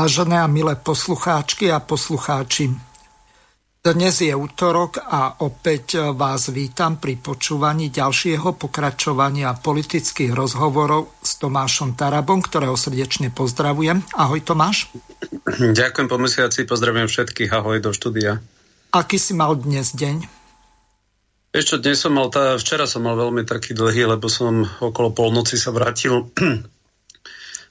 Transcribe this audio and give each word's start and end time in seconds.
Vážené 0.00 0.40
a 0.40 0.48
milé 0.48 0.80
poslucháčky 0.80 1.68
a 1.68 1.76
poslucháči, 1.76 2.72
dnes 3.84 4.14
je 4.24 4.32
útorok 4.32 4.96
a 4.96 5.44
opäť 5.44 6.00
vás 6.16 6.48
vítam 6.48 6.96
pri 6.96 7.20
počúvaní 7.20 7.92
ďalšieho 7.92 8.56
pokračovania 8.56 9.52
politických 9.60 10.32
rozhovorov 10.32 11.20
s 11.20 11.36
Tomášom 11.36 12.00
Tarabom, 12.00 12.40
ktorého 12.40 12.80
srdečne 12.80 13.28
pozdravujem. 13.28 14.00
Ahoj 14.16 14.40
Tomáš. 14.40 14.88
Ďakujem 15.60 16.08
po 16.08 16.16
mesiaci, 16.16 16.64
pozdravujem 16.64 17.04
všetkých, 17.04 17.52
ahoj 17.52 17.84
do 17.84 17.92
štúdia. 17.92 18.40
Aký 18.96 19.20
si 19.20 19.36
mal 19.36 19.52
dnes 19.52 19.92
deň? 19.92 20.24
Ešte 21.52 21.76
dnes 21.76 22.00
som 22.00 22.16
mal, 22.16 22.32
tá, 22.32 22.56
včera 22.56 22.88
som 22.88 23.04
mal 23.04 23.20
veľmi 23.20 23.44
taký 23.44 23.76
dlhý, 23.76 24.08
lebo 24.16 24.32
som 24.32 24.64
okolo 24.64 25.12
polnoci 25.12 25.60
sa 25.60 25.68
vrátil 25.76 26.32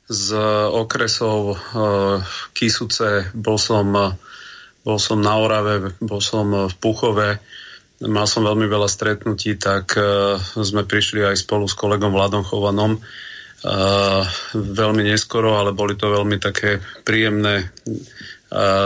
z 0.10 0.34
okresov 0.74 1.54
uh, 1.54 2.20
Kisuce, 2.58 3.30
bol 3.38 3.62
som, 3.62 4.18
bol 4.82 4.98
som 4.98 5.22
na 5.22 5.38
Orave, 5.38 5.94
bol 6.02 6.20
som 6.20 6.68
v 6.68 6.74
Puchove, 6.82 7.38
mal 8.10 8.26
som 8.26 8.42
veľmi 8.42 8.66
veľa 8.66 8.90
stretnutí, 8.90 9.62
tak 9.62 9.94
uh, 9.94 10.42
sme 10.42 10.90
prišli 10.90 11.22
aj 11.22 11.46
spolu 11.46 11.70
s 11.70 11.78
kolegom 11.78 12.10
Vladom 12.10 12.42
Chovanom 12.42 12.98
veľmi 14.56 15.04
neskoro, 15.04 15.60
ale 15.60 15.76
boli 15.76 16.00
to 16.00 16.08
veľmi 16.08 16.40
také 16.40 16.80
príjemné 17.04 17.68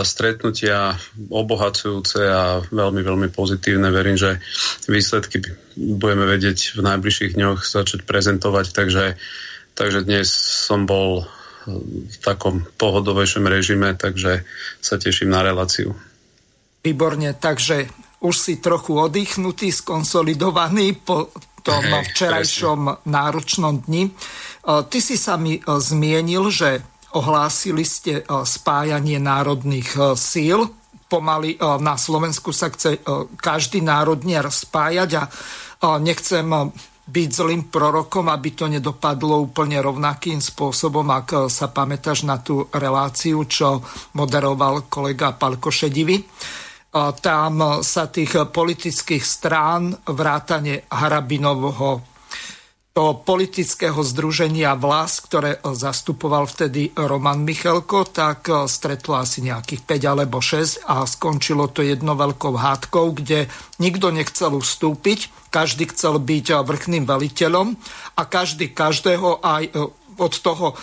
stretnutia, 0.03 0.99
obohacujúce 1.31 2.19
a 2.19 2.59
veľmi, 2.67 2.99
veľmi 2.99 3.29
pozitívne. 3.31 3.88
Verím, 3.95 4.19
že 4.19 4.44
výsledky 4.91 5.39
budeme 5.77 6.27
vedieť 6.27 6.75
v 6.75 6.81
najbližších 6.83 7.39
dňoch 7.39 7.63
začať 7.63 8.03
prezentovať, 8.03 8.75
takže 8.75 9.16
Takže 9.73 10.05
dnes 10.05 10.29
som 10.29 10.85
bol 10.85 11.25
v 11.66 12.17
takom 12.19 12.67
pohodovejšom 12.75 13.47
režime, 13.47 13.95
takže 13.95 14.44
sa 14.84 14.95
teším 15.00 15.31
na 15.31 15.41
reláciu. 15.41 15.95
Výborne, 16.84 17.31
takže 17.39 17.88
už 18.23 18.35
si 18.35 18.53
trochu 18.59 19.00
oddychnutý, 19.00 19.72
skonsolidovaný 19.72 21.00
po 21.00 21.31
tom 21.63 21.79
hey, 21.79 22.03
včerajšom 22.11 22.79
presne. 22.84 23.07
náročnom 23.07 23.75
dni. 23.88 24.03
E, 24.07 24.11
ty 24.91 25.00
si 25.00 25.16
sa 25.16 25.39
mi 25.39 25.56
e, 25.56 25.61
zmienil, 25.63 26.51
že 26.51 26.84
ohlásili 27.16 27.88
ste 27.88 28.25
spájanie 28.28 29.22
národných 29.22 30.17
síl. 30.17 30.66
Pomaly 31.05 31.61
na 31.61 31.94
Slovensku 31.94 32.50
sa 32.50 32.73
chce 32.73 33.05
každý 33.38 33.85
národne 33.85 34.41
spájať 34.50 35.22
a 35.22 35.23
nechcem 36.01 36.73
byť 37.03 37.30
zlým 37.30 37.68
prorokom, 37.68 38.31
aby 38.31 38.50
to 38.56 38.72
nedopadlo 38.72 39.44
úplne 39.44 39.84
rovnakým 39.84 40.40
spôsobom, 40.40 41.03
ak 41.12 41.28
eh, 41.34 41.40
sa 41.52 41.68
pamätáš 41.72 42.24
na 42.24 42.40
tú 42.40 42.68
reláciu, 42.72 43.44
čo 43.47 43.84
moderoval 44.16 44.88
kolega 44.88 45.36
Palko 45.36 45.72
Šedivy. 45.74 46.24
Tam 46.94 47.81
sa 47.81 48.06
tých 48.06 48.53
politických 48.53 49.25
strán 49.25 49.97
vrátane 50.14 50.86
Harabinovho 50.94 52.12
to 52.93 53.17
politického 53.17 54.05
združenia 54.05 54.77
Vlas, 54.77 55.17
ktoré 55.17 55.57
zastupoval 55.65 56.45
vtedy 56.45 56.93
Roman 56.93 57.41
Michelko, 57.41 58.05
tak 58.05 58.45
eh, 58.53 58.69
stretlo 58.69 59.17
asi 59.17 59.41
nejakých 59.41 59.81
5 59.81 60.13
alebo 60.13 60.37
6 60.37 60.85
a 60.85 61.01
skončilo 61.09 61.73
to 61.73 61.81
jedno 61.81 62.13
veľkou 62.13 62.53
hádkou, 62.53 63.17
kde 63.17 63.49
nikto 63.81 64.13
nechcel 64.13 64.53
ustúpiť. 64.53 65.33
Každý 65.49 65.89
chcel 65.89 66.21
byť 66.21 66.61
vrchným 66.61 67.09
veliteľom 67.09 67.77
a 68.17 68.21
každý 68.25 68.73
každého 68.73 69.41
aj 69.45 69.69
e, 69.69 69.71
od 70.17 70.33
toho 70.41 70.73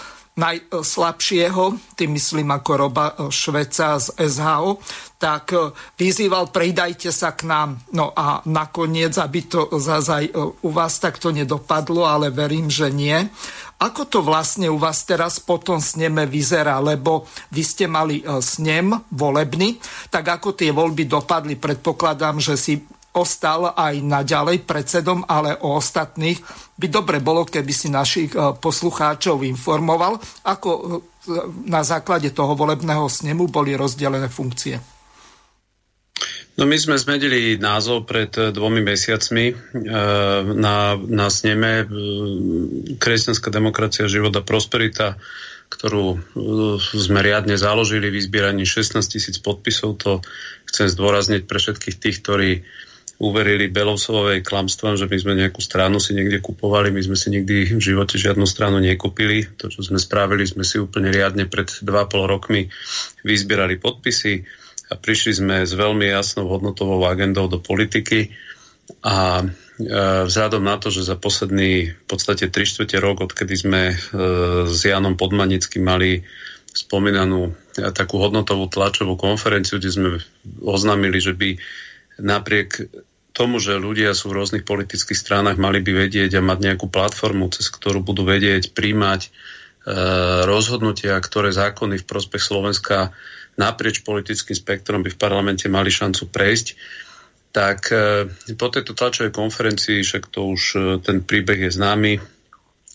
najslabšieho, 0.41 1.95
tým 1.95 2.17
myslím 2.17 2.49
ako 2.57 2.71
Roba 2.75 3.07
e, 3.13 3.29
Šveca 3.29 4.01
z 4.01 4.17
SHO, 4.17 4.81
tak 5.21 5.53
e, 5.53 5.69
vyzýval, 6.01 6.49
pridajte 6.49 7.13
sa 7.13 7.37
k 7.37 7.45
nám. 7.45 7.77
No 7.93 8.17
a 8.17 8.41
nakoniec, 8.49 9.13
aby 9.21 9.45
to 9.45 9.69
zase 9.77 10.33
u 10.65 10.71
vás 10.73 10.97
takto 10.97 11.29
nedopadlo, 11.29 12.09
ale 12.09 12.33
verím, 12.33 12.73
že 12.73 12.89
nie. 12.89 13.17
Ako 13.81 14.09
to 14.09 14.19
vlastne 14.25 14.69
u 14.69 14.77
vás 14.81 15.05
teraz 15.05 15.41
potom 15.41 15.81
sneme 15.81 16.25
vyzerá, 16.25 16.81
lebo 16.81 17.29
vy 17.53 17.63
ste 17.65 17.89
mali 17.89 18.21
snem 18.45 18.93
volebný, 19.09 19.81
tak 20.13 20.29
ako 20.37 20.53
tie 20.53 20.69
voľby 20.69 21.09
dopadli, 21.09 21.57
predpokladám, 21.57 22.45
že 22.45 22.61
si 22.61 22.85
ostal 23.11 23.75
aj 23.75 23.99
naďalej 23.99 24.63
predsedom, 24.63 25.27
ale 25.27 25.59
o 25.59 25.75
ostatných 25.79 26.39
by 26.79 26.87
dobre 26.87 27.19
bolo, 27.19 27.43
keby 27.43 27.73
si 27.75 27.91
našich 27.91 28.31
e, 28.33 28.55
poslucháčov 28.55 29.43
informoval, 29.43 30.17
ako 30.47 30.71
e, 30.71 30.83
na 31.67 31.83
základe 31.83 32.31
toho 32.31 32.55
volebného 32.55 33.11
snemu 33.11 33.51
boli 33.51 33.75
rozdelené 33.75 34.31
funkcie. 34.31 34.79
No 36.59 36.69
my 36.69 36.77
sme 36.77 37.01
zmenili 37.01 37.59
názov 37.59 38.07
pred 38.07 38.31
e, 38.39 38.55
dvomi 38.55 38.79
mesiacmi 38.79 39.75
na, 40.55 40.95
na 40.95 41.27
sneme 41.27 41.91
Kresťanská 42.97 43.51
demokracia, 43.51 44.07
život 44.07 44.33
a 44.39 44.47
prosperita, 44.47 45.19
ktorú 45.71 46.19
sme 46.95 47.23
riadne 47.23 47.55
založili 47.55 48.11
v 48.11 48.19
izbieraní 48.19 48.67
16 48.67 49.03
tisíc 49.07 49.39
podpisov. 49.39 50.03
To 50.03 50.19
chcem 50.67 50.91
zdôrazniť 50.91 51.47
pre 51.47 51.63
všetkých 51.63 51.97
tých, 51.97 52.17
ktorí 52.23 52.51
uverili 53.21 53.69
Belousovej 53.69 54.41
klamstvom, 54.41 54.97
že 54.97 55.05
my 55.05 55.17
sme 55.21 55.33
nejakú 55.37 55.61
stranu 55.61 56.01
si 56.01 56.17
niekde 56.17 56.41
kupovali, 56.41 56.89
my 56.89 57.05
sme 57.05 57.17
si 57.21 57.29
nikdy 57.29 57.77
v 57.77 57.83
živote 57.83 58.17
žiadnu 58.17 58.49
stranu 58.49 58.81
nekúpili. 58.81 59.45
To, 59.61 59.69
čo 59.69 59.85
sme 59.85 60.01
spravili, 60.01 60.49
sme 60.49 60.65
si 60.65 60.81
úplne 60.81 61.13
riadne 61.13 61.45
pred 61.45 61.69
2,5 61.69 61.85
rokmi 62.25 62.73
vyzbierali 63.21 63.77
podpisy 63.77 64.49
a 64.89 64.97
prišli 64.97 65.33
sme 65.37 65.57
s 65.69 65.77
veľmi 65.77 66.09
jasnou 66.09 66.49
hodnotovou 66.49 67.05
agendou 67.05 67.45
do 67.45 67.61
politiky 67.61 68.33
a 69.05 69.45
e, 69.45 69.47
vzhľadom 70.25 70.65
na 70.65 70.81
to, 70.81 70.89
že 70.89 71.13
za 71.13 71.21
posledný 71.21 71.93
v 71.93 72.07
podstate 72.09 72.49
3 72.49 72.57
čtvrte 72.57 72.97
rok, 73.05 73.21
odkedy 73.21 73.55
sme 73.55 73.83
e, 73.93 73.95
s 74.65 74.81
Janom 74.81 75.21
Podmanickým 75.21 75.85
mali 75.85 76.25
spomínanú 76.73 77.53
e, 77.77 77.85
takú 77.93 78.17
hodnotovú 78.17 78.73
tlačovú 78.73 79.21
konferenciu, 79.21 79.77
kde 79.77 79.91
sme 79.93 80.09
oznámili, 80.65 81.21
že 81.21 81.37
by 81.37 81.61
napriek 82.21 82.89
tomu, 83.33 83.63
že 83.63 83.79
ľudia 83.79 84.13
sú 84.13 84.31
v 84.31 84.43
rôznych 84.43 84.65
politických 84.67 85.19
stranách, 85.19 85.57
mali 85.57 85.81
by 85.81 86.07
vedieť 86.07 86.39
a 86.39 86.43
mať 86.43 86.59
nejakú 86.71 86.87
platformu, 86.91 87.51
cez 87.55 87.71
ktorú 87.71 88.03
budú 88.03 88.27
vedieť 88.27 88.75
príjmať 88.75 89.21
e, 89.27 89.29
rozhodnutia, 90.45 91.19
ktoré 91.19 91.55
zákony 91.55 92.03
v 92.03 92.09
prospech 92.09 92.43
Slovenska 92.43 93.15
naprieč 93.59 94.03
politickým 94.07 94.57
spektrom 94.57 95.01
by 95.05 95.11
v 95.15 95.21
parlamente 95.21 95.67
mali 95.71 95.93
šancu 95.93 96.31
prejsť. 96.31 96.67
Tak 97.51 97.79
e, 97.91 98.55
po 98.55 98.69
tejto 98.71 98.95
tlačovej 98.95 99.35
konferencii, 99.35 100.03
však 100.03 100.31
to 100.31 100.51
už 100.51 100.63
e, 100.75 100.79
ten 101.03 101.23
príbeh 101.23 101.67
je 101.67 101.71
známy, 101.75 102.13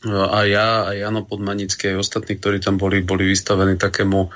a 0.06 0.46
ja, 0.46 0.86
a 0.86 0.94
Jano 0.94 1.26
Podmanický, 1.26 1.96
aj 1.96 2.06
ostatní, 2.06 2.38
ktorí 2.38 2.62
tam 2.62 2.78
boli, 2.78 3.02
boli 3.02 3.26
vystavení 3.26 3.74
takému 3.74 4.30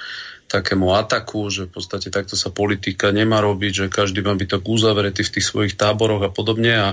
takému 0.50 0.98
ataku, 0.98 1.54
že 1.54 1.70
v 1.70 1.78
podstate 1.78 2.10
takto 2.10 2.34
sa 2.34 2.50
politika 2.50 3.14
nemá 3.14 3.38
robiť, 3.38 3.86
že 3.86 3.94
každý 3.94 4.26
má 4.26 4.34
byť 4.34 4.58
tak 4.58 4.64
uzavretý 4.66 5.22
v 5.22 5.34
tých 5.38 5.46
svojich 5.46 5.78
táboroch 5.78 6.26
a 6.26 6.34
podobne. 6.34 6.74
A 6.74 6.88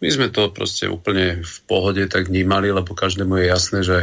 my 0.00 0.08
sme 0.08 0.32
to 0.32 0.48
proste 0.48 0.88
úplne 0.88 1.44
v 1.44 1.56
pohode 1.68 2.00
tak 2.08 2.32
vnímali, 2.32 2.72
lebo 2.72 2.96
každému 2.96 3.36
je 3.36 3.46
jasné, 3.52 3.78
že 3.84 3.98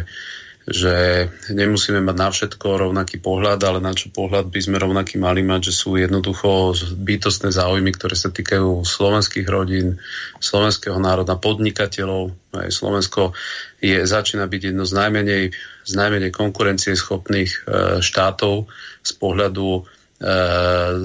že 0.70 1.26
nemusíme 1.50 1.98
mať 1.98 2.16
na 2.16 2.30
všetko 2.30 2.68
rovnaký 2.78 3.18
pohľad, 3.18 3.58
ale 3.66 3.82
na 3.82 3.90
čo 3.98 4.14
pohľad 4.14 4.54
by 4.54 4.62
sme 4.62 4.78
rovnaký 4.78 5.18
mali 5.18 5.42
mať, 5.42 5.74
že 5.74 5.74
sú 5.74 5.98
jednoducho 5.98 6.78
bytostné 6.94 7.50
záujmy, 7.50 7.90
ktoré 7.98 8.14
sa 8.14 8.30
týkajú 8.30 8.86
slovenských 8.86 9.50
rodín, 9.50 9.98
slovenského 10.38 11.02
národa, 11.02 11.42
podnikateľov. 11.42 12.54
Aj 12.54 12.70
Slovensko 12.70 13.34
je, 13.82 14.06
začína 14.06 14.46
byť 14.46 14.62
jedno 14.70 14.86
z 14.86 14.94
najmenej, 14.94 15.44
z 15.90 15.92
najmenej 15.98 16.32
konkurencieschopných 16.38 17.52
e, 17.52 17.60
štátov 18.06 18.70
z 19.02 19.12
pohľadu 19.18 19.68
e, 19.74 19.82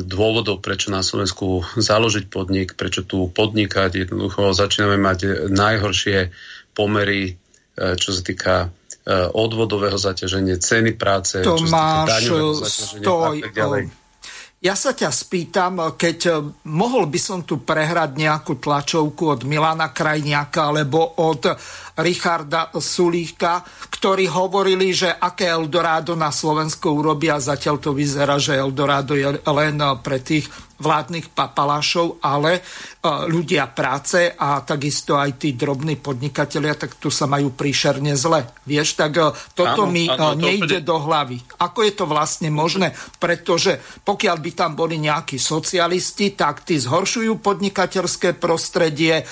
dôvodov, 0.04 0.60
prečo 0.60 0.92
na 0.92 1.00
Slovensku 1.00 1.64
založiť 1.80 2.28
podnik, 2.28 2.76
prečo 2.76 3.08
tu 3.08 3.32
podnikať. 3.32 4.04
Jednoducho 4.04 4.52
začíname 4.52 5.00
mať 5.00 5.48
najhoršie 5.48 6.28
pomery, 6.76 7.32
e, 7.32 7.96
čo 7.96 8.12
sa 8.12 8.20
týka 8.20 8.68
odvodového 9.12 10.00
zaťaženia, 10.00 10.56
ceny 10.56 10.96
práce, 10.96 11.44
Tomáš, 11.44 12.32
stoj, 12.64 13.36
a 13.40 13.44
tak 13.44 13.52
ďalej. 13.52 13.82
Ja 14.64 14.72
sa 14.72 14.96
ťa 14.96 15.12
spýtam, 15.12 15.92
keď 15.92 16.18
eh, 16.24 16.40
mohol 16.72 17.12
by 17.12 17.20
som 17.20 17.44
tu 17.44 17.60
prehrať 17.60 18.16
nejakú 18.16 18.56
tlačovku 18.56 19.36
od 19.36 19.40
Milana 19.44 19.92
Krajniaka 19.92 20.72
alebo 20.72 21.20
od 21.20 21.52
Richarda 22.00 22.72
Sulíka, 22.72 23.60
ktorí 23.92 24.24
hovorili, 24.24 24.96
že 24.96 25.12
aké 25.12 25.52
Eldorado 25.52 26.16
na 26.16 26.32
Slovensko 26.32 26.96
urobia. 26.96 27.36
Zatiaľ 27.44 27.76
to 27.76 27.92
vyzerá, 27.92 28.40
že 28.40 28.56
Eldorado 28.56 29.12
je 29.12 29.36
len 29.36 29.76
pre 30.00 30.24
tých 30.24 30.48
vládnych 30.78 31.30
papalášov, 31.30 32.18
ale 32.18 32.58
e, 32.58 32.60
ľudia 33.30 33.70
práce 33.70 34.34
a 34.34 34.60
takisto 34.66 35.14
aj 35.14 35.38
tí 35.38 35.54
drobní 35.54 35.98
podnikatelia, 35.98 36.74
tak 36.74 36.98
tu 36.98 37.08
sa 37.14 37.30
majú 37.30 37.54
príšerne 37.54 38.18
zle. 38.18 38.46
Vieš, 38.66 38.98
tak 38.98 39.12
e, 39.16 39.30
toto 39.54 39.86
áno, 39.86 39.92
mi 39.92 40.10
áno, 40.10 40.34
e, 40.34 40.40
nejde 40.40 40.82
to... 40.82 40.94
do 40.94 40.96
hlavy. 40.98 41.38
Ako 41.62 41.86
je 41.86 41.92
to 41.94 42.04
vlastne 42.10 42.50
možné? 42.50 42.90
Pretože 43.22 43.78
pokiaľ 44.02 44.36
by 44.42 44.50
tam 44.54 44.72
boli 44.74 44.98
nejakí 44.98 45.38
socialisti, 45.38 46.34
tak 46.34 46.66
tí 46.66 46.76
zhoršujú 46.78 47.38
podnikateľské 47.38 48.34
prostredie, 48.36 49.22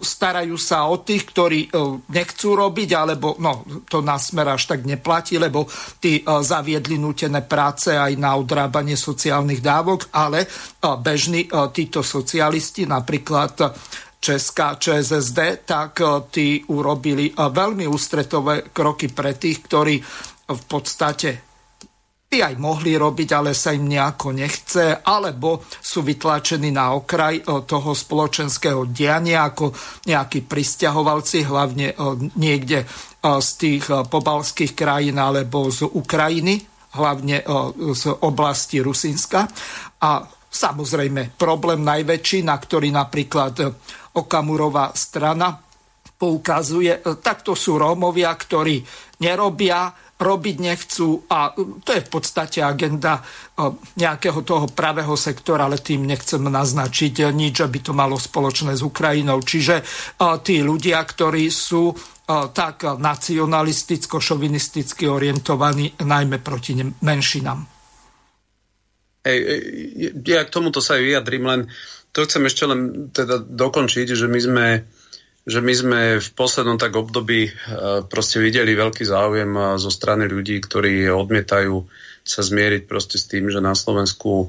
starajú 0.00 0.56
sa 0.56 0.88
o 0.88 1.04
tých, 1.04 1.28
ktorí 1.28 1.68
nechcú 2.08 2.48
robiť, 2.56 2.90
alebo 2.96 3.36
no, 3.36 3.68
to 3.84 4.00
na 4.00 4.16
smer 4.16 4.56
až 4.56 4.64
tak 4.64 4.88
neplatí, 4.88 5.36
lebo 5.36 5.68
tí 6.00 6.24
zaviedli 6.24 6.96
nutené 6.96 7.44
práce 7.44 7.92
aj 7.92 8.16
na 8.16 8.32
odrábanie 8.40 8.96
sociálnych 8.96 9.60
dávok, 9.60 10.08
ale 10.16 10.48
bežní 10.80 11.52
títo 11.76 12.00
socialisti, 12.00 12.88
napríklad 12.88 13.76
Česká 14.22 14.80
ČSSD, 14.80 15.68
tak 15.68 16.00
tí 16.32 16.64
urobili 16.72 17.34
veľmi 17.36 17.84
ústretové 17.90 18.72
kroky 18.72 19.12
pre 19.12 19.36
tých, 19.36 19.66
ktorí 19.68 20.00
v 20.48 20.62
podstate 20.64 21.51
by 22.32 22.38
aj 22.48 22.54
mohli 22.56 22.96
robiť, 22.96 23.28
ale 23.36 23.52
sa 23.52 23.76
im 23.76 23.84
nejako 23.84 24.32
nechce, 24.32 25.04
alebo 25.04 25.68
sú 25.68 26.00
vytlačení 26.00 26.72
na 26.72 26.96
okraj 26.96 27.44
toho 27.68 27.92
spoločenského 27.92 28.88
diania 28.88 29.52
ako 29.52 29.68
nejakí 30.08 30.48
pristahovalci, 30.48 31.44
hlavne 31.44 31.92
niekde 32.40 32.88
z 33.20 33.50
tých 33.60 33.84
pobalských 33.84 34.72
krajín 34.72 35.20
alebo 35.20 35.68
z 35.68 35.84
Ukrajiny, 35.84 36.56
hlavne 36.96 37.44
z 37.92 38.04
oblasti 38.24 38.80
Rusinska. 38.80 39.44
A 40.00 40.24
Samozrejme, 40.52 41.32
problém 41.32 41.80
najväčší, 41.80 42.44
na 42.44 42.60
ktorý 42.60 42.92
napríklad 42.92 43.54
e, 43.56 43.64
Okamurová 44.20 44.92
strana 44.92 45.56
poukazuje, 46.20 47.00
e, 47.00 47.16
tak 47.24 47.40
to 47.40 47.56
sú 47.56 47.80
Rómovia, 47.80 48.28
ktorí 48.36 48.84
nerobia, 49.24 49.88
robiť 50.22 50.56
nechcú 50.62 51.26
a 51.26 51.50
e, 51.52 51.82
to 51.82 51.90
je 51.92 52.00
v 52.06 52.10
podstate 52.10 52.62
agenda 52.62 53.22
nejakého 53.98 54.42
toho 54.42 54.66
pravého 54.72 55.16
sektora, 55.18 55.64
ale 55.68 55.78
tým 55.78 56.06
nechcem 56.08 56.40
naznačiť 56.40 57.20
nič, 57.30 57.60
aby 57.60 57.78
to 57.84 57.92
malo 57.92 58.16
spoločné 58.16 58.74
s 58.74 58.82
Ukrajinou. 58.82 59.42
Čiže 59.44 59.82
tí 60.42 60.62
ľudia, 60.64 61.04
ktorí 61.04 61.50
sú 61.52 61.94
tak 62.56 62.82
nacionalisticko-šovinisticky 62.82 65.06
orientovaní 65.06 65.92
najmä 66.00 66.38
proti 66.40 66.80
menšinám. 66.80 67.72
Ej, 69.22 69.38
ja 70.26 70.42
k 70.42 70.50
tomuto 70.50 70.82
sa 70.82 70.98
aj 70.98 71.06
vyjadrím, 71.06 71.46
len 71.46 71.70
to 72.10 72.26
chcem 72.26 72.42
ešte 72.44 72.66
len 72.66 73.08
teda 73.14 73.38
dokončiť, 73.38 74.18
že 74.18 74.26
my 74.26 74.40
sme, 74.42 74.82
že 75.42 75.58
my 75.58 75.74
sme 75.74 76.00
v 76.22 76.28
poslednom 76.38 76.78
tak 76.78 76.94
období 76.94 77.50
e, 77.50 77.52
proste 78.06 78.38
videli 78.38 78.78
veľký 78.78 79.02
záujem 79.02 79.50
e, 79.50 79.60
zo 79.78 79.90
strany 79.90 80.30
ľudí, 80.30 80.62
ktorí 80.62 81.10
odmietajú 81.10 81.82
sa 82.22 82.46
zmieriť 82.46 82.86
proste 82.86 83.18
s 83.18 83.26
tým, 83.26 83.50
že 83.50 83.58
na 83.58 83.74
Slovensku 83.74 84.46
e, 84.46 84.48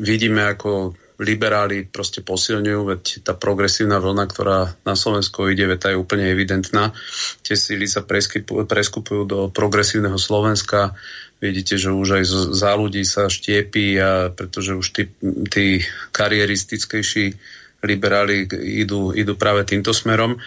vidíme 0.00 0.48
ako 0.48 0.96
liberáli 1.20 1.86
proste 1.86 2.26
posilňujú, 2.26 2.80
veď 2.90 3.02
tá 3.22 3.38
progresívna 3.38 4.02
vlna, 4.02 4.24
ktorá 4.26 4.74
na 4.82 4.94
Slovensku 4.98 5.46
ide, 5.46 5.70
veď 5.70 5.78
tá 5.78 5.88
je 5.94 6.00
úplne 6.00 6.26
evidentná. 6.26 6.90
Tie 7.46 7.54
síly 7.54 7.86
sa 7.86 8.02
preskupujú 8.02 9.22
do 9.28 9.38
progresívneho 9.52 10.18
Slovenska, 10.18 10.96
Vidíte, 11.44 11.76
že 11.76 11.92
už 11.92 12.22
aj 12.22 12.24
za 12.56 12.72
ľudí 12.72 13.04
sa 13.04 13.28
štiepí, 13.28 14.00
a 14.00 14.32
pretože 14.32 14.80
už 14.80 14.86
tí, 14.96 15.04
tí 15.52 15.84
karieristickejší 16.08 17.36
liberáli 17.84 18.48
idú, 18.60 19.12
idú 19.12 19.36
práve 19.36 19.68
týmto 19.68 19.92
smerom. 19.92 20.40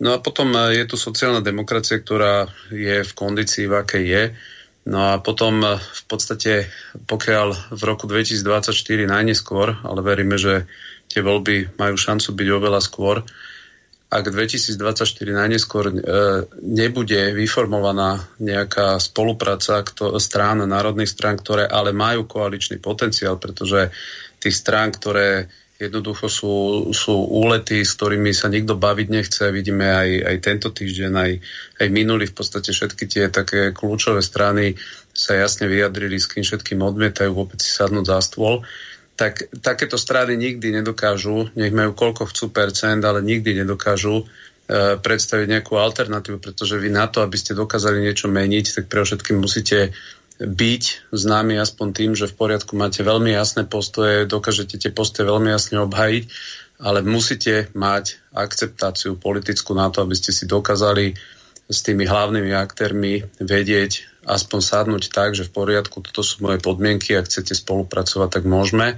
No 0.00 0.16
a 0.16 0.18
potom 0.18 0.50
e, 0.52 0.82
je 0.82 0.84
tu 0.90 0.96
sociálna 0.98 1.44
demokracia, 1.44 2.00
ktorá 2.00 2.48
je 2.72 3.06
v 3.06 3.12
kondícii, 3.14 3.70
v 3.70 3.74
akej 3.78 4.04
je. 4.04 4.24
No 4.90 5.12
a 5.12 5.22
potom 5.22 5.60
e, 5.62 5.76
v 5.76 6.02
podstate, 6.10 6.66
pokiaľ 7.06 7.72
v 7.76 7.82
roku 7.84 8.08
2024 8.08 8.74
najneskôr, 9.06 9.86
ale 9.86 10.00
veríme, 10.00 10.40
že 10.40 10.66
tie 11.10 11.20
voľby 11.20 11.76
majú 11.76 11.94
šancu 11.94 12.32
byť 12.32 12.48
oveľa 12.48 12.80
skôr, 12.80 13.22
ak 14.10 14.26
2024 14.26 15.06
najneskôr 15.22 15.84
e, 15.86 15.92
nebude 16.66 17.30
vyformovaná 17.30 18.18
nejaká 18.42 18.98
spolupráca 18.98 19.86
strán, 20.18 20.66
národných 20.66 21.06
strán, 21.06 21.38
ktoré 21.38 21.70
ale 21.70 21.94
majú 21.94 22.26
koaličný 22.26 22.82
potenciál, 22.82 23.38
pretože 23.38 23.94
tých 24.42 24.56
strán, 24.58 24.90
ktoré 24.90 25.46
jednoducho 25.80 26.28
sú, 26.28 26.54
sú 26.92 27.16
úlety, 27.16 27.80
s 27.80 27.96
ktorými 27.96 28.36
sa 28.36 28.52
nikto 28.52 28.76
baviť 28.76 29.08
nechce. 29.08 29.48
Vidíme 29.48 29.88
aj, 29.88 30.10
aj 30.28 30.36
tento 30.44 30.68
týždeň, 30.68 31.12
aj, 31.16 31.32
aj 31.80 31.88
minulý 31.88 32.28
v 32.28 32.36
podstate 32.36 32.76
všetky 32.76 33.04
tie 33.08 33.24
také 33.32 33.72
kľúčové 33.72 34.20
strany 34.20 34.76
sa 35.16 35.40
jasne 35.40 35.66
vyjadrili, 35.66 36.20
s 36.20 36.28
kým 36.28 36.44
všetkým 36.44 36.84
odmietajú 36.84 37.32
vôbec 37.32 37.58
si 37.58 37.72
sadnúť 37.72 38.06
za 38.12 38.20
stôl 38.20 38.62
tak 39.20 39.52
takéto 39.60 40.00
strany 40.00 40.32
nikdy 40.40 40.80
nedokážu, 40.80 41.52
nech 41.52 41.76
majú 41.76 41.92
koľko 41.92 42.32
chcú 42.32 42.48
percent, 42.48 43.04
ale 43.04 43.20
nikdy 43.20 43.52
nedokážu 43.52 44.24
e, 44.24 44.96
predstaviť 44.96 45.44
nejakú 45.44 45.76
alternatívu, 45.76 46.40
pretože 46.40 46.80
vy 46.80 46.88
na 46.88 47.04
to, 47.04 47.20
aby 47.20 47.36
ste 47.36 47.52
dokázali 47.52 48.00
niečo 48.00 48.32
meniť, 48.32 48.80
tak 48.80 48.84
pre 48.88 49.04
všetkým 49.04 49.36
musíte 49.36 49.92
byť 50.40 51.12
známy 51.12 51.60
aspoň 51.60 51.88
tým, 51.92 52.10
že 52.16 52.24
v 52.26 52.36
poriadku 52.36 52.72
máte 52.72 53.04
veľmi 53.04 53.28
jasné 53.28 53.68
postoje, 53.68 54.24
dokážete 54.24 54.80
tie 54.80 54.88
postoje 54.88 55.28
veľmi 55.28 55.52
jasne 55.52 55.84
obhajiť, 55.84 56.24
ale 56.80 57.04
musíte 57.04 57.68
mať 57.76 58.16
akceptáciu 58.32 59.20
politickú 59.20 59.76
na 59.76 59.92
to, 59.92 60.00
aby 60.00 60.16
ste 60.16 60.32
si 60.32 60.48
dokázali 60.48 61.12
s 61.70 61.78
tými 61.84 62.08
hlavnými 62.08 62.56
aktérmi 62.56 63.22
vedieť 63.38 64.24
aspoň 64.26 64.60
sadnúť 64.60 65.12
tak, 65.12 65.36
že 65.36 65.46
v 65.46 65.54
poriadku, 65.54 66.00
toto 66.00 66.24
sú 66.24 66.40
moje 66.42 66.58
podmienky, 66.58 67.14
ak 67.14 67.28
chcete 67.28 67.52
spolupracovať, 67.52 68.28
tak 68.40 68.44
môžeme 68.48 68.96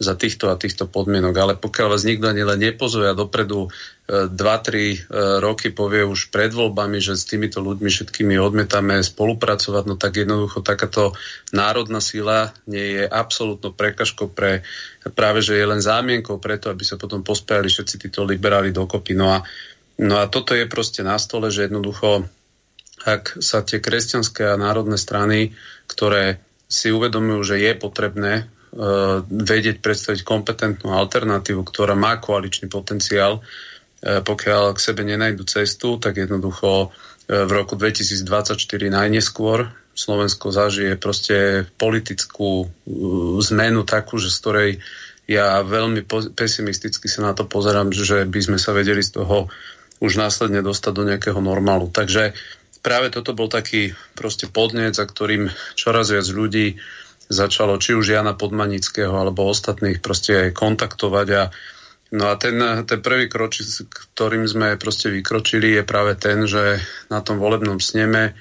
za 0.00 0.16
týchto 0.16 0.48
a 0.48 0.56
týchto 0.56 0.88
podmienok. 0.88 1.34
Ale 1.36 1.52
pokiaľ 1.60 1.92
vás 1.92 2.08
nikto 2.08 2.32
ani 2.32 2.40
len 2.40 2.56
nepozuje 2.56 3.04
a 3.04 3.12
dopredu 3.12 3.68
2-3 4.08 4.32
e, 4.32 4.32
e, 4.32 4.96
roky 5.44 5.68
povie 5.76 6.08
už 6.08 6.32
pred 6.32 6.48
voľbami, 6.50 7.04
že 7.04 7.20
s 7.20 7.28
týmito 7.28 7.60
ľuďmi 7.60 7.92
všetkými 7.92 8.40
odmietame 8.40 9.04
spolupracovať, 9.04 9.84
no 9.84 10.00
tak 10.00 10.24
jednoducho 10.24 10.64
takáto 10.64 11.12
národná 11.52 12.00
sila 12.00 12.56
nie 12.64 12.96
je 12.96 13.04
absolútno 13.04 13.76
prekažkou 13.76 14.32
pre 14.32 14.64
práve, 15.12 15.44
že 15.44 15.60
je 15.60 15.68
len 15.68 15.84
zámienkou 15.84 16.40
preto, 16.40 16.72
aby 16.72 16.80
sa 16.80 16.96
potom 16.96 17.20
pospájali 17.20 17.68
všetci 17.68 18.08
títo 18.08 18.24
liberáli 18.24 18.72
dokopy. 18.72 19.12
No 19.12 19.36
a, 19.36 19.38
no 20.00 20.16
a 20.16 20.32
toto 20.32 20.56
je 20.56 20.64
proste 20.64 21.04
na 21.04 21.20
stole, 21.20 21.52
že 21.52 21.68
jednoducho 21.68 22.24
ak 23.00 23.40
sa 23.40 23.64
tie 23.64 23.80
kresťanské 23.80 24.44
a 24.44 24.60
národné 24.60 25.00
strany, 25.00 25.56
ktoré 25.88 26.40
si 26.68 26.92
uvedomujú, 26.92 27.40
že 27.42 27.56
je 27.64 27.72
potrebné 27.74 28.32
vedieť 29.26 29.82
predstaviť 29.82 30.22
kompetentnú 30.22 30.94
alternatívu, 30.94 31.66
ktorá 31.66 31.98
má 31.98 32.22
koaličný 32.22 32.70
potenciál, 32.70 33.42
uh, 33.42 34.22
pokiaľ 34.22 34.78
k 34.78 34.84
sebe 34.84 35.02
nenajdu 35.02 35.42
cestu, 35.42 35.98
tak 35.98 36.22
jednoducho 36.22 36.86
uh, 36.86 36.90
v 37.30 37.50
roku 37.50 37.74
2024 37.74 38.54
najneskôr 38.90 39.70
Slovensko 39.94 40.54
zažije 40.54 40.96
proste 40.96 41.66
politickú 41.76 42.70
zmenu 43.52 43.82
takú, 43.84 44.16
že 44.16 44.32
z 44.32 44.36
ktorej 44.38 44.70
ja 45.30 45.62
veľmi 45.62 46.06
pesimisticky 46.34 47.06
sa 47.06 47.30
na 47.30 47.32
to 47.36 47.46
pozerám, 47.46 47.94
že 47.94 48.26
by 48.26 48.40
sme 48.42 48.58
sa 48.58 48.74
vedeli 48.74 48.98
z 49.04 49.22
toho 49.22 49.46
už 50.00 50.16
následne 50.18 50.64
dostať 50.64 50.92
do 50.96 51.06
nejakého 51.06 51.38
normálu. 51.38 51.92
Takže 51.92 52.34
práve 52.80 53.12
toto 53.12 53.36
bol 53.36 53.46
taký 53.46 53.94
proste 54.16 54.48
podnet, 54.48 54.96
za 54.96 55.04
ktorým 55.04 55.52
čoraz 55.76 56.10
viac 56.10 56.26
ľudí 56.26 56.80
začalo 57.30 57.78
či 57.78 57.94
už 57.94 58.10
Jana 58.10 58.34
Podmanického 58.34 59.14
alebo 59.14 59.46
ostatných 59.46 60.02
proste 60.02 60.50
aj 60.50 60.58
kontaktovať 60.58 61.28
a 61.38 61.44
No 62.10 62.26
a 62.26 62.34
ten, 62.34 62.58
ten 62.90 62.98
prvý 62.98 63.30
kroč, 63.30 63.62
ktorým 63.86 64.42
sme 64.42 64.74
proste 64.74 65.14
vykročili, 65.14 65.78
je 65.78 65.86
práve 65.86 66.18
ten, 66.18 66.42
že 66.42 66.82
na 67.06 67.22
tom 67.22 67.38
volebnom 67.38 67.78
sneme 67.78 68.34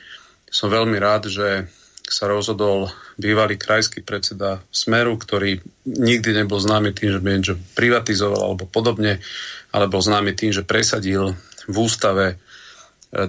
som 0.50 0.74
veľmi 0.74 0.98
rád, 0.98 1.30
že 1.30 1.70
sa 2.10 2.26
rozhodol 2.26 2.90
bývalý 3.22 3.62
krajský 3.62 4.02
predseda 4.02 4.66
Smeru, 4.74 5.14
ktorý 5.22 5.62
nikdy 5.86 6.42
nebol 6.42 6.58
známy 6.58 6.98
tým, 6.98 7.14
že 7.14 7.22
by 7.22 7.28
niečo 7.30 7.56
privatizoval 7.78 8.42
alebo 8.42 8.66
podobne, 8.66 9.22
ale 9.70 9.86
bol 9.86 10.02
známy 10.02 10.34
tým, 10.34 10.50
že 10.50 10.66
presadil 10.66 11.38
v 11.70 11.76
ústave 11.78 12.26
e, 12.34 12.36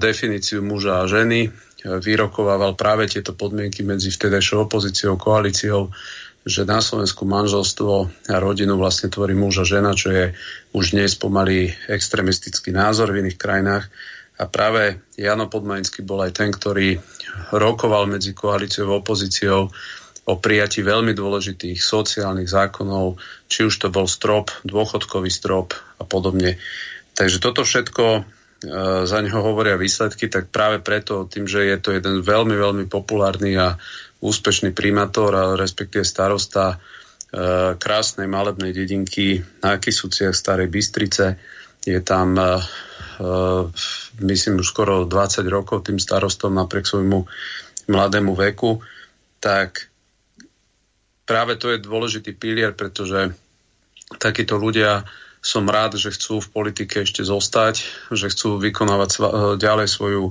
definíciu 0.01 0.65
muža 0.65 1.05
a 1.05 1.11
ženy, 1.13 1.53
vyrokovával 1.85 2.77
práve 2.77 3.09
tieto 3.09 3.33
podmienky 3.33 3.85
medzi 3.85 4.13
vtedajšou 4.13 4.69
opozíciou, 4.69 5.17
koalíciou 5.17 5.93
že 6.41 6.65
na 6.65 6.81
Slovensku 6.81 7.29
manželstvo 7.29 7.93
a 8.33 8.37
rodinu 8.41 8.81
vlastne 8.81 9.13
tvorí 9.13 9.37
muž 9.37 9.61
a 9.61 9.69
žena, 9.69 9.93
čo 9.93 10.09
je 10.09 10.25
už 10.73 10.97
dnes 10.97 11.13
pomaly 11.13 11.69
extremistický 11.85 12.73
názor 12.73 13.13
v 13.13 13.21
iných 13.27 13.37
krajinách. 13.37 13.93
A 14.41 14.49
práve 14.49 15.05
Jano 15.21 15.53
Podmanický 15.53 16.01
bol 16.01 16.25
aj 16.25 16.33
ten, 16.33 16.49
ktorý 16.49 16.97
rokoval 17.53 18.09
medzi 18.09 18.33
koalíciou 18.33 18.89
a 18.89 19.05
opozíciou 19.05 19.69
o 20.25 20.35
prijati 20.41 20.81
veľmi 20.81 21.13
dôležitých 21.13 21.77
sociálnych 21.77 22.49
zákonov, 22.49 23.21
či 23.45 23.69
už 23.69 23.77
to 23.77 23.89
bol 23.93 24.09
strop, 24.09 24.49
dôchodkový 24.65 25.29
strop 25.29 25.77
a 26.01 26.09
podobne. 26.09 26.57
Takže 27.13 27.37
toto 27.37 27.69
všetko 27.69 28.25
za 29.05 29.19
neho 29.25 29.41
hovoria 29.41 29.81
výsledky, 29.81 30.29
tak 30.29 30.53
práve 30.53 30.85
preto, 30.85 31.25
tým, 31.25 31.49
že 31.49 31.65
je 31.65 31.79
to 31.81 31.97
jeden 31.97 32.21
veľmi, 32.21 32.53
veľmi 32.53 32.85
populárny 32.93 33.57
a 33.57 33.81
úspešný 34.21 34.77
primátor, 34.77 35.33
a 35.33 35.45
respektíve 35.57 36.05
starosta 36.05 36.77
e, 36.77 36.79
krásnej 37.81 38.29
malebnej 38.29 38.77
dedinky 38.77 39.41
na 39.65 39.81
Kisúciach 39.81 40.37
Starej 40.37 40.69
Bystrice. 40.69 41.41
Je 41.89 41.97
tam, 42.05 42.37
e, 42.37 42.45
e, 42.45 43.27
myslím, 44.29 44.61
už 44.61 44.69
skoro 44.69 45.09
20 45.09 45.49
rokov 45.49 45.89
tým 45.89 45.97
starostom 45.97 46.53
napriek 46.53 46.85
svojmu 46.85 47.25
mladému 47.89 48.37
veku. 48.37 48.85
Tak 49.41 49.89
práve 51.25 51.57
to 51.57 51.73
je 51.73 51.81
dôležitý 51.81 52.37
pilier, 52.37 52.77
pretože 52.77 53.33
takíto 54.21 54.61
ľudia 54.61 55.09
som 55.41 55.65
rád, 55.65 55.97
že 55.97 56.13
chcú 56.13 56.45
v 56.45 56.53
politike 56.53 57.05
ešte 57.05 57.25
zostať, 57.25 57.85
že 58.13 58.29
chcú 58.29 58.61
vykonávať 58.61 59.11
ďalej 59.57 59.89
svoju, 59.89 60.25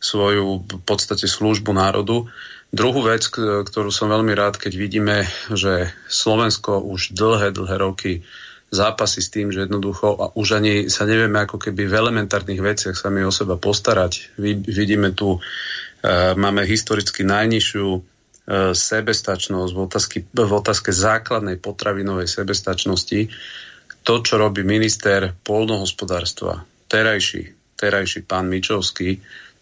svoju 0.00 0.46
v 0.68 0.82
podstate 0.84 1.24
službu 1.24 1.72
národu 1.72 2.28
Druhú 2.70 3.02
vec, 3.02 3.26
ktorú 3.66 3.90
som 3.90 4.14
veľmi 4.14 4.30
rád, 4.30 4.54
keď 4.54 4.72
vidíme, 4.78 5.26
že 5.50 5.90
Slovensko 6.06 6.78
už 6.78 7.18
dlhé, 7.18 7.50
dlhé 7.50 7.76
roky 7.82 8.12
zápasy 8.70 9.18
s 9.26 9.34
tým, 9.34 9.50
že 9.50 9.66
jednoducho 9.66 10.14
a 10.14 10.30
už 10.38 10.62
ani 10.62 10.86
sa 10.86 11.02
nevieme 11.02 11.42
ako 11.42 11.58
keby 11.58 11.90
v 11.90 11.98
elementárnych 11.98 12.62
veciach 12.62 12.94
sami 12.94 13.26
o 13.26 13.34
seba 13.34 13.58
postarať. 13.58 14.38
Vidíme 14.38 15.10
tu, 15.10 15.34
e, 15.34 15.38
máme 16.38 16.62
historicky 16.62 17.26
najnižšiu 17.26 17.88
e, 17.90 18.00
sebestačnosť 18.70 19.70
v 19.74 19.80
otázke, 19.90 20.18
v 20.30 20.52
otázke 20.54 20.94
základnej 20.94 21.58
potravinovej 21.58 22.30
sebestačnosti. 22.30 23.26
To, 24.00 24.14
čo 24.24 24.40
robí 24.40 24.64
minister 24.64 25.36
polnohospodárstva, 25.44 26.64
terajší, 26.88 27.76
terajší 27.76 28.24
pán 28.24 28.48
Mičovský, 28.48 29.20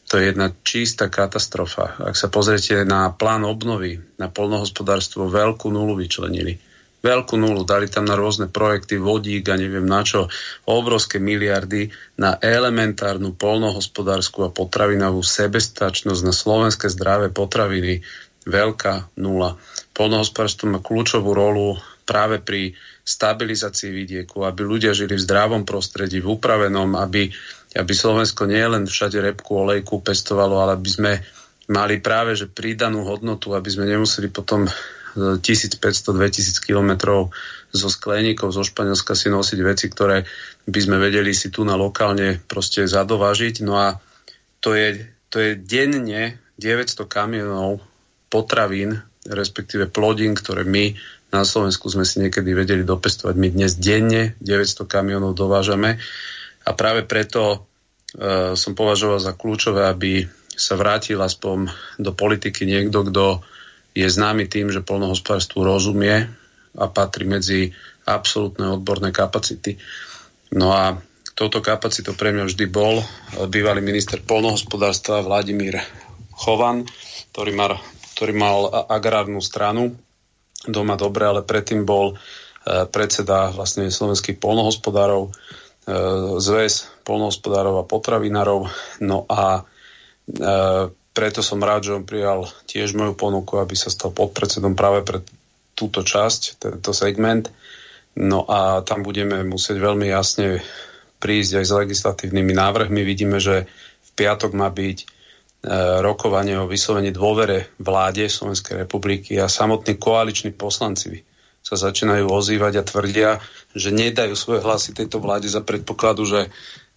to 0.09 0.17
je 0.17 0.33
jedna 0.33 0.49
čistá 0.65 1.13
katastrofa. 1.13 2.01
Ak 2.01 2.17
sa 2.17 2.33
pozriete 2.33 2.81
na 2.89 3.13
plán 3.13 3.45
obnovy, 3.45 4.01
na 4.17 4.33
polnohospodárstvo, 4.33 5.29
veľkú 5.29 5.69
nulu 5.69 6.01
vyčlenili. 6.01 6.57
Veľkú 6.99 7.39
nulu, 7.39 7.63
dali 7.63 7.87
tam 7.87 8.09
na 8.09 8.19
rôzne 8.19 8.51
projekty, 8.51 8.99
vodík 8.99 9.47
a 9.53 9.61
neviem 9.61 9.87
na 9.87 10.03
čo, 10.03 10.27
obrovské 10.67 11.23
miliardy 11.23 11.95
na 12.19 12.35
elementárnu 12.41 13.39
polnohospodárskú 13.39 14.49
a 14.49 14.51
potravinovú 14.51 15.23
sebestačnosť 15.23 16.23
na 16.27 16.35
slovenské 16.35 16.91
zdravé 16.91 17.31
potraviny. 17.31 18.03
Veľká 18.49 19.15
nula. 19.21 19.61
Polnohospodárstvo 19.95 20.73
má 20.73 20.81
kľúčovú 20.83 21.37
rolu 21.37 21.79
práve 22.03 22.41
pri 22.41 22.75
stabilizácii 23.09 23.89
vidieku, 23.89 24.45
aby 24.45 24.61
ľudia 24.61 24.93
žili 24.93 25.17
v 25.17 25.25
zdravom 25.25 25.65
prostredí, 25.65 26.21
v 26.21 26.37
upravenom, 26.37 26.93
aby 27.01 27.33
aby 27.77 27.93
Slovensko 27.93 28.49
nie 28.49 28.65
len 28.65 28.89
všade 28.89 29.21
repku, 29.21 29.61
olejku 29.61 30.01
pestovalo, 30.01 30.57
ale 30.65 30.81
aby 30.81 30.89
sme 30.89 31.13
mali 31.69 32.01
práve 32.01 32.33
že 32.33 32.49
pridanú 32.49 33.05
hodnotu, 33.05 33.53
aby 33.53 33.69
sme 33.69 33.85
nemuseli 33.85 34.33
potom 34.33 34.65
1500-2000 35.19 36.65
kilometrov 36.65 37.29
zo 37.69 37.89
skleníkov 37.93 38.55
zo 38.55 38.65
Španielska 38.65 39.13
si 39.13 39.29
nosiť 39.29 39.59
veci, 39.61 39.93
ktoré 39.93 40.25
by 40.65 40.81
sme 40.81 40.97
vedeli 40.97 41.37
si 41.37 41.53
tu 41.53 41.67
na 41.69 41.77
lokálne 41.77 42.41
proste 42.49 42.89
zadovážiť. 42.89 43.61
No 43.67 43.77
a 43.77 44.01
to 44.65 44.73
je, 44.73 45.05
to 45.29 45.37
je 45.43 45.51
denne 45.61 46.41
900 46.57 47.05
kamionov 47.05 47.85
potravín, 48.33 49.05
respektíve 49.29 49.93
plodín, 49.93 50.33
ktoré 50.33 50.65
my 50.65 50.97
na 51.29 51.45
Slovensku 51.45 51.93
sme 51.93 52.09
si 52.09 52.25
niekedy 52.25 52.57
vedeli 52.57 52.83
dopestovať. 52.85 53.35
My 53.37 53.49
dnes 53.53 53.77
denne 53.77 54.33
900 54.41 54.89
kamionov 54.89 55.37
dovážame 55.37 56.01
a 56.65 56.71
práve 56.73 57.05
preto 57.05 57.43
e, 57.53 57.59
som 58.57 58.73
považoval 58.73 59.21
za 59.21 59.37
kľúčové, 59.37 59.85
aby 59.89 60.25
sa 60.59 60.75
vrátil 60.75 61.21
aspoň 61.21 61.69
do 62.01 62.17
politiky 62.17 62.65
niekto, 62.65 63.05
kto 63.07 63.45
je 63.93 64.09
známy 64.09 64.49
tým, 64.49 64.73
že 64.73 64.85
polnohospodárstvu 64.85 65.61
rozumie 65.63 66.27
a 66.79 66.85
patrí 66.89 67.29
medzi 67.29 67.71
absolútne 68.09 68.81
odborné 68.81 69.13
kapacity. 69.13 69.77
No 70.57 70.73
a 70.73 70.97
touto 71.37 71.61
kapacitou 71.61 72.17
pre 72.17 72.33
mňa 72.33 72.49
vždy 72.49 72.65
bol 72.67 73.05
bývalý 73.53 73.85
minister 73.85 74.19
polnohospodárstva 74.25 75.23
Vladimír 75.23 75.79
Chovan, 76.35 76.89
ktorý 77.31 77.53
mal, 77.55 77.79
ktorý 78.17 78.33
mal 78.35 78.59
agrárnu 78.91 79.39
stranu 79.39 79.95
doma 80.69 81.01
dobre, 81.01 81.25
ale 81.25 81.41
predtým 81.41 81.89
bol 81.89 82.15
e, 82.15 82.17
predseda 82.93 83.49
vlastne 83.51 83.89
slovenských 83.89 84.37
polnohospodárov 84.37 85.33
E, 85.89 85.93
zväz 86.37 86.93
polnohospodárov 87.09 87.81
a 87.81 87.89
potravinárov. 87.89 88.69
No 89.01 89.25
a 89.25 89.65
e, 90.29 90.43
preto 91.17 91.41
som 91.41 91.65
rád, 91.65 91.89
že 91.89 91.97
on 91.97 92.05
prijal 92.05 92.45
tiež 92.69 92.93
moju 92.93 93.17
ponuku, 93.17 93.57
aby 93.57 93.73
sa 93.73 93.89
stal 93.89 94.13
podpredsedom 94.13 94.77
práve 94.77 95.01
pre 95.01 95.25
túto 95.73 96.05
časť, 96.05 96.61
tento 96.61 96.93
segment. 96.93 97.49
No 98.21 98.45
a 98.45 98.85
tam 98.85 99.01
budeme 99.01 99.41
musieť 99.49 99.81
veľmi 99.81 100.13
jasne 100.13 100.61
prísť 101.17 101.53
aj 101.57 101.65
s 101.65 101.73
legislatívnymi 101.73 102.53
návrhmi. 102.53 103.01
Vidíme, 103.01 103.41
že 103.41 103.65
v 104.05 104.11
piatok 104.13 104.53
má 104.53 104.69
byť 104.69 105.18
rokovanie 106.03 106.55
o 106.55 106.71
vyslovení 106.71 107.11
dôvere 107.11 107.75
vláde 107.83 108.31
Slovenskej 108.31 108.87
republiky 108.87 109.43
a 109.43 109.51
samotní 109.51 109.99
koaliční 109.99 110.55
poslanci 110.55 111.27
sa 111.67 111.75
začínajú 111.75 112.31
ozývať 112.31 112.81
a 112.81 112.87
tvrdia, 112.87 113.31
že 113.75 113.91
nedajú 113.91 114.39
svoje 114.39 114.63
hlasy 114.63 114.95
tejto 114.95 115.19
vláde 115.19 115.51
za 115.51 115.61
predpokladu, 115.61 116.25
že 116.25 116.41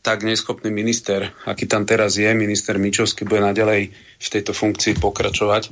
tak 0.06 0.22
neschopný 0.22 0.70
minister, 0.70 1.34
aký 1.46 1.66
tam 1.66 1.86
teraz 1.86 2.18
je, 2.18 2.30
minister 2.34 2.78
Mičovský, 2.78 3.26
bude 3.26 3.42
naďalej 3.42 3.92
v 3.94 4.28
tejto 4.30 4.54
funkcii 4.54 4.98
pokračovať. 4.98 5.70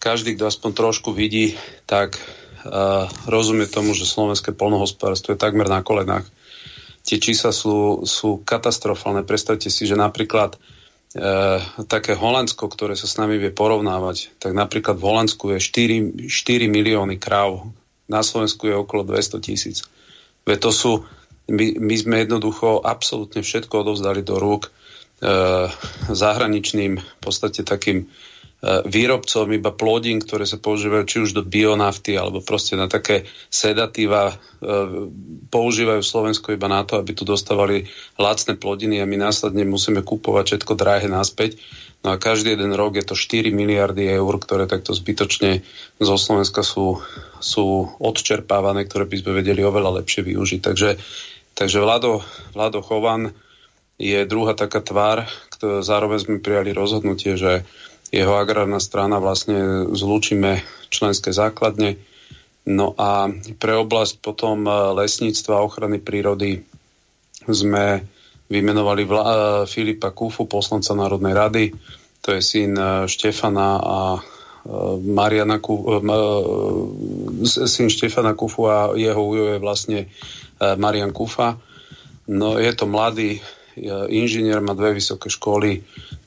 Každý, 0.00 0.36
kto 0.36 0.48
aspoň 0.48 0.70
trošku 0.76 1.16
vidí, 1.16 1.56
tak 1.88 2.16
uh, 2.16 3.08
rozumie 3.24 3.68
tomu, 3.68 3.96
že 3.96 4.04
slovenské 4.04 4.52
polnohospodárstvo 4.52 5.32
je 5.32 5.40
takmer 5.40 5.68
na 5.68 5.80
kolenách. 5.80 6.28
Tie 7.04 7.16
čísla 7.20 7.52
sú, 7.56 8.04
sú 8.04 8.44
katastrofálne. 8.44 9.24
Predstavte 9.24 9.72
si, 9.72 9.88
že 9.88 9.96
napríklad 9.96 10.56
uh, 10.56 10.73
také 11.86 12.18
Holandsko, 12.18 12.66
ktoré 12.66 12.98
sa 12.98 13.06
s 13.06 13.14
nami 13.22 13.38
vie 13.38 13.54
porovnávať, 13.54 14.34
tak 14.42 14.50
napríklad 14.50 14.98
v 14.98 15.06
Holandsku 15.06 15.54
je 15.54 15.58
4, 15.62 16.26
4 16.26 16.66
milióny 16.66 17.22
kráv, 17.22 17.70
na 18.10 18.20
Slovensku 18.20 18.66
je 18.66 18.74
okolo 18.74 19.06
200 19.06 19.38
tisíc. 19.38 19.86
Veď 20.42 20.58
to 20.68 20.70
sú, 20.74 20.92
my, 21.48 21.78
my 21.78 21.94
sme 21.94 22.26
jednoducho 22.26 22.82
absolútne 22.82 23.40
všetko 23.40 23.86
odovzdali 23.86 24.26
do 24.26 24.36
rúk 24.42 24.68
e, 24.68 24.70
zahraničným, 26.10 27.00
v 27.00 27.18
podstate 27.22 27.62
takým 27.64 28.10
výrobcom 28.64 29.46
iba 29.52 29.70
plodín, 29.76 30.24
ktoré 30.24 30.48
sa 30.48 30.56
používajú 30.56 31.04
či 31.04 31.16
už 31.20 31.30
do 31.36 31.42
bionafty 31.44 32.16
alebo 32.16 32.40
proste 32.40 32.80
na 32.80 32.88
také 32.88 33.28
sedatíva 33.52 34.32
e, 34.32 34.34
používajú 35.52 36.00
Slovensko 36.00 36.56
iba 36.56 36.64
na 36.70 36.80
to, 36.86 36.96
aby 36.96 37.12
tu 37.12 37.28
dostávali 37.28 37.84
lacné 38.16 38.56
plodiny 38.56 39.04
a 39.04 39.10
my 39.10 39.20
následne 39.20 39.68
musíme 39.68 40.00
kúpovať 40.00 40.44
všetko 40.56 40.72
drahé 40.80 41.12
naspäť. 41.12 41.60
No 42.04 42.16
a 42.16 42.20
každý 42.20 42.56
jeden 42.56 42.72
rok 42.72 42.96
je 42.96 43.04
to 43.04 43.16
4 43.16 43.52
miliardy 43.52 44.08
eur, 44.08 44.32
ktoré 44.40 44.64
takto 44.64 44.96
zbytočne 44.96 45.64
zo 46.00 46.16
Slovenska 46.16 46.64
sú, 46.64 47.00
sú 47.40 47.88
odčerpávané, 48.00 48.88
ktoré 48.88 49.04
by 49.08 49.16
sme 49.24 49.32
vedeli 49.44 49.60
oveľa 49.60 50.04
lepšie 50.04 50.24
využiť. 50.24 50.60
Takže, 50.60 50.90
takže 51.56 51.78
Vlado, 51.80 52.20
Vlado 52.52 52.80
Chovan 52.84 53.32
je 53.96 54.20
druhá 54.28 54.52
taká 54.52 54.84
tvár, 54.84 55.24
zároveň 55.64 56.18
sme 56.20 56.44
prijali 56.44 56.76
rozhodnutie, 56.76 57.40
že 57.40 57.64
jeho 58.14 58.38
agrárna 58.38 58.78
strana 58.78 59.18
vlastne 59.18 59.90
zlúčime 59.90 60.62
členské 60.86 61.34
základne. 61.34 61.98
No 62.64 62.94
a 62.94 63.28
pre 63.58 63.74
oblasť 63.74 64.22
potom 64.22 64.64
lesníctva 64.94 65.58
a 65.58 65.66
ochrany 65.66 65.98
prírody 65.98 66.62
sme 67.44 68.06
vymenovali 68.48 69.02
Vla- 69.04 69.66
Filipa 69.66 70.14
Kufu, 70.14 70.46
poslanca 70.46 70.94
Národnej 70.94 71.34
rady. 71.34 71.64
To 72.24 72.32
je 72.32 72.40
syn 72.40 72.72
Štefana 73.04 73.68
a 73.82 73.98
Mariana 75.04 75.60
Kufu, 75.60 76.00
syn 77.44 77.92
Štefana 77.92 78.32
Kufu 78.32 78.64
a 78.64 78.96
jeho 78.96 79.20
ujo 79.20 79.44
je 79.52 79.58
vlastne 79.60 80.00
Marian 80.60 81.12
Kufa. 81.12 81.60
No 82.32 82.56
je 82.56 82.72
to 82.72 82.88
mladý 82.88 83.44
inžinier, 84.08 84.64
má 84.64 84.72
dve 84.72 84.96
vysoké 84.96 85.28
školy. 85.28 85.84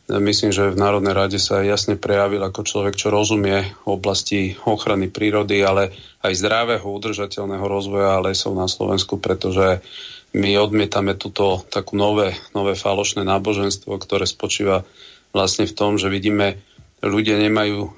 Myslím, 0.07 0.55
že 0.55 0.71
v 0.71 0.79
Národnej 0.79 1.11
rade 1.11 1.35
sa 1.35 1.59
jasne 1.59 1.99
prejavil 1.99 2.39
ako 2.39 2.63
človek, 2.63 2.95
čo 2.95 3.11
rozumie 3.11 3.75
v 3.83 3.87
oblasti 3.91 4.55
ochrany 4.63 5.11
prírody, 5.11 5.59
ale 5.59 5.91
aj 6.23 6.31
zdravého, 6.31 6.87
udržateľného 6.87 7.67
rozvoja 7.67 8.23
lesov 8.23 8.55
na 8.55 8.71
Slovensku, 8.71 9.19
pretože 9.19 9.83
my 10.31 10.55
odmietame 10.55 11.19
túto 11.19 11.59
takú 11.67 11.99
nové, 11.99 12.39
nové 12.55 12.79
falošné 12.79 13.27
náboženstvo, 13.27 13.99
ktoré 13.99 14.23
spočíva 14.23 14.87
vlastne 15.35 15.67
v 15.67 15.75
tom, 15.75 15.99
že 15.99 16.07
vidíme, 16.07 16.55
ľudia 17.03 17.35
nemajú 17.43 17.79
e, 17.83 17.91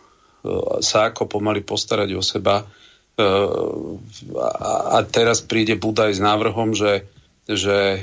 sa 0.82 1.14
ako 1.14 1.30
pomaly 1.30 1.62
postarať 1.62 2.10
o 2.18 2.26
seba. 2.26 2.66
E, 2.66 3.26
a 4.66 4.98
teraz 5.06 5.46
príde 5.46 5.78
Budaj 5.78 6.18
s 6.18 6.22
návrhom, 6.26 6.74
že, 6.74 7.06
že 7.46 8.02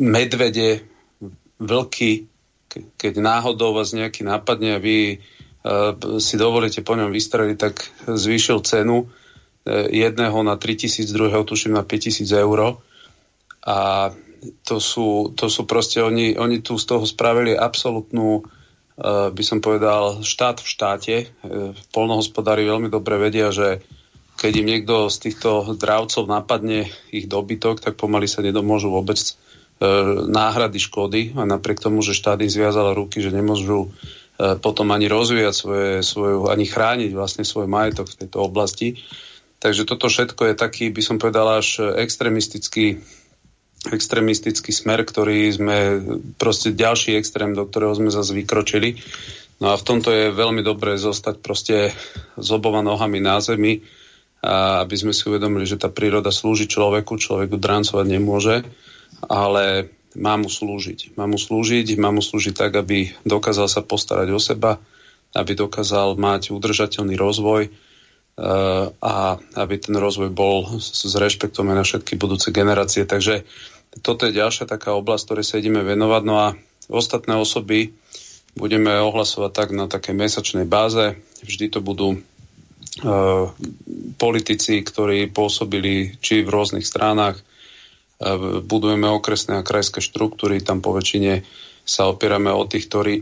medvede, 0.00 0.80
vlky, 1.60 2.28
keď 2.96 3.20
náhodou 3.20 3.76
vás 3.76 3.92
nejaký 3.92 4.24
nápadne 4.26 4.76
a 4.76 4.82
vy 4.82 5.18
uh, 5.18 5.94
si 6.20 6.34
dovolíte 6.40 6.80
po 6.82 6.96
ňom 6.96 7.12
vystreliť, 7.12 7.56
tak 7.56 7.74
zvýšil 8.06 8.64
cenu 8.64 9.04
uh, 9.04 9.08
jedného 9.88 10.38
na 10.42 10.56
3000, 10.58 11.06
druhého 11.12 11.44
tuším 11.44 11.76
na 11.76 11.84
5000 11.84 12.26
eur. 12.32 12.80
A 13.66 13.78
to 14.62 14.78
sú, 14.78 15.34
to 15.34 15.50
sú 15.50 15.66
proste, 15.66 15.98
oni, 15.98 16.38
oni 16.38 16.62
tu 16.62 16.78
z 16.78 16.86
toho 16.86 17.02
spravili 17.02 17.56
absolútnu, 17.56 18.42
uh, 18.42 19.28
by 19.34 19.42
som 19.42 19.58
povedal, 19.58 20.22
štát 20.22 20.62
v 20.62 20.68
štáte. 20.68 21.16
Polnohospodári 21.90 22.62
veľmi 22.64 22.88
dobre 22.92 23.18
vedia, 23.18 23.50
že 23.50 23.82
keď 24.36 24.52
im 24.60 24.66
niekto 24.68 25.08
z 25.08 25.16
týchto 25.28 25.64
zdravcov 25.80 26.28
napadne 26.28 26.92
ich 27.08 27.24
dobytok, 27.24 27.80
tak 27.80 27.96
pomaly 27.96 28.28
sa 28.28 28.44
nedomôžu 28.44 28.92
vôbec 28.92 29.16
E, 29.16 29.45
náhrady 30.32 30.80
škody 30.80 31.36
a 31.36 31.44
napriek 31.44 31.84
tomu, 31.84 32.00
že 32.00 32.16
štát 32.16 32.40
im 32.40 32.48
zviazal 32.48 32.96
ruky, 32.96 33.20
že 33.20 33.28
nemôžu 33.28 33.92
e, 34.40 34.56
potom 34.56 34.88
ani 34.88 35.04
rozvíjať 35.04 35.52
svoje, 35.52 35.90
svoju, 36.00 36.48
ani 36.48 36.64
chrániť 36.64 37.12
vlastne 37.12 37.44
svoj 37.44 37.68
majetok 37.68 38.08
v 38.08 38.18
tejto 38.24 38.40
oblasti. 38.40 38.96
Takže 39.60 39.84
toto 39.84 40.08
všetko 40.08 40.52
je 40.52 40.54
taký, 40.56 40.88
by 40.88 41.02
som 41.04 41.16
povedal, 41.20 41.60
až 41.60 41.92
extremistický, 42.00 43.04
extremistický 43.92 44.72
smer, 44.72 45.04
ktorý 45.04 45.52
sme, 45.52 45.76
proste 46.40 46.72
ďalší 46.72 47.20
extrém, 47.20 47.52
do 47.52 47.68
ktorého 47.68 47.92
sme 47.92 48.08
zase 48.08 48.32
vykročili. 48.32 48.96
No 49.60 49.72
a 49.72 49.80
v 49.80 49.84
tomto 49.84 50.08
je 50.12 50.36
veľmi 50.36 50.60
dobré 50.60 50.96
zostať 51.00 51.40
proste 51.40 51.92
s 52.36 52.48
oboma 52.52 52.80
nohami 52.80 53.20
na 53.20 53.40
zemi, 53.44 53.84
a 54.44 54.84
aby 54.84 54.96
sme 54.96 55.12
si 55.16 55.24
uvedomili, 55.26 55.64
že 55.64 55.80
tá 55.80 55.88
príroda 55.88 56.28
slúži 56.28 56.68
človeku, 56.68 57.16
človeku 57.16 57.56
drancovať 57.56 58.06
nemôže 58.08 58.64
ale 59.26 59.90
má 60.16 60.34
mu 60.40 60.48
slúžiť. 60.48 61.14
Má 61.14 61.28
mu 61.28 61.36
slúžiť, 61.36 62.00
má 62.00 62.08
mu 62.08 62.24
slúžiť 62.24 62.54
tak, 62.56 62.72
aby 62.80 63.12
dokázal 63.28 63.68
sa 63.68 63.84
postarať 63.84 64.28
o 64.32 64.40
seba, 64.40 64.80
aby 65.36 65.52
dokázal 65.52 66.16
mať 66.16 66.56
udržateľný 66.56 67.14
rozvoj 67.20 67.68
uh, 67.68 68.88
a 68.96 69.14
aby 69.60 69.74
ten 69.76 69.92
rozvoj 69.92 70.32
bol 70.32 70.80
s, 70.80 71.04
rešpektom 71.04 71.68
aj 71.68 71.76
na 71.76 71.84
všetky 71.84 72.16
budúce 72.16 72.48
generácie. 72.48 73.04
Takže 73.04 73.44
toto 74.00 74.24
je 74.24 74.38
ďalšia 74.40 74.64
taká 74.64 74.96
oblasť, 74.96 75.22
ktorej 75.28 75.44
sa 75.44 75.60
ideme 75.60 75.84
venovať. 75.84 76.22
No 76.24 76.34
a 76.40 76.46
ostatné 76.88 77.36
osoby 77.36 77.92
budeme 78.56 78.96
ohlasovať 78.96 79.50
tak 79.52 79.68
na 79.76 79.84
takej 79.84 80.16
mesačnej 80.16 80.64
báze. 80.64 81.20
Vždy 81.44 81.76
to 81.76 81.84
budú 81.84 82.16
uh, 82.16 83.52
politici, 84.16 84.80
ktorí 84.80 85.28
pôsobili 85.28 86.16
či 86.24 86.40
v 86.40 86.48
rôznych 86.48 86.88
stranách, 86.88 87.36
budujeme 88.64 89.08
okresné 89.12 89.60
a 89.60 89.66
krajské 89.66 90.00
štruktúry, 90.00 90.64
tam 90.64 90.80
po 90.80 90.96
väčšine 90.96 91.44
sa 91.84 92.08
opierame 92.08 92.48
o 92.50 92.64
tých, 92.64 92.88
ktorí, 92.88 93.14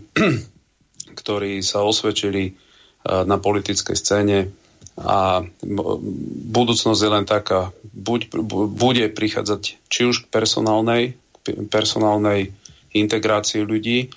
ktorí 1.20 1.60
sa 1.60 1.82
osvedčili 1.82 2.54
na 3.04 3.36
politickej 3.36 3.96
scéne 3.98 4.38
a 4.94 5.42
budúcnosť 6.54 7.00
je 7.02 7.10
len 7.10 7.26
taká, 7.26 7.74
buď, 7.82 8.30
bude 8.70 9.04
prichádzať 9.10 9.62
či 9.90 10.00
už 10.06 10.24
k 10.24 10.30
personálnej, 10.30 11.18
personálnej 11.68 12.54
integrácii 12.94 13.66
ľudí. 13.66 14.14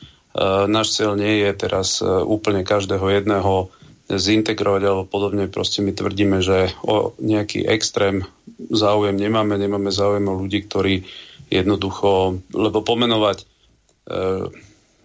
Náš 0.69 1.01
cieľ 1.01 1.17
nie 1.17 1.41
je 1.41 1.51
teraz 1.57 1.99
úplne 2.05 2.61
každého 2.61 3.09
jedného 3.09 3.73
zintegrovať 4.07 4.81
alebo 4.87 5.03
podobne. 5.03 5.51
Proste 5.51 5.83
my 5.83 5.91
tvrdíme, 5.91 6.39
že 6.39 6.71
o 6.87 7.11
nejaký 7.19 7.67
extrém 7.67 8.23
záujem 8.71 9.19
nemáme, 9.19 9.59
nemáme 9.59 9.91
záujem 9.91 10.23
o 10.31 10.39
ľudí, 10.39 10.63
ktorí 10.63 11.03
jednoducho, 11.51 12.39
lebo 12.55 12.83
pomenovať 12.83 13.43
e, 13.43 13.45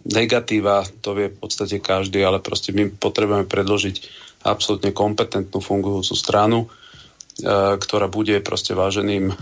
negatíva, 0.07 0.87
to 1.03 1.15
vie 1.15 1.31
v 1.31 1.38
podstate 1.38 1.79
každý, 1.83 2.23
ale 2.23 2.43
proste 2.43 2.75
my 2.75 2.91
potrebujeme 2.95 3.47
predložiť 3.47 3.97
absolútne 4.47 4.91
kompetentnú 4.91 5.59
fungujúcu 5.62 6.15
stranu, 6.15 6.67
e, 6.67 6.69
ktorá 7.79 8.07
bude 8.07 8.38
proste 8.43 8.75
váženým, 8.75 9.31
e, 9.31 9.35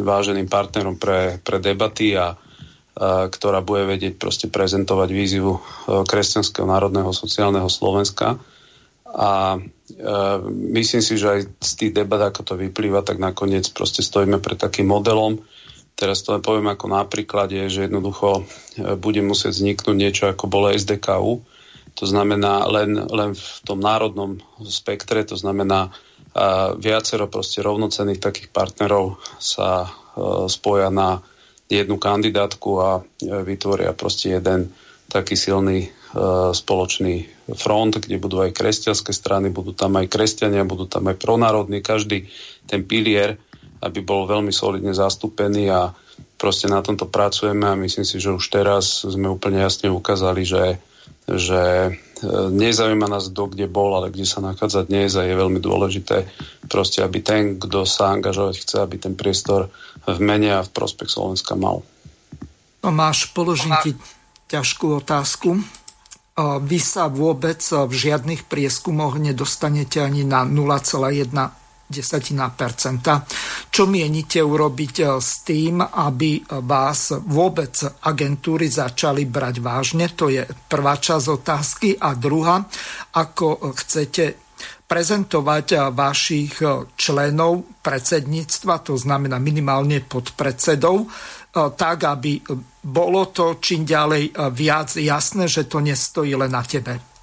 váženým 0.00 0.48
partnerom 0.48 0.96
pre, 0.96 1.40
pre 1.40 1.60
debaty 1.60 2.16
a 2.16 2.36
ktorá 2.98 3.62
bude 3.62 3.86
vedieť 3.86 4.18
proste 4.18 4.50
prezentovať 4.50 5.08
víziu 5.14 5.56
e, 5.56 5.60
kresťanského 6.02 6.66
národného 6.66 7.14
sociálneho 7.14 7.70
Slovenska. 7.70 8.42
A 9.06 9.56
e, 9.56 9.58
myslím 10.74 11.02
si, 11.02 11.14
že 11.14 11.26
aj 11.30 11.40
z 11.62 11.72
tých 11.78 11.92
debat, 11.94 12.18
ako 12.18 12.42
to 12.42 12.54
vyplýva, 12.58 13.06
tak 13.06 13.22
nakoniec 13.22 13.70
proste 13.70 14.02
stojíme 14.02 14.42
pred 14.42 14.58
takým 14.58 14.90
modelom. 14.90 15.38
Teraz 15.98 16.22
to 16.22 16.38
poviem 16.38 16.70
ako 16.70 16.86
napríklad 16.90 17.50
že 17.70 17.86
jednoducho 17.86 18.42
e, 18.42 18.94
bude 18.98 19.22
musieť 19.22 19.54
vzniknúť 19.54 19.96
niečo 19.96 20.24
ako 20.26 20.50
bolo 20.50 20.74
SDKU. 20.74 21.42
To 21.98 22.04
znamená 22.06 22.66
len, 22.66 22.94
len 22.98 23.34
v 23.34 23.58
tom 23.66 23.82
národnom 23.82 24.38
spektre, 24.62 25.26
to 25.26 25.34
znamená 25.34 25.90
a 26.38 26.76
viacero 26.78 27.26
proste 27.26 27.64
rovnocenných 27.64 28.22
takých 28.22 28.48
partnerov 28.54 29.18
sa 29.38 29.86
e, 29.86 29.88
spoja 30.46 30.90
na 30.90 31.22
jednu 31.68 32.00
kandidátku 32.00 32.70
a 32.80 32.90
e, 32.98 33.02
vytvoria 33.44 33.92
proste 33.92 34.34
jeden 34.36 34.72
taký 35.08 35.36
silný 35.36 35.88
e, 35.88 35.88
spoločný 36.52 37.28
front, 37.56 37.96
kde 38.00 38.20
budú 38.20 38.40
aj 38.44 38.56
kresťanské 38.56 39.12
strany, 39.12 39.52
budú 39.52 39.72
tam 39.76 39.96
aj 40.00 40.08
kresťania, 40.08 40.68
budú 40.68 40.88
tam 40.88 41.08
aj 41.08 41.16
pronárodní, 41.20 41.84
každý 41.84 42.28
ten 42.68 42.84
pilier, 42.84 43.36
aby 43.84 44.02
bol 44.02 44.26
veľmi 44.26 44.50
solidne 44.50 44.92
zastúpený 44.96 45.70
a 45.70 45.92
proste 46.40 46.66
na 46.66 46.82
tomto 46.82 47.06
pracujeme 47.06 47.68
a 47.68 47.78
myslím 47.78 48.04
si, 48.04 48.18
že 48.18 48.34
už 48.34 48.44
teraz 48.50 49.06
sme 49.06 49.30
úplne 49.30 49.62
jasne 49.62 49.92
ukázali, 49.92 50.42
že 50.42 50.64
že 51.28 51.92
nezaujíma 52.50 53.06
nás 53.06 53.30
kto 53.30 53.52
kde 53.52 53.66
bol, 53.70 53.94
ale 53.94 54.10
kde 54.10 54.26
sa 54.26 54.42
nachádza 54.42 54.86
dnes 54.86 55.14
a 55.14 55.22
je 55.22 55.34
veľmi 55.36 55.60
dôležité 55.62 56.26
proste, 56.66 57.02
aby 57.04 57.22
ten, 57.22 57.58
kto 57.58 57.86
sa 57.86 58.14
angažovať 58.14 58.54
chce, 58.62 58.76
aby 58.82 58.96
ten 58.98 59.14
priestor 59.14 59.70
v 60.08 60.18
mene 60.18 60.58
a 60.58 60.66
v 60.66 60.70
prospech 60.72 61.10
Slovenska 61.10 61.54
mal. 61.54 61.82
Máš, 62.82 63.30
položím 63.30 63.74
ti 63.84 63.92
ťažkú 64.48 65.04
otázku. 65.04 65.60
Vy 66.38 66.78
sa 66.78 67.10
vôbec 67.10 67.58
v 67.60 67.92
žiadnych 67.92 68.46
prieskumoch 68.46 69.18
nedostanete 69.18 69.98
ani 69.98 70.22
na 70.22 70.46
0,1 70.46 71.67
desatina 71.88 72.52
percenta. 72.52 73.24
Čo 73.72 73.88
mienite 73.88 74.44
urobiť 74.44 74.94
eh, 75.00 75.08
s 75.16 75.42
tým, 75.42 75.80
aby 75.80 76.44
vás 76.68 77.16
vôbec 77.24 77.74
agentúry 78.04 78.68
začali 78.68 79.24
brať 79.24 79.64
vážne? 79.64 80.12
To 80.12 80.28
je 80.28 80.44
prvá 80.68 81.00
časť 81.00 81.26
otázky. 81.32 81.88
A 81.96 82.12
druhá, 82.12 82.60
ako 83.16 83.72
chcete 83.72 84.36
prezentovať 84.84 85.66
eh, 85.72 85.78
vašich 85.88 86.60
eh, 86.60 86.84
členov 86.92 87.80
predsedníctva, 87.80 88.84
to 88.84 88.94
znamená 89.00 89.40
minimálne 89.40 90.04
pod 90.04 90.36
predsedov, 90.36 91.08
tak, 91.58 92.04
aby 92.04 92.44
bolo 92.84 93.32
to 93.32 93.56
čím 93.58 93.82
ďalej 93.82 94.36
viac 94.52 94.94
jasné, 94.94 95.48
že 95.48 95.64
to 95.64 95.80
nestojí 95.80 96.36
len 96.36 96.52
na 96.52 96.60
tebe. 96.62 97.17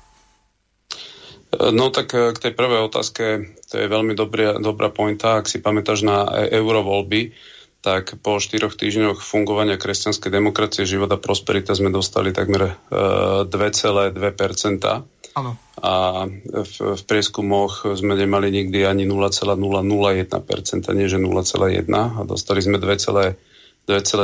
No 1.56 1.92
tak 1.94 2.12
k 2.12 2.38
tej 2.38 2.54
prvej 2.54 2.88
otázke 2.88 3.24
to 3.70 3.76
je 3.80 3.88
veľmi 3.88 4.14
dobrý, 4.18 4.60
dobrá 4.60 4.92
pointa. 4.92 5.40
Ak 5.40 5.48
si 5.48 5.64
pamätáš 5.64 6.04
na 6.04 6.28
eurovoľby, 6.32 7.36
tak 7.86 8.18
po 8.26 8.42
štyroch 8.42 8.74
týždňoch 8.74 9.22
fungovania 9.22 9.78
kresťanskej 9.78 10.34
demokracie, 10.34 10.90
život 10.90 11.06
a 11.14 11.22
prosperita 11.22 11.78
sme 11.78 11.94
dostali 11.94 12.34
takmer 12.34 12.74
2,2%. 12.90 14.18
Ano. 15.36 15.60
A 15.84 16.26
v, 16.32 16.76
v 16.98 17.04
prieskumoch 17.06 17.86
sme 17.94 18.18
nemali 18.18 18.50
nikdy 18.50 18.90
ani 18.90 19.06
0,001%, 19.06 20.98
nie 20.98 21.06
že 21.06 21.22
0,1 21.22 21.86
a 21.94 22.22
dostali 22.26 22.60
sme 22.66 22.82
2,2 22.82 23.38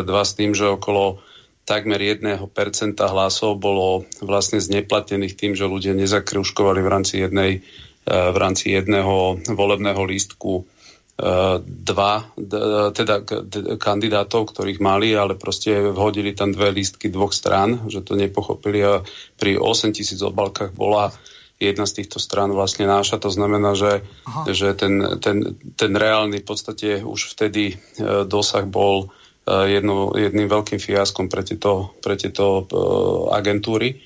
s 0.09 0.31
tým, 0.33 0.57
že 0.57 0.65
okolo 0.65 1.21
takmer 1.63 2.01
1% 2.01 2.41
hlasov 2.97 3.61
bolo 3.61 4.03
vlastne 4.19 4.57
zneplatených 4.59 5.37
tým, 5.37 5.53
že 5.53 5.69
ľudia 5.69 5.93
nezakruškovali 5.95 6.79
v 6.81 6.89
rámci 6.89 7.15
jednej 7.21 7.61
v 8.05 8.37
rámci 8.37 8.73
jedného 8.73 9.37
volebného 9.53 10.01
lístku 10.09 10.65
dva 11.61 12.13
teda 12.97 13.21
kandidátov, 13.77 14.41
ktorých 14.49 14.81
mali, 14.81 15.13
ale 15.13 15.37
proste 15.37 15.93
vhodili 15.93 16.33
tam 16.33 16.49
dve 16.49 16.73
lístky 16.73 17.13
dvoch 17.13 17.29
strán, 17.29 17.85
že 17.93 18.01
to 18.01 18.17
nepochopili 18.17 18.81
a 18.81 19.05
pri 19.37 19.61
8 19.61 19.93
tisíc 19.93 20.17
obalkách 20.17 20.73
bola 20.73 21.13
jedna 21.61 21.85
z 21.85 22.01
týchto 22.01 22.17
strán 22.17 22.49
vlastne 22.57 22.89
náša. 22.89 23.21
To 23.21 23.29
znamená, 23.29 23.77
že, 23.77 24.01
že 24.49 24.73
ten, 24.73 25.21
ten, 25.21 25.61
ten 25.77 25.91
reálny 25.93 26.41
v 26.41 26.47
podstate 26.47 27.05
už 27.05 27.37
vtedy 27.37 27.77
e, 27.77 28.25
dosah 28.25 28.65
bol 28.65 29.13
e, 29.51 29.75
jedno, 29.75 30.15
jedným 30.15 30.47
veľkým 30.47 30.79
fiaskom 30.79 31.27
pre 31.27 31.43
tieto, 31.43 31.91
pre 31.99 32.15
tieto 32.15 32.63
e, 32.63 32.63
agentúry. 33.35 33.99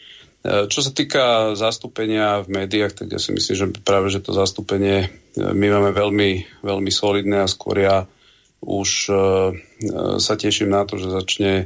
Čo 0.46 0.86
sa 0.86 0.94
týka 0.94 1.58
zastúpenia 1.58 2.46
v 2.46 2.54
médiách, 2.54 2.94
tak 2.94 3.10
ja 3.10 3.18
si 3.18 3.34
myslím, 3.34 3.56
že 3.58 3.66
práve 3.82 4.14
že 4.14 4.22
to 4.22 4.30
zastúpenie 4.30 5.10
my 5.42 5.68
máme 5.74 5.90
veľmi, 5.90 6.62
veľmi 6.62 6.92
solidné 6.94 7.42
a 7.42 7.50
skôr 7.50 7.82
ja 7.82 8.06
už 8.62 9.10
sa 10.22 10.34
teším 10.38 10.70
na 10.70 10.86
to, 10.86 11.02
že 11.02 11.10
začne 11.10 11.66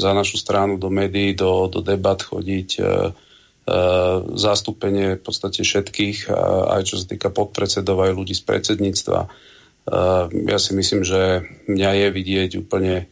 za 0.00 0.16
našu 0.16 0.40
stranu 0.40 0.80
do 0.80 0.88
médií, 0.88 1.36
do, 1.36 1.68
do 1.68 1.84
debat 1.84 2.16
chodiť 2.16 2.80
zastúpenie 4.34 5.16
v 5.16 5.22
podstate 5.24 5.64
všetkých, 5.64 6.28
aj 6.68 6.82
čo 6.84 7.00
sa 7.00 7.06
týka 7.08 7.32
podpredsedov, 7.32 8.08
aj 8.08 8.12
ľudí 8.12 8.36
z 8.36 8.44
predsedníctva. 8.44 9.20
Ja 10.32 10.58
si 10.60 10.72
myslím, 10.76 11.04
že 11.04 11.44
mňa 11.68 11.90
je 11.92 12.06
vidieť 12.12 12.50
úplne 12.60 13.08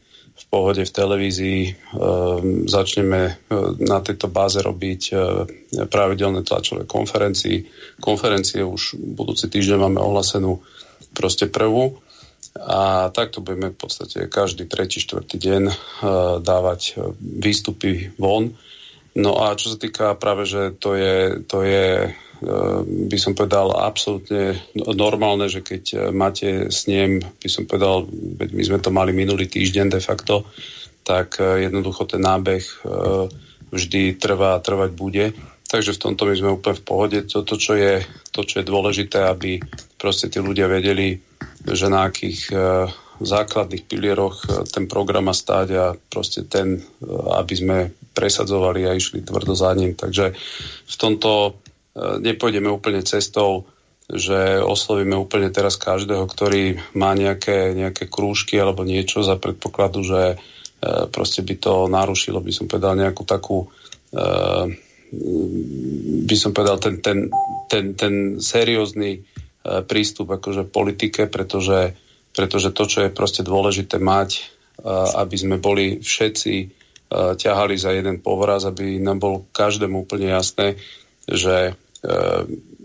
pohode 0.52 0.84
v 0.84 0.92
televízii. 0.92 1.60
Ehm, 1.64 2.68
začneme 2.68 3.20
e, 3.24 3.32
na 3.88 4.04
tejto 4.04 4.28
báze 4.28 4.60
robiť 4.60 5.02
e, 5.08 5.14
pravidelné 5.88 6.44
tlačové 6.44 6.84
konferencie. 6.84 7.64
Konferencie 7.96 8.60
už 8.60 9.00
budúci 9.00 9.48
týždeň 9.48 9.80
máme 9.80 10.04
ohlasenú 10.04 10.60
proste 11.16 11.48
prvú. 11.48 11.96
A 12.52 13.08
takto 13.16 13.40
budeme 13.40 13.72
v 13.72 13.80
podstate 13.80 14.28
každý 14.28 14.68
tretí, 14.68 15.00
štvrtý 15.00 15.40
deň 15.40 15.62
e, 15.72 15.74
dávať 16.44 17.00
výstupy 17.16 18.12
von. 18.20 18.52
No 19.16 19.40
a 19.40 19.56
čo 19.56 19.72
sa 19.72 19.80
týka 19.80 20.12
práve, 20.20 20.44
že 20.44 20.76
to 20.76 20.92
je, 20.92 21.40
to 21.48 21.64
je 21.64 22.12
by 22.42 23.18
som 23.18 23.38
povedal, 23.38 23.70
absolútne 23.70 24.58
normálne, 24.74 25.46
že 25.46 25.62
keď 25.62 25.82
e, 25.94 25.96
máte 26.10 26.48
snem, 26.74 27.22
by 27.22 27.48
som 27.48 27.70
povedal, 27.70 28.10
my 28.34 28.62
sme 28.66 28.82
to 28.82 28.90
mali 28.90 29.14
minulý 29.14 29.46
týždeň 29.46 29.86
de 29.94 30.00
facto, 30.02 30.42
tak 31.06 31.38
e, 31.38 31.70
jednoducho 31.70 32.02
ten 32.10 32.22
nábeh 32.22 32.62
e, 32.62 32.74
vždy 33.70 34.18
trvá 34.18 34.58
a 34.58 34.62
trvať 34.62 34.90
bude. 34.90 35.24
Takže 35.70 35.94
v 35.96 36.02
tomto 36.02 36.28
my 36.28 36.34
sme 36.34 36.56
úplne 36.58 36.76
v 36.76 36.84
pohode. 36.84 37.18
Toto, 37.30 37.54
čo 37.56 37.78
je, 37.78 38.02
to, 38.34 38.44
čo 38.44 38.60
je 38.60 38.68
dôležité, 38.68 39.22
aby 39.24 39.62
proste 39.96 40.28
tí 40.28 40.42
ľudia 40.42 40.68
vedeli, 40.68 41.16
že 41.64 41.88
na 41.88 42.12
akých 42.12 42.52
základných 43.16 43.88
pilieroch 43.88 44.68
ten 44.68 44.84
program 44.84 45.30
má 45.30 45.32
stáť 45.32 45.68
a 45.72 45.96
proste 45.96 46.44
ten, 46.44 46.84
aby 47.40 47.54
sme 47.56 47.78
presadzovali 48.12 48.84
a 48.84 48.92
išli 48.92 49.24
tvrdo 49.24 49.56
za 49.56 49.72
ním. 49.72 49.96
Takže 49.96 50.36
v 50.84 50.96
tomto 51.00 51.56
nepôjdeme 51.96 52.72
úplne 52.72 53.04
cestou, 53.04 53.68
že 54.12 54.60
oslovíme 54.60 55.14
úplne 55.16 55.48
teraz 55.48 55.78
každého, 55.78 56.28
ktorý 56.28 56.76
má 56.98 57.14
nejaké, 57.14 57.72
nejaké 57.72 58.10
krúžky 58.10 58.58
alebo 58.58 58.84
niečo 58.84 59.22
za 59.24 59.38
predpokladu, 59.38 60.04
že 60.04 60.20
e, 60.34 60.36
proste 61.08 61.40
by 61.40 61.54
to 61.56 61.74
narušilo, 61.86 62.42
by 62.42 62.52
som 62.52 62.66
povedal, 62.68 62.98
nejakú 62.98 63.22
takú 63.22 63.72
e, 64.12 64.18
by 66.24 66.36
som 66.36 66.56
povedal 66.56 66.80
ten, 66.80 67.04
ten, 67.04 67.28
ten, 67.68 67.96
ten 67.96 68.14
seriózny 68.36 69.10
e, 69.16 69.20
prístup 69.86 70.34
akože 70.34 70.68
politike, 70.68 71.30
pretože, 71.30 71.94
pretože 72.36 72.74
to, 72.74 72.84
čo 72.84 72.98
je 73.06 73.16
proste 73.16 73.40
dôležité 73.46 73.96
mať, 73.96 74.60
aby 75.20 75.36
sme 75.36 75.60
boli 75.60 76.00
všetci 76.00 76.54
ťahali 77.12 77.76
za 77.76 77.92
jeden 77.92 78.24
povraz, 78.24 78.64
aby 78.64 78.96
nám 78.98 79.20
bolo 79.20 79.46
každému 79.52 80.08
úplne 80.08 80.32
jasné, 80.32 80.80
že 81.26 81.78
Eh, 82.02 82.42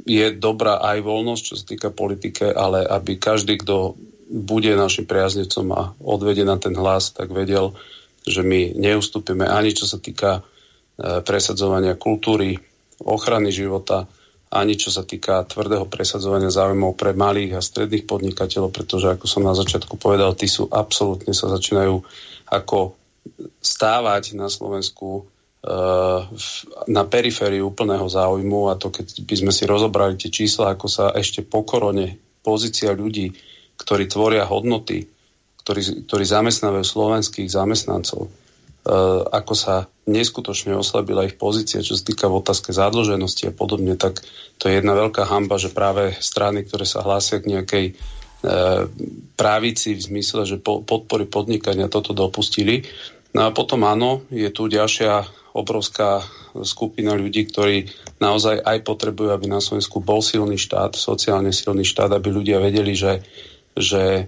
je 0.08 0.26
dobrá 0.38 0.78
aj 0.80 1.02
voľnosť, 1.02 1.44
čo 1.44 1.56
sa 1.58 1.66
týka 1.66 1.90
politike, 1.90 2.54
ale 2.54 2.86
aby 2.86 3.18
každý, 3.18 3.58
kto 3.58 3.98
bude 4.30 4.70
našim 4.78 5.10
priaznecom 5.10 5.68
a 5.74 5.82
odvede 6.00 6.46
na 6.46 6.62
ten 6.62 6.78
hlas, 6.78 7.18
tak 7.18 7.34
vedel, 7.34 7.74
že 8.24 8.46
my 8.46 8.78
neustúpime 8.78 9.50
ani 9.50 9.74
čo 9.74 9.90
sa 9.90 9.98
týka 9.98 10.46
eh, 10.46 11.20
presadzovania 11.26 11.98
kultúry, 11.98 12.62
ochrany 13.02 13.50
života, 13.50 14.06
ani 14.54 14.78
čo 14.78 14.94
sa 14.94 15.02
týka 15.02 15.42
tvrdého 15.50 15.90
presadzovania 15.90 16.54
záujmov 16.54 16.94
pre 16.94 17.18
malých 17.18 17.58
a 17.58 17.66
stredných 17.66 18.06
podnikateľov, 18.06 18.70
pretože 18.70 19.18
ako 19.18 19.26
som 19.26 19.50
na 19.50 19.58
začiatku 19.58 19.98
povedal, 19.98 20.38
tí 20.38 20.46
sú 20.46 20.70
absolútne 20.70 21.34
sa 21.34 21.50
začínajú 21.50 22.06
ako 22.54 22.94
stávať 23.66 24.38
na 24.38 24.46
Slovensku 24.46 25.26
na 26.88 27.04
perifériu 27.04 27.76
úplného 27.76 28.08
záujmu 28.08 28.72
a 28.72 28.80
to 28.80 28.88
keď 28.88 29.20
by 29.28 29.36
sme 29.36 29.52
si 29.52 29.68
rozobrali 29.68 30.16
tie 30.16 30.32
čísla, 30.32 30.72
ako 30.74 30.88
sa 30.88 31.06
ešte 31.12 31.44
po 31.44 31.68
korone 31.68 32.16
pozícia 32.40 32.96
ľudí, 32.96 33.36
ktorí 33.76 34.08
tvoria 34.08 34.48
hodnoty, 34.48 35.04
ktorí, 35.68 36.08
ktorí 36.08 36.24
zamestnávajú 36.24 36.86
slovenských 36.88 37.52
zamestnancov, 37.52 38.32
uh, 38.32 39.28
ako 39.28 39.54
sa 39.60 39.92
neskutočne 40.08 40.72
oslabila 40.72 41.28
ich 41.28 41.36
pozícia, 41.36 41.84
čo 41.84 42.00
sa 42.00 42.08
týka 42.08 42.32
v 42.32 42.40
otázke 42.40 42.72
zadlženosti 42.72 43.52
a 43.52 43.54
podobne, 43.54 44.00
tak 44.00 44.24
to 44.56 44.72
je 44.72 44.80
jedna 44.80 44.96
veľká 44.96 45.28
hamba, 45.28 45.60
že 45.60 45.76
práve 45.76 46.16
strany, 46.24 46.64
ktoré 46.64 46.88
sa 46.88 47.04
hlásia 47.04 47.44
k 47.44 47.60
nejakej 47.60 47.86
uh, 47.92 48.88
právici 49.36 50.00
v 50.00 50.02
zmysle, 50.16 50.48
že 50.48 50.64
po, 50.64 50.80
podpory 50.80 51.28
podnikania 51.28 51.92
toto 51.92 52.16
dopustili. 52.16 52.88
No 53.36 53.46
a 53.46 53.52
potom 53.52 53.84
áno, 53.84 54.24
je 54.32 54.48
tu 54.48 54.72
ďalšia 54.72 55.28
obrovská 55.58 56.22
skupina 56.62 57.18
ľudí, 57.18 57.50
ktorí 57.50 57.90
naozaj 58.22 58.62
aj 58.62 58.78
potrebujú, 58.86 59.34
aby 59.34 59.50
na 59.50 59.58
Slovensku 59.58 59.98
bol 59.98 60.22
silný 60.22 60.62
štát, 60.62 60.94
sociálne 60.94 61.50
silný 61.50 61.82
štát, 61.82 62.14
aby 62.14 62.30
ľudia 62.30 62.62
vedeli, 62.62 62.94
že, 62.94 63.26
že 63.74 64.04
e, 64.22 64.24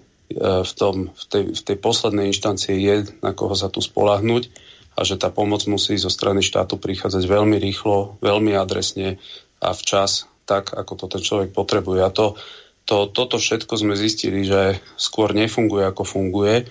v, 0.65 0.71
tom, 0.73 1.13
v, 1.13 1.23
tej, 1.29 1.43
v 1.53 1.61
tej 1.61 1.77
poslednej 1.77 2.33
inštancii 2.33 2.77
je 2.81 2.95
na 3.21 3.37
koho 3.37 3.53
sa 3.53 3.69
tu 3.69 3.77
spolahnuť 3.77 4.49
a 4.97 5.05
že 5.05 5.21
tá 5.21 5.29
pomoc 5.29 5.63
musí 5.69 5.95
zo 5.95 6.09
strany 6.09 6.41
štátu 6.41 6.81
prichádzať 6.81 7.23
veľmi 7.23 7.61
rýchlo, 7.61 8.19
veľmi 8.19 8.57
adresne 8.57 9.21
a 9.61 9.71
včas, 9.71 10.25
tak 10.49 10.73
ako 10.73 10.93
to 10.97 11.05
ten 11.13 11.21
človek 11.21 11.49
potrebuje. 11.53 12.01
A 12.01 12.09
to, 12.09 12.35
to, 12.89 13.05
toto 13.05 13.37
všetko 13.37 13.73
sme 13.77 13.93
zistili, 13.93 14.41
že 14.41 14.81
skôr 14.97 15.37
nefunguje, 15.37 15.85
ako 15.85 16.03
funguje. 16.03 16.55
E, 16.61 16.65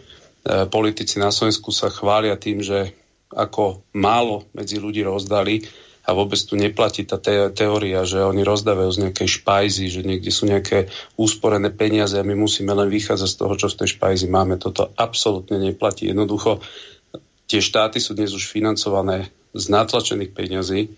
politici 0.67 1.23
na 1.23 1.31
Slovensku 1.31 1.71
sa 1.71 1.95
chvália 1.95 2.35
tým, 2.35 2.59
že 2.59 2.93
ako 3.33 3.85
málo 3.97 4.49
medzi 4.57 4.81
ľudí 4.81 5.05
rozdali 5.05 5.65
a 6.09 6.17
vôbec 6.17 6.41
tu 6.41 6.57
neplatí 6.57 7.05
tá 7.05 7.21
te- 7.21 7.53
teória, 7.53 8.01
že 8.09 8.25
oni 8.25 8.41
rozdávajú 8.41 8.91
z 8.97 9.03
nejakej 9.05 9.29
špajzy, 9.29 9.85
že 9.93 10.01
niekde 10.01 10.33
sú 10.33 10.49
nejaké 10.49 10.89
úsporené 11.21 11.69
peniaze 11.69 12.17
a 12.17 12.25
my 12.25 12.33
musíme 12.33 12.73
len 12.73 12.89
vychádzať 12.89 13.29
z 13.29 13.37
toho, 13.37 13.55
čo 13.61 13.69
v 13.69 13.85
tej 13.85 13.89
špajzi 14.01 14.27
máme. 14.33 14.57
Toto 14.57 14.89
absolútne 14.97 15.61
neplatí. 15.61 16.09
Jednoducho 16.09 16.65
tie 17.45 17.61
štáty 17.61 18.01
sú 18.01 18.17
dnes 18.17 18.33
už 18.33 18.49
financované 18.49 19.29
z 19.53 19.65
natlačených 19.69 20.33
peňazí. 20.33 20.81
E, 20.89 20.91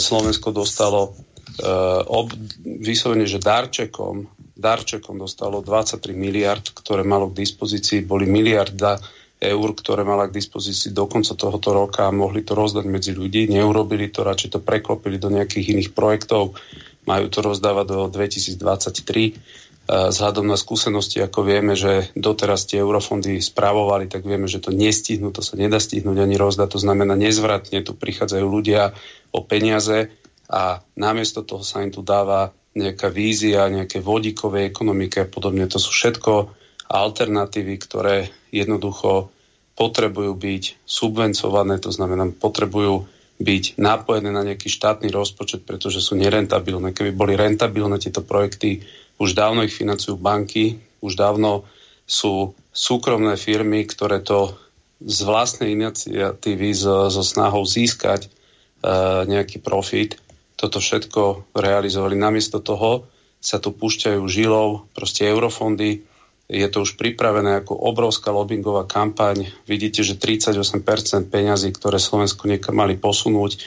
Slovensko 0.00 0.48
dostalo 0.48 1.12
e, 1.60 1.68
ob, 2.08 2.32
vyslovene, 2.64 3.28
že 3.28 3.36
darčekom, 3.36 4.32
darčekom 4.56 5.20
dostalo 5.20 5.60
23 5.60 6.16
miliard, 6.16 6.64
ktoré 6.72 7.04
malo 7.04 7.28
k 7.28 7.44
dispozícii, 7.44 8.00
boli 8.08 8.24
miliarda 8.24 8.96
eur, 9.42 9.68
ktoré 9.74 10.06
mala 10.06 10.30
k 10.30 10.38
dispozícii 10.38 10.94
do 10.94 11.10
konca 11.10 11.34
tohoto 11.34 11.74
roka 11.74 12.06
a 12.06 12.14
mohli 12.14 12.46
to 12.46 12.54
rozdať 12.54 12.86
medzi 12.86 13.10
ľudí. 13.10 13.50
Neurobili 13.50 14.14
to, 14.14 14.22
radšej 14.22 14.54
to 14.54 14.60
preklopili 14.62 15.18
do 15.18 15.34
nejakých 15.34 15.74
iných 15.74 15.90
projektov. 15.90 16.54
Majú 17.02 17.26
to 17.26 17.42
rozdávať 17.42 17.86
do 17.90 18.06
2023. 18.06 19.82
Vzhľadom 19.82 20.46
na 20.46 20.54
skúsenosti, 20.54 21.18
ako 21.18 21.42
vieme, 21.42 21.74
že 21.74 22.14
doteraz 22.14 22.70
tie 22.70 22.78
eurofondy 22.78 23.42
správovali, 23.42 24.06
tak 24.06 24.22
vieme, 24.22 24.46
že 24.46 24.62
to 24.62 24.70
nestihnú, 24.70 25.34
to 25.34 25.42
sa 25.42 25.58
nedá 25.58 25.82
stihnúť 25.82 26.22
ani 26.22 26.38
rozdať. 26.38 26.78
To 26.78 26.78
znamená, 26.78 27.18
nezvratne 27.18 27.82
tu 27.82 27.98
prichádzajú 27.98 28.46
ľudia 28.46 28.94
o 29.34 29.42
peniaze 29.42 30.14
a 30.46 30.86
namiesto 30.94 31.42
toho 31.42 31.66
sa 31.66 31.82
im 31.82 31.90
tu 31.90 32.06
dáva 32.06 32.54
nejaká 32.78 33.10
vízia, 33.10 33.66
nejaké 33.66 33.98
vodíkové 33.98 34.70
ekonomiky 34.70 35.26
a 35.26 35.26
podobne. 35.26 35.66
To 35.66 35.82
sú 35.82 35.90
všetko 35.90 36.61
alternatívy, 36.92 37.74
ktoré 37.80 38.28
jednoducho 38.52 39.32
potrebujú 39.72 40.36
byť 40.36 40.84
subvencované, 40.84 41.80
to 41.80 41.88
znamená, 41.88 42.28
potrebujú 42.36 43.08
byť 43.40 43.80
napojené 43.80 44.30
na 44.30 44.44
nejaký 44.44 44.68
štátny 44.68 45.08
rozpočet, 45.08 45.64
pretože 45.64 46.04
sú 46.04 46.14
nerentabilné. 46.14 46.92
Keby 46.92 47.10
boli 47.16 47.34
rentabilné 47.34 47.96
tieto 47.98 48.20
projekty, 48.20 48.84
už 49.16 49.32
dávno 49.32 49.64
ich 49.64 49.74
financujú 49.74 50.20
banky, 50.20 50.78
už 51.02 51.18
dávno 51.18 51.66
sú 52.04 52.54
súkromné 52.70 53.34
firmy, 53.40 53.88
ktoré 53.88 54.20
to 54.22 54.54
z 55.02 55.18
vlastnej 55.26 55.74
iniciatívy, 55.74 56.70
so, 56.76 57.10
so 57.10 57.24
snahou 57.26 57.66
získať 57.66 58.28
uh, 58.28 59.26
nejaký 59.26 59.58
profit, 59.58 60.20
toto 60.54 60.78
všetko 60.78 61.50
realizovali. 61.58 62.14
Namiesto 62.14 62.62
toho 62.62 63.10
sa 63.42 63.58
tu 63.58 63.74
púšťajú 63.74 64.22
žilov, 64.30 64.86
proste 64.94 65.26
eurofondy, 65.26 66.06
je 66.52 66.68
to 66.68 66.84
už 66.84 67.00
pripravené 67.00 67.64
ako 67.64 67.72
obrovská 67.72 68.28
lobbyingová 68.28 68.84
kampaň. 68.84 69.48
Vidíte, 69.64 70.04
že 70.04 70.20
38% 70.20 71.32
peňazí, 71.32 71.72
ktoré 71.72 71.96
Slovensko 71.96 72.44
niekam 72.44 72.76
mali 72.76 73.00
posunúť, 73.00 73.56
e, 73.56 73.58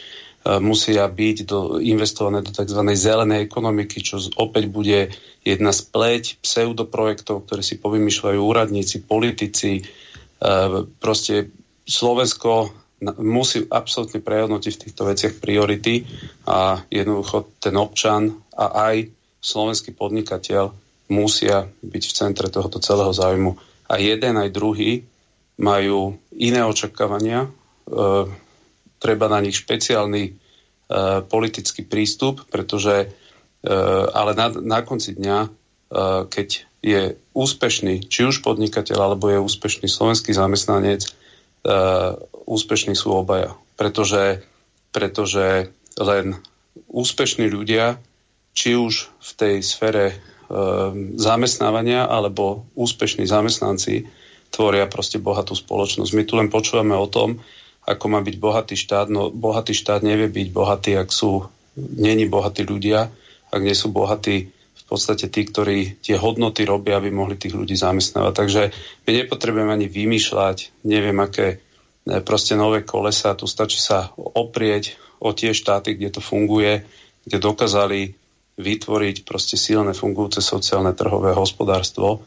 musia 0.61 1.09
byť 1.09 1.37
do, 1.49 1.81
investované 1.81 2.45
do 2.45 2.53
tzv. 2.53 2.77
zelenej 2.93 3.49
ekonomiky, 3.49 4.05
čo 4.05 4.21
opäť 4.37 4.69
bude 4.69 5.09
jedna 5.41 5.73
z 5.73 5.81
pleť 5.89 6.23
pseudoprojektov, 6.45 7.49
ktoré 7.49 7.65
si 7.65 7.81
povymýšľajú 7.81 8.37
úradníci, 8.37 9.01
politici. 9.01 9.81
E, 9.81 9.83
proste 11.01 11.49
Slovensko 11.89 12.69
musí 13.17 13.65
absolútne 13.65 14.21
prehodnotiť 14.21 14.73
v 14.77 14.83
týchto 14.87 15.03
veciach 15.09 15.33
priority 15.41 16.05
a 16.47 16.79
jednoducho 16.87 17.57
ten 17.57 17.75
občan 17.75 18.29
a 18.55 18.93
aj 18.93 19.09
slovenský 19.41 19.93
podnikateľ 19.93 20.84
musia 21.09 21.69
byť 21.85 22.03
v 22.05 22.15
centre 22.15 22.47
tohoto 22.49 22.81
celého 22.81 23.13
záujmu. 23.13 23.57
A 23.85 24.01
jeden 24.01 24.41
aj 24.41 24.49
druhý 24.49 25.05
majú 25.61 26.17
iné 26.33 26.65
očakávania, 26.65 27.45
e, 27.45 27.49
treba 28.97 29.29
na 29.29 29.39
nich 29.39 29.61
špeciálny 29.61 30.23
e, 30.25 30.31
politický 31.29 31.85
prístup, 31.85 32.43
pretože 32.49 33.05
e, 33.05 33.07
ale 34.09 34.33
na, 34.33 34.49
na 34.51 34.79
konci 34.81 35.13
dňa, 35.15 35.39
e, 35.45 35.49
keď 36.27 36.47
je 36.85 37.01
úspešný, 37.33 38.09
či 38.09 38.25
už 38.25 38.41
podnikateľ, 38.41 38.97
alebo 38.97 39.29
je 39.29 39.39
úspešný 39.41 39.87
slovenský 39.87 40.33
zamestnanec, 40.33 41.05
e, 41.05 41.11
úspešní 42.49 42.97
sú 42.97 43.13
obaja. 43.13 43.53
Pretože, 43.77 44.41
pretože 44.89 45.69
len 46.01 46.41
úspešní 46.89 47.47
ľudia, 47.47 48.01
či 48.55 48.75
už 48.75 49.13
v 49.19 49.31
tej 49.35 49.55
sfére 49.61 50.15
Ehm, 50.15 50.34
zamestnávania 51.17 52.05
alebo 52.05 52.69
úspešní 52.77 53.25
zamestnanci 53.25 54.05
tvoria 54.53 54.85
proste 54.85 55.17
bohatú 55.17 55.57
spoločnosť. 55.57 56.11
My 56.13 56.23
tu 56.23 56.33
len 56.37 56.47
počúvame 56.53 56.93
o 56.93 57.09
tom, 57.09 57.41
ako 57.85 58.05
má 58.09 58.19
byť 58.21 58.35
bohatý 58.41 58.75
štát, 58.77 59.07
no 59.09 59.29
bohatý 59.29 59.73
štát 59.77 60.01
nevie 60.01 60.29
byť 60.29 60.47
bohatý, 60.49 60.91
ak 60.97 61.09
sú, 61.13 61.45
není 61.77 62.25
bohatí 62.25 62.65
ľudia, 62.65 63.09
ak 63.53 63.61
nie 63.61 63.77
sú 63.77 63.93
bohatí 63.93 64.49
v 64.49 64.83
podstate 64.85 65.29
tí, 65.33 65.49
ktorí 65.49 66.01
tie 66.01 66.17
hodnoty 66.17 66.65
robia, 66.65 66.97
aby 67.01 67.09
mohli 67.09 67.37
tých 67.37 67.57
ľudí 67.57 67.73
zamestnávať. 67.73 68.33
Takže 68.37 68.61
my 69.05 69.11
nepotrebujeme 69.25 69.71
ani 69.73 69.87
vymýšľať, 69.89 70.85
neviem 70.85 71.17
aké 71.21 71.57
e, 72.05 72.21
proste 72.21 72.53
nové 72.53 72.85
kolesa, 72.85 73.37
tu 73.37 73.49
stačí 73.49 73.81
sa 73.81 74.13
oprieť 74.17 74.97
o 75.17 75.33
tie 75.33 75.57
štáty, 75.57 75.97
kde 75.97 76.13
to 76.13 76.21
funguje, 76.21 76.85
kde 77.25 77.37
dokázali 77.41 78.13
vytvoriť 78.55 79.27
proste 79.27 79.59
silné 79.59 79.91
fungujúce 79.91 80.39
sociálne 80.39 80.95
trhové 80.95 81.35
hospodárstvo 81.35 82.23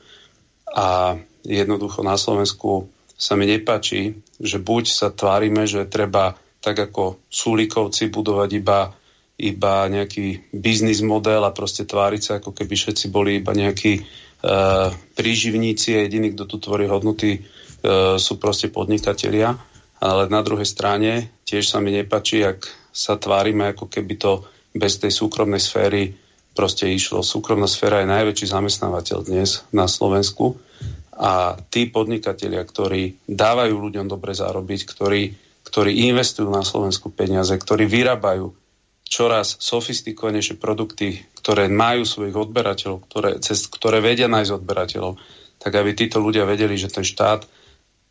a 0.69 1.17
jednoducho 1.45 2.05
na 2.05 2.21
Slovensku 2.21 2.93
sa 3.19 3.35
mi 3.35 3.49
nepáči, 3.49 4.15
že 4.39 4.63
buď 4.63 4.85
sa 4.87 5.09
tvárime, 5.11 5.67
že 5.67 5.89
treba 5.89 6.39
tak 6.63 6.79
ako 6.79 7.19
súlikovci 7.27 8.13
budovať 8.13 8.51
iba, 8.61 8.95
iba 9.41 9.75
nejaký 9.91 10.55
biznis 10.55 11.03
model 11.03 11.43
a 11.43 11.55
proste 11.55 11.89
tváriť 11.89 12.23
sa, 12.23 12.33
ako 12.39 12.55
keby 12.55 12.75
všetci 12.77 13.07
boli 13.11 13.43
iba 13.43 13.57
nejakí 13.57 13.93
uh, 13.99 14.93
príživníci 15.17 15.99
a 15.99 16.05
jediní, 16.07 16.35
kto 16.35 16.45
tu 16.47 16.57
tvorí 16.63 16.87
hodnoty, 16.87 17.43
uh, 17.43 18.21
sú 18.21 18.39
proste 18.39 18.71
podnikatelia. 18.71 19.59
Ale 19.99 20.31
na 20.31 20.47
druhej 20.47 20.67
strane 20.67 21.43
tiež 21.43 21.67
sa 21.67 21.83
mi 21.83 21.91
nepáči, 21.91 22.47
ak 22.47 22.71
sa 22.95 23.19
tvárime, 23.19 23.75
ako 23.75 23.91
keby 23.91 24.15
to 24.15 24.47
bez 24.75 25.01
tej 25.01 25.13
súkromnej 25.13 25.61
sféry 25.63 26.13
proste 26.53 26.91
išlo. 26.91 27.23
Súkromná 27.23 27.71
sféra 27.71 28.03
je 28.03 28.11
najväčší 28.11 28.47
zamestnávateľ 28.51 29.19
dnes 29.25 29.63
na 29.71 29.87
Slovensku 29.87 30.59
a 31.15 31.55
tí 31.71 31.91
podnikatelia, 31.91 32.63
ktorí 32.63 33.27
dávajú 33.27 33.75
ľuďom 33.75 34.07
dobre 34.11 34.35
zarobiť, 34.35 34.81
ktorí, 34.87 35.23
ktorí 35.67 36.11
investujú 36.11 36.51
na 36.51 36.63
Slovensku 36.67 37.15
peniaze, 37.15 37.55
ktorí 37.55 37.87
vyrábajú 37.87 38.55
čoraz 39.09 39.57
sofistikovanejšie 39.59 40.61
produkty, 40.61 41.23
ktoré 41.41 41.67
majú 41.73 42.05
svojich 42.05 42.37
odberateľov, 42.37 42.97
ktoré, 43.09 43.31
cez 43.41 43.67
ktoré 43.67 44.05
vedia 44.05 44.29
nájsť 44.29 44.53
odberateľov, 44.63 45.17
tak 45.59 45.73
aby 45.75 45.91
títo 45.97 46.23
ľudia 46.23 46.47
vedeli, 46.47 46.79
že 46.79 46.93
ten 46.93 47.03
štát 47.03 47.43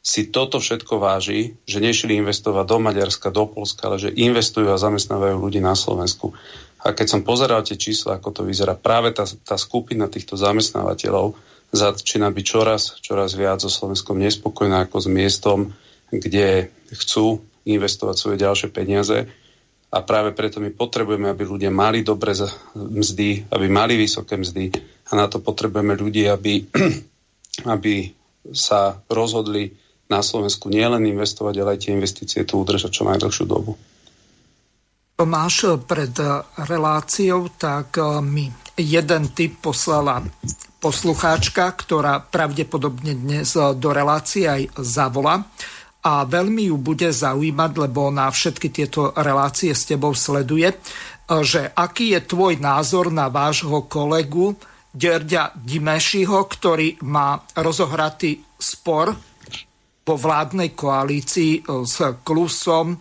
si 0.07 0.31
toto 0.31 0.63
všetko 0.63 1.03
váži, 1.03 1.59
že 1.67 1.83
nešli 1.83 2.15
investovať 2.15 2.63
do 2.63 2.79
Maďarska, 2.79 3.27
do 3.27 3.43
Polska, 3.43 3.91
ale 3.91 3.99
že 3.99 4.15
investujú 4.15 4.71
a 4.71 4.79
zamestnávajú 4.79 5.35
ľudí 5.35 5.59
na 5.59 5.75
Slovensku. 5.75 6.31
A 6.79 6.95
keď 6.95 7.07
som 7.11 7.27
pozeral 7.27 7.67
tie 7.67 7.75
čísla, 7.75 8.15
ako 8.15 8.31
to 8.31 8.41
vyzerá, 8.47 8.79
práve 8.79 9.11
tá, 9.11 9.27
tá 9.43 9.59
skupina 9.59 10.07
týchto 10.07 10.39
zamestnávateľov 10.39 11.35
začína 11.75 12.31
byť 12.31 12.45
čoraz, 12.47 12.95
čoraz 13.03 13.35
viac 13.35 13.59
so 13.59 13.67
Slovenskom 13.67 14.15
nespokojná 14.15 14.87
ako 14.87 15.03
s 15.03 15.07
miestom, 15.11 15.75
kde 16.07 16.71
chcú 16.95 17.43
investovať 17.67 18.15
svoje 18.15 18.37
ďalšie 18.39 18.71
peniaze. 18.71 19.27
A 19.91 19.97
práve 20.07 20.31
preto 20.31 20.63
my 20.63 20.71
potrebujeme, 20.71 21.27
aby 21.27 21.43
ľudia 21.43 21.67
mali 21.67 22.07
dobre 22.07 22.31
mzdy, 22.79 23.51
aby 23.51 23.67
mali 23.67 23.99
vysoké 23.99 24.39
mzdy 24.39 24.71
a 25.11 25.19
na 25.19 25.27
to 25.27 25.43
potrebujeme 25.43 25.99
ľudí, 25.99 26.31
aby, 26.31 26.63
aby 27.75 28.15
sa 28.55 29.03
rozhodli 29.11 29.86
na 30.07 30.23
Slovensku 30.23 30.71
nielen 30.71 31.03
investovať, 31.03 31.55
ale 31.59 31.69
aj 31.75 31.79
tie 31.83 31.91
investície 31.95 32.41
tu 32.47 32.63
udržať 32.63 32.91
čo 32.91 33.03
najdlhšiu 33.07 33.45
dobu. 33.47 33.75
Máš 35.17 35.81
pred 35.89 36.13
reláciou, 36.69 37.49
tak 37.57 37.97
e, 37.97 38.21
mi 38.21 38.45
jeden 38.77 39.33
typ 39.33 39.57
poslala 39.65 40.21
poslucháčka, 40.77 41.73
ktorá 41.73 42.21
pravdepodobne 42.21 43.17
dnes 43.17 43.57
e, 43.57 43.73
do 43.73 43.89
relácie 43.89 44.45
aj 44.45 44.77
zavola 44.77 45.41
a 46.05 46.21
veľmi 46.21 46.69
ju 46.69 46.77
bude 46.77 47.09
zaujímať, 47.09 47.71
lebo 47.81 48.13
na 48.13 48.29
všetky 48.29 48.69
tieto 48.69 49.09
relácie 49.17 49.73
s 49.73 49.89
tebou 49.89 50.13
sleduje, 50.13 50.69
e, 50.69 50.75
že 51.41 51.65
aký 51.73 52.13
je 52.13 52.21
tvoj 52.21 52.61
názor 52.61 53.09
na 53.09 53.33
vášho 53.33 53.89
kolegu 53.89 54.53
Derďa 54.93 55.57
Dimešiho, 55.57 56.45
ktorý 56.45 57.01
má 57.09 57.41
rozohratý 57.57 58.37
spor 58.53 59.17
vo 60.07 60.15
vládnej 60.15 60.71
koalícii 60.71 61.51
e, 61.59 61.83
s 61.83 62.23
Klusom 62.23 62.95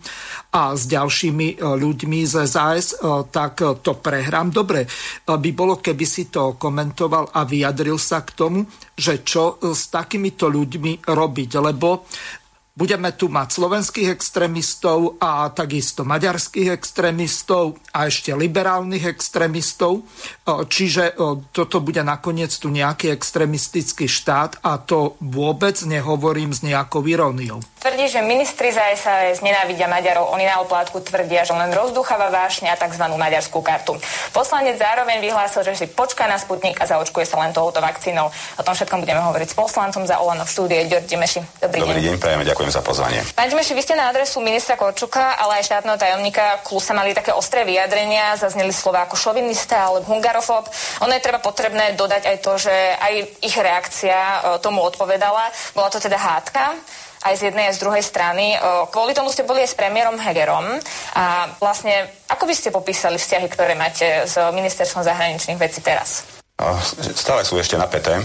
a 0.51 0.75
s 0.75 0.83
ďalšími 0.91 1.47
e, 1.55 1.57
ľuďmi 1.63 2.19
z 2.27 2.43
SAS, 2.43 2.91
e, 2.91 3.23
tak 3.31 3.63
to 3.79 3.95
prehrám. 4.03 4.51
Dobre 4.51 4.83
by 5.23 5.49
bolo, 5.55 5.79
keby 5.79 6.03
si 6.03 6.27
to 6.27 6.59
komentoval 6.59 7.31
a 7.31 7.47
vyjadril 7.47 7.95
sa 7.95 8.27
k 8.27 8.35
tomu, 8.35 8.59
že 8.91 9.23
čo 9.23 9.55
s 9.63 9.87
takýmito 9.87 10.51
ľuďmi 10.51 11.07
robiť, 11.07 11.51
lebo 11.63 12.03
Budeme 12.77 13.09
tu 13.17 13.25
mať 13.25 13.57
slovenských 13.57 14.13
extrémistov 14.13 15.17
a 15.17 15.49
takisto 15.49 16.05
maďarských 16.05 16.77
extrémistov 16.77 17.81
a 17.89 18.05
ešte 18.05 18.37
liberálnych 18.37 19.01
extrémistov. 19.17 20.05
Čiže 20.45 21.17
toto 21.49 21.81
bude 21.81 22.05
nakoniec 22.05 22.53
tu 22.53 22.69
nejaký 22.69 23.09
extrémistický 23.09 24.05
štát 24.05 24.61
a 24.61 24.77
to 24.77 25.17
vôbec 25.25 25.73
nehovorím 25.89 26.53
s 26.53 26.61
nejakou 26.61 27.01
iróniou. 27.01 27.65
Tvrdí, 27.87 28.11
že 28.11 28.19
ministri 28.19 28.67
za 28.75 28.83
SAS 28.99 29.39
nenávidia 29.39 29.87
Maďarov. 29.87 30.35
Oni 30.35 30.43
na 30.43 30.59
oplátku 30.59 30.99
tvrdia, 30.99 31.47
že 31.47 31.55
len 31.55 31.71
rozducháva 31.71 32.27
vášne 32.27 32.67
a 32.67 32.75
tzv. 32.75 32.99
maďarskú 32.99 33.63
kartu. 33.63 33.95
Poslanec 34.35 34.75
zároveň 34.75 35.23
vyhlásil, 35.23 35.63
že 35.63 35.71
si 35.71 35.87
počká 35.87 36.27
na 36.27 36.35
Sputnik 36.35 36.75
a 36.75 36.83
zaočkuje 36.83 37.23
sa 37.23 37.39
len 37.39 37.55
touto 37.55 37.79
vakcínou. 37.79 38.27
O 38.59 38.63
tom 38.67 38.75
všetkom 38.75 39.07
budeme 39.07 39.23
hovoriť 39.23 39.47
s 39.47 39.55
poslancom 39.55 40.03
za 40.03 40.19
Olano 40.19 40.43
v 40.43 40.51
štúdie 40.51 40.83
Ďordi 40.83 41.15
Meši. 41.15 41.39
Dobrý, 41.63 41.79
Dobrý 41.79 42.03
deň. 42.03 42.07
deň, 42.11 42.15
prajeme, 42.19 42.43
ďakujem 42.43 42.71
za 42.75 42.83
pozvanie. 42.83 43.23
Pán 43.31 43.47
Dimeši, 43.47 43.71
vy 43.71 43.79
ste 43.79 43.95
na 43.95 44.11
adresu 44.11 44.43
ministra 44.43 44.75
Korčuka, 44.75 45.39
ale 45.39 45.63
aj 45.63 45.71
štátneho 45.71 45.95
tajomníka 45.95 46.59
Klusa 46.67 46.91
mali 46.91 47.15
také 47.15 47.31
ostré 47.31 47.63
vyjadrenia, 47.63 48.35
zazneli 48.35 48.75
slova 48.75 49.07
ako 49.07 49.15
šovinista 49.15 49.87
alebo 49.87 50.11
hungarofób. 50.11 50.67
Ono 51.07 51.13
je 51.15 51.23
treba 51.23 51.39
potrebné 51.39 51.95
dodať 51.95 52.35
aj 52.35 52.37
to, 52.43 52.51
že 52.59 52.75
aj 52.99 53.13
ich 53.47 53.55
reakcia 53.55 54.19
e, 54.19 54.39
tomu 54.59 54.83
odpovedala. 54.83 55.55
Bola 55.71 55.87
to 55.87 56.03
teda 56.03 56.19
hádka 56.19 56.75
aj 57.27 57.35
z 57.37 57.43
jednej, 57.51 57.67
aj 57.67 57.75
z 57.75 57.83
druhej 57.83 58.03
strany. 58.03 58.55
Kvôli 58.89 59.11
tomu 59.11 59.27
ste 59.29 59.43
boli 59.43 59.61
aj 59.61 59.71
s 59.71 59.79
premiérom 59.79 60.15
Hegerom. 60.15 60.79
A 61.19 61.51
vlastne, 61.59 62.07
ako 62.31 62.47
by 62.47 62.53
ste 62.55 62.71
popísali 62.71 63.19
vzťahy, 63.19 63.47
ktoré 63.51 63.75
máte 63.75 64.23
s 64.23 64.39
ministerstvom 64.39 65.03
zahraničných 65.03 65.59
vecí 65.59 65.83
teraz? 65.83 66.23
Stále 67.13 67.45
sú 67.45 67.59
ešte 67.59 67.77
napäté 67.77 68.17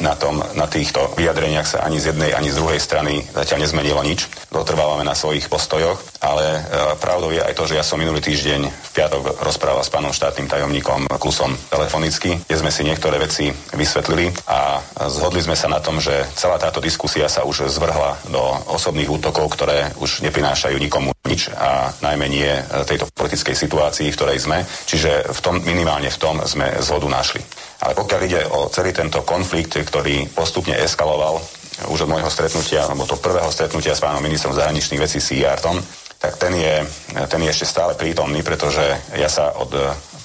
na, 0.00 0.14
tom, 0.14 0.40
na 0.54 0.66
týchto 0.68 1.12
vyjadreniach 1.16 1.66
sa 1.66 1.78
ani 1.84 1.98
z 1.98 2.14
jednej, 2.14 2.36
ani 2.36 2.52
z 2.52 2.58
druhej 2.60 2.80
strany 2.80 3.24
zatiaľ 3.32 3.64
nezmenilo 3.64 4.00
nič. 4.04 4.28
Dotrvávame 4.52 5.04
na 5.04 5.16
svojich 5.16 5.48
postojoch, 5.50 5.98
ale 6.22 6.62
pravdou 7.00 7.32
je 7.32 7.42
aj 7.42 7.54
to, 7.56 7.64
že 7.68 7.76
ja 7.76 7.84
som 7.84 8.00
minulý 8.00 8.20
týždeň 8.20 8.60
v 8.68 8.90
piatok 8.94 9.42
rozprával 9.42 9.84
s 9.84 9.92
pánom 9.92 10.12
štátnym 10.12 10.48
tajomníkom 10.48 11.10
Klusom 11.18 11.56
telefonicky, 11.68 12.38
kde 12.46 12.56
sme 12.56 12.70
si 12.72 12.86
niektoré 12.86 13.18
veci 13.18 13.50
vysvetlili 13.74 14.30
a 14.48 14.80
zhodli 15.10 15.42
sme 15.42 15.58
sa 15.58 15.66
na 15.66 15.82
tom, 15.82 15.98
že 15.98 16.14
celá 16.36 16.56
táto 16.60 16.78
diskusia 16.78 17.26
sa 17.26 17.44
už 17.44 17.68
zvrhla 17.68 18.20
do 18.30 18.40
osobných 18.70 19.10
útokov, 19.10 19.52
ktoré 19.54 19.92
už 19.98 20.22
neprinášajú 20.24 20.76
nikomu 20.78 21.10
nič 21.28 21.52
a 21.52 21.92
najmä 22.00 22.26
nie 22.30 22.48
tejto 22.88 23.10
politickej 23.12 23.52
situácii, 23.52 24.08
v 24.08 24.16
ktorej 24.16 24.38
sme. 24.40 24.64
Čiže 24.64 25.28
v 25.28 25.40
tom, 25.44 25.60
minimálne 25.60 26.08
v 26.08 26.20
tom 26.20 26.40
sme 26.48 26.80
zhodu 26.80 27.04
našli. 27.10 27.44
Ale 27.78 27.94
pokiaľ 27.94 28.20
ide 28.26 28.42
o 28.50 28.66
celý 28.66 28.90
tento 28.90 29.22
konflikt, 29.22 29.78
ktorý 29.78 30.26
postupne 30.34 30.74
eskaloval 30.74 31.38
už 31.86 32.04
od 32.04 32.10
môjho 32.10 32.26
stretnutia, 32.26 32.82
alebo 32.82 33.06
to 33.06 33.22
prvého 33.22 33.46
stretnutia 33.54 33.94
s 33.94 34.02
pánom 34.02 34.18
ministrom 34.18 34.50
zahraničných 34.50 34.98
vecí 34.98 35.22
Siartom, 35.22 35.78
tak 36.18 36.34
ten 36.34 36.50
je, 36.58 36.82
ten 37.30 37.40
je 37.46 37.50
ešte 37.54 37.70
stále 37.70 37.94
prítomný, 37.94 38.42
pretože 38.42 38.82
ja 39.14 39.30
sa 39.30 39.54
od 39.54 39.70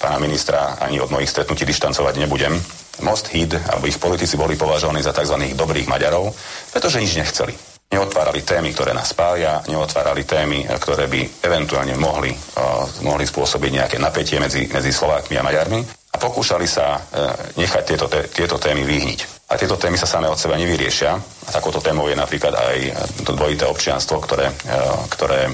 pána 0.01 0.17
ministra 0.17 0.81
ani 0.81 0.97
od 0.97 1.13
mojich 1.13 1.29
stretnutí 1.29 1.63
dištancovať 1.69 2.17
nebudem. 2.17 2.57
Most 3.05 3.29
Hid, 3.29 3.53
alebo 3.69 3.85
ich 3.85 4.01
politici 4.01 4.33
boli 4.33 4.57
považovaní 4.57 5.05
za 5.05 5.13
tzv. 5.13 5.37
dobrých 5.53 5.85
Maďarov, 5.85 6.33
pretože 6.73 6.97
nič 6.97 7.13
nechceli. 7.21 7.53
Neotvárali 7.93 8.41
témy, 8.41 8.73
ktoré 8.73 8.89
nás 8.89 9.13
spália, 9.13 9.61
neotvárali 9.69 10.25
témy, 10.25 10.65
ktoré 10.81 11.05
by 11.05 11.45
eventuálne 11.45 11.93
mohli, 11.93 12.33
uh, 12.33 12.89
mohli 13.05 13.29
spôsobiť 13.29 13.71
nejaké 13.77 13.97
napätie 14.01 14.41
medzi, 14.41 14.65
medzi 14.73 14.89
Slovákmi 14.89 15.37
a 15.37 15.45
Maďarmi 15.45 16.02
a 16.13 16.15
pokúšali 16.21 16.69
sa 16.69 16.93
e, 16.93 16.99
nechať 17.57 17.83
tieto, 17.83 18.05
tieto 18.29 18.61
témy 18.61 18.85
vyhniť. 18.85 19.49
A 19.49 19.57
tieto 19.57 19.81
témy 19.81 19.97
sa 19.97 20.05
samé 20.05 20.29
od 20.29 20.37
seba 20.37 20.61
nevyriešia. 20.61 21.11
A 21.17 21.49
takouto 21.49 21.81
témou 21.81 22.05
je 22.05 22.17
napríklad 22.17 22.53
aj 22.53 22.77
to 23.25 23.33
dvojité 23.33 23.65
občianstvo, 23.65 24.21
ktoré, 24.21 24.53
e, 24.53 24.77
ktoré 25.09 25.49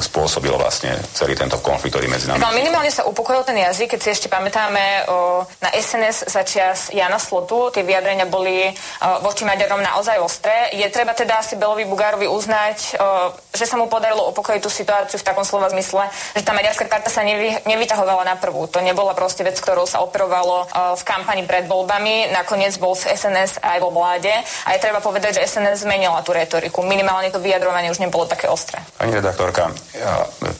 spôsobilo 0.00 0.56
vlastne 0.56 0.96
celý 1.12 1.36
tento 1.36 1.60
konflikt, 1.60 1.96
ktorý 1.96 2.08
medzi 2.08 2.24
nami. 2.24 2.40
No, 2.40 2.50
minimálne 2.56 2.88
sa 2.88 3.04
upokojil 3.04 3.44
ten 3.44 3.60
jazyk, 3.60 3.94
keď 3.96 4.00
si 4.00 4.08
ešte 4.16 4.28
pamätáme 4.32 5.04
o, 5.08 5.44
na 5.60 5.70
SNS 5.76 6.32
za 6.32 6.42
čias 6.42 6.88
Jana 6.88 7.20
Slotu, 7.20 7.68
tie 7.68 7.84
vyjadrenia 7.84 8.24
boli 8.24 8.64
o, 8.64 8.72
voči 9.20 9.44
Maďarom 9.44 9.84
naozaj 9.84 10.16
ostré. 10.20 10.72
Je 10.72 10.86
treba 10.88 11.12
teda 11.12 11.44
asi 11.44 11.60
Belovi 11.60 11.84
Bugárovi 11.84 12.24
uznať, 12.24 12.96
o, 12.96 13.36
že 13.52 13.68
sa 13.68 13.76
mu 13.76 13.86
podarilo 13.86 14.24
upokojiť 14.32 14.60
tú 14.64 14.70
situáciu 14.72 15.20
v 15.20 15.26
takom 15.26 15.44
slova 15.44 15.68
zmysle, 15.68 16.08
že 16.32 16.42
tá 16.42 16.56
maďarská 16.56 16.88
karta 16.88 17.12
sa 17.12 17.20
nevy, 17.20 17.52
nevytahovala 17.68 18.24
na 18.24 18.36
prvú. 18.40 18.64
To 18.72 18.80
nebola 18.80 19.12
proste 19.12 19.44
vec, 19.44 19.60
ktorou 19.60 19.84
sa 19.84 20.00
operovalo 20.00 20.64
o, 20.64 20.66
v 20.96 21.02
kampani 21.04 21.44
pred 21.44 21.68
voľbami. 21.68 22.32
Nakoniec 22.32 22.80
bol 22.80 22.96
v 22.96 23.12
SNS 23.12 23.60
aj 23.60 23.78
vo 23.84 23.92
vláde. 23.92 24.32
A 24.64 24.72
je 24.72 24.80
treba 24.80 25.04
povedať, 25.04 25.42
že 25.42 25.44
SNS 25.44 25.84
zmenila 25.84 26.24
tú 26.24 26.32
retoriku. 26.32 26.80
Minimálne 26.80 27.28
to 27.28 27.42
vyjadrovanie 27.42 27.92
už 27.92 28.00
nebolo 28.00 28.24
také 28.24 28.48
ostré. 28.48 28.80
Pani 28.96 29.12
redaktorka, 29.12 29.73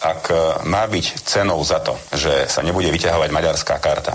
ak 0.00 0.22
má 0.68 0.85
byť 0.87 1.07
cenou 1.24 1.61
za 1.64 1.81
to, 1.81 1.96
že 2.14 2.46
sa 2.46 2.61
nebude 2.61 2.88
vyťahovať 2.92 3.31
maďarská 3.31 3.77
karta, 3.81 4.14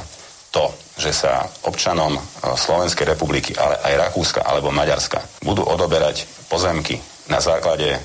to, 0.49 0.73
že 0.97 1.13
sa 1.13 1.45
občanom 1.69 2.17
e, 2.17 2.21
Slovenskej 2.57 3.05
republiky, 3.05 3.53
ale 3.53 3.77
aj 3.85 4.09
Rakúska 4.09 4.41
alebo 4.41 4.73
Maďarska 4.73 5.21
budú 5.45 5.62
odoberať 5.62 6.25
pozemky 6.49 6.97
na 7.29 7.38
základe 7.38 7.93
uh, 7.93 8.01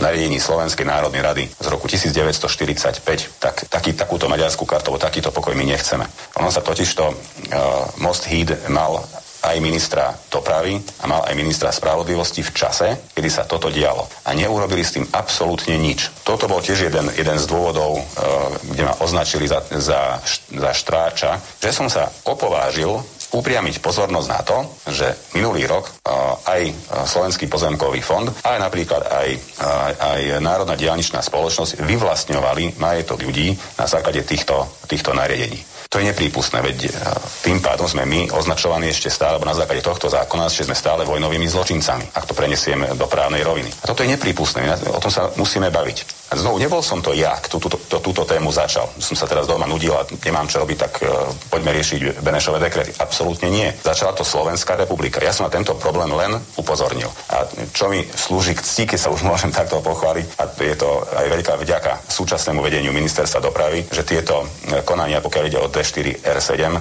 nariadení 0.00 0.40
Slovenskej 0.40 0.88
národnej 0.88 1.20
rady 1.20 1.44
z 1.52 1.66
roku 1.68 1.84
1945, 1.84 3.04
tak 3.36 3.68
taký, 3.68 3.92
takúto 3.92 4.24
maďarskú 4.24 4.64
kartu, 4.64 4.96
takýto 4.96 5.28
pokoj 5.28 5.52
my 5.52 5.68
nechceme. 5.68 6.08
Ono 6.40 6.48
sa 6.48 6.64
totižto 6.64 7.04
uh, 7.04 7.14
Most 8.00 8.24
Heed 8.32 8.72
mal 8.72 9.04
aj 9.42 9.56
ministra 9.58 10.14
dopravy 10.30 10.78
a 11.02 11.04
mal 11.10 11.26
aj 11.26 11.34
ministra 11.34 11.74
spravodlivosti 11.74 12.46
v 12.46 12.54
čase, 12.54 12.88
kedy 13.10 13.28
sa 13.28 13.42
toto 13.44 13.68
dialo. 13.68 14.06
A 14.26 14.32
neurobili 14.32 14.86
s 14.86 14.94
tým 14.94 15.06
absolútne 15.10 15.74
nič. 15.76 16.08
Toto 16.22 16.46
bol 16.46 16.62
tiež 16.62 16.88
jeden, 16.88 17.10
jeden 17.12 17.38
z 17.38 17.44
dôvodov, 17.50 17.98
e, 17.98 18.02
kde 18.74 18.82
ma 18.86 18.94
označili 19.02 19.50
za, 19.50 19.60
za, 19.74 20.22
za 20.50 20.70
štráča, 20.70 21.42
že 21.58 21.74
som 21.74 21.90
sa 21.90 22.06
opovážil 22.24 23.02
upriamiť 23.32 23.80
pozornosť 23.80 24.28
na 24.28 24.40
to, 24.44 24.58
že 24.92 25.32
minulý 25.32 25.64
rok 25.64 25.88
uh, 25.88 26.36
aj 26.44 26.68
Slovenský 27.08 27.48
pozemkový 27.48 28.04
fond, 28.04 28.28
ale 28.44 28.60
napríklad 28.60 29.08
aj, 29.08 29.28
uh, 29.32 29.88
aj 29.96 30.20
Národná 30.44 30.76
diálničná 30.76 31.24
spoločnosť 31.24 31.80
vyvlastňovali 31.80 32.76
majetok 32.76 33.24
ľudí 33.24 33.56
na 33.80 33.88
základe 33.88 34.20
týchto, 34.28 34.68
týchto 34.84 35.16
nariadení. 35.16 35.71
To 35.92 36.00
je 36.00 36.08
neprípustné, 36.08 36.64
veď 36.64 36.78
e, 36.88 36.90
tým 37.44 37.60
pádom 37.60 37.84
sme 37.84 38.08
my 38.08 38.32
označovaní 38.32 38.88
ešte 38.88 39.12
stále, 39.12 39.36
alebo 39.36 39.44
na 39.44 39.52
základe 39.52 39.84
tohto 39.84 40.08
zákona, 40.08 40.48
že 40.48 40.64
sme 40.64 40.72
stále 40.72 41.04
vojnovými 41.04 41.44
zločincami, 41.44 42.16
ak 42.16 42.24
to 42.24 42.32
prenesieme 42.32 42.96
do 42.96 43.04
právnej 43.04 43.44
roviny. 43.44 43.68
A 43.84 43.92
toto 43.92 44.00
je 44.00 44.08
neprípustné, 44.08 44.72
o 44.88 45.00
tom 45.04 45.12
sa 45.12 45.28
musíme 45.36 45.68
baviť. 45.68 46.21
A 46.32 46.40
znovu, 46.40 46.56
nebol 46.56 46.80
som 46.80 47.04
to 47.04 47.12
ja, 47.12 47.36
kto 47.36 47.60
túto, 47.60 47.76
to, 47.76 48.00
túto 48.00 48.24
tému 48.24 48.48
začal. 48.48 48.88
Som 48.96 49.20
sa 49.20 49.28
teraz 49.28 49.44
doma 49.44 49.68
nudil 49.68 49.92
a 49.92 50.08
nemám 50.24 50.48
čo 50.48 50.64
robiť, 50.64 50.78
tak 50.80 50.92
uh, 51.04 51.28
poďme 51.52 51.76
riešiť 51.76 52.24
Benešové 52.24 52.56
dekrety. 52.56 52.96
Absolútne 52.96 53.52
nie. 53.52 53.68
Začala 53.84 54.16
to 54.16 54.24
Slovenská 54.24 54.80
republika. 54.80 55.20
Ja 55.20 55.36
som 55.36 55.44
na 55.44 55.52
tento 55.52 55.76
problém 55.76 56.08
len 56.08 56.40
upozornil. 56.56 57.12
A 57.28 57.44
čo 57.76 57.92
mi 57.92 58.00
slúži 58.08 58.56
k 58.56 58.64
cti, 58.64 58.84
keď 58.88 58.98
sa 59.04 59.12
už 59.12 59.28
môžem 59.28 59.52
takto 59.52 59.84
pochváliť, 59.84 60.40
a 60.40 60.48
je 60.56 60.76
to 60.80 61.04
aj 61.04 61.26
veľká 61.28 61.54
vďaka 61.60 61.92
súčasnému 62.08 62.64
vedeniu 62.64 62.96
ministerstva 62.96 63.44
dopravy, 63.44 63.84
že 63.92 64.00
tieto 64.00 64.48
e, 64.72 64.80
konania, 64.88 65.20
pokiaľ 65.20 65.44
ide 65.52 65.60
o 65.60 65.68
D4 65.68 66.24
R7, 66.24 66.62
uh, 66.72 66.80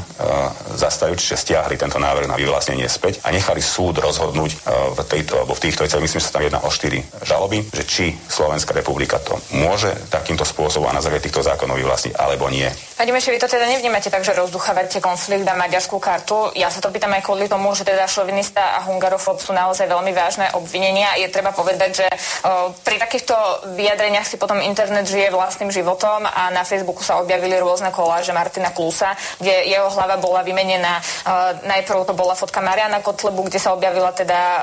zastavujú, 0.80 1.20
čiže 1.20 1.36
stiahli 1.36 1.76
tento 1.76 2.00
návrh 2.00 2.32
na 2.32 2.40
vyvlastnenie 2.40 2.88
späť 2.88 3.20
a 3.28 3.36
nechali 3.36 3.60
súd 3.60 4.00
rozhodnúť 4.00 4.52
uh, 4.64 4.96
v, 4.96 5.00
tejto, 5.12 5.44
alebo 5.44 5.60
v 5.60 5.64
týchto 5.68 5.84
veciach, 5.84 6.00
myslím, 6.00 6.24
že 6.24 6.28
sa 6.32 6.36
tam 6.40 6.48
jedná 6.48 6.64
o 6.64 6.72
štyri 6.72 7.04
žaloby, 7.28 7.68
že 7.76 7.84
či 7.84 8.06
Slovenská 8.16 8.72
republika 8.72 9.20
to 9.20 9.41
môže 9.56 9.92
takýmto 10.14 10.46
spôsobom 10.46 10.88
a 10.88 10.96
na 10.96 11.04
základe 11.04 11.28
týchto 11.28 11.42
zákonov 11.44 11.80
vyvlastniť 11.82 12.14
alebo 12.16 12.48
nie. 12.48 12.70
Pani 13.02 13.18
Meševi, 13.18 13.42
to 13.42 13.50
teda 13.50 13.66
nevnímate 13.66 14.14
tak, 14.14 14.22
že 14.22 14.30
rozduchávate 14.38 15.02
konflikt 15.02 15.42
na 15.42 15.58
maďarskú 15.58 15.98
kartu. 15.98 16.54
Ja 16.54 16.70
sa 16.70 16.86
to 16.86 16.94
pýtam 16.94 17.10
aj 17.18 17.26
kvôli 17.26 17.50
tomu, 17.50 17.74
že 17.74 17.82
teda 17.82 18.06
šovinista 18.06 18.78
a 18.78 18.86
hungarofob 18.86 19.42
sú 19.42 19.58
naozaj 19.58 19.90
veľmi 19.90 20.14
vážne 20.14 20.54
obvinenia. 20.54 21.18
Je 21.18 21.26
treba 21.34 21.50
povedať, 21.50 22.06
že 22.06 22.08
o, 22.46 22.70
pri 22.86 23.02
takýchto 23.02 23.34
vyjadreniach 23.74 24.30
si 24.30 24.38
potom 24.38 24.62
internet 24.62 25.10
žije 25.10 25.34
vlastným 25.34 25.74
životom 25.74 26.30
a 26.30 26.54
na 26.54 26.62
Facebooku 26.62 27.02
sa 27.02 27.18
objavili 27.18 27.58
rôzne 27.58 27.90
koláže 27.90 28.38
Martina 28.38 28.70
Klusa, 28.70 29.18
kde 29.42 29.66
jeho 29.66 29.90
hlava 29.90 30.22
bola 30.22 30.46
vymenená. 30.46 31.02
O, 31.02 31.02
najprv 31.66 32.06
to 32.06 32.14
bola 32.14 32.38
fotka 32.38 32.62
Mariana 32.62 33.02
Kotlebu, 33.02 33.50
kde 33.50 33.58
sa 33.58 33.74
objavila 33.74 34.14
teda 34.14 34.38
o, 34.38 34.62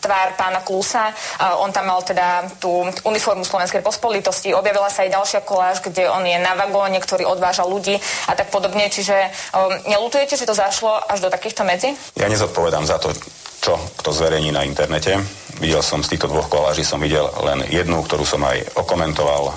tvár 0.00 0.40
pána 0.40 0.64
Klusa. 0.64 1.12
O, 1.12 1.68
on 1.68 1.70
tam 1.76 1.92
mal 1.92 2.00
teda 2.00 2.48
tú 2.56 2.88
uniformu 3.04 3.44
Slovenskej 3.44 3.84
pospolitosti. 3.84 4.56
Objavila 4.56 4.88
sa 4.88 5.04
aj 5.04 5.12
ďalšia 5.20 5.40
koláž, 5.44 5.84
kde 5.84 6.08
on 6.08 6.24
je 6.24 6.40
na 6.40 6.56
vagóne, 6.56 6.96
ktorý 6.96 7.28
odváža 7.28 7.57
ľudí 7.66 7.98
a 8.28 8.32
tak 8.36 8.52
podobne. 8.52 8.86
Čiže 8.92 9.16
um, 9.54 9.72
nelutujete, 9.88 10.36
že 10.36 10.46
to 10.46 10.54
zašlo 10.54 10.94
až 11.08 11.26
do 11.26 11.28
takýchto 11.32 11.64
medzi? 11.64 11.96
Ja 12.14 12.28
nezodpovedám 12.28 12.84
za 12.86 13.00
to, 13.00 13.10
čo 13.58 13.74
kto 13.98 14.10
zverejní 14.14 14.54
na 14.54 14.62
internete. 14.62 15.18
Videl 15.58 15.82
som 15.82 16.04
z 16.04 16.14
týchto 16.14 16.30
dvoch 16.30 16.46
koláží, 16.46 16.86
som 16.86 17.02
videl 17.02 17.26
len 17.42 17.66
jednu, 17.66 18.06
ktorú 18.06 18.22
som 18.22 18.42
aj 18.46 18.78
okomentoval. 18.78 19.50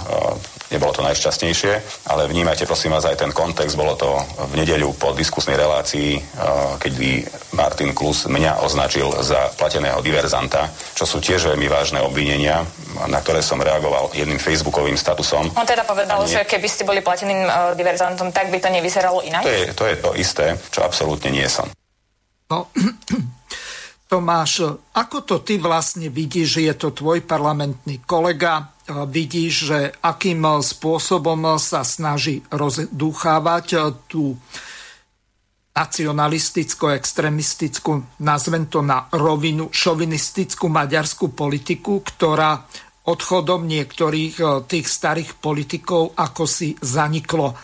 Nebolo 0.71 0.95
to 0.95 1.03
najšťastnejšie, 1.03 1.73
ale 2.07 2.31
vnímajte 2.31 2.63
prosím 2.63 2.95
vás 2.95 3.03
aj 3.03 3.19
ten 3.19 3.31
kontext. 3.35 3.75
Bolo 3.75 3.99
to 3.99 4.15
v 4.51 4.63
nedeľu 4.63 4.95
po 4.95 5.11
diskusnej 5.11 5.59
relácii, 5.59 6.15
uh, 6.15 6.79
keď 6.79 6.91
Martin 7.51 7.91
Klus 7.91 8.25
mňa 8.31 8.63
označil 8.63 9.11
za 9.19 9.51
plateného 9.59 9.99
diverzanta, 9.99 10.71
čo 10.95 11.03
sú 11.03 11.19
tiež 11.19 11.51
veľmi 11.51 11.67
vážne 11.67 11.99
obvinenia 11.99 12.63
na 13.07 13.19
ktoré 13.23 13.39
som 13.39 13.57
reagoval 13.57 14.11
jedným 14.11 14.37
facebookovým 14.37 14.99
statusom. 14.99 15.49
On 15.55 15.65
teda 15.65 15.87
povedal, 15.87 16.19
nie... 16.21 16.29
že 16.29 16.43
keby 16.43 16.67
ste 16.67 16.83
boli 16.83 16.99
plateným 16.99 17.47
uh, 17.47 17.71
diverzantom, 17.73 18.29
tak 18.35 18.51
by 18.51 18.59
to 18.59 18.69
nevyzeralo 18.69 19.23
inak? 19.23 19.43
To 19.47 19.51
je, 19.51 19.65
to 19.73 19.83
je 19.87 19.95
to 19.97 20.09
isté, 20.19 20.45
čo 20.69 20.83
absolútne 20.83 21.31
nie 21.31 21.47
som. 21.47 21.71
No, 22.51 22.67
Tomáš, 24.11 24.67
ako 24.91 25.23
to 25.23 25.35
ty 25.39 25.55
vlastne 25.55 26.11
vidíš, 26.11 26.59
že 26.59 26.61
je 26.67 26.75
to 26.75 26.91
tvoj 26.91 27.23
parlamentný 27.23 28.03
kolega, 28.03 28.75
vidíš, 29.07 29.65
že 29.67 29.91
akým 30.03 30.61
spôsobom 30.61 31.57
sa 31.57 31.83
snaží 31.85 32.43
rozdúchávať 32.51 33.95
tú 34.11 34.35
nacionalisticko-extremistickú, 35.71 38.19
nazvem 38.19 38.67
to 38.67 38.83
na 38.83 39.07
rovinu, 39.15 39.71
šovinistickú 39.71 40.67
maďarskú 40.67 41.31
politiku, 41.31 42.03
ktorá 42.03 42.67
odchodom 43.01 43.65
niektorých 43.65 44.35
e, 44.37 44.61
tých 44.69 44.85
starých 44.85 45.41
politikov 45.41 46.13
ako 46.13 46.45
si 46.45 46.77
zaniklo. 46.77 47.49
E, 47.49 47.57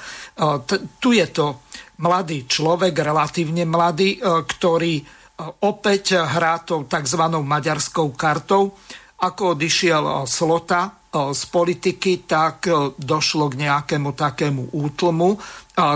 tu 0.97 1.13
je 1.13 1.29
to 1.29 1.61
mladý 2.01 2.49
človek, 2.49 2.97
relatívne 2.97 3.69
mladý, 3.69 4.17
e, 4.17 4.41
ktorý 4.41 5.05
opäť 5.61 6.17
hrá 6.17 6.65
tou 6.65 6.89
tzv. 6.89 7.21
maďarskou 7.29 8.17
kartou. 8.17 8.73
Ako 9.21 9.53
odišiel 9.53 10.25
Slota 10.25 10.96
z 11.13 11.43
politiky, 11.47 12.27
tak 12.27 12.67
došlo 12.99 13.47
k 13.47 13.63
nejakému 13.63 14.11
takému 14.11 14.75
útlmu 14.75 15.39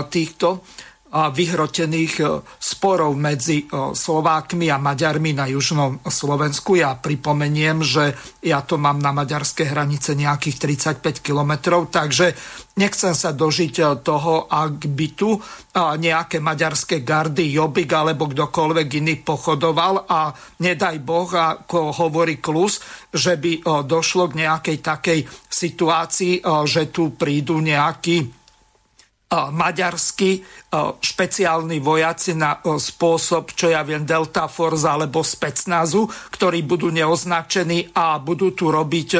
týchto 0.08 0.64
vyhrotených 1.12 2.24
sporov 2.56 3.12
medzi 3.20 3.68
Slovákmi 3.70 4.72
a 4.72 4.80
Maďarmi 4.80 5.36
na 5.36 5.44
južnom 5.44 6.00
Slovensku. 6.08 6.80
Ja 6.80 6.96
pripomeniem, 6.96 7.84
že 7.84 8.16
ja 8.40 8.64
to 8.64 8.80
mám 8.80 8.96
na 8.96 9.12
maďarské 9.12 9.68
hranice 9.68 10.16
nejakých 10.16 10.56
35 11.04 11.20
kilometrov, 11.20 11.92
takže 11.92 12.32
nechcem 12.80 13.12
sa 13.12 13.36
dožiť 13.36 14.00
toho, 14.00 14.48
ak 14.48 14.88
by 14.88 15.06
tu 15.12 15.36
nejaké 15.76 16.40
maďarské 16.40 17.04
gardy, 17.04 17.52
Jobik 17.52 17.92
alebo 17.92 18.32
kdokoľvek 18.32 18.88
iný 19.04 19.20
pochodoval 19.20 20.08
a 20.08 20.32
nedaj 20.64 20.96
Boh, 21.04 21.28
ako 21.28 21.92
hovorí 22.02 22.40
Klus, 22.40 22.80
že 23.12 23.36
by 23.36 23.84
došlo 23.84 24.32
k 24.32 24.48
nejakej 24.48 24.78
takej 24.80 25.20
situácii, 25.52 26.40
že 26.64 26.88
tu 26.88 27.12
prídu 27.12 27.60
nejakí 27.60 28.41
maďarskí 29.32 30.44
špeciálni 31.00 31.80
vojaci 31.84 32.32
na 32.36 32.56
spôsob, 32.60 33.52
čo 33.52 33.72
ja 33.72 33.84
viem, 33.84 34.04
Delta 34.08 34.48
Force 34.48 34.88
alebo 34.88 35.20
Specnazu, 35.20 36.08
ktorí 36.32 36.64
budú 36.64 36.88
neoznačení 36.88 37.92
a 37.92 38.16
budú 38.16 38.56
tu 38.56 38.72
robiť 38.72 39.10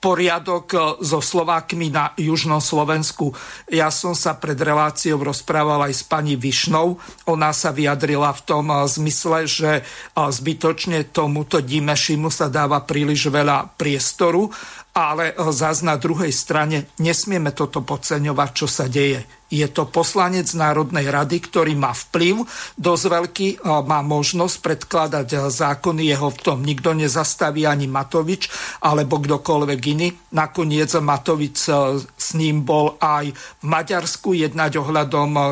poriadok 0.00 0.96
so 1.00 1.20
Slovákmi 1.20 1.88
na 1.88 2.12
južnom 2.16 2.60
Slovensku. 2.60 3.32
Ja 3.72 3.88
som 3.88 4.12
sa 4.12 4.36
pred 4.36 4.60
reláciou 4.60 5.16
rozprával 5.20 5.88
aj 5.88 5.94
s 5.96 6.02
pani 6.04 6.36
Višnou. 6.36 7.00
Ona 7.28 7.56
sa 7.56 7.72
vyjadrila 7.72 8.36
v 8.36 8.44
tom 8.44 8.68
zmysle, 8.68 9.48
že 9.48 9.84
zbytočne 10.12 11.08
tomuto 11.08 11.64
Dimešimu 11.64 12.28
sa 12.28 12.52
dáva 12.52 12.84
príliš 12.84 13.32
veľa 13.32 13.80
priestoru 13.80 14.52
ale 14.98 15.30
zás 15.54 15.86
na 15.86 15.94
druhej 15.94 16.34
strane 16.34 16.90
nesmieme 16.98 17.54
toto 17.54 17.86
podceňovať, 17.86 18.50
čo 18.50 18.66
sa 18.66 18.90
deje. 18.90 19.22
Je 19.48 19.64
to 19.70 19.88
poslanec 19.88 20.44
Národnej 20.52 21.08
rady, 21.08 21.40
ktorý 21.40 21.72
má 21.72 21.96
vplyv 21.96 22.44
dosť 22.76 23.04
veľký, 23.08 23.48
má 23.64 24.04
možnosť 24.04 24.56
predkladať 24.60 25.48
zákony, 25.48 26.04
jeho 26.04 26.28
v 26.28 26.40
tom 26.42 26.58
nikto 26.60 26.92
nezastaví 26.92 27.64
ani 27.64 27.88
Matovič 27.88 28.50
alebo 28.84 29.22
kdokoľvek 29.22 29.80
iný. 29.88 30.12
Nakoniec 30.36 30.92
Matovič 31.00 31.64
e, 31.64 31.96
s 32.04 32.28
ním 32.36 32.68
bol 32.68 33.00
aj 33.00 33.32
v 33.32 33.64
Maďarsku 33.64 34.36
jednať 34.36 34.84
ohľadom 34.84 35.30
e, 35.32 35.44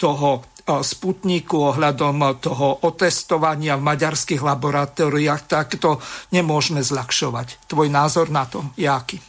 toho 0.00 0.40
Sputniku 0.66 1.70
ohľadom 1.70 2.42
toho 2.42 2.82
otestovania 2.82 3.78
v 3.78 3.86
maďarských 3.86 4.42
laboratóriách, 4.42 5.42
tak 5.46 5.78
to 5.78 6.02
nemôžeme 6.34 6.82
zľahšovať. 6.82 7.70
Tvoj 7.70 7.86
názor 7.86 8.34
na 8.34 8.50
to 8.50 8.66
je 8.74 8.90
aký? 8.90 9.22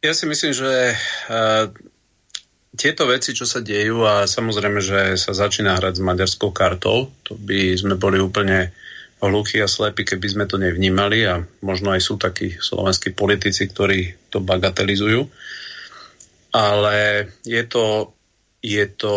Ja 0.00 0.16
si 0.16 0.24
myslím, 0.24 0.56
že 0.56 0.96
uh, 1.28 1.68
tieto 2.72 3.04
veci, 3.04 3.36
čo 3.36 3.44
sa 3.44 3.60
dejú 3.60 4.00
a 4.08 4.24
samozrejme, 4.24 4.80
že 4.80 5.20
sa 5.20 5.36
začína 5.36 5.76
hrať 5.76 6.00
s 6.00 6.02
maďarskou 6.02 6.50
kartou, 6.56 7.12
to 7.20 7.36
by 7.36 7.76
sme 7.76 8.00
boli 8.00 8.16
úplne 8.16 8.72
hluchí 9.22 9.62
a 9.62 9.70
slepí, 9.70 10.02
keby 10.02 10.26
sme 10.26 10.44
to 10.48 10.56
nevnímali 10.58 11.22
a 11.28 11.44
možno 11.62 11.94
aj 11.94 12.00
sú 12.02 12.18
takí 12.18 12.58
slovenskí 12.58 13.14
politici, 13.14 13.68
ktorí 13.70 14.32
to 14.32 14.42
bagatelizujú. 14.42 15.28
Ale 16.56 17.28
je 17.46 17.62
to, 17.68 18.10
je 18.64 18.84
to 18.88 19.14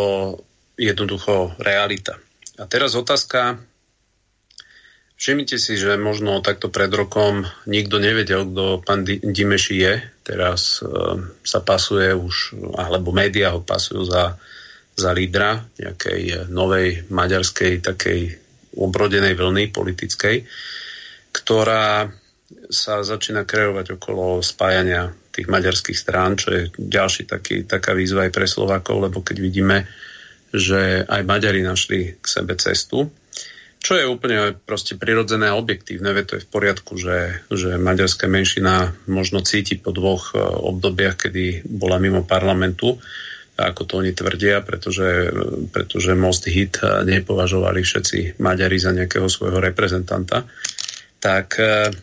jednoducho 0.76 1.56
realita. 1.60 2.20
A 2.56 2.64
teraz 2.68 2.96
otázka, 2.96 3.60
všimnite 5.20 5.60
si, 5.60 5.76
že 5.76 6.00
možno 6.00 6.40
takto 6.40 6.72
pred 6.72 6.92
rokom 6.92 7.44
nikto 7.68 8.00
nevedel, 8.00 8.48
kto 8.48 8.84
pán 8.84 9.04
Dimeši 9.08 9.76
je. 9.76 9.94
Teraz 10.24 10.80
e, 10.80 10.88
sa 11.44 11.60
pasuje 11.60 12.16
už, 12.16 12.56
alebo 12.80 13.12
médiá 13.12 13.52
ho 13.52 13.64
pasujú 13.64 14.08
za, 14.08 14.40
za 14.96 15.12
lídra 15.12 15.68
nejakej 15.76 16.48
novej 16.48 17.08
maďarskej 17.12 17.84
takej 17.84 18.20
obrodenej 18.76 19.36
vlny 19.36 19.72
politickej, 19.72 20.44
ktorá 21.32 22.12
sa 22.70 23.02
začína 23.02 23.44
kreovať 23.44 24.00
okolo 24.00 24.40
spájania 24.40 25.12
tých 25.36 25.52
maďarských 25.52 25.98
strán, 25.98 26.40
čo 26.40 26.56
je 26.56 26.62
ďalší 26.80 27.28
taký, 27.28 27.68
taká 27.68 27.92
výzva 27.92 28.28
aj 28.28 28.32
pre 28.32 28.48
Slovákov, 28.48 29.12
lebo 29.12 29.20
keď 29.20 29.38
vidíme, 29.44 29.84
že 30.56 31.04
aj 31.04 31.22
Maďari 31.28 31.62
našli 31.62 32.16
k 32.18 32.26
sebe 32.26 32.56
cestu, 32.56 33.12
čo 33.86 33.94
je 33.94 34.10
úplne 34.10 34.58
proste 34.66 34.98
prirodzené 34.98 35.54
a 35.54 35.60
objektívne, 35.62 36.10
veď 36.10 36.26
to 36.26 36.36
je 36.42 36.46
v 36.50 36.50
poriadku, 36.50 36.98
že, 36.98 37.46
že 37.54 37.78
maďarská 37.78 38.26
menšina 38.26 38.98
možno 39.06 39.46
cíti 39.46 39.78
po 39.78 39.94
dvoch 39.94 40.34
e, 40.34 40.42
obdobiach, 40.42 41.22
kedy 41.22 41.62
bola 41.70 42.02
mimo 42.02 42.26
parlamentu, 42.26 42.98
ako 43.54 43.82
to 43.86 43.94
oni 44.02 44.18
tvrdia, 44.18 44.66
pretože, 44.66 45.30
pretože 45.70 46.18
Most 46.18 46.50
Hit 46.50 46.82
nepovažovali 46.82 47.86
všetci 47.86 48.42
Maďari 48.42 48.82
za 48.82 48.90
nejakého 48.90 49.30
svojho 49.30 49.62
reprezentanta. 49.62 50.50
Tak 51.22 51.48
e, 51.62 51.94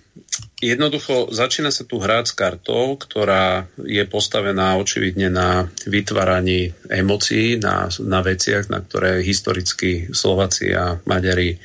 jednoducho 0.62 1.34
začína 1.34 1.74
sa 1.74 1.82
tu 1.82 1.98
hrať 1.98 2.24
s 2.30 2.34
kartou, 2.38 2.94
ktorá 2.94 3.66
je 3.82 4.06
postavená 4.06 4.78
očividne 4.78 5.26
na 5.26 5.66
vytváraní 5.90 6.70
emócií, 6.86 7.58
na, 7.58 7.90
na 8.06 8.22
veciach, 8.22 8.70
na 8.70 8.78
ktoré 8.78 9.26
historicky 9.26 10.14
Slováci 10.14 10.70
a 10.70 11.02
Maďari 11.02 11.50
e, 11.52 11.58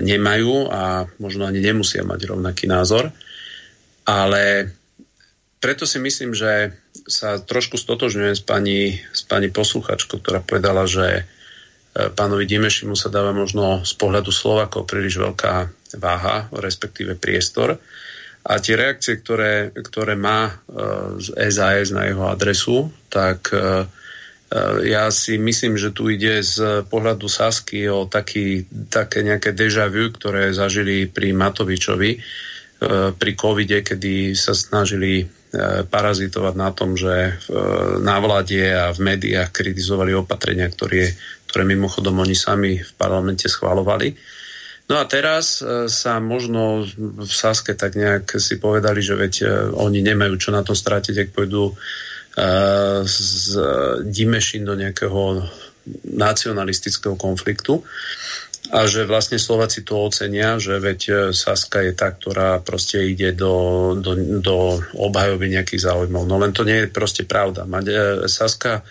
nemajú 0.00 0.72
a 0.72 1.04
možno 1.20 1.44
ani 1.44 1.60
nemusia 1.60 2.00
mať 2.00 2.32
rovnaký 2.32 2.64
názor. 2.64 3.12
Ale 4.08 4.72
preto 5.60 5.84
si 5.84 6.00
myslím, 6.00 6.32
že 6.32 6.72
sa 7.04 7.36
trošku 7.36 7.76
stotožňujem 7.76 8.36
s 8.36 8.44
pani, 8.44 8.96
s 9.12 9.28
pani 9.28 9.52
posluchačkou, 9.52 10.24
ktorá 10.24 10.40
povedala, 10.40 10.88
že 10.88 11.28
pánovi 11.94 12.44
Dimešimu 12.50 12.98
sa 12.98 13.06
dáva 13.06 13.30
možno 13.30 13.86
z 13.86 13.94
pohľadu 13.94 14.34
Slovakov 14.34 14.90
príliš 14.90 15.22
veľká 15.22 15.54
váha, 16.02 16.50
respektíve 16.50 17.14
priestor. 17.14 17.78
A 18.44 18.60
tie 18.60 18.76
reakcie, 18.76 19.22
ktoré, 19.24 19.72
ktoré 19.72 20.20
má 20.20 20.52
z 21.16 21.32
SAS 21.48 21.96
na 21.96 22.04
jeho 22.04 22.28
adresu, 22.28 22.92
tak 23.08 23.48
e, 23.56 23.56
e, 23.56 23.62
ja 24.92 25.08
si 25.08 25.40
myslím, 25.40 25.80
že 25.80 25.96
tu 25.96 26.12
ide 26.12 26.44
z 26.44 26.84
pohľadu 26.84 27.24
Sasky 27.24 27.88
o 27.88 28.04
taký, 28.04 28.68
také 28.92 29.24
nejaké 29.24 29.56
deja 29.56 29.88
vu, 29.88 30.12
ktoré 30.12 30.52
zažili 30.52 31.08
pri 31.08 31.32
Matovičovi 31.32 32.10
e, 32.12 32.18
pri 33.16 33.32
covide, 33.32 33.80
kedy 33.80 34.36
sa 34.36 34.52
snažili 34.52 35.24
parazitovať 35.86 36.54
na 36.58 36.74
tom, 36.74 36.98
že 36.98 37.38
na 38.02 38.18
vláde 38.18 38.58
a 38.74 38.90
v 38.90 39.14
médiách 39.14 39.54
kritizovali 39.54 40.10
opatrenia, 40.10 40.66
ktoré, 40.66 41.14
ktoré 41.46 41.62
mimochodom 41.62 42.18
oni 42.18 42.34
sami 42.34 42.82
v 42.82 42.92
parlamente 42.98 43.46
schvalovali. 43.46 44.18
No 44.84 45.00
a 45.00 45.08
teraz 45.08 45.64
e, 45.64 45.88
sa 45.88 46.20
možno 46.20 46.84
v 47.00 47.32
Saske 47.32 47.72
tak 47.72 47.96
nejak 47.96 48.36
si 48.36 48.60
povedali, 48.60 49.00
že 49.00 49.16
veď 49.16 49.34
e, 49.40 49.46
oni 49.72 50.04
nemajú 50.04 50.36
čo 50.36 50.50
na 50.52 50.60
to 50.60 50.76
strátiť, 50.76 51.24
ak 51.24 51.28
pôjdu 51.32 51.72
e, 51.72 51.74
z 53.08 53.56
Dimešin 54.04 54.68
do 54.68 54.76
nejakého 54.76 55.40
nacionalistického 56.04 57.16
konfliktu 57.16 57.80
a 58.74 58.90
že 58.90 59.06
vlastne 59.06 59.38
Slováci 59.38 59.86
to 59.86 60.10
ocenia, 60.10 60.58
že 60.58 60.82
veď 60.82 61.30
Saska 61.30 61.78
je 61.86 61.94
tá, 61.94 62.10
ktorá 62.10 62.58
proste 62.58 63.06
ide 63.06 63.30
do, 63.30 63.94
do, 63.94 64.18
do 64.42 64.82
obhajoby 64.98 65.46
nejakých 65.54 65.86
záujmov. 65.86 66.26
No 66.26 66.42
len 66.42 66.50
to 66.50 66.66
nie 66.66 66.82
je 66.82 66.90
proste 66.90 67.22
pravda. 67.22 67.62
Saska 68.26 68.82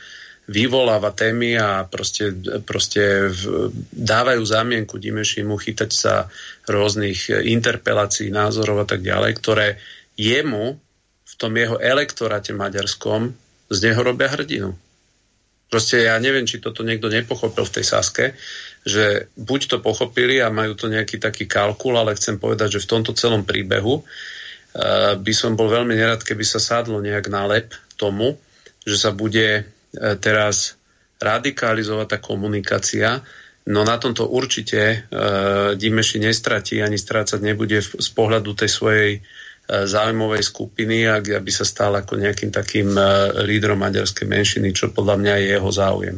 vyvoláva 0.47 1.11
témy 1.11 1.59
a 1.59 1.83
proste, 1.83 2.31
proste 2.63 3.27
dávajú 3.91 4.39
zámienku 4.43 4.95
Dimešimu 5.03 5.59
chytať 5.59 5.91
sa 5.91 6.31
rôznych 6.63 7.43
interpelácií, 7.43 8.31
názorov 8.31 8.83
a 8.83 8.87
tak 8.87 9.03
ďalej, 9.03 9.31
ktoré 9.39 9.67
jemu 10.15 10.79
v 11.27 11.33
tom 11.35 11.51
jeho 11.59 11.75
elektoráte 11.75 12.55
maďarskom 12.55 13.35
z 13.67 13.77
neho 13.83 13.99
robia 13.99 14.31
hrdinu. 14.31 14.79
Proste 15.73 16.05
ja 16.05 16.21
neviem, 16.21 16.45
či 16.45 16.61
toto 16.61 16.85
niekto 16.85 17.09
nepochopil 17.09 17.65
v 17.65 17.75
tej 17.81 17.85
Saske, 17.89 18.37
že 18.85 19.33
buď 19.33 19.61
to 19.73 19.77
pochopili 19.81 20.37
a 20.37 20.53
majú 20.53 20.77
to 20.77 20.85
nejaký 20.85 21.17
taký 21.17 21.49
kalkul, 21.49 21.97
ale 21.97 22.13
chcem 22.13 22.37
povedať, 22.37 22.77
že 22.77 22.83
v 22.85 22.91
tomto 22.93 23.17
celom 23.17 23.41
príbehu 23.41 24.05
uh, 24.05 25.17
by 25.17 25.33
som 25.33 25.57
bol 25.57 25.73
veľmi 25.73 25.97
nerad, 25.97 26.21
keby 26.21 26.45
sa 26.45 26.61
sadlo 26.61 27.01
nejak 27.01 27.25
na 27.33 27.49
lep 27.49 27.73
tomu, 27.97 28.37
že 28.85 29.01
sa 29.01 29.09
bude 29.09 29.65
E, 29.93 30.17
teraz 30.17 30.73
radikalizovať 31.21 32.07
tá 32.09 32.17
komunikácia, 32.17 33.21
no 33.69 33.85
na 33.85 33.95
tomto 34.01 34.25
určite 34.25 34.81
e, 34.81 34.97
Dimeši 35.77 36.17
nestratí 36.19 36.81
ani 36.81 36.97
strácať 36.97 37.39
nebude 37.39 37.79
z 37.79 38.09
pohľadu 38.11 38.57
tej 38.57 38.69
svojej 38.73 39.11
záujmovej 39.89 40.43
skupiny, 40.45 41.09
ak, 41.09 41.39
aby 41.41 41.51
sa 41.51 41.65
stal 41.65 41.97
ako 41.97 42.19
nejakým 42.19 42.53
takým 42.53 42.93
e, 42.93 43.01
lídrom 43.47 43.81
maďarskej 43.81 44.27
menšiny, 44.29 44.75
čo 44.75 44.93
podľa 44.93 45.15
mňa 45.17 45.33
je 45.39 45.47
jeho 45.57 45.71
záujem. 45.73 46.17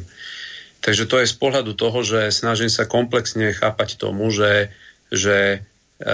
Takže 0.83 1.09
to 1.09 1.15
je 1.23 1.31
z 1.31 1.35
pohľadu 1.39 1.73
toho, 1.73 1.99
že 2.05 2.29
snažím 2.29 2.69
sa 2.69 2.85
komplexne 2.85 3.55
chápať 3.55 3.97
tomu, 3.97 4.29
že, 4.29 4.69
že 5.09 5.63
e, 5.97 6.07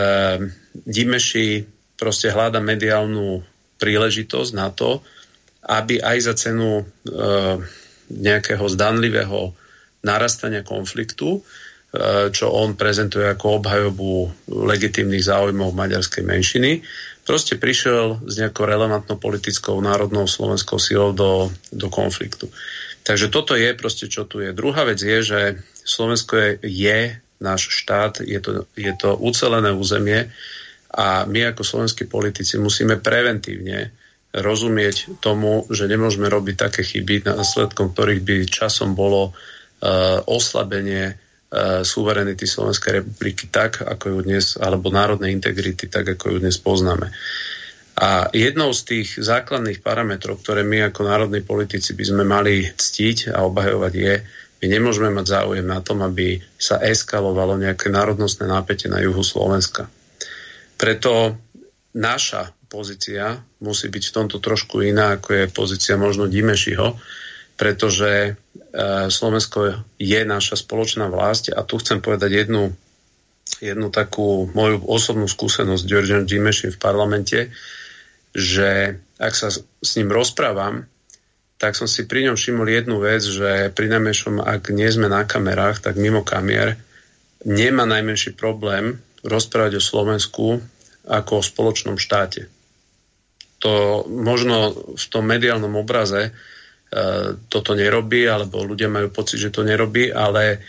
Dimeši 0.71 1.67
proste 1.97 2.31
hľada 2.31 2.63
mediálnu 2.63 3.43
príležitosť 3.81 4.51
na 4.55 4.69
to, 4.71 5.01
aby 5.65 6.01
aj 6.01 6.17
za 6.21 6.33
cenu 6.37 6.81
e, 6.81 6.83
nejakého 8.11 8.65
zdanlivého 8.67 9.55
narastania 10.01 10.65
konfliktu, 10.65 11.45
čo 12.31 12.47
on 12.47 12.79
prezentuje 12.79 13.27
ako 13.27 13.59
obhajobu 13.59 14.31
legitímnych 14.47 15.27
záujmov 15.27 15.75
maďarskej 15.75 16.23
menšiny. 16.23 16.71
Proste 17.21 17.55
prišiel 17.55 18.25
s 18.25 18.33
nejakou 18.41 18.65
relevantnou 18.65 19.21
politickou 19.21 19.77
národnou 19.77 20.25
slovenskou 20.25 20.81
silou 20.81 21.13
do, 21.13 21.53
do 21.69 21.87
konfliktu. 21.87 22.49
Takže 23.01 23.33
toto 23.33 23.57
je 23.57 23.73
proste, 23.73 24.05
čo 24.09 24.25
tu 24.29 24.41
je. 24.41 24.53
Druhá 24.53 24.85
vec 24.85 25.01
je, 25.01 25.19
že 25.21 25.39
Slovensko 25.85 26.33
je, 26.37 26.51
je 26.65 26.99
náš 27.41 27.73
štát, 27.73 28.21
je 28.21 28.37
to, 28.37 28.69
je 28.77 28.93
to 28.93 29.17
ucelené 29.17 29.73
územie 29.73 30.29
a 30.93 31.25
my 31.25 31.49
ako 31.49 31.65
slovenskí 31.65 32.05
politici 32.05 32.61
musíme 32.61 33.01
preventívne 33.01 33.89
rozumieť 34.31 35.19
tomu, 35.19 35.67
že 35.67 35.89
nemôžeme 35.89 36.29
robiť 36.29 36.55
také 36.55 36.81
chyby, 36.85 37.27
následkom 37.27 37.91
ktorých 37.91 38.21
by 38.23 38.35
časom 38.47 38.95
bolo 38.95 39.31
uh, 39.31 40.23
oslabenie 40.29 41.19
suverenity 41.83 42.47
Slovenskej 42.47 43.03
republiky 43.03 43.51
tak, 43.51 43.83
ako 43.83 44.05
ju 44.15 44.19
dnes, 44.23 44.55
alebo 44.55 44.87
národnej 44.87 45.35
integrity, 45.35 45.91
tak, 45.91 46.15
ako 46.15 46.35
ju 46.35 46.37
dnes 46.39 46.55
poznáme. 46.55 47.11
A 47.99 48.31
jednou 48.31 48.71
z 48.71 48.81
tých 48.87 49.19
základných 49.19 49.83
parametrov, 49.83 50.39
ktoré 50.39 50.63
my 50.63 50.87
ako 50.87 51.11
národní 51.11 51.43
politici 51.43 51.91
by 51.91 52.03
sme 52.07 52.23
mali 52.23 52.63
ctiť 52.71 53.35
a 53.35 53.43
obhajovať 53.43 53.93
je, 53.93 54.15
my 54.61 54.65
nemôžeme 54.69 55.09
mať 55.11 55.25
záujem 55.27 55.67
na 55.67 55.83
tom, 55.83 56.05
aby 56.05 56.39
sa 56.55 56.79
eskalovalo 56.79 57.59
nejaké 57.59 57.91
národnostné 57.91 58.47
nápetie 58.47 58.87
na 58.87 59.03
juhu 59.03 59.25
Slovenska. 59.25 59.91
Preto 60.79 61.35
naša 61.97 62.53
pozícia 62.71 63.35
musí 63.59 63.91
byť 63.91 64.03
v 64.07 64.15
tomto 64.15 64.37
trošku 64.39 64.79
iná, 64.85 65.19
ako 65.19 65.29
je 65.35 65.45
pozícia 65.51 65.99
možno 65.99 66.31
Dimešiho, 66.31 66.95
pretože 67.59 68.39
Slovensko 69.11 69.83
je 69.99 70.21
naša 70.23 70.55
spoločná 70.55 71.11
vlast 71.11 71.51
a 71.51 71.59
tu 71.67 71.75
chcem 71.83 71.99
povedať 71.99 72.47
jednu, 72.47 72.71
jednu 73.59 73.87
takú 73.91 74.47
moju 74.55 74.79
osobnú 74.87 75.27
skúsenosť 75.27 75.81
s 75.83 75.89
Georgian 75.89 76.23
Dimešim 76.23 76.71
v 76.71 76.79
parlamente, 76.79 77.39
že 78.31 78.95
ak 79.19 79.33
sa 79.35 79.51
s 79.51 79.91
ním 79.99 80.15
rozprávam, 80.15 80.87
tak 81.59 81.75
som 81.77 81.85
si 81.85 82.07
pri 82.07 82.31
ňom 82.31 82.39
všimol 82.39 82.65
jednu 82.71 82.97
vec, 83.03 83.21
že 83.21 83.69
pri 83.75 83.91
najmenšom, 83.91 84.41
ak 84.41 84.71
nie 84.73 84.87
sme 84.89 85.11
na 85.11 85.27
kamerách, 85.27 85.83
tak 85.83 85.99
mimo 85.99 86.23
kamier, 86.23 86.79
nemá 87.45 87.85
najmenší 87.85 88.33
problém 88.33 88.97
rozprávať 89.21 89.77
o 89.77 89.83
Slovensku 89.83 90.47
ako 91.05 91.31
o 91.37 91.45
spoločnom 91.45 92.01
štáte. 92.01 92.49
To 93.61 94.01
možno 94.09 94.73
v 94.97 95.05
tom 95.05 95.29
mediálnom 95.29 95.77
obraze 95.77 96.29
e, 96.29 96.31
toto 97.47 97.71
nerobí, 97.71 98.27
alebo 98.27 98.67
ľudia 98.67 98.91
majú 98.91 99.07
pocit, 99.15 99.39
že 99.39 99.53
to 99.53 99.63
nerobí, 99.63 100.11
ale 100.11 100.59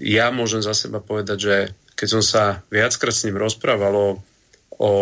ja 0.00 0.32
môžem 0.32 0.64
za 0.64 0.72
seba 0.72 1.04
povedať, 1.04 1.38
že 1.38 1.56
keď 1.96 2.08
som 2.08 2.22
sa 2.24 2.64
viackrát 2.68 3.12
s 3.12 3.28
ním 3.28 3.36
rozprával 3.36 3.92
o, 3.92 4.08
o 4.80 4.92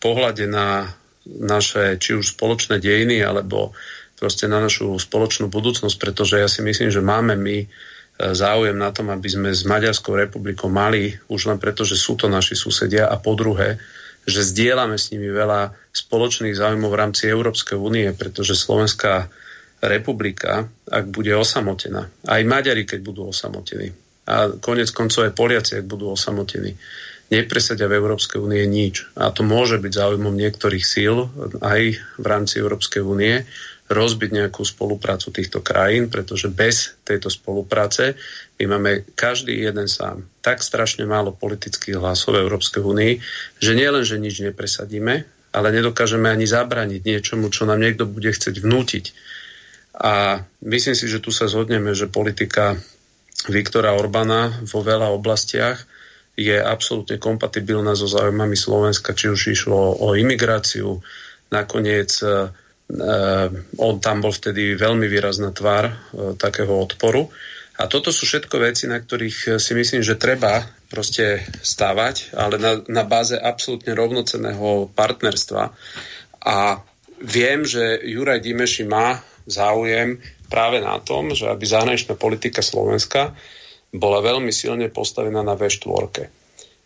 pohľade 0.00 0.44
na 0.48 0.92
naše 1.24 2.00
či 2.00 2.16
už 2.16 2.36
spoločné 2.36 2.80
dejiny, 2.80 3.20
alebo 3.20 3.76
proste 4.16 4.48
na 4.48 4.60
našu 4.60 4.96
spoločnú 4.96 5.48
budúcnosť, 5.48 5.96
pretože 6.00 6.40
ja 6.40 6.48
si 6.48 6.60
myslím, 6.64 6.92
že 6.92 7.04
máme 7.04 7.36
my 7.36 7.64
e, 7.64 7.66
záujem 8.36 8.76
na 8.76 8.92
tom, 8.92 9.12
aby 9.12 9.28
sme 9.28 9.48
s 9.52 9.68
Maďarskou 9.68 10.16
republikou 10.16 10.72
mali, 10.72 11.16
už 11.28 11.52
len 11.52 11.58
preto, 11.60 11.84
že 11.84 11.96
sú 11.96 12.16
to 12.16 12.28
naši 12.28 12.56
susedia 12.56 13.08
a 13.08 13.16
po 13.20 13.36
druhé, 13.36 13.80
že 14.28 14.44
zdieľame 14.44 15.00
s 15.00 15.12
nimi 15.12 15.32
veľa 15.32 15.72
spoločných 15.92 16.56
záujmov 16.56 16.92
v 16.92 17.00
rámci 17.00 17.28
Európskej 17.28 17.76
únie, 17.80 18.08
pretože 18.12 18.52
Slovenská 18.52 19.32
republika, 19.80 20.68
ak 20.88 21.04
bude 21.08 21.32
osamotená, 21.32 22.08
aj 22.28 22.42
Maďari, 22.44 22.84
keď 22.84 23.00
budú 23.00 23.32
osamotení, 23.32 23.92
a 24.28 24.52
konec 24.60 24.92
koncov 24.94 25.26
aj 25.26 25.34
Poliaci, 25.34 25.72
ak 25.80 25.86
budú 25.88 26.12
osamotení, 26.12 26.76
nepresadia 27.30 27.86
v 27.86 27.98
Európskej 27.98 28.42
únie 28.42 28.62
nič. 28.66 29.06
A 29.14 29.30
to 29.30 29.46
môže 29.46 29.78
byť 29.78 29.92
záujmom 29.94 30.34
niektorých 30.34 30.84
síl 30.84 31.30
aj 31.62 31.80
v 32.18 32.26
rámci 32.26 32.58
Európskej 32.58 33.02
únie, 33.02 33.46
rozbiť 33.90 34.30
nejakú 34.30 34.62
spoluprácu 34.62 35.34
týchto 35.34 35.66
krajín, 35.66 36.06
pretože 36.06 36.46
bez 36.46 36.94
tejto 37.02 37.26
spolupráce 37.26 38.14
my 38.62 38.78
máme 38.78 39.02
každý 39.18 39.66
jeden 39.66 39.90
sám 39.90 40.22
tak 40.38 40.62
strašne 40.62 41.02
málo 41.10 41.34
politických 41.34 41.98
hlasov 41.98 42.38
v 42.38 42.46
Európskej 42.46 42.86
únii, 42.86 43.12
že 43.58 43.72
nielen, 43.74 44.06
že 44.06 44.22
nič 44.22 44.46
nepresadíme, 44.46 45.26
ale 45.50 45.68
nedokážeme 45.74 46.30
ani 46.30 46.46
zabraniť 46.46 47.02
niečomu, 47.02 47.50
čo 47.50 47.66
nám 47.66 47.82
niekto 47.82 48.06
bude 48.06 48.30
chcieť 48.30 48.62
vnútiť. 48.62 49.04
A 49.96 50.44
myslím 50.62 50.94
si, 50.94 51.10
že 51.10 51.18
tu 51.18 51.34
sa 51.34 51.50
zhodneme, 51.50 51.96
že 51.96 52.10
politika 52.10 52.78
Viktora 53.50 53.96
Orbána 53.96 54.62
vo 54.68 54.84
veľa 54.84 55.10
oblastiach 55.10 55.82
je 56.38 56.56
absolútne 56.56 57.20
kompatibilná 57.20 57.92
so 57.98 58.06
záujmami 58.06 58.54
Slovenska, 58.56 59.12
či 59.12 59.28
už 59.28 59.40
išlo 59.50 59.98
o 59.98 60.14
imigráciu, 60.16 61.02
nakoniec 61.50 62.22
Eh, 62.90 63.48
on 63.78 64.02
tam 64.02 64.18
bol 64.18 64.34
vtedy 64.34 64.74
veľmi 64.74 65.06
výrazná 65.06 65.54
tvár 65.54 65.86
eh, 65.86 65.94
takého 66.34 66.74
odporu. 66.74 67.30
A 67.80 67.88
toto 67.88 68.10
sú 68.10 68.26
všetko 68.26 68.60
veci, 68.60 68.90
na 68.90 68.98
ktorých 68.98 69.38
eh, 69.46 69.50
si 69.62 69.78
myslím, 69.78 70.02
že 70.02 70.18
treba 70.18 70.66
proste 70.90 71.46
stávať, 71.62 72.34
ale 72.34 72.58
na, 72.58 72.82
na 72.90 73.06
báze 73.06 73.38
absolútne 73.38 73.94
rovnoceného 73.94 74.90
partnerstva. 74.90 75.70
A 76.42 76.82
viem, 77.22 77.62
že 77.62 78.02
Juraj 78.10 78.42
Dimeši 78.42 78.90
má 78.90 79.22
záujem 79.50 80.22
práve 80.46 80.78
na 80.78 80.96
tom, 81.02 81.34
že 81.34 81.50
aby 81.50 81.66
zahraničná 81.66 82.14
politika 82.14 82.62
Slovenska 82.62 83.34
bola 83.90 84.22
veľmi 84.22 84.54
silne 84.54 84.86
postavená 84.86 85.42
na 85.42 85.58
V4. 85.58 86.30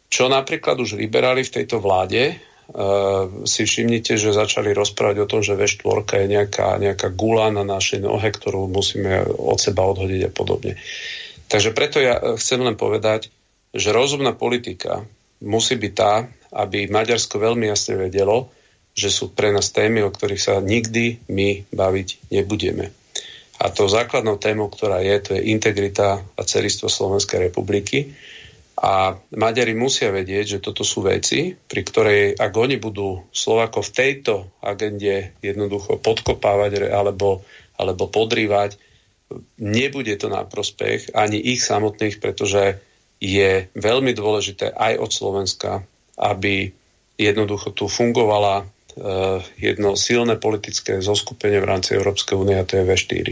Čo 0.08 0.32
napríklad 0.32 0.80
už 0.80 0.96
liberáli 0.96 1.44
v 1.44 1.54
tejto 1.60 1.78
vláde 1.78 2.40
Uh, 2.64 3.44
si 3.44 3.68
všimnite, 3.68 4.16
že 4.16 4.32
začali 4.32 4.72
rozprávať 4.72 5.16
o 5.20 5.28
tom, 5.28 5.44
že 5.44 5.52
V4 5.52 6.00
je 6.16 6.26
nejaká, 6.32 6.80
nejaká 6.80 7.12
gula 7.12 7.52
na 7.52 7.60
našej 7.60 8.00
nohe, 8.00 8.24
ktorú 8.24 8.72
musíme 8.72 9.20
od 9.20 9.60
seba 9.60 9.84
odhodiť 9.84 10.20
a 10.24 10.30
podobne. 10.32 10.80
Takže 11.44 11.76
preto 11.76 12.00
ja 12.00 12.16
eh, 12.16 12.40
chcem 12.40 12.64
len 12.64 12.72
povedať, 12.72 13.28
že 13.76 13.92
rozumná 13.92 14.32
politika 14.32 15.04
musí 15.44 15.76
byť 15.76 15.92
tá, 15.92 16.24
aby 16.56 16.88
Maďarsko 16.88 17.36
veľmi 17.36 17.68
jasne 17.68 18.00
vedelo, 18.00 18.53
že 18.94 19.10
sú 19.10 19.34
pre 19.34 19.50
nás 19.50 19.74
témy, 19.74 20.06
o 20.06 20.10
ktorých 20.14 20.42
sa 20.42 20.54
nikdy 20.62 21.26
my 21.26 21.66
baviť 21.74 22.30
nebudeme. 22.30 22.94
A 23.58 23.70
to 23.70 23.90
základnou 23.90 24.38
témou, 24.38 24.70
ktorá 24.70 25.02
je, 25.02 25.14
to 25.22 25.30
je 25.38 25.50
integrita 25.50 26.22
a 26.22 26.42
celistvo 26.42 26.90
Slovenskej 26.90 27.50
republiky. 27.50 28.14
A 28.74 29.14
Maďari 29.34 29.74
musia 29.78 30.10
vedieť, 30.10 30.58
že 30.58 30.62
toto 30.62 30.82
sú 30.82 31.06
veci, 31.06 31.54
pri 31.54 31.82
ktorej, 31.86 32.22
ak 32.34 32.50
oni 32.50 32.82
budú 32.82 33.22
Slovako 33.30 33.86
v 33.86 33.94
tejto 33.94 34.34
agende 34.58 35.38
jednoducho 35.38 36.02
podkopávať 36.02 36.90
alebo, 36.90 37.46
alebo 37.78 38.10
podrývať, 38.10 38.74
nebude 39.62 40.14
to 40.18 40.26
na 40.26 40.42
prospech 40.42 41.14
ani 41.14 41.38
ich 41.38 41.62
samotných, 41.62 42.18
pretože 42.18 42.82
je 43.22 43.70
veľmi 43.78 44.12
dôležité 44.12 44.74
aj 44.74 44.98
od 44.98 45.10
Slovenska, 45.14 45.70
aby 46.18 46.74
jednoducho 47.14 47.70
tu 47.70 47.86
fungovala 47.86 48.66
jedno 49.58 49.98
silné 49.98 50.38
politické 50.38 51.02
zoskupenie 51.02 51.58
v 51.58 51.66
rámci 51.66 51.98
Európskej 51.98 52.38
únie 52.38 52.54
a 52.54 52.62
to 52.62 52.78
je 52.78 52.86
V4. 52.86 53.26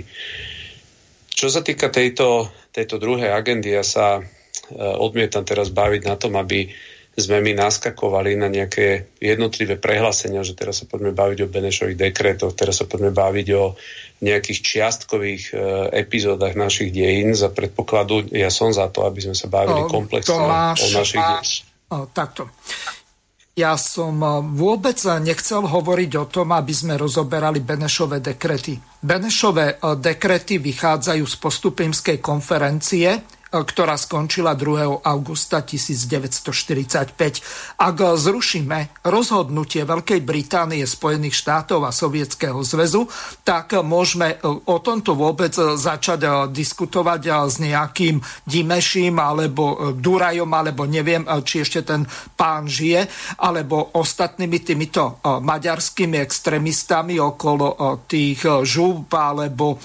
Čo 1.32 1.46
sa 1.50 1.62
týka 1.62 1.90
tejto, 1.90 2.50
tejto 2.74 2.98
druhej 2.98 3.30
agendy, 3.30 3.74
ja 3.74 3.86
sa 3.86 4.26
Eh, 4.72 4.78
odmietam 4.78 5.44
teraz 5.44 5.68
baviť 5.68 6.02
na 6.08 6.16
tom, 6.16 6.38
aby 6.40 6.70
sme 7.12 7.44
my 7.44 7.52
naskakovali 7.52 8.40
na 8.40 8.48
nejaké 8.48 9.12
jednotlivé 9.20 9.76
prehlásenia, 9.76 10.40
že 10.40 10.56
teraz 10.56 10.80
sa 10.80 10.88
poďme 10.88 11.12
baviť 11.12 11.44
o 11.44 11.52
Benešových 11.52 12.00
dekretoch, 12.08 12.56
teraz 12.56 12.80
sa 12.80 12.88
poďme 12.88 13.12
baviť 13.12 13.46
o 13.52 13.76
nejakých 14.24 14.58
čiastkových 14.64 15.52
e, 15.52 15.54
epizódach 15.92 16.56
našich 16.56 16.88
dejín 16.88 17.36
za 17.36 17.52
predpokladu, 17.52 18.32
ja 18.32 18.48
som 18.48 18.72
za 18.72 18.88
to, 18.88 19.04
aby 19.04 19.28
sme 19.28 19.36
sa 19.36 19.44
bavili 19.44 19.84
no, 19.84 19.92
komplexne 19.92 20.40
o 20.72 20.88
našich 20.96 21.20
dejín. 21.20 21.68
Takto. 22.16 22.48
Ja 23.52 23.76
som 23.76 24.16
eh, 24.24 24.30
vôbec 24.56 24.96
nechcel 25.20 25.68
hovoriť 25.68 26.10
o 26.16 26.24
tom, 26.28 26.56
aby 26.56 26.72
sme 26.72 26.96
rozoberali 26.96 27.60
Benešové 27.60 28.24
dekrety. 28.24 28.80
Benešové 29.02 29.82
dekrety 29.98 30.62
vychádzajú 30.62 31.24
z 31.26 31.36
postupimskej 31.36 32.18
konferencie, 32.22 33.41
ktorá 33.52 34.00
skončila 34.00 34.56
2. 34.56 35.04
augusta 35.04 35.60
1945. 35.60 37.12
Ak 37.76 37.96
zrušíme 38.00 39.04
rozhodnutie 39.04 39.84
Veľkej 39.84 40.24
Británie, 40.24 40.88
Spojených 40.88 41.36
štátov 41.36 41.84
a 41.84 41.92
Sovietskeho 41.92 42.64
zväzu, 42.64 43.04
tak 43.44 43.76
môžeme 43.84 44.40
o 44.64 44.80
tomto 44.80 45.12
vôbec 45.12 45.52
začať 45.52 46.48
diskutovať 46.48 47.22
s 47.52 47.60
nejakým 47.60 48.24
Dimeším 48.48 49.20
alebo 49.20 49.92
Durajom, 49.92 50.48
alebo 50.48 50.88
neviem, 50.88 51.28
či 51.44 51.60
ešte 51.60 51.84
ten 51.84 52.08
pán 52.32 52.64
žije, 52.64 53.04
alebo 53.44 53.92
ostatnými 54.00 54.58
týmito 54.64 55.20
maďarskými 55.20 56.16
extrémistami 56.16 57.20
okolo 57.20 58.00
tých 58.08 58.64
žúb 58.64 59.12
alebo 59.12 59.76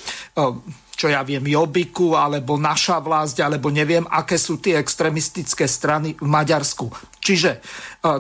čo 0.97 1.13
ja 1.13 1.21
viem, 1.21 1.45
Jobiku, 1.45 2.17
alebo 2.17 2.57
naša 2.57 2.97
vlast, 3.05 3.37
alebo 3.37 3.69
neviem, 3.69 4.01
aké 4.09 4.41
sú 4.41 4.57
tie 4.57 4.81
extremistické 4.81 5.69
strany 5.69 6.17
v 6.17 6.25
Maďarsku. 6.25 6.89
Čiže 7.21 7.61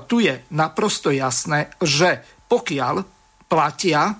tu 0.05 0.21
je 0.21 0.45
naprosto 0.53 1.09
jasné, 1.09 1.73
že 1.81 2.21
pokiaľ 2.45 3.01
platia 3.49 4.13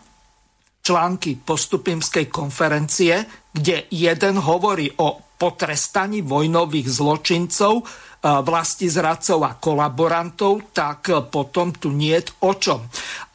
články 0.82 1.38
postupimskej 1.38 2.34
konferencie, 2.34 3.30
kde 3.54 3.86
jeden 3.94 4.42
hovorí 4.42 4.90
o 5.06 5.38
potrestaní 5.38 6.26
vojnových 6.26 6.88
zločincov, 6.90 7.86
vlasti 8.26 8.90
zradcov 8.90 9.40
a 9.46 9.54
kolaborantov, 9.62 10.74
tak 10.74 11.30
potom 11.30 11.78
tu 11.78 11.94
nie 11.94 12.18
je 12.18 12.34
o 12.42 12.58
čom. 12.58 12.82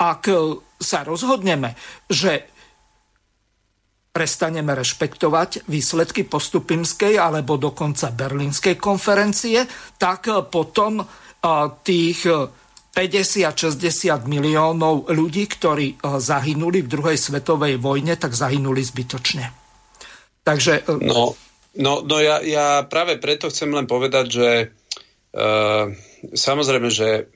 Ak 0.02 0.26
sa 0.82 1.06
rozhodneme, 1.06 1.78
že 2.10 2.51
prestaneme 4.12 4.76
rešpektovať 4.76 5.64
výsledky 5.72 6.28
postupimskej 6.28 7.16
alebo 7.16 7.56
dokonca 7.56 8.12
berlínskej 8.12 8.76
konferencie, 8.76 9.64
tak 9.96 10.28
potom 10.52 11.00
tých 11.82 12.20
50-60 12.92 14.28
miliónov 14.28 15.08
ľudí, 15.08 15.48
ktorí 15.48 15.96
zahynuli 16.04 16.84
v 16.84 16.92
druhej 16.92 17.16
svetovej 17.16 17.80
vojne, 17.80 18.20
tak 18.20 18.36
zahynuli 18.36 18.84
zbytočne. 18.84 19.48
Takže... 20.44 20.84
No, 21.00 21.32
no, 21.80 21.92
no 22.04 22.16
ja, 22.20 22.44
ja 22.44 22.84
práve 22.84 23.16
preto 23.16 23.48
chcem 23.48 23.72
len 23.72 23.88
povedať, 23.88 24.26
že 24.28 24.48
uh, 25.32 25.88
samozrejme, 26.36 26.88
že 26.92 27.32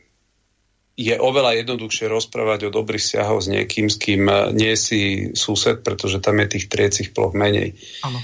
je 0.96 1.12
oveľa 1.12 1.60
jednoduchšie 1.60 2.08
rozprávať 2.08 2.66
o 2.66 2.74
dobrých 2.74 3.04
vzťahoch 3.04 3.44
s 3.44 3.48
niekým, 3.52 3.86
s 3.92 3.96
kým 4.00 4.22
eh, 4.26 4.36
nie 4.56 4.72
si 4.74 5.30
sused, 5.36 5.84
pretože 5.84 6.24
tam 6.24 6.40
je 6.40 6.56
tých 6.56 6.66
triecich 6.72 7.12
ploch 7.12 7.36
menej. 7.36 7.76
Ano. 8.00 8.18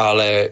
Ale 0.00 0.28
e, 0.40 0.48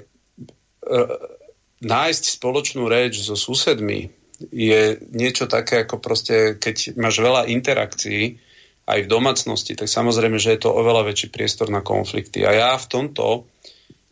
nájsť 1.81 2.25
spoločnú 2.37 2.85
reč 2.85 3.25
so 3.25 3.33
susedmi 3.33 4.13
je 4.53 5.01
niečo 5.17 5.49
také, 5.49 5.89
ako 5.89 6.05
proste, 6.05 6.61
keď 6.61 7.01
máš 7.01 7.25
veľa 7.25 7.49
interakcií 7.49 8.37
aj 8.85 8.99
v 9.05 9.11
domácnosti, 9.11 9.73
tak 9.73 9.89
samozrejme, 9.89 10.37
že 10.37 10.53
je 10.53 10.69
to 10.69 10.77
oveľa 10.77 11.09
väčší 11.09 11.33
priestor 11.33 11.73
na 11.73 11.81
konflikty. 11.81 12.45
A 12.45 12.53
ja 12.53 12.71
v 12.77 12.87
tomto 12.93 13.49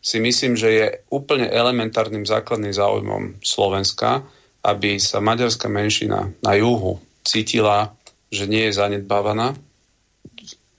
si 0.01 0.17
myslím, 0.17 0.57
že 0.57 0.69
je 0.73 0.87
úplne 1.13 1.45
elementárnym 1.45 2.25
základným 2.25 2.73
záujmom 2.73 3.37
Slovenska, 3.45 4.25
aby 4.65 4.97
sa 4.97 5.21
maďarská 5.21 5.69
menšina 5.69 6.33
na 6.41 6.53
juhu 6.57 6.97
cítila, 7.27 7.91
že 8.31 8.47
nie 8.47 8.71
je 8.71 8.77
zanedbávaná. 8.79 9.55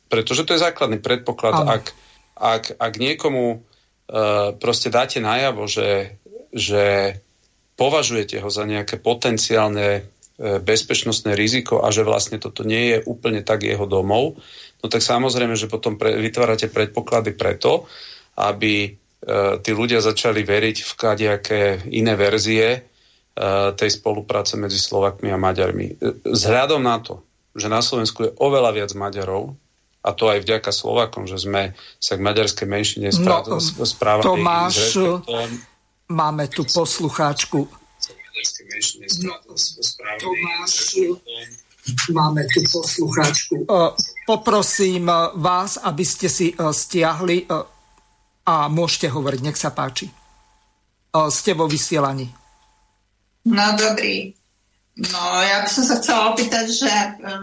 Pretože 0.08 0.48
to 0.48 0.56
je 0.56 0.64
základný 0.64 1.04
predpoklad. 1.04 1.52
Ak, 1.68 1.84
ak, 2.32 2.80
ak 2.80 2.92
niekomu 2.96 3.60
uh, 3.60 4.56
proste 4.56 4.88
dáte 4.88 5.20
najavo, 5.20 5.68
že, 5.68 6.16
že 6.48 7.16
považujete 7.76 8.40
ho 8.40 8.48
za 8.48 8.64
nejaké 8.64 8.96
potenciálne 8.96 9.88
uh, 10.00 10.60
bezpečnostné 10.64 11.36
riziko 11.36 11.84
a 11.84 11.92
že 11.92 12.08
vlastne 12.08 12.40
toto 12.40 12.64
nie 12.64 12.96
je 12.96 12.98
úplne 13.04 13.44
tak 13.44 13.68
jeho 13.68 13.84
domov, 13.84 14.40
no 14.80 14.86
tak 14.88 15.04
samozrejme, 15.04 15.52
že 15.60 15.68
potom 15.68 16.00
pre, 16.00 16.16
vytvárate 16.16 16.72
predpoklady 16.72 17.36
preto, 17.36 17.84
aby 18.40 18.88
uh, 18.88 19.60
tí 19.60 19.76
ľudia 19.76 20.00
začali 20.00 20.40
veriť 20.40 20.76
v 20.88 20.92
kadejaké 20.96 21.62
iné 21.92 22.16
verzie 22.16 22.87
tej 23.78 23.90
spolupráce 24.02 24.58
medzi 24.58 24.82
Slovakmi 24.82 25.30
a 25.30 25.38
Maďarmi. 25.38 26.00
Zhľadom 26.26 26.82
na 26.82 26.98
to, 26.98 27.22
že 27.54 27.70
na 27.70 27.78
Slovensku 27.78 28.26
je 28.26 28.34
oveľa 28.34 28.70
viac 28.74 28.90
Maďarov, 28.98 29.54
a 29.98 30.14
to 30.14 30.30
aj 30.30 30.46
vďaka 30.46 30.70
Slovakom, 30.70 31.26
že 31.26 31.42
sme 31.42 31.74
sa 31.98 32.14
k 32.14 32.24
maďarskej 32.24 32.66
menšine 32.70 33.08
no, 33.18 33.58
správali. 33.82 34.24
Tomáš, 34.24 34.96
máme 36.08 36.46
tu 36.48 36.62
poslucháčku. 36.64 37.66
No, 39.26 39.34
Tomáš, 40.22 40.74
máme 42.14 42.46
tu 42.46 42.60
poslucháčku. 42.70 43.66
Eh, 43.66 43.90
poprosím 44.22 45.10
eh, 45.10 45.34
vás, 45.36 45.82
aby 45.82 46.04
ste 46.06 46.30
si 46.30 46.54
stiahli 46.54 47.50
a 48.48 48.54
môžete 48.72 49.12
hovoriť, 49.12 49.40
nech 49.44 49.60
sa 49.60 49.74
páči. 49.74 50.08
Ste 51.08 51.52
vo 51.52 51.68
vysielaní. 51.68 52.37
No 53.46 53.64
dobrý. 53.78 54.34
No 54.98 55.22
ja 55.46 55.62
by 55.62 55.68
som 55.70 55.84
sa 55.86 56.02
chcela 56.02 56.34
opýtať, 56.34 56.66
že, 56.74 56.90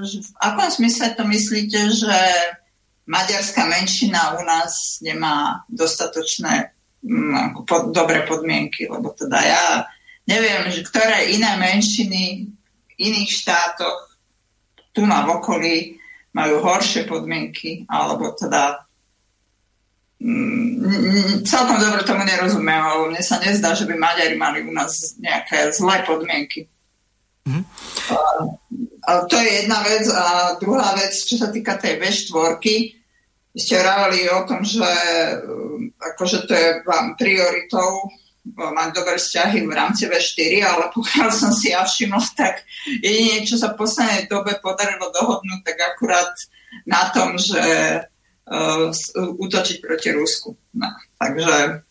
že 0.04 0.18
v 0.28 0.32
akom 0.44 0.68
smysle 0.68 1.16
to 1.16 1.24
myslíte, 1.24 1.80
že 1.96 2.18
maďarská 3.08 3.64
menšina 3.64 4.36
u 4.36 4.44
nás 4.44 5.00
nemá 5.00 5.64
dostatočné 5.72 6.76
m, 7.06 7.32
mm, 7.32 7.64
pod, 7.64 7.96
dobré 7.96 8.28
podmienky, 8.28 8.92
lebo 8.92 9.14
teda 9.16 9.40
ja 9.40 9.66
neviem, 10.28 10.68
že 10.74 10.84
ktoré 10.84 11.32
iné 11.32 11.56
menšiny 11.56 12.50
v 12.52 12.92
iných 12.98 13.32
štátoch 13.32 14.20
tu 14.96 15.04
na 15.04 15.28
v 15.28 15.40
okolí 15.40 15.76
majú 16.36 16.64
horšie 16.64 17.08
podmienky, 17.08 17.88
alebo 17.88 18.32
teda 18.36 18.85
celkom 21.46 21.78
dobre 21.78 22.02
tomu 22.02 22.26
nerozumiem, 22.26 22.82
ale 22.82 23.14
mne 23.14 23.22
sa 23.22 23.38
nezdá, 23.38 23.78
že 23.78 23.86
by 23.86 23.94
Maďari 23.94 24.36
mali 24.38 24.66
u 24.66 24.74
nás 24.74 25.18
nejaké 25.22 25.70
zlé 25.70 26.02
podmienky. 26.02 26.66
Mm. 27.46 27.62
A, 28.10 28.18
a 29.06 29.12
to 29.30 29.38
je 29.38 29.50
jedna 29.62 29.86
vec. 29.86 30.10
A 30.10 30.58
druhá 30.58 30.98
vec, 30.98 31.14
čo 31.14 31.38
sa 31.38 31.54
týka 31.54 31.78
tej 31.78 32.02
V4, 32.02 32.66
ste 33.56 33.80
hovorili 33.80 34.28
o 34.34 34.42
tom, 34.50 34.66
že 34.66 34.84
mm, 34.84 35.96
akože 35.96 36.50
to 36.50 36.54
je 36.58 36.68
vám 36.84 37.14
prioritou 37.16 38.10
mať 38.54 38.90
dobré 38.94 39.18
vzťahy 39.18 39.66
v 39.66 39.74
rámci 39.74 40.06
V4, 40.06 40.62
ale 40.62 40.86
pokiaľ 40.94 41.30
som 41.34 41.50
si 41.50 41.74
ja 41.74 41.82
všimol, 41.82 42.22
tak 42.38 42.62
jedine, 43.02 43.42
čo 43.42 43.58
sa 43.58 43.74
v 43.74 43.82
poslednej 43.82 44.30
dobe 44.30 44.58
podarilo 44.62 45.10
dohodnúť, 45.10 45.62
tak 45.66 45.78
akurát 45.82 46.30
na 46.86 47.10
tom, 47.10 47.42
že 47.42 47.62
útočiť 49.16 49.78
proti 49.82 50.10
Rusku. 50.14 50.54
No, 50.78 50.90
takže 51.18 51.82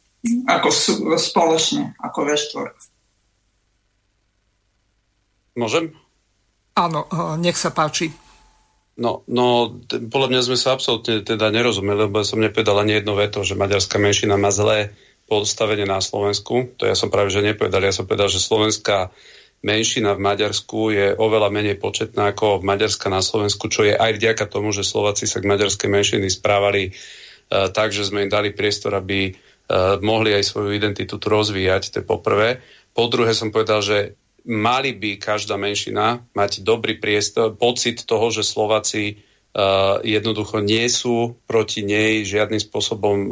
ako 0.47 0.69
spoločne, 1.19 1.99
ako 2.01 2.19
V4. 2.25 2.69
Môžem? 5.55 5.95
Áno, 6.75 7.07
uh, 7.07 7.39
nech 7.39 7.55
sa 7.55 7.71
páči. 7.71 8.11
No, 8.95 9.27
no 9.27 9.75
podľa 9.91 10.29
mňa 10.31 10.41
sme 10.47 10.59
sa 10.59 10.75
absolútne 10.75 11.23
teda 11.23 11.51
nerozumeli, 11.51 12.07
lebo 12.07 12.23
ja 12.23 12.27
som 12.27 12.43
nepovedal 12.43 12.79
ani 12.83 13.03
jedno 13.03 13.19
veto, 13.19 13.43
že 13.43 13.59
maďarská 13.59 13.99
menšina 13.99 14.39
má 14.39 14.55
zlé 14.55 14.95
postavenie 15.27 15.87
na 15.87 15.99
Slovensku. 15.99 16.75
To 16.79 16.87
ja 16.87 16.95
som 16.95 17.11
práve 17.11 17.31
že 17.35 17.43
nepovedal. 17.43 17.83
Ja 17.83 17.95
som 17.95 18.07
povedal, 18.07 18.31
že 18.31 18.43
slovenská 18.43 19.11
menšina 19.65 20.13
v 20.13 20.21
Maďarsku 20.21 20.93
je 20.93 21.07
oveľa 21.17 21.49
menej 21.49 21.81
početná 21.81 22.37
ako 22.37 22.61
Maďarska 22.61 23.09
na 23.09 23.25
Slovensku, 23.25 23.73
čo 23.73 23.89
je 23.89 23.97
aj 23.97 24.21
vďaka 24.21 24.45
tomu, 24.47 24.71
že 24.77 24.85
Slováci 24.85 25.25
sa 25.25 25.41
k 25.41 25.49
maďarskej 25.49 25.89
menšiny 25.89 26.29
správali 26.29 26.93
uh, 26.93 27.73
tak, 27.73 27.97
že 27.97 28.05
sme 28.05 28.29
im 28.29 28.31
dali 28.31 28.53
priestor, 28.53 28.93
aby 28.93 29.33
uh, 29.33 29.97
mohli 30.05 30.37
aj 30.37 30.45
svoju 30.45 30.77
identitu 30.77 31.17
tu 31.17 31.27
rozvíjať, 31.33 31.83
to 31.91 31.97
je 32.01 32.07
poprvé. 32.07 32.61
Po 32.93 33.09
druhé 33.09 33.33
som 33.33 33.49
povedal, 33.49 33.81
že 33.81 34.21
mali 34.45 34.93
by 34.93 35.17
každá 35.17 35.57
menšina 35.57 36.21
mať 36.37 36.61
dobrý 36.61 37.01
priestor, 37.01 37.57
pocit 37.57 38.05
toho, 38.05 38.29
že 38.29 38.45
Slováci 38.45 39.25
jednoducho 40.03 40.59
nie 40.59 40.91
sú 40.91 41.39
proti 41.47 41.87
nej 41.87 42.27
žiadnym 42.27 42.59
spôsobom 42.59 43.31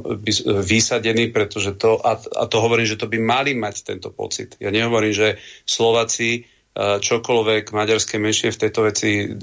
vysadení, 0.62 1.34
pretože 1.34 1.74
to, 1.74 1.98
a, 1.98 2.14
to 2.46 2.56
hovorím, 2.62 2.86
že 2.86 2.94
to 2.94 3.10
by 3.10 3.18
mali 3.18 3.58
mať 3.58 3.82
tento 3.82 4.14
pocit. 4.14 4.54
Ja 4.62 4.70
nehovorím, 4.70 5.10
že 5.10 5.42
Slováci 5.66 6.46
uh, 6.46 7.02
čokoľvek 7.02 7.74
maďarskej 7.74 8.18
menšine 8.22 8.54
v 8.54 8.60
tejto 8.62 8.80
veci 8.86 9.34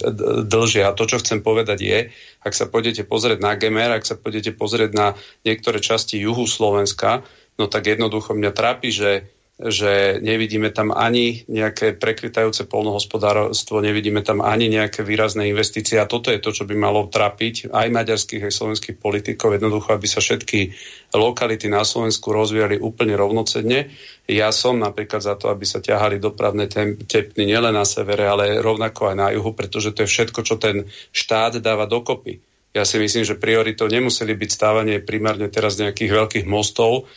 dlžia. 0.48 0.88
A 0.88 0.96
to, 0.96 1.04
čo 1.04 1.20
chcem 1.20 1.44
povedať 1.44 1.80
je, 1.84 2.00
ak 2.48 2.54
sa 2.56 2.72
pôjdete 2.72 3.04
pozrieť 3.04 3.44
na 3.44 3.60
Gemer, 3.60 3.92
ak 3.92 4.08
sa 4.08 4.16
pôjdete 4.16 4.56
pozrieť 4.56 4.96
na 4.96 5.08
niektoré 5.44 5.84
časti 5.84 6.16
juhu 6.16 6.48
Slovenska, 6.48 7.28
no 7.60 7.68
tak 7.68 7.92
jednoducho 7.92 8.34
mňa 8.34 8.52
trápi, 8.56 8.90
že 8.90 9.28
že 9.60 10.24
nevidíme 10.24 10.72
tam 10.72 10.96
ani 10.96 11.44
nejaké 11.52 12.00
prekrytajúce 12.00 12.64
polnohospodárstvo, 12.72 13.84
nevidíme 13.84 14.24
tam 14.24 14.40
ani 14.40 14.72
nejaké 14.72 15.04
výrazné 15.04 15.52
investície 15.52 16.00
a 16.00 16.08
toto 16.08 16.32
je 16.32 16.40
to, 16.40 16.56
čo 16.56 16.64
by 16.64 16.80
malo 16.80 17.12
trapiť 17.12 17.68
aj 17.68 17.88
maďarských, 17.92 18.48
aj 18.48 18.56
slovenských 18.56 18.96
politikov, 18.96 19.60
jednoducho, 19.60 19.92
aby 19.92 20.08
sa 20.08 20.24
všetky 20.24 20.72
lokality 21.12 21.68
na 21.68 21.84
Slovensku 21.84 22.32
rozvíjali 22.32 22.80
úplne 22.80 23.20
rovnocenne. 23.20 23.92
Ja 24.32 24.56
som 24.56 24.80
napríklad 24.80 25.20
za 25.20 25.36
to, 25.36 25.52
aby 25.52 25.68
sa 25.68 25.84
ťahali 25.84 26.24
dopravné 26.24 26.72
tepny 27.04 27.44
nielen 27.44 27.76
na 27.76 27.84
severe, 27.84 28.32
ale 28.32 28.64
rovnako 28.64 29.12
aj 29.12 29.16
na 29.20 29.28
juhu, 29.36 29.52
pretože 29.52 29.92
to 29.92 30.08
je 30.08 30.12
všetko, 30.12 30.40
čo 30.48 30.56
ten 30.56 30.88
štát 31.12 31.60
dáva 31.60 31.84
dokopy. 31.84 32.40
Ja 32.70 32.86
si 32.86 33.02
myslím, 33.02 33.26
že 33.26 33.36
prioritou 33.36 33.90
nemuseli 33.92 34.38
byť 34.38 34.50
stávanie 34.54 35.04
primárne 35.04 35.50
teraz 35.52 35.76
nejakých 35.82 36.12
veľkých 36.16 36.46
mostov, 36.46 37.10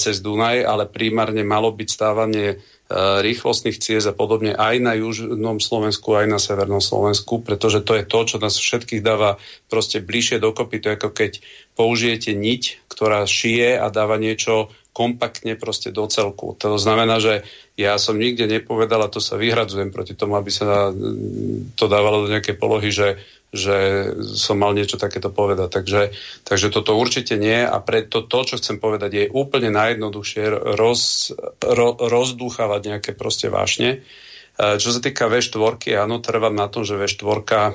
cez 0.00 0.24
Dunaj, 0.24 0.64
ale 0.64 0.88
primárne 0.88 1.44
malo 1.44 1.68
byť 1.68 1.88
stávanie 1.92 2.64
rýchlostných 3.20 3.82
ciest 3.82 4.06
a 4.06 4.14
podobne 4.14 4.54
aj 4.54 4.78
na 4.78 4.94
južnom 4.94 5.58
Slovensku, 5.58 6.14
aj 6.14 6.26
na 6.30 6.38
severnom 6.38 6.78
Slovensku, 6.78 7.42
pretože 7.42 7.82
to 7.82 7.98
je 7.98 8.06
to, 8.06 8.20
čo 8.24 8.36
nás 8.38 8.54
všetkých 8.54 9.02
dáva 9.02 9.42
proste 9.66 9.98
bližšie 9.98 10.38
dokopy. 10.38 10.78
To 10.80 10.86
je 10.88 10.96
ako 10.96 11.10
keď 11.10 11.32
použijete 11.74 12.30
niť, 12.38 12.86
ktorá 12.86 13.26
šije 13.26 13.74
a 13.82 13.90
dáva 13.90 14.22
niečo 14.22 14.70
kompaktne 14.94 15.60
proste 15.60 15.92
do 15.92 16.08
celku. 16.08 16.56
To 16.56 16.80
znamená, 16.80 17.20
že 17.20 17.44
ja 17.76 18.00
som 18.00 18.16
nikde 18.16 18.48
nepovedal, 18.48 19.04
a 19.04 19.12
to 19.12 19.20
sa 19.20 19.36
vyhradzujem 19.36 19.92
proti 19.92 20.16
tomu, 20.16 20.40
aby 20.40 20.48
sa 20.48 20.88
to 21.76 21.84
dávalo 21.84 22.24
do 22.24 22.32
nejakej 22.32 22.56
polohy, 22.56 22.88
že 22.88 23.20
že 23.56 23.76
som 24.36 24.60
mal 24.60 24.76
niečo 24.76 25.00
takéto 25.00 25.32
povedať. 25.32 25.68
Takže, 25.72 26.02
takže 26.44 26.68
toto 26.68 26.94
určite 26.94 27.34
nie 27.40 27.64
a 27.64 27.76
preto 27.80 28.22
to, 28.22 28.38
čo 28.44 28.60
chcem 28.60 28.76
povedať, 28.78 29.10
je 29.12 29.24
úplne 29.32 29.72
najjednoduchšie 29.72 30.76
roz, 30.76 31.32
ro, 31.64 31.96
rozdúchavať 31.96 32.80
nejaké 32.84 33.10
proste 33.16 33.48
vášne. 33.48 34.06
E, 34.56 34.76
čo 34.76 34.92
sa 34.92 35.00
týka 35.00 35.26
V4, 35.26 35.80
áno, 35.96 36.20
trvám 36.20 36.54
na 36.54 36.68
tom, 36.68 36.84
že 36.84 37.00
V4 37.00 37.74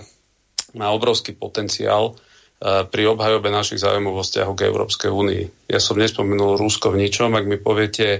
má 0.77 0.87
obrovský 0.93 1.33
potenciál 1.33 2.13
e, 2.13 2.85
pri 2.85 3.11
obhajobe 3.11 3.49
našich 3.49 3.81
záujmov 3.81 4.21
vo 4.21 4.23
vzťahu 4.23 4.51
k 4.53 4.65
Európskej 4.69 5.11
únii. 5.11 5.43
Ja 5.67 5.81
som 5.81 5.97
nespomenul 5.97 6.61
Rusko 6.61 6.93
v 6.93 7.09
ničom, 7.09 7.33
ak 7.33 7.45
mi 7.49 7.57
poviete, 7.57 8.07
e, 8.13 8.19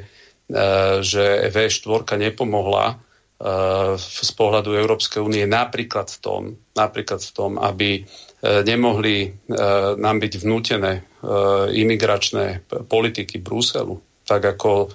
že 1.05 1.53
V4 1.53 2.17
nepomohla 2.17 3.10
z 3.97 4.31
pohľadu 4.37 4.77
Európskej 4.77 5.17
únie 5.17 5.49
napríklad 5.49 6.13
v 6.13 6.17
tom, 6.21 6.41
napríklad 6.77 7.25
v 7.25 7.31
tom, 7.33 7.51
aby 7.57 7.89
e, 7.97 8.01
nemohli 8.61 9.17
e, 9.25 9.29
nám 9.97 10.21
byť 10.21 10.33
vnútené 10.45 10.91
e, 10.93 11.01
imigračné 11.73 12.69
politiky 12.85 13.41
Bruselu, 13.41 13.97
tak 14.25 14.45
ako 14.45 14.93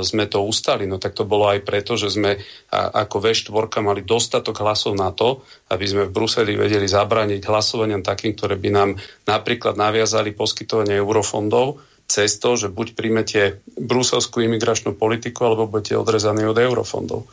sme 0.00 0.24
to 0.32 0.48
ustali. 0.48 0.88
No 0.88 0.96
tak 0.96 1.12
to 1.12 1.28
bolo 1.28 1.44
aj 1.44 1.60
preto, 1.60 1.92
že 1.92 2.08
sme 2.08 2.40
ako 2.72 3.20
V4 3.20 3.52
mali 3.84 4.00
dostatok 4.00 4.64
hlasov 4.64 4.96
na 4.96 5.12
to, 5.12 5.44
aby 5.68 5.84
sme 5.84 6.08
v 6.08 6.14
Bruseli 6.16 6.56
vedeli 6.56 6.88
zabrániť 6.88 7.44
hlasovaniam 7.44 8.00
takým, 8.00 8.32
ktoré 8.32 8.56
by 8.56 8.70
nám 8.72 8.96
napríklad 9.28 9.76
naviazali 9.76 10.32
poskytovanie 10.32 10.96
eurofondov 10.96 11.84
cez 12.08 12.40
to, 12.40 12.56
že 12.56 12.72
buď 12.72 12.96
príjmete 12.96 13.60
bruselskú 13.76 14.40
imigračnú 14.40 14.96
politiku, 14.96 15.44
alebo 15.44 15.68
budete 15.68 16.00
odrezaní 16.00 16.48
od 16.48 16.56
eurofondov. 16.56 17.28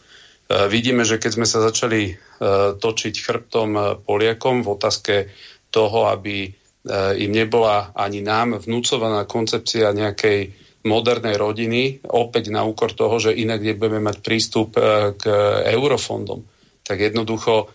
E, 0.46 0.70
vidíme, 0.70 1.02
že 1.02 1.18
keď 1.18 1.32
sme 1.34 1.48
sa 1.50 1.60
začali 1.66 2.02
e, 2.10 2.14
točiť 2.78 3.16
chrbtom 3.18 3.70
e, 3.74 3.82
Poliakom 3.98 4.62
v 4.62 4.72
otázke 4.78 5.16
toho, 5.74 6.08
aby 6.08 6.54
im 7.18 7.34
nebola 7.34 7.90
ani 7.98 8.22
nám 8.22 8.62
vnúcovaná 8.62 9.26
koncepcia 9.26 9.90
nejakej 9.90 10.54
modernej 10.86 11.34
rodiny, 11.34 12.06
opäť 12.14 12.54
na 12.54 12.62
úkor 12.62 12.94
toho, 12.94 13.18
že 13.18 13.34
inak 13.34 13.58
nebudeme 13.58 13.98
mať 14.06 14.22
prístup 14.22 14.78
k 15.18 15.24
eurofondom. 15.66 16.46
Tak 16.86 17.02
jednoducho 17.02 17.74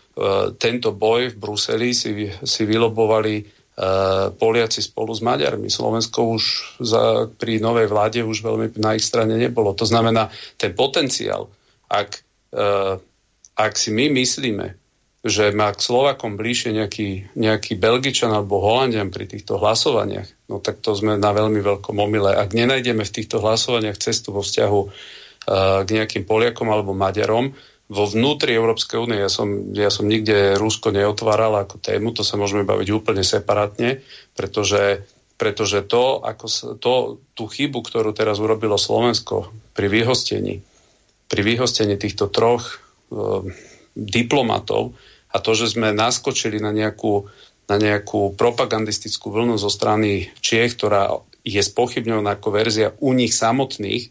tento 0.62 0.94
boj 0.94 1.34
v 1.34 1.40
Bruseli 1.42 1.90
si, 1.90 2.30
si 2.30 2.62
vylobovali 2.62 3.42
Poliaci 4.38 4.78
spolu 4.78 5.10
s 5.10 5.26
Maďarmi. 5.26 5.66
Slovensko 5.66 6.30
už 6.30 6.42
za, 6.78 7.26
pri 7.34 7.58
novej 7.58 7.90
vláde 7.90 8.22
už 8.22 8.46
veľmi 8.46 8.78
na 8.78 8.94
ich 8.94 9.02
strane 9.02 9.34
nebolo. 9.34 9.74
To 9.74 9.82
znamená, 9.82 10.30
ten 10.54 10.70
potenciál, 10.70 11.50
ak 11.90 12.29
ak 13.54 13.72
si 13.76 13.90
my 13.94 14.10
myslíme, 14.10 14.80
že 15.20 15.52
má 15.52 15.68
k 15.76 15.84
Slovakom 15.84 16.40
bližšie 16.40 16.80
nejaký, 16.80 17.08
nejaký 17.36 17.76
Belgičan 17.76 18.32
alebo 18.32 18.56
Holandian 18.64 19.12
pri 19.12 19.28
týchto 19.28 19.60
hlasovaniach, 19.60 20.48
no 20.48 20.64
tak 20.64 20.80
to 20.80 20.96
sme 20.96 21.20
na 21.20 21.30
veľmi 21.36 21.60
veľkom 21.60 21.92
omyle. 21.92 22.32
Ak 22.32 22.56
nenájdeme 22.56 23.04
v 23.04 23.14
týchto 23.20 23.36
hlasovaniach 23.44 24.00
cestu 24.00 24.32
vo 24.32 24.40
vzťahu 24.40 24.80
uh, 24.80 24.90
k 25.84 25.88
nejakým 25.92 26.24
Poliakom 26.24 26.72
alebo 26.72 26.96
Maďarom, 26.96 27.52
vo 27.90 28.04
vnútri 28.06 28.54
Európskej 28.54 29.02
únie, 29.02 29.18
ja 29.18 29.26
som, 29.26 29.74
ja 29.74 29.90
som 29.90 30.06
nikde 30.06 30.54
Rusko 30.56 30.94
neotváral 30.94 31.52
ako 31.58 31.82
tému, 31.82 32.14
to 32.14 32.22
sa 32.22 32.38
môžeme 32.38 32.62
baviť 32.62 32.88
úplne 32.94 33.26
separátne, 33.26 34.00
pretože, 34.38 35.04
pretože 35.34 35.82
to, 35.84 36.22
ako 36.22 36.46
to, 36.78 36.94
tú 37.34 37.44
chybu, 37.50 37.82
ktorú 37.82 38.14
teraz 38.14 38.38
urobilo 38.38 38.78
Slovensko 38.78 39.50
pri 39.74 39.90
vyhostení, 39.90 40.62
pri 41.30 41.40
vyhostení 41.46 41.94
týchto 41.94 42.26
troch 42.26 42.66
e, 42.66 42.76
diplomatov 43.94 44.98
a 45.30 45.38
to, 45.38 45.54
že 45.54 45.78
sme 45.78 45.94
naskočili 45.94 46.58
na 46.58 46.74
nejakú, 46.74 47.30
na 47.70 47.78
nejakú 47.78 48.34
propagandistickú 48.34 49.30
vlnu 49.30 49.54
zo 49.54 49.70
strany 49.70 50.34
Čiech, 50.42 50.74
ktorá 50.74 51.22
je 51.46 51.62
spochybňovaná 51.62 52.36
ako 52.36 52.48
verzia 52.50 52.92
u 52.98 53.14
nich 53.14 53.32
samotných 53.32 54.10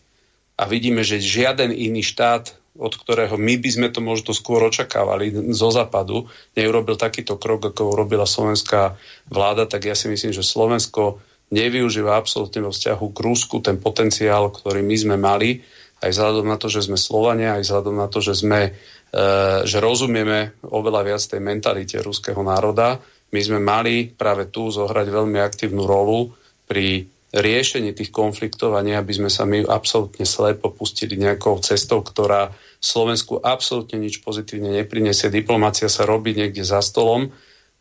a 0.55 0.63
vidíme, 0.65 1.03
že 1.03 1.19
žiaden 1.19 1.75
iný 1.75 2.01
štát, 2.01 2.55
od 2.79 2.95
ktorého 2.95 3.35
my 3.35 3.59
by 3.59 3.69
sme 3.69 3.87
to 3.91 3.99
možno 3.99 4.31
skôr 4.31 4.63
očakávali 4.63 5.51
zo 5.51 5.69
západu, 5.69 6.31
neurobil 6.55 6.95
takýto 6.95 7.35
krok, 7.35 7.75
ako 7.75 7.91
urobila 7.91 8.23
slovenská 8.23 8.95
vláda, 9.27 9.67
tak 9.67 9.91
ja 9.91 9.95
si 9.99 10.07
myslím, 10.07 10.31
že 10.31 10.47
Slovensko 10.47 11.19
nevyužíva 11.51 12.15
absolútne 12.15 12.63
vo 12.63 12.71
vzťahu 12.71 13.05
k 13.11 13.19
Rusku 13.19 13.59
ten 13.59 13.81
potenciál, 13.81 14.53
ktorý 14.53 14.79
my 14.79 14.95
sme 14.95 15.15
mali 15.19 15.59
aj 15.99 16.09
vzhľadom 16.15 16.47
na 16.47 16.55
to, 16.55 16.71
že 16.71 16.87
sme 16.87 16.95
Slovania, 16.95 17.59
aj 17.59 17.63
vzhľadom 17.67 17.95
na 17.99 18.07
to, 18.07 18.23
že 18.23 18.33
sme, 18.39 18.71
e, 19.11 19.21
že 19.67 19.77
rozumieme 19.83 20.59
oveľa 20.63 21.01
viac 21.03 21.21
tej 21.23 21.41
mentalite 21.43 21.99
ruského 21.99 22.39
národa. 22.39 22.99
My 23.29 23.39
sme 23.43 23.59
mali 23.59 24.09
práve 24.09 24.47
tu 24.49 24.71
zohrať 24.71 25.07
veľmi 25.11 25.37
aktívnu 25.37 25.83
rolu 25.83 26.31
pri 26.65 27.05
riešení 27.29 27.93
tých 27.93 28.09
konfliktov 28.09 28.73
a 28.73 28.81
nie, 28.81 28.97
aby 28.97 29.13
sme 29.13 29.29
sa 29.29 29.45
my 29.45 29.61
absolútne 29.69 30.25
slepo 30.25 30.73
pustili 30.73 31.13
nejakou 31.13 31.61
cestou, 31.61 32.01
ktorá 32.01 32.49
Slovensku 32.81 33.37
absolútne 33.37 34.01
nič 34.01 34.25
pozitívne 34.25 34.73
neprinesie. 34.73 35.29
Diplomácia 35.29 35.91
sa 35.91 36.09
robí 36.09 36.33
niekde 36.33 36.65
za 36.65 36.81
stolom 36.81 37.29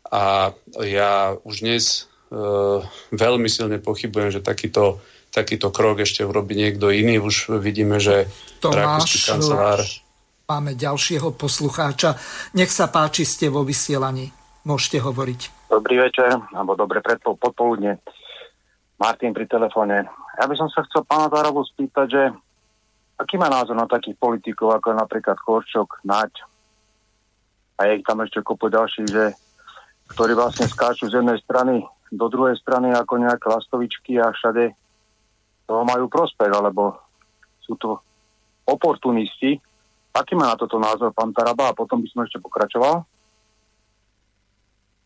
a 0.05 0.53
ja 0.85 1.33
už 1.41 1.65
dnes 1.65 2.05
e, 2.29 2.37
veľmi 3.15 3.49
silne 3.49 3.81
pochybujem, 3.81 4.37
že 4.37 4.45
takýto 4.45 5.01
takýto 5.29 5.69
krok 5.69 6.01
ešte 6.03 6.25
urobí 6.25 6.57
niekto 6.57 6.89
iný. 6.89 7.21
Už 7.21 7.61
vidíme, 7.61 8.01
že 8.01 8.29
Tomáš, 8.61 9.29
kancelár... 9.29 9.81
Máme 10.49 10.73
ďalšieho 10.73 11.37
poslucháča. 11.37 12.17
Nech 12.57 12.73
sa 12.73 12.89
páči, 12.89 13.21
ste 13.21 13.53
vo 13.53 13.61
vysielaní. 13.61 14.33
Môžete 14.65 14.97
hovoriť. 14.97 15.69
Dobrý 15.69 16.01
večer, 16.01 16.33
alebo 16.57 16.73
dobre 16.73 17.05
predpol, 17.05 17.37
podpoludne. 17.37 18.01
Martin 18.97 19.31
pri 19.31 19.45
telefóne. 19.45 20.09
Ja 20.41 20.49
by 20.49 20.55
som 20.57 20.67
sa 20.73 20.81
chcel 20.89 21.05
pána 21.05 21.29
Zarabu 21.29 21.61
spýtať, 21.61 22.07
že 22.09 22.23
aký 23.21 23.37
má 23.37 23.47
názor 23.47 23.77
na 23.77 23.85
takých 23.85 24.17
politikov, 24.17 24.73
ako 24.73 24.97
napríklad 24.97 25.37
Korčok, 25.37 26.01
Naď 26.01 26.33
a 27.79 27.87
je 27.87 28.01
ich 28.01 28.03
tam 28.03 28.19
ešte 28.19 28.43
kopu 28.43 28.67
ďalších, 28.67 29.07
že, 29.07 29.31
ktorí 30.11 30.35
vlastne 30.35 30.67
skáču 30.67 31.07
z 31.07 31.23
jednej 31.23 31.39
strany 31.39 31.79
do 32.11 32.27
druhej 32.27 32.59
strany 32.59 32.91
ako 32.91 33.23
nejaké 33.23 33.45
lastovičky 33.47 34.19
a 34.19 34.33
všade 34.35 34.75
toho 35.69 35.85
majú 35.85 36.09
prospech, 36.09 36.49
alebo 36.49 36.97
sú 37.61 37.77
to 37.77 38.01
oportunisti. 38.65 39.53
Aký 40.17 40.33
má 40.33 40.49
na 40.49 40.57
toto 40.57 40.81
názor 40.81 41.13
pán 41.13 41.29
Taraba 41.29 41.69
a 41.69 41.77
potom 41.77 42.01
by 42.01 42.09
som 42.09 42.25
ešte 42.25 42.41
pokračoval? 42.41 43.05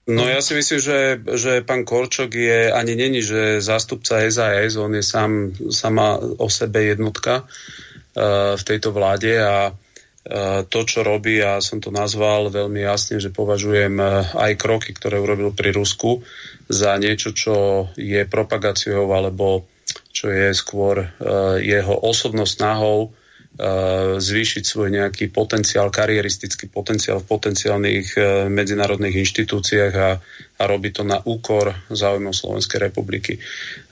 No 0.03 0.28
ja 0.28 0.43
si 0.43 0.51
myslím, 0.55 0.80
že, 0.84 0.99
že 1.39 1.64
pán 1.64 1.88
Korčok 1.88 2.36
je 2.36 2.68
ani 2.72 2.95
není, 2.95 3.24
že 3.24 3.64
zástupca 3.64 4.20
SAS, 4.28 4.76
on 4.76 4.99
je 4.99 5.03
sám, 5.03 5.55
sama 5.72 6.20
o 6.20 6.51
sebe 6.51 6.91
jednotka 6.91 7.47
uh, 7.47 8.59
v 8.59 8.64
tejto 8.68 8.91
vláde 8.91 9.39
a 9.39 9.72
uh, 9.72 10.68
to, 10.68 10.84
čo 10.84 11.07
robí, 11.07 11.39
ja 11.39 11.64
som 11.64 11.80
to 11.80 11.88
nazval 11.88 12.51
veľmi 12.51 12.84
jasne, 12.84 13.24
že 13.24 13.32
považujem 13.32 13.95
uh, 13.95 14.28
aj 14.43 14.59
kroky, 14.59 14.91
ktoré 14.91 15.24
urobil 15.24 15.55
pri 15.55 15.72
Rusku 15.72 16.20
za 16.68 16.99
niečo, 16.99 17.32
čo 17.32 17.88
je 17.95 18.28
propagáciou 18.28 19.07
alebo 19.07 19.72
čo 20.13 20.29
je 20.29 20.53
skôr 20.53 21.03
uh, 21.03 21.57
jeho 21.57 21.95
osobnou 22.05 22.45
snahou 22.45 23.09
uh, 23.09 24.21
zvýšiť 24.21 24.63
svoj 24.63 24.93
nejaký 24.93 25.34
potenciál, 25.34 25.89
karieristický 25.89 26.69
potenciál 26.69 27.19
v 27.19 27.29
potenciálnych 27.29 28.07
uh, 28.15 28.23
medzinárodných 28.47 29.19
inštitúciách 29.25 29.93
a, 29.97 30.11
a 30.59 30.63
robí 30.69 30.93
to 30.93 31.01
na 31.01 31.17
úkor 31.25 31.73
záujmov 31.89 32.38
Slovenskej 32.38 32.79
republiky. 32.88 33.41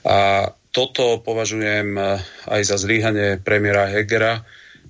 A 0.06 0.46
toto 0.72 1.20
považujem 1.20 2.00
aj 2.48 2.62
za 2.64 2.80
zlíhanie 2.80 3.36
premiéra 3.44 3.92
Hegera, 3.92 4.40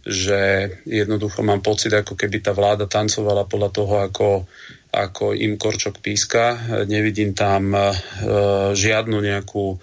že 0.06 0.70
jednoducho 0.86 1.42
mám 1.42 1.58
pocit, 1.58 1.90
ako 1.90 2.14
keby 2.14 2.38
tá 2.38 2.54
vláda 2.54 2.86
tancovala 2.86 3.50
podľa 3.50 3.70
toho, 3.70 3.94
ako, 4.02 4.28
ako 4.94 5.34
im 5.34 5.58
Korčok 5.58 5.98
píska. 5.98 6.58
Nevidím 6.86 7.34
tam 7.34 7.74
uh, 7.74 7.90
žiadnu 8.78 9.18
nejakú 9.18 9.78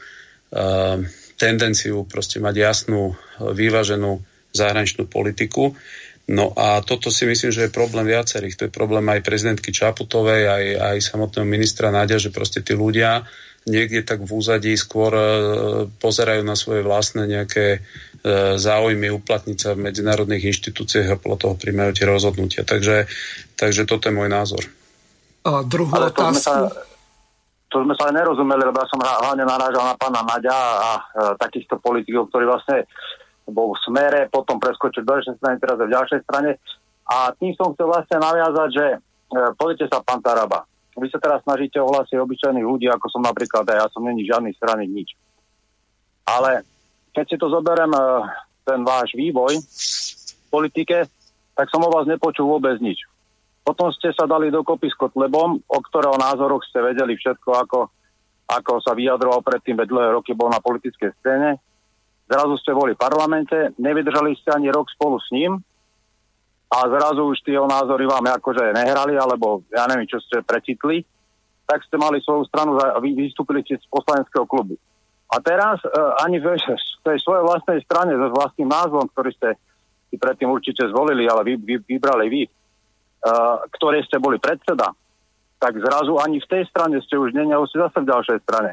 tendenciu 1.39 2.03
proste 2.09 2.41
mať 2.41 2.55
jasnú, 2.57 3.15
vyváženú 3.39 4.19
zahraničnú 4.51 5.05
politiku. 5.05 5.77
No 6.29 6.53
a 6.53 6.85
toto 6.85 7.09
si 7.09 7.25
myslím, 7.25 7.49
že 7.49 7.65
je 7.65 7.73
problém 7.73 8.05
viacerých. 8.05 8.57
To 8.57 8.63
je 8.69 8.73
problém 8.73 9.05
aj 9.09 9.25
prezidentky 9.25 9.73
Čaputovej, 9.73 10.45
aj, 10.45 10.65
aj 10.77 10.97
samotného 11.01 11.45
ministra 11.45 11.89
Náďa, 11.89 12.29
že 12.29 12.29
proste 12.29 12.61
tí 12.61 12.77
ľudia 12.77 13.25
niekde 13.65 14.05
tak 14.05 14.23
v 14.23 14.31
úzadí 14.37 14.73
skôr 14.77 15.11
e, 15.13 15.23
pozerajú 15.89 16.41
na 16.45 16.53
svoje 16.53 16.85
vlastné 16.85 17.27
nejaké 17.27 17.81
záujmy 18.59 19.07
uplatniť 19.15 19.57
sa 19.57 19.69
v 19.75 19.87
medzinárodných 19.87 20.51
inštitúciách 20.51 21.07
a 21.15 21.19
podľa 21.19 21.37
toho 21.39 21.53
príjmajú 21.55 21.91
tie 21.95 22.05
rozhodnutia. 22.07 22.61
Takže, 22.67 23.07
takže 23.55 23.87
toto 23.87 24.11
je 24.11 24.15
môj 24.15 24.27
názor. 24.27 24.63
A 25.47 25.63
druhú 25.63 25.95
Ale 25.95 26.11
otázku. 26.11 26.43
Sa, 26.43 26.67
to 27.69 27.85
sme 27.85 27.93
sa 27.93 28.09
aj 28.09 28.17
nerozumeli, 28.17 28.65
lebo 28.65 28.81
ja 28.81 28.87
som 28.89 28.97
hlavne 28.97 29.45
narážal 29.45 29.85
na 29.85 29.95
pána 29.95 30.25
Naďa 30.25 30.57
a 30.57 30.91
e, 30.97 31.01
takýchto 31.37 31.77
politikov, 31.77 32.33
ktorí 32.33 32.49
vlastne 32.49 32.89
bol 33.45 33.77
v 33.77 33.81
smere, 33.85 34.25
potom 34.29 34.57
preskočil 34.57 35.05
do 35.05 35.13
ďalšej 35.13 35.37
strany, 35.37 35.55
teraz 35.61 35.77
je 35.77 35.85
v 35.85 35.95
ďalšej 35.95 36.19
strane. 36.25 36.51
A 37.09 37.33
tým 37.37 37.53
som 37.53 37.73
chcel 37.73 37.89
vlastne 37.89 38.17
naviazať, 38.17 38.69
že 38.73 38.85
e, 38.93 38.97
pozrite 39.53 39.85
sa, 39.85 40.01
pán 40.01 40.21
Taraba, 40.21 40.65
vy 40.97 41.07
sa 41.13 41.21
teraz 41.21 41.45
snažíte 41.45 41.77
ohlásiť 41.77 42.17
obyčajných 42.17 42.65
ľudí, 42.65 42.89
ako 42.89 43.05
som 43.09 43.21
napríklad, 43.21 43.65
ja 43.69 43.85
som 43.93 44.01
není 44.01 44.25
žiadny 44.25 44.51
strany 44.57 44.89
nič. 44.89 45.13
Ale 46.25 46.65
keď 47.13 47.25
si 47.25 47.35
to 47.37 47.53
zoberiem, 47.53 47.93
e, 47.93 48.01
ten 48.65 48.85
váš 48.85 49.17
vývoj 49.17 49.57
v 49.57 50.45
politike, 50.53 51.09
tak 51.57 51.65
som 51.73 51.81
o 51.81 51.89
vás 51.89 52.05
nepočul 52.05 52.45
vôbec 52.45 52.77
nič. 52.77 53.08
Potom 53.63 53.93
ste 53.93 54.09
sa 54.15 54.25
dali 54.25 54.49
dokopy 54.49 54.89
s 54.89 54.97
Kotlebom, 54.97 55.61
o 55.61 55.79
ktorého 55.83 56.17
názoroch 56.17 56.65
ste 56.65 56.81
vedeli 56.81 57.13
všetko, 57.13 57.49
ako, 57.53 57.79
ako 58.49 58.71
sa 58.81 58.97
vyjadroval 58.97 59.45
predtým, 59.45 59.77
veď 59.77 59.87
dlhé 59.93 60.09
roky 60.15 60.31
bol 60.33 60.49
na 60.49 60.57
politickej 60.63 61.11
scéne. 61.21 61.61
Zrazu 62.29 62.55
ste 62.61 62.77
boli 62.77 62.93
v 62.93 63.01
parlamente, 63.01 63.73
nevydržali 63.81 64.37
ste 64.37 64.53
ani 64.53 64.69
rok 64.69 64.89
spolu 64.93 65.17
s 65.17 65.29
ním 65.33 65.57
a 66.69 66.77
zrazu 66.85 67.25
už 67.25 67.41
tie 67.41 67.57
názory 67.57 68.05
vám 68.05 68.21
akože 68.37 68.77
nehrali, 68.77 69.17
alebo 69.17 69.65
ja 69.73 69.89
neviem, 69.89 70.05
čo 70.05 70.21
ste 70.21 70.45
precitli, 70.45 71.01
tak 71.65 71.81
ste 71.85 71.97
mali 71.97 72.21
svoju 72.21 72.45
stranu 72.45 72.77
a 72.77 73.01
vystúpili 73.01 73.65
z 73.65 73.81
poslaneckého 73.89 74.45
klubu. 74.45 74.77
A 75.29 75.37
teraz 75.41 75.77
uh, 75.85 76.17
ani 76.25 76.41
v 76.41 76.57
tej 77.05 77.17
svojej 77.21 77.45
vlastnej 77.45 77.81
strane 77.85 78.17
so 78.17 78.33
vlastným 78.33 78.69
názvom, 78.69 79.05
ktorý 79.13 79.29
ste 79.37 79.49
si 80.09 80.17
predtým 80.17 80.49
určite 80.49 80.89
zvolili, 80.89 81.29
ale 81.29 81.45
vy, 81.45 81.53
vy, 81.61 81.75
vybrali 81.85 82.25
vy, 82.29 82.41
uh, 83.25 83.63
ktoré 83.75 84.03
ste 84.05 84.21
boli 84.21 84.39
predseda, 84.39 84.91
tak 85.59 85.75
zrazu 85.75 86.15
ani 86.19 86.39
v 86.39 86.47
tej 86.47 86.63
strane 86.71 87.03
ste 87.03 87.19
už 87.19 87.35
nie, 87.35 87.47
ste 87.47 87.77
zase 87.83 87.97
v 87.99 88.09
ďalšej 88.09 88.39
strane. 88.47 88.71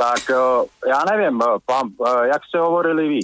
Tak 0.00 0.22
uh, 0.32 0.64
ja 0.88 1.04
neviem, 1.04 1.36
pán, 1.62 1.92
uh, 2.00 2.24
jak 2.26 2.42
ste 2.48 2.56
hovorili 2.56 3.18
vy. 3.18 3.20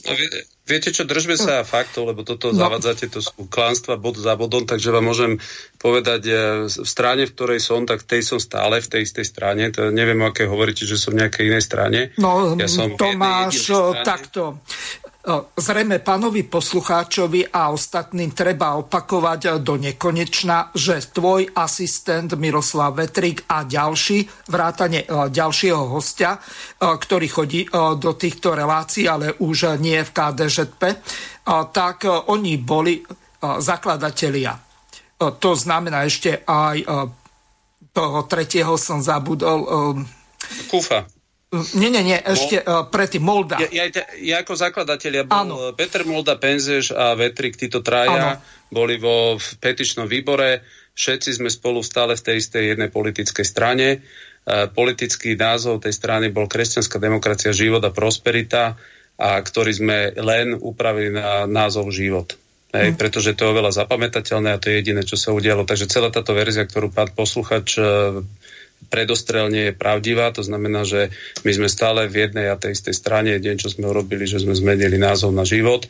Viete 0.67 0.91
čo, 0.91 1.07
držme 1.07 1.39
sa 1.39 1.63
faktov, 1.63 2.11
lebo 2.11 2.27
toto 2.27 2.51
no. 2.51 2.59
zavadzate, 2.59 3.07
to 3.07 3.23
sú 3.23 3.47
klánstva 3.47 4.03
bod 4.03 4.19
za 4.19 4.35
bodom, 4.35 4.67
takže 4.67 4.91
vám 4.91 5.07
môžem 5.07 5.39
povedať, 5.79 6.27
v 6.67 6.89
strane, 6.91 7.23
v 7.23 7.31
ktorej 7.31 7.63
som, 7.63 7.87
tak 7.87 8.03
tej 8.03 8.27
som 8.27 8.43
stále 8.43 8.83
v 8.83 8.91
tej 8.91 9.07
istej 9.07 9.27
strane. 9.31 9.71
To 9.79 9.95
neviem, 9.95 10.19
aké 10.27 10.51
hovoríte, 10.51 10.83
že 10.83 10.99
som 10.99 11.15
v 11.15 11.23
nejakej 11.23 11.55
inej 11.55 11.63
strane. 11.63 12.01
No, 12.19 12.59
ja 12.59 12.67
som 12.67 12.99
to 12.99 13.15
máš 13.15 13.71
takto. 14.03 14.59
Zrejme 15.59 15.99
pánovi 16.07 16.47
poslucháčovi 16.47 17.51
a 17.51 17.75
ostatným 17.75 18.31
treba 18.31 18.79
opakovať 18.79 19.59
do 19.59 19.75
nekonečna, 19.75 20.71
že 20.71 21.03
tvoj 21.03 21.51
asistent 21.51 22.39
Miroslav 22.39 22.95
Vetrik 22.95 23.43
a 23.51 23.67
ďalší, 23.67 24.23
vrátane 24.47 25.03
ďalšieho 25.11 25.91
hostia, 25.91 26.39
ktorý 26.79 27.27
chodí 27.27 27.67
do 27.75 28.15
týchto 28.15 28.55
relácií, 28.55 29.11
ale 29.11 29.35
už 29.43 29.83
nie 29.83 29.99
v 29.99 30.15
KDŽP, 30.15 30.83
tak 31.75 32.07
oni 32.07 32.55
boli 32.63 33.03
zakladatelia. 33.43 34.55
To 35.19 35.51
znamená 35.59 36.07
ešte 36.07 36.47
aj 36.47 36.87
toho 37.91 38.19
tretieho 38.31 38.79
som 38.79 39.03
zabudol. 39.03 39.67
Kufa. 40.71 41.16
Nie, 41.77 41.89
nie, 41.93 42.03
nie, 42.03 42.19
ešte 42.19 42.61
uh, 42.61 42.89
predtým 42.89 43.23
Molda. 43.25 43.61
Ja, 43.61 43.69
ja, 43.87 44.05
ja 44.19 44.37
ako 44.43 44.57
zakladateľ, 44.57 45.13
ja 45.13 45.25
bol 45.25 45.37
ano. 45.37 45.55
Peter 45.73 46.03
Molda, 46.03 46.37
Penzeš 46.37 46.93
a 46.93 47.17
Vetrik, 47.17 47.57
títo 47.57 47.81
traja 47.81 48.41
ano. 48.41 48.45
boli 48.69 49.01
vo 49.01 49.37
v 49.41 49.49
petičnom 49.61 50.11
výbore, 50.11 50.67
všetci 50.97 51.41
sme 51.41 51.49
spolu 51.53 51.81
stále 51.81 52.17
v 52.17 52.25
tej 52.25 52.37
istej 52.43 52.63
jednej 52.77 52.91
politickej 52.93 53.47
strane. 53.47 54.05
Uh, 54.47 54.71
politický 54.71 55.35
názov 55.35 55.83
tej 55.83 55.95
strany 55.95 56.31
bol 56.31 56.47
Kresťanská 56.47 57.03
demokracia, 57.03 57.51
život 57.51 57.83
a 57.83 57.95
prosperita, 57.95 58.79
a 59.17 59.41
ktorý 59.41 59.73
sme 59.73 59.99
len 60.17 60.53
upravili 60.57 61.17
na 61.17 61.49
názov 61.49 61.89
život. 61.89 62.37
Hej, 62.77 62.93
mm. 62.93 62.97
pretože 63.01 63.33
to 63.33 63.49
je 63.49 63.53
oveľa 63.57 63.73
zapamätateľné 63.73 64.49
a 64.53 64.61
to 64.61 64.69
je 64.69 64.85
jediné, 64.85 65.01
čo 65.07 65.17
sa 65.17 65.33
udialo. 65.33 65.65
Takže 65.65 65.89
celá 65.89 66.13
táto 66.13 66.37
verzia, 66.37 66.69
ktorú 66.69 66.93
pán 66.93 67.09
posluchač 67.17 67.81
predostrelne 68.87 69.71
je 69.71 69.73
pravdivá, 69.75 70.31
to 70.33 70.41
znamená, 70.41 70.87
že 70.87 71.11
my 71.43 71.51
sme 71.53 71.69
stále 71.69 72.07
v 72.07 72.27
jednej 72.27 72.49
a 72.49 72.57
tej 72.57 72.79
istej 72.79 72.95
strane. 72.95 73.37
Deň, 73.37 73.57
čo 73.59 73.69
sme 73.69 73.91
urobili, 73.91 74.25
že 74.25 74.41
sme 74.41 74.55
zmenili 74.55 74.97
názov 74.97 75.35
na 75.35 75.43
život. 75.43 75.85
E, 75.85 75.89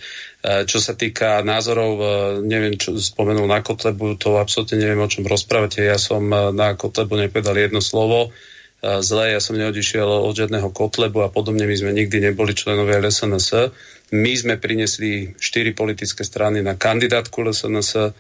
čo 0.65 0.83
sa 0.83 0.97
týka 0.97 1.45
názorov, 1.45 1.93
e, 1.97 2.07
neviem, 2.43 2.75
čo 2.81 2.97
spomenul 2.97 3.47
na 3.47 3.61
Kotlebu, 3.61 4.19
to 4.19 4.41
absolútne 4.41 4.81
neviem, 4.81 5.01
o 5.01 5.09
čom 5.09 5.29
rozprávate. 5.29 5.85
Ja 5.85 6.01
som 6.01 6.27
e, 6.33 6.51
na 6.57 6.75
Kotlebu 6.75 7.17
nepovedal 7.17 7.57
jedno 7.57 7.85
slovo 7.85 8.35
zle, 8.87 9.33
ja 9.33 9.41
som 9.41 9.57
neodišiel 9.57 10.07
od 10.07 10.37
žiadneho 10.37 10.69
Kotlebu 10.71 11.25
a 11.25 11.33
podobne, 11.33 11.65
my 11.65 11.75
sme 11.75 11.97
nikdy 11.97 12.23
neboli 12.23 12.53
členovia 12.53 13.01
LSNS. 13.01 13.73
My 14.15 14.33
sme 14.39 14.55
prinesli 14.61 15.35
štyri 15.35 15.75
politické 15.75 16.23
strany 16.23 16.63
na 16.63 16.79
kandidátku 16.79 17.43
LSNS, 17.43 18.15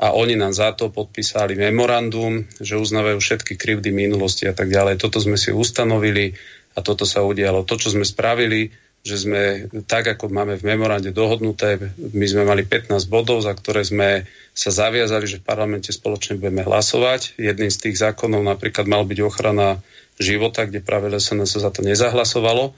a 0.00 0.16
oni 0.16 0.34
nám 0.40 0.56
za 0.56 0.72
to 0.72 0.88
podpísali 0.88 1.52
memorandum, 1.52 2.48
že 2.58 2.80
uznávajú 2.80 3.20
všetky 3.20 3.60
krivdy 3.60 3.92
minulosti 3.92 4.48
a 4.48 4.56
tak 4.56 4.72
ďalej. 4.72 4.96
Toto 4.96 5.20
sme 5.20 5.36
si 5.36 5.52
ustanovili 5.52 6.32
a 6.72 6.80
toto 6.80 7.04
sa 7.04 7.20
udialo. 7.20 7.68
To, 7.68 7.76
čo 7.76 7.92
sme 7.92 8.08
spravili, 8.08 8.72
že 9.02 9.18
sme 9.18 9.66
tak, 9.84 10.14
ako 10.14 10.30
máme 10.30 10.54
v 10.56 10.66
memorande 10.72 11.10
dohodnuté, 11.10 11.76
my 11.98 12.26
sme 12.26 12.46
mali 12.46 12.62
15 12.62 13.10
bodov, 13.10 13.42
za 13.42 13.50
ktoré 13.52 13.82
sme 13.82 14.24
sa 14.54 14.70
zaviazali, 14.70 15.26
že 15.26 15.42
v 15.42 15.48
parlamente 15.48 15.90
spoločne 15.90 16.38
budeme 16.38 16.62
hlasovať. 16.62 17.36
Jedným 17.36 17.68
z 17.68 17.78
tých 17.88 17.98
zákonov 17.98 18.46
napríklad 18.46 18.86
mal 18.86 19.02
byť 19.02 19.18
ochrana 19.26 19.82
života, 20.22 20.64
kde 20.70 20.80
práve 20.80 21.10
SNS 21.10 21.60
za 21.60 21.70
to 21.74 21.82
nezahlasovalo. 21.82 22.72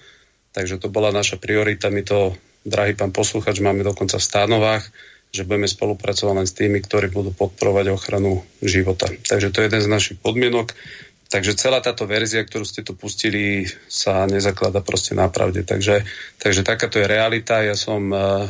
Takže 0.57 0.81
to 0.81 0.89
bola 0.89 1.13
naša 1.13 1.37
priorita. 1.37 1.93
My 1.93 2.01
to, 2.03 2.35
drahý 2.65 2.97
pán 2.97 3.13
posluchač, 3.13 3.61
máme 3.61 3.85
dokonca 3.85 4.17
v 4.17 4.25
stanovách 4.25 4.85
že 5.35 5.43
budeme 5.43 5.67
spolupracovať 5.67 6.35
len 6.39 6.47
s 6.47 6.55
tými, 6.55 6.79
ktorí 6.79 7.11
budú 7.11 7.35
podporovať 7.35 7.91
ochranu 7.91 8.47
života. 8.63 9.11
Takže 9.11 9.51
to 9.51 9.59
je 9.59 9.67
jeden 9.67 9.83
z 9.83 9.91
našich 9.91 10.19
podmienok. 10.23 10.71
Takže 11.27 11.59
celá 11.59 11.83
táto 11.83 12.07
verzia, 12.07 12.47
ktorú 12.47 12.63
ste 12.63 12.87
tu 12.87 12.95
pustili, 12.95 13.67
sa 13.91 14.23
nezaklada 14.31 14.79
proste 14.79 15.19
na 15.19 15.27
pravde. 15.27 15.67
Takže, 15.67 16.07
takže 16.39 16.63
takáto 16.63 17.03
je 17.03 17.11
realita. 17.11 17.67
Ja 17.67 17.75
som 17.75 18.15
uh, 18.15 18.47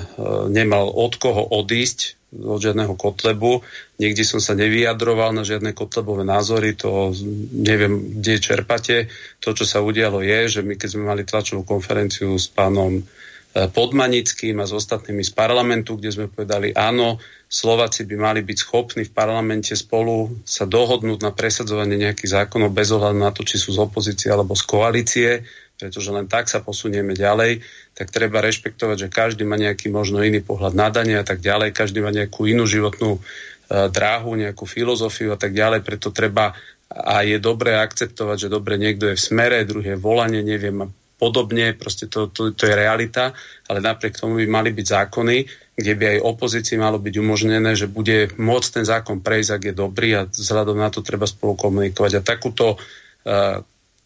nemal 0.53 0.93
od 0.93 1.17
koho 1.17 1.41
odísť, 1.41 2.21
od 2.45 2.61
žiadneho 2.61 2.93
kotlebu. 2.99 3.65
Nikdy 4.03 4.23
som 4.27 4.43
sa 4.43 4.53
nevyjadroval 4.53 5.33
na 5.33 5.49
žiadne 5.49 5.73
kotlebové 5.73 6.29
názory, 6.29 6.77
to 6.77 7.15
neviem, 7.57 8.21
kde 8.21 8.43
čerpate. 8.43 8.97
To, 9.41 9.57
čo 9.57 9.65
sa 9.65 9.81
udialo 9.81 10.21
je, 10.21 10.61
že 10.61 10.61
my 10.61 10.77
keď 10.77 10.89
sme 10.93 11.09
mali 11.09 11.23
tlačovú 11.25 11.65
konferenciu 11.65 12.37
s 12.37 12.51
pánom 12.53 13.01
Podmanickým 13.55 14.59
a 14.59 14.67
s 14.67 14.75
ostatnými 14.75 15.23
z 15.23 15.31
parlamentu, 15.31 15.95
kde 15.95 16.11
sme 16.11 16.27
povedali 16.27 16.75
áno, 16.75 17.23
Slováci 17.47 18.03
by 18.03 18.19
mali 18.19 18.41
byť 18.43 18.59
schopní 18.59 19.07
v 19.07 19.15
parlamente 19.15 19.79
spolu 19.79 20.43
sa 20.43 20.67
dohodnúť 20.67 21.23
na 21.23 21.31
presadzovanie 21.31 21.95
nejakých 21.95 22.43
zákonov 22.43 22.75
bez 22.75 22.91
ohľadu 22.91 23.15
na 23.15 23.31
to, 23.31 23.47
či 23.47 23.63
sú 23.63 23.71
z 23.71 23.79
opozície 23.79 24.27
alebo 24.27 24.59
z 24.59 24.65
koalície, 24.67 25.31
pretože 25.79 26.11
len 26.11 26.27
tak 26.27 26.51
sa 26.51 26.67
posunieme 26.67 27.15
ďalej, 27.15 27.63
tak 27.95 28.11
treba 28.11 28.43
rešpektovať, 28.43 29.07
že 29.07 29.15
každý 29.15 29.47
má 29.47 29.55
nejaký 29.55 29.87
možno 29.87 30.19
iný 30.27 30.43
pohľad 30.43 30.75
na 30.75 30.91
dane 30.91 31.15
a 31.15 31.23
tak 31.23 31.39
ďalej, 31.39 31.71
každý 31.71 32.03
má 32.03 32.11
nejakú 32.11 32.51
inú 32.51 32.67
životnú 32.67 33.19
e, 33.19 33.21
dráhu, 33.87 34.35
nejakú 34.35 34.67
filozofiu 34.67 35.31
a 35.31 35.39
tak 35.39 35.55
ďalej, 35.55 35.87
preto 35.87 36.11
treba 36.11 36.59
a 36.91 37.23
je 37.23 37.39
dobré 37.39 37.79
akceptovať, 37.79 38.47
že 38.47 38.49
dobre 38.51 38.83
niekto 38.83 39.11
je 39.11 39.19
v 39.19 39.27
smere, 39.31 39.63
druhý 39.63 39.95
je 39.95 40.03
volanie, 40.03 40.43
neviem, 40.43 40.91
podobne, 41.17 41.73
proste 41.79 42.11
to, 42.11 42.29
to, 42.29 42.53
to 42.53 42.67
je 42.67 42.75
realita, 42.75 43.33
ale 43.71 43.79
napriek 43.79 44.19
tomu 44.19 44.43
by 44.43 44.47
mali 44.51 44.71
byť 44.75 44.87
zákony, 44.87 45.37
kde 45.75 45.93
by 45.99 46.05
aj 46.17 46.27
opozícii 46.27 46.77
malo 46.79 47.03
byť 47.03 47.15
umožnené, 47.19 47.75
že 47.75 47.91
bude 47.91 48.35
môcť 48.39 48.69
ten 48.71 48.85
zákon 48.87 49.23
prejsť, 49.23 49.51
ak 49.51 49.63
je 49.71 49.75
dobrý 49.75 50.09
a 50.15 50.27
vzhľadom 50.27 50.79
na 50.79 50.91
to 50.91 51.03
treba 51.03 51.27
spolu 51.27 51.59
komunikovať. 51.59 52.13
A 52.19 52.27
takúto 52.27 52.79
uh, 52.79 53.59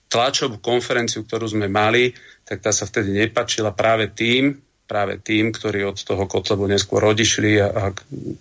tlačovú 0.08 0.60
konferenciu, 0.64 1.28
ktorú 1.28 1.52
sme 1.52 1.68
mali, 1.68 2.16
tak 2.48 2.64
tá 2.64 2.72
sa 2.72 2.88
vtedy 2.88 3.12
nepačila 3.12 3.76
práve 3.76 4.08
tým, 4.08 4.56
práve 4.88 5.20
tým, 5.20 5.52
ktorí 5.52 5.84
od 5.84 6.00
toho 6.00 6.24
Kotlebu 6.24 6.64
neskôr 6.64 7.04
odišli 7.04 7.60
a, 7.60 7.68
a 7.68 7.84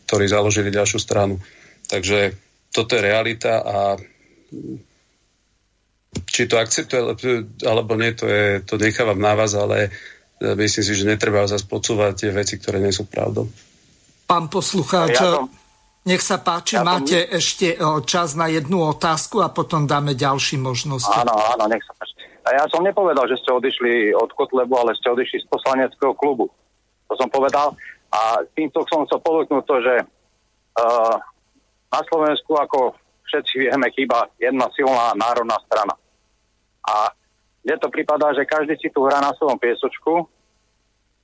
ktorí 0.08 0.32
založili 0.32 0.72
ďalšiu 0.72 1.00
stranu. 1.04 1.36
Takže 1.92 2.32
toto 2.72 2.96
je 2.96 3.02
realita 3.04 3.60
a 3.60 3.78
či 6.26 6.50
to 6.50 6.58
akceptuje 6.58 7.02
alebo 7.68 7.94
nie, 8.00 8.16
to, 8.16 8.26
je, 8.26 8.64
to 8.66 8.80
nechávam 8.82 9.20
na 9.20 9.38
vás, 9.38 9.54
ale 9.54 9.90
e, 10.42 10.56
myslím 10.58 10.84
si, 10.86 10.94
že 10.96 11.06
netreba 11.06 11.46
zase 11.46 11.68
počúvať 11.68 12.14
tie 12.26 12.32
veci, 12.34 12.58
ktoré 12.58 12.82
nie 12.82 12.96
sú 12.96 13.06
pravdou. 13.06 13.46
Pán 14.28 14.50
poslucháč, 14.52 15.20
ja 15.20 15.44
nech 16.08 16.24
sa 16.24 16.40
páči, 16.40 16.80
ja 16.80 16.88
máte 16.88 17.28
som... 17.28 17.36
ešte 17.36 17.68
e, 17.76 17.78
čas 18.08 18.40
na 18.40 18.48
jednu 18.48 18.80
otázku 18.80 19.44
a 19.44 19.52
potom 19.52 19.84
dáme 19.84 20.16
ďalší 20.16 20.56
možnosti. 20.56 21.12
Áno, 21.12 21.36
áno, 21.36 21.68
nech 21.68 21.84
sa 21.84 21.92
páči. 22.00 22.16
A 22.48 22.56
ja 22.56 22.64
som 22.72 22.80
nepovedal, 22.80 23.28
že 23.28 23.36
ste 23.44 23.52
odišli 23.52 24.16
od 24.16 24.32
Kotlebu, 24.32 24.72
ale 24.72 24.96
ste 24.96 25.12
odišli 25.12 25.44
z 25.44 25.48
poslaneckého 25.52 26.16
klubu. 26.16 26.48
To 27.12 27.14
som 27.20 27.28
povedal. 27.28 27.76
A 28.08 28.40
týmto 28.56 28.88
som 28.88 29.04
chcel 29.04 29.20
povedať 29.20 29.68
to, 29.68 29.76
že 29.84 29.96
uh, 30.00 31.16
na 31.92 32.02
Slovensku, 32.08 32.56
ako 32.56 32.96
všetci 33.28 33.68
vieme, 33.68 33.92
chýba 33.92 34.32
jedna 34.40 34.72
silná 34.72 35.12
národná 35.20 35.60
strana. 35.68 35.92
A 36.88 37.12
mne 37.68 37.76
to 37.84 37.92
prípada, 37.92 38.32
že 38.32 38.48
každý 38.48 38.80
si 38.80 38.88
tu 38.88 39.04
hrá 39.04 39.20
na 39.20 39.36
svojom 39.36 39.60
piesočku 39.60 40.24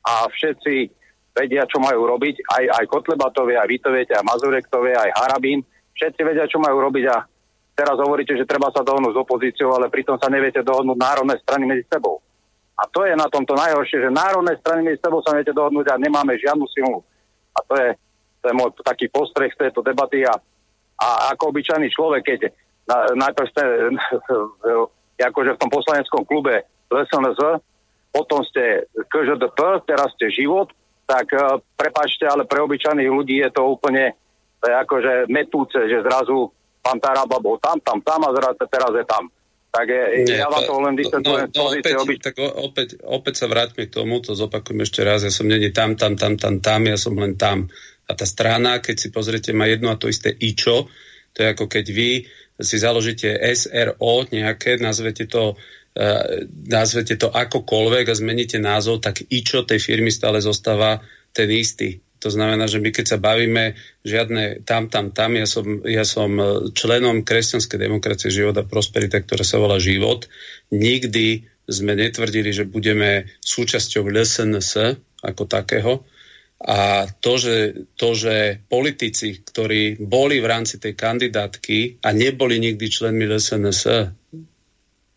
a 0.04 0.28
všetci 0.28 0.92
vedia, 1.34 1.64
čo 1.66 1.80
majú 1.80 2.04
robiť. 2.04 2.36
Aj, 2.46 2.64
aj 2.84 2.86
Kotlebatovia, 2.92 3.64
aj 3.64 3.70
Vitoviete, 3.72 4.14
aj 4.14 4.28
Mazurektovia, 4.28 5.08
aj 5.08 5.12
Harabín. 5.24 5.64
Všetci 5.96 6.22
vedia, 6.22 6.46
čo 6.46 6.60
majú 6.60 6.84
robiť 6.84 7.06
a 7.10 7.24
teraz 7.74 7.98
hovoríte, 7.98 8.38
že 8.38 8.46
treba 8.46 8.70
sa 8.70 8.86
dohodnúť 8.86 9.14
s 9.16 9.22
opozíciou, 9.24 9.74
ale 9.74 9.90
pritom 9.90 10.20
sa 10.20 10.30
neviete 10.30 10.62
dohodnúť 10.62 10.98
národné 11.00 11.36
strany 11.42 11.64
medzi 11.66 11.88
sebou. 11.90 12.22
A 12.78 12.90
to 12.90 13.06
je 13.06 13.14
na 13.14 13.30
tomto 13.30 13.54
najhoršie, 13.54 14.02
že 14.02 14.10
národné 14.12 14.58
strany 14.60 14.84
medzi 14.86 15.00
sebou 15.02 15.22
sa 15.22 15.34
neviete 15.34 15.54
dohodnúť 15.54 15.94
a 15.94 16.02
nemáme 16.02 16.38
žiadnu 16.38 16.66
silu. 16.70 17.02
A 17.54 17.60
to 17.66 17.74
je, 17.78 17.90
to 18.42 18.46
je 18.50 18.58
môj 18.58 18.70
taký 18.82 19.08
postreh 19.10 19.54
z 19.54 19.70
tejto 19.70 19.86
debaty 19.86 20.26
a, 20.26 20.34
a 20.98 21.08
ako 21.38 21.54
obyčajný 21.54 21.88
človek, 21.94 22.22
keď 22.26 22.40
na, 22.90 23.30
najprv 23.30 23.48
ste 23.48 23.64
akože 25.24 25.56
v 25.56 25.62
tom 25.62 25.72
poslaneckom 25.72 26.22
klube 26.28 26.68
SNS, 26.92 27.40
potom 28.14 28.46
ste 28.46 28.86
KŽDP, 29.10 29.88
teraz 29.90 30.14
ste 30.14 30.30
život, 30.30 30.70
tak 31.10 31.34
uh, 31.34 31.58
prepačte, 31.74 32.30
ale 32.30 32.46
pre 32.46 32.62
obyčajných 32.62 33.10
ľudí 33.10 33.42
je 33.42 33.50
to 33.50 33.66
úplne 33.66 34.14
to 34.64 34.72
je 34.72 34.76
akože 34.80 35.14
metúce, 35.28 35.76
že 35.76 36.00
zrazu 36.00 36.48
pán 36.80 36.96
Taraba 37.04 37.36
bol 37.44 37.60
tam, 37.60 37.76
tam, 37.84 38.00
tam 38.00 38.24
a 38.24 38.32
zrazu 38.32 38.64
teraz 38.72 38.96
je 38.96 39.04
tam. 39.04 39.28
Tak 39.74 39.86
je, 39.90 40.04
Nie, 40.24 40.40
ja 40.40 40.48
vám 40.48 40.64
to 40.64 40.74
len 40.80 40.96
vysvetľujem 40.96 41.48
no, 41.50 41.58
no, 41.58 41.64
opäť, 41.74 41.94
obyč... 41.98 42.20
tak 42.22 42.36
opäť, 42.40 42.88
opäť 43.04 43.34
sa 43.42 43.46
vráťme 43.50 43.90
k 43.90 43.92
tomu, 43.92 44.22
to 44.22 44.38
zopakujem 44.38 44.86
ešte 44.86 45.02
raz, 45.02 45.26
ja 45.26 45.34
som 45.34 45.50
není 45.50 45.74
tam, 45.74 45.98
tam, 45.98 46.14
tam, 46.14 46.38
tam, 46.38 46.62
tam, 46.62 46.82
ja 46.88 46.96
som 46.96 47.18
len 47.18 47.36
tam. 47.36 47.68
A 48.06 48.12
tá 48.14 48.24
strana, 48.24 48.80
keď 48.80 48.96
si 48.96 49.08
pozriete, 49.10 49.52
má 49.52 49.66
jedno 49.66 49.90
a 49.90 50.00
to 50.00 50.08
isté 50.08 50.30
ičo, 50.30 50.88
to 51.34 51.38
je 51.42 51.48
ako 51.58 51.66
keď 51.66 51.86
vy 51.90 52.24
si 52.60 52.78
založíte 52.78 53.34
SRO 53.54 54.30
nejaké, 54.30 54.78
nazvete 54.78 55.26
to, 55.26 55.58
uh, 55.58 56.26
nazvete 56.70 57.18
to 57.18 57.34
akokoľvek 57.34 58.06
a 58.10 58.20
zmeníte 58.20 58.62
názov, 58.62 59.02
tak 59.02 59.26
ičo 59.30 59.66
tej 59.66 59.82
firmy 59.82 60.14
stále 60.14 60.42
zostáva 60.42 61.02
ten 61.34 61.50
istý. 61.50 62.04
To 62.24 62.32
znamená, 62.32 62.72
že 62.72 62.80
my 62.80 62.96
keď 62.96 63.06
sa 63.06 63.20
bavíme 63.20 63.76
žiadne 64.08 64.64
tam, 64.64 64.88
tam, 64.88 65.12
tam, 65.12 65.36
ja 65.36 65.44
som, 65.44 65.84
ja 65.84 66.08
som 66.08 66.40
členom 66.72 67.20
kresťanskej 67.28 67.76
demokracie 67.76 68.32
život 68.32 68.56
a 68.56 68.64
prosperita, 68.64 69.20
ktorá 69.20 69.44
sa 69.44 69.60
volá 69.60 69.76
život. 69.76 70.32
Nikdy 70.72 71.44
sme 71.68 72.00
netvrdili, 72.00 72.56
že 72.56 72.64
budeme 72.64 73.28
súčasťou 73.44 74.08
LSNS 74.08 74.72
ako 75.20 75.44
takého. 75.52 76.08
A 76.64 77.10
to 77.20 77.36
že, 77.36 77.58
to, 78.00 78.16
že 78.16 78.64
politici, 78.72 79.44
ktorí 79.44 80.00
boli 80.00 80.40
v 80.40 80.48
rámci 80.48 80.80
tej 80.80 80.96
kandidátky 80.96 82.00
a 82.06 82.16
neboli 82.16 82.56
nikdy 82.62 82.86
členmi 82.88 83.28
LSNS, 83.28 83.82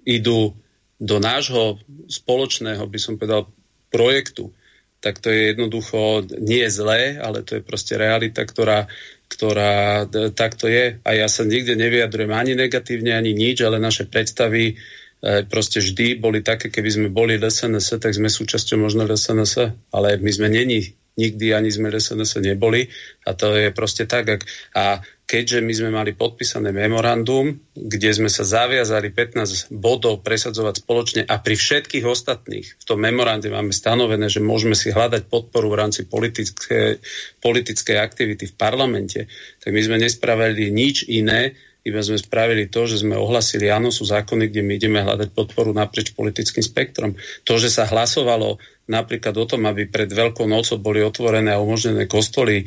idú 0.07 0.55
do 0.97 1.17
nášho 1.23 1.79
spoločného, 2.09 2.83
by 2.89 2.99
som 2.99 3.15
povedal, 3.21 3.51
projektu, 3.93 4.51
tak 4.99 5.23
to 5.23 5.31
je 5.31 5.55
jednoducho 5.55 6.25
nie 6.41 6.67
zlé, 6.67 7.21
ale 7.21 7.47
to 7.47 7.61
je 7.61 7.63
proste 7.63 7.95
realita, 7.95 8.43
ktorá, 8.43 8.89
ktorá 9.31 10.09
takto 10.35 10.67
je. 10.67 10.99
A 11.05 11.11
ja 11.15 11.29
sa 11.31 11.47
nikde 11.47 11.79
nevyjadrujem 11.79 12.33
ani 12.33 12.59
negatívne, 12.59 13.15
ani 13.15 13.37
nič, 13.37 13.63
ale 13.63 13.79
naše 13.79 14.09
predstavy 14.09 14.73
e, 14.73 14.75
proste 15.47 15.79
vždy 15.85 16.19
boli 16.19 16.41
také, 16.41 16.73
keby 16.73 16.91
sme 16.91 17.09
boli 17.13 17.39
LSNS, 17.39 18.03
tak 18.03 18.17
sme 18.17 18.33
súčasťou 18.33 18.83
možno 18.83 19.07
LSNS, 19.07 19.55
ale 19.95 20.17
my 20.19 20.31
sme 20.33 20.49
není 20.51 20.97
nikdy 21.17 21.57
ani 21.57 21.73
sme 21.73 21.89
SNS 21.93 22.45
neboli 22.45 22.87
a 23.25 23.33
to 23.33 23.57
je 23.57 23.73
proste 23.73 24.05
tak. 24.07 24.25
Ak, 24.29 24.43
a 24.77 25.01
keďže 25.27 25.59
my 25.59 25.73
sme 25.75 25.91
mali 25.91 26.15
podpísané 26.15 26.71
memorandum, 26.71 27.51
kde 27.75 28.11
sme 28.15 28.31
sa 28.31 28.47
zaviazali 28.47 29.11
15 29.11 29.75
bodov 29.75 30.23
presadzovať 30.23 30.87
spoločne 30.87 31.23
a 31.27 31.43
pri 31.43 31.59
všetkých 31.59 32.07
ostatných 32.07 32.79
v 32.79 32.85
tom 32.87 33.03
memorande 33.03 33.51
máme 33.51 33.75
stanovené, 33.75 34.31
že 34.31 34.39
môžeme 34.39 34.79
si 34.79 34.95
hľadať 34.95 35.27
podporu 35.27 35.75
v 35.75 35.79
rámci 35.83 36.07
politické, 36.07 37.03
politickej 37.43 37.99
aktivity 37.99 38.47
v 38.47 38.55
parlamente, 38.55 39.27
tak 39.59 39.75
my 39.75 39.83
sme 39.83 39.99
nespravili 39.99 40.71
nič 40.71 41.11
iné, 41.11 41.59
iba 41.87 42.03
sme 42.03 42.19
spravili 42.19 42.67
to, 42.67 42.91
že 42.91 43.07
sme 43.07 43.15
ohlasili, 43.15 43.71
áno, 43.71 43.95
sú 43.95 44.03
zákony, 44.03 44.51
kde 44.51 44.63
my 44.67 44.73
ideme 44.75 44.99
hľadať 45.07 45.31
podporu 45.31 45.71
naprieč 45.71 46.11
politickým 46.19 46.67
spektrom. 46.67 47.15
To, 47.47 47.55
že 47.63 47.71
sa 47.71 47.87
hlasovalo 47.87 48.59
napríklad 48.91 49.39
o 49.39 49.47
tom, 49.47 49.71
aby 49.71 49.87
pred 49.87 50.11
Veľkou 50.11 50.51
nocou 50.51 50.83
boli 50.83 51.07
otvorené 51.07 51.55
a 51.55 51.63
umožnené 51.63 52.11
kostoly, 52.11 52.67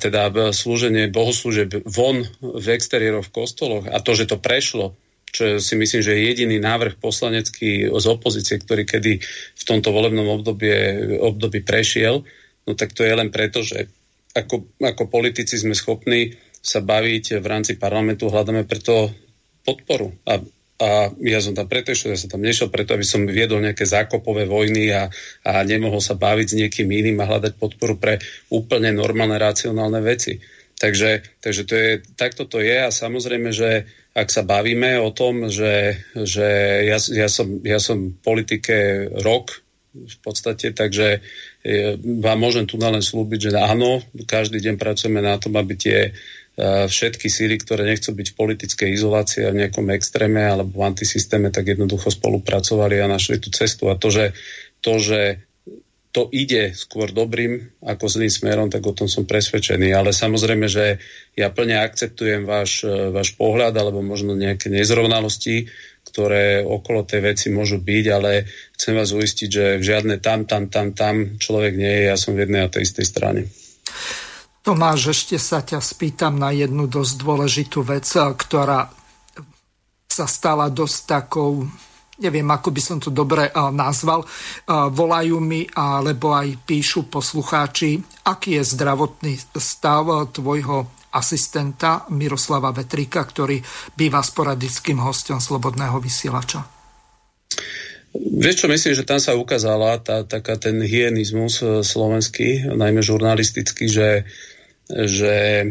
teda 0.00 0.52
slúženie 0.56 1.12
bohoslúžeb 1.12 1.84
von 1.84 2.24
v 2.40 2.66
exteriéroch 2.72 3.28
v 3.28 3.34
kostoloch 3.44 3.84
a 3.92 4.00
to, 4.00 4.16
že 4.16 4.32
to 4.32 4.40
prešlo, 4.40 4.96
čo 5.30 5.60
si 5.62 5.76
myslím, 5.76 6.00
že 6.00 6.16
je 6.16 6.26
jediný 6.32 6.56
návrh 6.58 6.98
poslanecký 6.98 7.92
z 7.92 8.06
opozície, 8.08 8.56
ktorý 8.56 8.88
kedy 8.88 9.12
v 9.54 9.62
tomto 9.68 9.92
volebnom 9.92 10.26
obdobie, 10.26 10.76
období 11.20 11.60
prešiel, 11.62 12.24
no 12.66 12.72
tak 12.72 12.96
to 12.96 13.04
je 13.06 13.14
len 13.14 13.28
preto, 13.28 13.62
že 13.62 13.86
ako, 14.34 14.78
ako 14.78 15.10
politici 15.10 15.58
sme 15.58 15.74
schopní 15.74 16.34
sa 16.60 16.84
baviť 16.84 17.40
v 17.40 17.46
rámci 17.48 17.80
parlamentu, 17.80 18.28
hľadáme 18.28 18.68
preto 18.68 19.08
podporu. 19.64 20.12
A, 20.28 20.40
a 20.80 20.88
ja 21.24 21.40
som 21.40 21.56
tam 21.56 21.68
preto 21.68 21.92
išiel, 21.92 22.12
ja 22.12 22.20
som 22.20 22.32
tam 22.32 22.44
nešiel 22.44 22.68
preto, 22.68 22.92
aby 22.92 23.04
som 23.04 23.24
viedol 23.24 23.64
nejaké 23.64 23.84
zákopové 23.88 24.44
vojny 24.44 24.92
a, 24.92 25.08
a 25.44 25.52
nemohol 25.64 26.00
sa 26.04 26.16
baviť 26.16 26.46
s 26.52 26.58
niekým 26.58 26.88
iným 26.88 27.20
a 27.20 27.28
hľadať 27.28 27.56
podporu 27.56 27.96
pre 27.96 28.20
úplne 28.52 28.92
normálne, 28.92 29.40
racionálne 29.40 30.00
veci. 30.04 30.40
Takže, 30.80 31.40
takže 31.44 31.62
to 31.68 31.74
je, 31.76 31.90
takto 32.16 32.48
to 32.48 32.64
je 32.64 32.72
a 32.72 32.88
samozrejme, 32.88 33.52
že 33.52 33.84
ak 34.16 34.32
sa 34.32 34.42
bavíme 34.42 34.96
o 34.96 35.12
tom, 35.12 35.52
že, 35.52 36.00
že 36.16 36.48
ja, 36.88 36.96
ja, 36.96 37.28
som, 37.28 37.60
ja 37.60 37.76
som 37.76 38.16
v 38.16 38.20
politike 38.24 39.06
rok 39.20 39.60
v 39.92 40.18
podstate, 40.22 40.72
takže 40.72 41.18
e, 41.66 41.98
vám 41.98 42.38
môžem 42.38 42.64
tu 42.64 42.78
len 42.78 43.02
slúbiť, 43.02 43.50
že 43.50 43.60
áno, 43.60 44.00
každý 44.24 44.62
deň 44.62 44.78
pracujeme 44.78 45.20
na 45.20 45.36
tom, 45.36 45.58
aby 45.58 45.74
tie 45.74 45.98
všetky 46.60 47.32
síly, 47.32 47.56
ktoré 47.56 47.88
nechcú 47.88 48.12
byť 48.12 48.26
v 48.32 48.38
politickej 48.38 48.88
izolácii 48.92 49.48
a 49.48 49.54
v 49.54 49.64
nejakom 49.64 49.88
extréme 49.96 50.44
alebo 50.44 50.84
v 50.84 50.86
antisystéme, 50.92 51.48
tak 51.48 51.72
jednoducho 51.72 52.12
spolupracovali 52.12 53.00
a 53.00 53.08
našli 53.08 53.40
tú 53.40 53.48
cestu. 53.48 53.88
A 53.88 53.96
to, 53.96 54.12
že, 54.12 54.36
to, 54.84 55.00
že 55.00 55.40
to 56.10 56.26
ide 56.34 56.74
skôr 56.74 57.14
dobrým 57.14 57.70
ako 57.86 58.10
zlým 58.10 58.28
smerom, 58.28 58.66
tak 58.66 58.82
o 58.82 58.92
tom 58.92 59.06
som 59.06 59.30
presvedčený. 59.30 59.94
Ale 59.94 60.10
samozrejme, 60.10 60.66
že 60.66 60.98
ja 61.38 61.54
plne 61.54 61.78
akceptujem 61.80 62.42
váš, 62.42 62.82
váš 63.14 63.38
pohľad 63.38 63.72
alebo 63.78 64.02
možno 64.02 64.34
nejaké 64.34 64.68
nezrovnalosti, 64.74 65.70
ktoré 66.10 66.66
okolo 66.66 67.06
tej 67.06 67.22
veci 67.22 67.46
môžu 67.54 67.78
byť, 67.78 68.04
ale 68.10 68.42
chcem 68.74 68.98
vás 68.98 69.14
uistiť, 69.14 69.48
že 69.48 69.64
žiadne 69.78 70.18
tam, 70.18 70.50
tam, 70.50 70.66
tam, 70.66 70.90
tam 70.98 71.38
človek 71.38 71.78
nie 71.78 71.94
je, 72.02 72.02
ja 72.10 72.16
som 72.18 72.34
v 72.34 72.42
jednej 72.42 72.66
a 72.66 72.72
tej 72.72 72.90
istej 72.90 73.06
strane. 73.06 73.46
Tomáš, 74.70 75.10
ešte 75.10 75.34
sa 75.34 75.66
ťa 75.66 75.82
spýtam 75.82 76.38
na 76.38 76.54
jednu 76.54 76.86
dosť 76.86 77.26
dôležitú 77.26 77.82
vec, 77.82 78.06
ktorá 78.06 78.86
sa 80.06 80.30
stala 80.30 80.70
dosť 80.70 80.98
takou, 81.10 81.66
neviem, 82.22 82.46
ako 82.46 82.70
by 82.70 82.78
som 82.78 83.02
to 83.02 83.10
dobre 83.10 83.50
nazval, 83.74 84.22
volajú 84.70 85.42
mi, 85.42 85.66
alebo 85.74 86.38
aj 86.38 86.54
píšu 86.62 87.10
poslucháči, 87.10 87.98
aký 88.30 88.62
je 88.62 88.78
zdravotný 88.78 89.42
stav 89.58 90.06
tvojho 90.30 90.86
asistenta 91.18 92.06
Miroslava 92.14 92.70
Vetrika, 92.70 93.26
ktorý 93.26 93.58
býva 93.98 94.22
sporadickým 94.22 95.02
hostom 95.02 95.42
Slobodného 95.42 95.98
vysielača. 95.98 96.62
Vieš 98.14 98.54
čo, 98.54 98.66
myslím, 98.70 98.94
že 98.94 99.02
tam 99.02 99.18
sa 99.18 99.34
ukázala 99.34 99.98
tá, 99.98 100.22
taká 100.22 100.54
ten 100.58 100.78
hyenizmus 100.82 101.58
e, 101.58 101.82
slovenský, 101.82 102.70
najmä 102.70 103.06
žurnalistický, 103.06 103.86
že 103.86 104.26
že 104.90 105.34
e, 105.62 105.66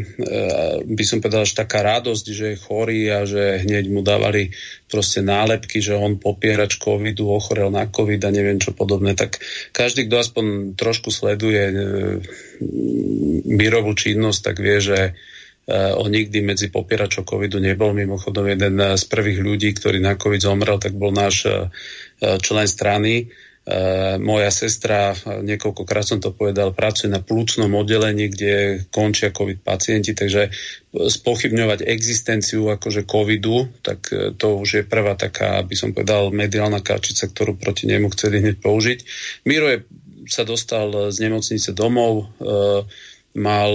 by 0.84 1.04
som 1.04 1.20
povedal, 1.20 1.44
že 1.44 1.60
taká 1.60 1.84
radosť, 1.84 2.24
že 2.32 2.46
je 2.54 2.62
chorý 2.62 3.12
a 3.12 3.28
že 3.28 3.60
hneď 3.60 3.84
mu 3.92 4.00
dávali 4.00 4.56
proste 4.88 5.20
nálepky, 5.20 5.84
že 5.84 5.92
on 5.92 6.16
popierač 6.16 6.80
covidu, 6.80 7.28
ochorel 7.28 7.68
na 7.68 7.84
covid 7.86 8.20
a 8.24 8.30
neviem 8.32 8.56
čo 8.56 8.72
podobné. 8.72 9.12
Tak 9.12 9.38
každý, 9.76 10.08
kto 10.08 10.16
aspoň 10.24 10.44
trošku 10.74 11.12
sleduje 11.12 11.62
e, 11.68 11.74
mírovú 13.44 13.92
činnosť, 13.92 14.40
tak 14.40 14.56
vie, 14.64 14.80
že 14.80 14.98
e, 15.00 15.12
on 16.00 16.08
nikdy 16.08 16.40
medzi 16.40 16.72
popieračov 16.72 17.28
covidu 17.28 17.60
nebol. 17.60 17.92
Mimochodom, 17.92 18.48
jeden 18.48 18.80
z 18.80 19.04
prvých 19.04 19.40
ľudí, 19.44 19.70
ktorý 19.76 20.00
na 20.00 20.16
covid 20.16 20.40
zomrel, 20.40 20.80
tak 20.80 20.96
bol 20.96 21.12
náš 21.12 21.44
člen 22.20 22.68
strany 22.68 23.32
moja 24.18 24.50
sestra, 24.50 25.12
niekoľkokrát 25.44 26.02
som 26.02 26.18
to 26.18 26.32
povedal, 26.32 26.72
pracuje 26.72 27.12
na 27.12 27.20
plúcnom 27.20 27.70
oddelení, 27.76 28.32
kde 28.32 28.84
končia 28.88 29.30
COVID 29.30 29.60
pacienti, 29.60 30.16
takže 30.16 30.48
spochybňovať 30.90 31.86
existenciu 31.86 32.72
akože 32.72 33.06
covidu, 33.06 33.70
tak 33.84 34.10
e, 34.10 34.34
to 34.34 34.58
už 34.58 34.68
je 34.74 34.82
prvá 34.82 35.14
taká, 35.14 35.62
aby 35.62 35.78
som 35.78 35.94
povedal, 35.94 36.34
mediálna 36.34 36.82
kačica, 36.82 37.30
ktorú 37.30 37.54
proti 37.60 37.86
nemu 37.86 38.10
chceli 38.10 38.42
hneď 38.42 38.58
použiť. 38.58 38.98
Miro 39.46 39.70
je 39.70 39.86
sa 40.30 40.46
dostal 40.46 41.10
z 41.10 41.16
nemocnice 41.26 41.74
domov, 41.74 42.30
mal, 43.34 43.72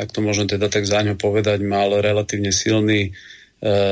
ak 0.00 0.08
to 0.12 0.24
môžem 0.24 0.48
teda 0.48 0.72
tak 0.72 0.88
za 0.88 1.04
ňo 1.04 1.20
povedať, 1.20 1.60
mal 1.60 1.92
relatívne 2.00 2.52
silný 2.52 3.12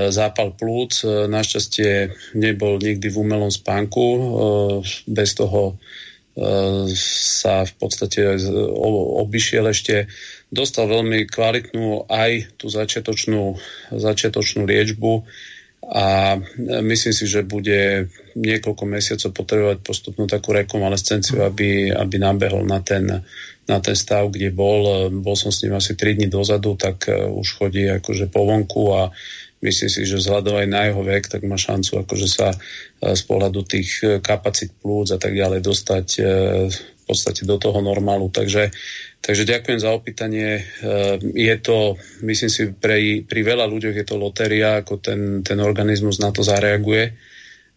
zápal 0.08 0.56
plúc. 0.56 1.04
Našťastie 1.04 2.12
nebol 2.36 2.80
nikdy 2.80 3.12
v 3.12 3.20
umelom 3.20 3.52
spánku. 3.52 4.04
Bez 5.04 5.36
toho 5.36 5.76
sa 6.94 7.66
v 7.66 7.72
podstate 7.82 8.38
obišiel 9.18 9.74
ešte, 9.74 10.06
dostal 10.48 10.86
veľmi 10.86 11.26
kvalitnú 11.26 12.06
aj 12.06 12.54
tú 12.54 12.70
začiatočnú, 12.70 13.58
začiatočnú 13.90 14.62
liečbu 14.62 15.26
a 15.88 16.38
myslím 16.62 17.14
si, 17.14 17.24
že 17.26 17.42
bude 17.42 18.06
niekoľko 18.38 18.84
mesiacov 18.86 19.30
potrebovať 19.34 19.78
postupnú 19.82 20.30
takú 20.30 20.54
rekonvalescenciu, 20.54 21.42
aby, 21.42 21.90
aby 21.90 22.16
nabehol 22.22 22.62
na 22.62 22.86
ten, 22.86 23.08
na 23.66 23.78
ten 23.82 23.96
stav, 23.98 24.30
kde 24.30 24.54
bol. 24.54 25.10
Bol 25.10 25.34
som 25.34 25.50
s 25.50 25.66
ním 25.66 25.74
asi 25.74 25.98
3 25.98 26.22
dní 26.22 26.30
dozadu, 26.30 26.78
tak 26.78 27.10
už 27.10 27.46
chodí 27.58 27.88
akože 27.90 28.30
po 28.30 28.46
vonku 28.46 28.94
a 28.94 29.10
myslím 29.62 29.90
si, 29.90 30.06
že 30.06 30.20
vzhľadom 30.22 30.54
aj 30.54 30.68
na 30.70 30.80
jeho 30.90 31.02
vek, 31.02 31.24
tak 31.26 31.42
má 31.42 31.58
šancu 31.58 32.06
akože 32.06 32.28
sa 32.30 32.54
e, 32.54 32.56
z 33.14 33.22
pohľadu 33.26 33.60
tých 33.66 33.90
e, 34.02 34.06
kapacít 34.22 34.70
plúc 34.78 35.10
a 35.10 35.18
tak 35.18 35.34
ďalej 35.34 35.60
dostať 35.62 36.06
e, 36.18 36.22
v 36.70 37.04
podstate 37.08 37.42
do 37.42 37.56
toho 37.58 37.80
normálu. 37.82 38.30
Takže, 38.30 38.70
takže 39.24 39.48
ďakujem 39.48 39.80
za 39.80 39.96
opýtanie. 39.96 40.60
Je 41.32 41.56
to, 41.56 41.96
myslím 42.20 42.52
si, 42.52 42.68
pre, 42.68 43.24
pri 43.24 43.40
veľa 43.48 43.64
ľuďoch 43.64 43.96
je 43.96 44.04
to 44.04 44.20
lotéria, 44.20 44.84
ako 44.84 45.00
ten, 45.00 45.40
ten 45.40 45.56
organizmus 45.56 46.20
na 46.20 46.28
to 46.36 46.44
zareaguje. 46.44 47.16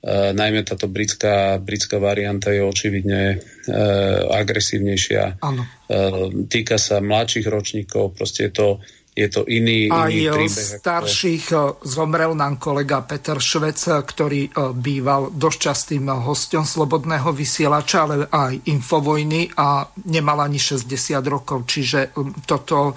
Uh, 0.02 0.34
najmä 0.34 0.66
táto 0.66 0.90
britská, 0.90 1.62
britská 1.62 2.02
varianta 2.02 2.50
je 2.50 2.66
očividne 2.66 3.38
uh, 3.38 4.34
agresívnejšia. 4.34 5.38
Áno. 5.40 5.62
Uh, 5.88 6.44
týka 6.50 6.82
sa 6.82 7.00
mladších 7.00 7.46
ročníkov, 7.46 8.18
proste 8.18 8.50
je 8.50 8.52
to, 8.52 8.68
je 9.12 9.28
to 9.28 9.44
iný, 9.44 9.92
Aj 9.92 10.08
iný 10.08 10.32
príbeh. 10.32 10.80
starších 10.80 11.46
ako... 11.52 11.84
zomrel 11.84 12.32
nám 12.32 12.56
kolega 12.56 13.04
Peter 13.04 13.36
Švec, 13.36 14.08
ktorý 14.08 14.48
e, 14.48 14.52
býval 14.72 15.36
dosť 15.36 15.58
častým 15.60 16.08
hostom 16.08 16.64
Slobodného 16.64 17.28
vysielača, 17.36 18.08
ale 18.08 18.32
aj 18.32 18.72
Infovojny 18.72 19.52
a 19.60 19.84
nemal 20.08 20.40
ani 20.48 20.56
60 20.56 20.88
rokov. 21.28 21.68
Čiže 21.68 22.00
e, 22.08 22.10
toto, 22.48 22.96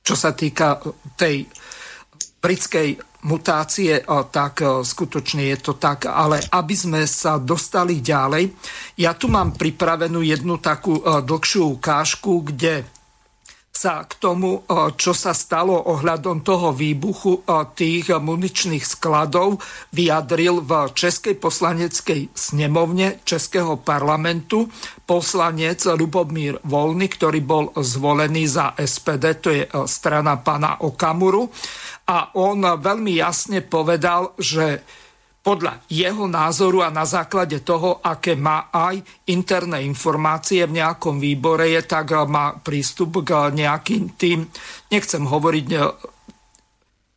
čo 0.00 0.14
sa 0.16 0.32
týka 0.32 0.80
tej 1.12 1.44
britskej 2.40 2.96
mutácie, 3.28 4.00
e, 4.00 4.04
tak 4.32 4.64
skutočne 4.64 5.44
je 5.52 5.58
to 5.60 5.76
tak. 5.76 6.08
Ale 6.08 6.40
aby 6.40 6.72
sme 6.72 7.04
sa 7.04 7.36
dostali 7.36 8.00
ďalej, 8.00 8.48
ja 8.96 9.12
tu 9.12 9.28
mám 9.28 9.60
pripravenú 9.60 10.24
jednu 10.24 10.56
takú 10.56 11.04
dlhšiu 11.04 11.76
ukážku, 11.76 12.48
kde 12.48 13.01
sa 13.82 14.06
k 14.06 14.14
tomu, 14.22 14.62
čo 14.94 15.10
sa 15.10 15.34
stalo 15.34 15.74
ohľadom 15.74 16.46
toho 16.46 16.70
výbuchu 16.70 17.42
tých 17.74 18.14
muničných 18.14 18.86
skladov, 18.86 19.58
vyjadril 19.90 20.62
v 20.62 20.86
Českej 20.94 21.34
poslaneckej 21.42 22.30
snemovne 22.30 23.18
Českého 23.26 23.82
parlamentu 23.82 24.70
poslanec 25.02 25.82
Lubomír 25.98 26.62
Volny, 26.62 27.10
ktorý 27.10 27.42
bol 27.42 27.74
zvolený 27.74 28.46
za 28.46 28.78
SPD, 28.78 29.24
to 29.42 29.50
je 29.50 29.66
strana 29.90 30.38
pana 30.38 30.78
Okamuru. 30.78 31.50
A 32.06 32.38
on 32.38 32.62
veľmi 32.62 33.18
jasne 33.18 33.66
povedal, 33.66 34.38
že 34.38 34.86
podľa 35.42 35.82
jeho 35.90 36.30
názoru 36.30 36.86
a 36.86 36.94
na 36.94 37.02
základe 37.02 37.66
toho, 37.66 37.98
aké 37.98 38.38
má 38.38 38.70
aj 38.70 39.26
interné 39.26 39.82
informácie 39.82 40.62
v 40.70 40.78
nejakom 40.78 41.18
výbore, 41.18 41.66
je 41.74 41.82
tak 41.82 42.14
má 42.30 42.54
prístup 42.62 43.26
k 43.26 43.50
nejakým 43.50 44.14
tým, 44.14 44.46
nechcem 44.94 45.26
hovoriť 45.26 45.66
e, 45.74 45.78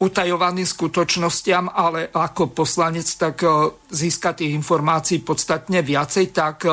utajovaným 0.02 0.66
skutočnostiam, 0.66 1.70
ale 1.70 2.10
ako 2.10 2.52
poslanec 2.52 3.08
tak 3.16 3.46
získa 3.94 4.34
tých 4.34 4.52
informácií 4.58 5.22
podstatne 5.22 5.86
viacej, 5.86 6.36
tak 6.36 6.68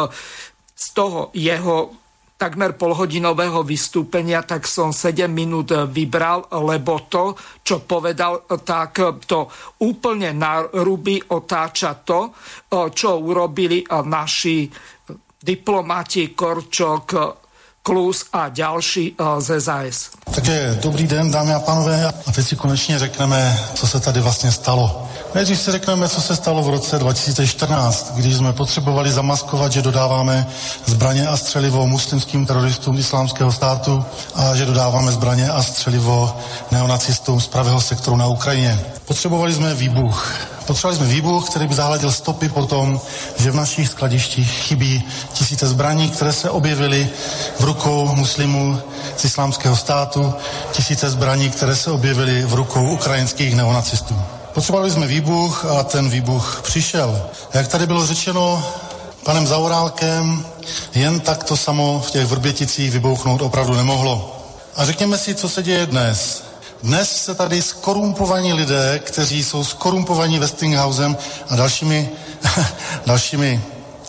z 0.75 0.87
toho 0.91 1.31
jeho 1.37 2.02
takmer 2.43 2.75
polhodinového 2.75 3.63
vystúpenia, 3.63 4.43
tak 4.43 4.67
som 4.67 4.91
7 4.91 5.31
minút 5.31 5.71
vybral, 5.95 6.51
lebo 6.67 7.07
to, 7.07 7.39
čo 7.63 7.87
povedal, 7.87 8.51
tak 8.67 8.99
to 9.31 9.47
úplne 9.87 10.35
na 10.35 10.67
ruby 10.83 11.23
otáča 11.23 12.03
to, 12.03 12.35
čo 12.91 13.11
urobili 13.23 13.87
naši 13.87 14.67
diplomati 15.39 16.35
Korčok, 16.35 17.07
Klus 17.85 18.25
a 18.33 18.49
ďalší 18.49 19.17
z 19.39 19.61
SAS. 19.61 20.11
Takže 20.35 20.79
dobrý 20.83 21.07
den, 21.07 21.31
dámy 21.31 21.55
a 21.55 21.61
pánové. 21.61 22.07
A 22.27 22.33
teď 22.33 22.47
si 22.47 22.57
konečně 22.57 22.99
řekneme, 22.99 23.61
co 23.75 23.87
se 23.87 24.01
tady 24.01 24.21
vlastně 24.21 24.53
stalo. 24.53 25.09
Nejdřív 25.35 25.61
si 25.61 25.73
řekneme, 25.73 26.09
co 26.09 26.21
se 26.21 26.37
stalo 26.37 26.63
v 26.63 26.71
roce 26.71 26.99
2014, 26.99 28.13
když 28.15 28.35
jsme 28.35 28.53
potřebovali 28.53 29.13
zamaskovat, 29.13 29.73
že 29.73 29.83
dodáváme 29.83 30.47
zbraně 30.87 31.27
a 31.27 31.37
střelivo 31.37 31.87
muslimským 31.87 32.47
teroristům 32.47 32.99
islámského 32.99 33.53
státu 33.53 34.05
a 34.35 34.57
že 34.57 34.65
dodáváme 34.65 35.13
zbraně 35.13 35.51
a 35.51 35.63
střelivo 35.63 36.37
neonacistům 36.71 37.41
z 37.41 37.49
pravého 37.49 37.81
sektoru 37.81 38.17
na 38.17 38.27
Ukrajině. 38.27 38.81
Potřebovali 39.05 39.55
jsme 39.55 39.75
výbuch. 39.75 40.35
Potřebovali 40.73 40.97
jsme 40.97 41.07
výbuch, 41.07 41.51
který 41.51 41.67
by 41.67 41.75
zahladil 41.75 42.13
stopy 42.13 42.49
po 42.49 42.67
tom, 42.67 43.01
že 43.39 43.51
v 43.51 43.55
našich 43.55 43.89
skladištích 43.89 44.51
chybí 44.51 45.05
tisíce 45.33 45.67
zbraní, 45.67 46.11
které 46.11 46.33
se 46.33 46.51
objevily 46.51 47.09
v 47.61 47.65
rukou 47.65 48.15
muslimů 48.15 48.79
z 49.17 49.25
islámského 49.25 49.77
státu, 49.77 50.35
tisíce 50.73 51.11
zbraní, 51.11 51.51
které 51.51 51.77
se 51.77 51.91
objevily 51.91 52.45
v 52.45 52.55
rukou 52.55 52.85
ukrajinských 52.85 53.55
neonacistů. 53.55 54.17
Potřebovali 54.53 54.91
jsme 54.91 55.07
výbuch 55.07 55.65
a 55.65 55.83
ten 55.83 56.11
výbuch 56.11 56.61
přišel. 56.65 57.23
Jak 57.55 57.69
tady 57.69 57.87
bylo 57.87 58.07
řečeno 58.07 58.65
panem 59.25 59.47
Zaurálkem, 59.47 60.45
jen 60.95 61.21
tak 61.21 61.45
to 61.45 61.57
samo 61.57 62.03
v 62.07 62.11
těch 62.11 62.27
Vrběticích 62.27 62.91
vybouchnout 62.91 63.43
opravdu 63.43 63.75
nemohlo. 63.75 64.37
A 64.77 64.85
řekněme 64.85 65.19
si, 65.19 65.35
co 65.35 65.49
se 65.49 65.63
děje 65.63 65.87
dnes. 65.87 66.52
Dnes 66.83 67.25
se 67.25 67.35
tady 67.35 67.63
skorumpovaní 67.63 68.53
lidé, 68.53 69.01
kteří 69.05 69.45
jsou 69.45 69.65
skorumpovaní 69.65 70.39
Westinghousem 70.39 71.17
a 71.49 71.57
dalšími, 71.57 72.11
dalšími 73.07 73.63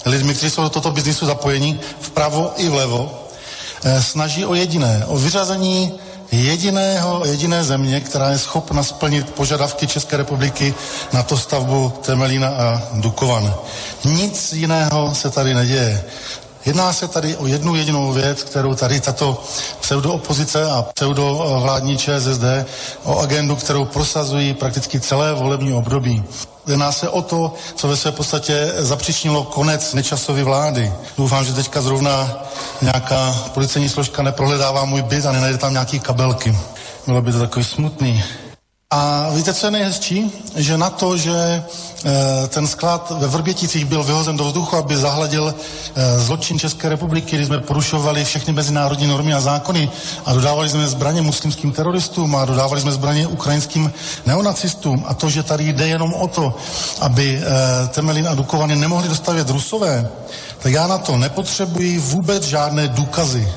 lidmi, 0.06 0.34
kteří 0.34 0.52
jsou 0.52 0.62
do 0.62 0.70
tohoto 0.70 0.92
biznisu 0.92 1.26
zapojení 1.26 1.80
vpravo 2.00 2.54
i 2.58 2.70
vlevo, 2.70 3.28
snaží 4.00 4.46
o 4.46 4.54
jediné, 4.54 5.04
o 5.08 5.18
vyřazení 5.18 5.94
jediného, 6.32 7.22
jediné 7.26 7.64
země, 7.64 8.00
která 8.00 8.30
je 8.30 8.38
schopna 8.38 8.84
splnit 8.84 9.30
požadavky 9.30 9.88
České 9.88 10.18
republiky 10.18 10.74
na 11.14 11.24
to 11.24 11.38
stavbu 11.38 11.94
Temelína 12.02 12.48
a 12.48 12.82
Dukovan. 12.94 13.56
Nic 14.06 14.54
jiného 14.54 15.16
se 15.16 15.30
tady 15.30 15.54
neděje. 15.54 16.04
Jedná 16.66 16.94
se 16.94 17.08
tady 17.08 17.36
o 17.38 17.48
jednu 17.48 17.76
jedinou 17.76 18.12
věc, 18.12 18.44
kterou 18.44 18.76
tady 18.76 19.00
tato 19.00 19.44
pseudoopozice 19.82 20.72
a 20.72 20.86
pseudovládní 20.96 21.98
ČSSD 21.98 22.44
o 23.04 23.20
agendu, 23.20 23.56
kterou 23.56 23.86
prosazují 23.86 24.54
prakticky 24.54 25.00
celé 25.00 25.34
volební 25.34 25.74
období. 25.74 26.24
Jedná 26.68 26.92
se 26.92 27.10
o 27.10 27.22
to, 27.22 27.54
co 27.76 27.88
ve 27.88 27.98
své 27.98 28.12
podstatě 28.12 28.72
zapřičnilo 28.78 29.44
konec 29.44 29.94
nečasové 29.94 30.44
vlády. 30.44 30.94
Doufám, 31.18 31.46
že 31.46 31.54
teďka 31.54 31.82
zrovna 31.82 32.44
nějaká 32.82 33.36
policejní 33.54 33.90
složka 33.90 34.24
neprohledává 34.24 34.86
můj 34.86 35.02
byt 35.02 35.26
a 35.26 35.32
nenajde 35.32 35.58
tam 35.58 35.74
nějaký 35.74 36.00
kabelky. 36.00 36.58
Bylo 37.06 37.22
by 37.22 37.32
to 37.32 37.40
takový 37.40 37.66
smutný. 37.66 38.24
A 38.96 39.30
víte, 39.32 39.54
co 39.54 39.68
je 39.68 39.72
nejhezčí? 39.72 40.32
Že 40.56 40.78
na 40.78 40.90
to, 40.90 41.18
že 41.18 41.34
e, 41.34 41.64
ten 42.48 42.68
sklad 42.68 43.12
ve 43.20 43.28
Vrběticích 43.28 43.86
byl 43.86 44.04
vyhozen 44.04 44.38
do 44.38 44.44
vzduchu, 44.44 44.76
aby 44.76 44.98
zahladil 44.98 45.56
e, 45.96 46.20
zločin 46.20 46.60
České 46.60 46.90
republiky, 46.90 47.36
kdy 47.36 47.46
jsme 47.46 47.60
porušovali 47.60 48.26
všechny 48.26 48.54
mezinárodní 48.54 49.08
normy 49.08 49.34
a 49.34 49.42
zákony 49.42 49.90
a 50.26 50.34
dodávali 50.34 50.70
jsme 50.70 50.88
zbraně 50.88 51.22
muslimským 51.22 51.72
teroristům 51.72 52.36
a 52.36 52.46
dodávali 52.46 52.82
jsme 52.82 52.92
zbraně 52.92 53.28
ukrajinským 53.28 53.94
neonacistům. 54.26 55.04
A 55.08 55.14
to, 55.14 55.30
že 55.30 55.44
tady 55.44 55.74
jde 55.74 55.88
jenom 55.88 56.14
o 56.14 56.28
to, 56.28 56.58
aby 57.02 57.42
e, 57.42 57.88
Temelin 57.88 58.28
a 58.28 58.36
Dukovany 58.36 58.76
nemohli 58.76 59.10
dostavět 59.10 59.50
Rusové, 59.50 60.10
tak 60.60 60.72
já 60.72 60.88
na 60.88 60.98
to 60.98 61.18
nepotřebuji 61.18 62.00
vůbec 62.00 62.44
žádné 62.44 62.88
důkazy. 62.88 63.48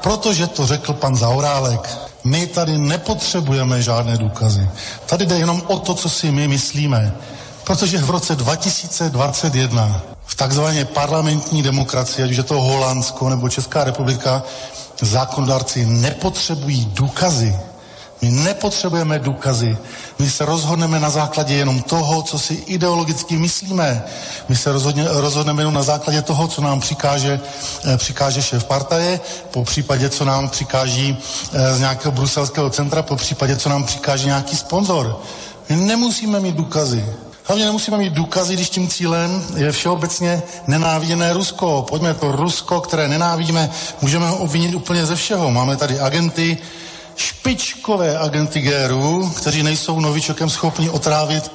Protože 0.00 0.46
to 0.46 0.66
řekl 0.66 0.92
pan 0.92 1.16
Zaurálek. 1.16 2.07
My 2.28 2.46
tady 2.46 2.78
nepotřebujeme 2.78 3.82
žádné 3.82 4.18
důkazy. 4.18 4.68
Tady 5.06 5.26
jde 5.26 5.38
jenom 5.38 5.62
o 5.66 5.78
to, 5.78 5.94
co 5.94 6.08
si 6.08 6.30
my 6.30 6.48
myslíme. 6.48 7.14
Protože 7.64 7.98
v 7.98 8.10
roce 8.10 8.36
2021 8.36 10.02
v 10.24 10.34
takzvané 10.34 10.84
parlamentní 10.84 11.62
demokracii, 11.62 12.24
ať 12.24 12.30
už 12.30 12.36
je 12.36 12.42
to 12.42 12.60
Holandsko 12.60 13.28
nebo 13.28 13.48
Česká 13.48 13.84
republika, 13.84 14.42
zákonodárci 15.00 15.86
nepotřebují 15.86 16.84
důkazy. 16.84 17.56
My 18.22 18.30
nepotřebujeme 18.30 19.18
důkazy. 19.18 19.78
My 20.18 20.30
se 20.30 20.44
rozhodneme 20.44 21.00
na 21.00 21.10
základě 21.10 21.54
jenom 21.54 21.82
toho, 21.82 22.22
co 22.22 22.38
si 22.38 22.54
ideologicky 22.54 23.36
myslíme. 23.36 24.04
My 24.48 24.56
se 24.56 24.72
rozhodně, 24.72 25.04
rozhodneme 25.08 25.62
jenom 25.62 25.74
na 25.74 25.82
základě 25.82 26.22
toho, 26.22 26.48
co 26.48 26.60
nám 26.62 26.80
přikáže, 26.80 27.40
eh, 27.84 27.96
přikáže 27.96 28.42
šéf 28.42 28.64
partaje, 28.64 29.20
po 29.50 29.64
případě, 29.64 30.08
co 30.08 30.24
nám 30.24 30.48
přikáží 30.48 31.18
eh, 31.52 31.74
z 31.74 31.80
nějakého 31.80 32.12
bruselského 32.12 32.70
centra, 32.70 33.02
po 33.02 33.16
případě, 33.16 33.56
co 33.56 33.68
nám 33.68 33.84
přikáže 33.84 34.26
nějaký 34.26 34.56
sponzor. 34.56 35.20
My 35.68 35.76
nemusíme 35.76 36.40
mít 36.40 36.54
důkazy. 36.54 37.04
Hlavně 37.44 37.64
nemusíme 37.64 37.98
mít 37.98 38.12
důkazy, 38.12 38.54
když 38.54 38.70
tím 38.70 38.88
cílem 38.88 39.44
je 39.56 39.72
všeobecně 39.72 40.42
nenáviděné 40.66 41.32
Rusko. 41.32 41.86
Pojďme 41.88 42.14
to 42.14 42.32
Rusko, 42.32 42.80
které 42.80 43.08
nenávidíme, 43.08 43.70
můžeme 44.02 44.28
ho 44.28 44.36
obvinit 44.36 44.74
úplně 44.74 45.06
ze 45.06 45.16
všeho. 45.16 45.50
Máme 45.50 45.76
tady 45.76 46.00
agenty, 46.00 46.58
špičkové 47.18 48.18
agenty 48.18 48.60
GRU, 48.60 49.30
kteří 49.36 49.62
nejsou 49.62 50.00
novičokem 50.00 50.50
schopni 50.50 50.90
otrávit 50.90 51.50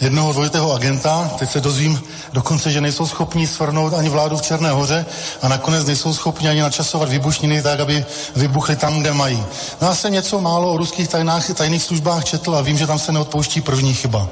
jednoho 0.00 0.32
dvojitého 0.32 0.72
agenta. 0.72 1.30
Teď 1.38 1.50
se 1.50 1.60
dozvím 1.60 2.02
dokonce, 2.32 2.70
že 2.70 2.80
nejsou 2.80 3.06
schopni 3.06 3.46
svrnout 3.46 3.94
ani 3.94 4.08
vládu 4.08 4.36
v 4.36 4.42
Černé 4.42 4.70
hoře 4.70 5.06
a 5.42 5.48
nakonec 5.48 5.86
nejsou 5.86 6.14
schopni 6.14 6.48
ani 6.48 6.60
načasovat 6.60 7.08
výbušniny 7.08 7.62
tak, 7.62 7.80
aby 7.80 8.06
vybuchly 8.36 8.76
tam, 8.76 9.00
kde 9.00 9.12
mají. 9.12 9.44
No 9.80 9.88
já 9.88 9.94
jsem 9.94 10.12
něco 10.12 10.40
málo 10.40 10.72
o 10.72 10.76
ruských 10.76 11.08
tajnách, 11.08 11.50
tajných 11.54 11.82
službách 11.82 12.24
četl 12.24 12.56
a 12.56 12.60
vím, 12.60 12.78
že 12.78 12.86
tam 12.86 12.98
se 12.98 13.12
neodpouští 13.12 13.60
první 13.60 13.94
chyba. 13.94 14.28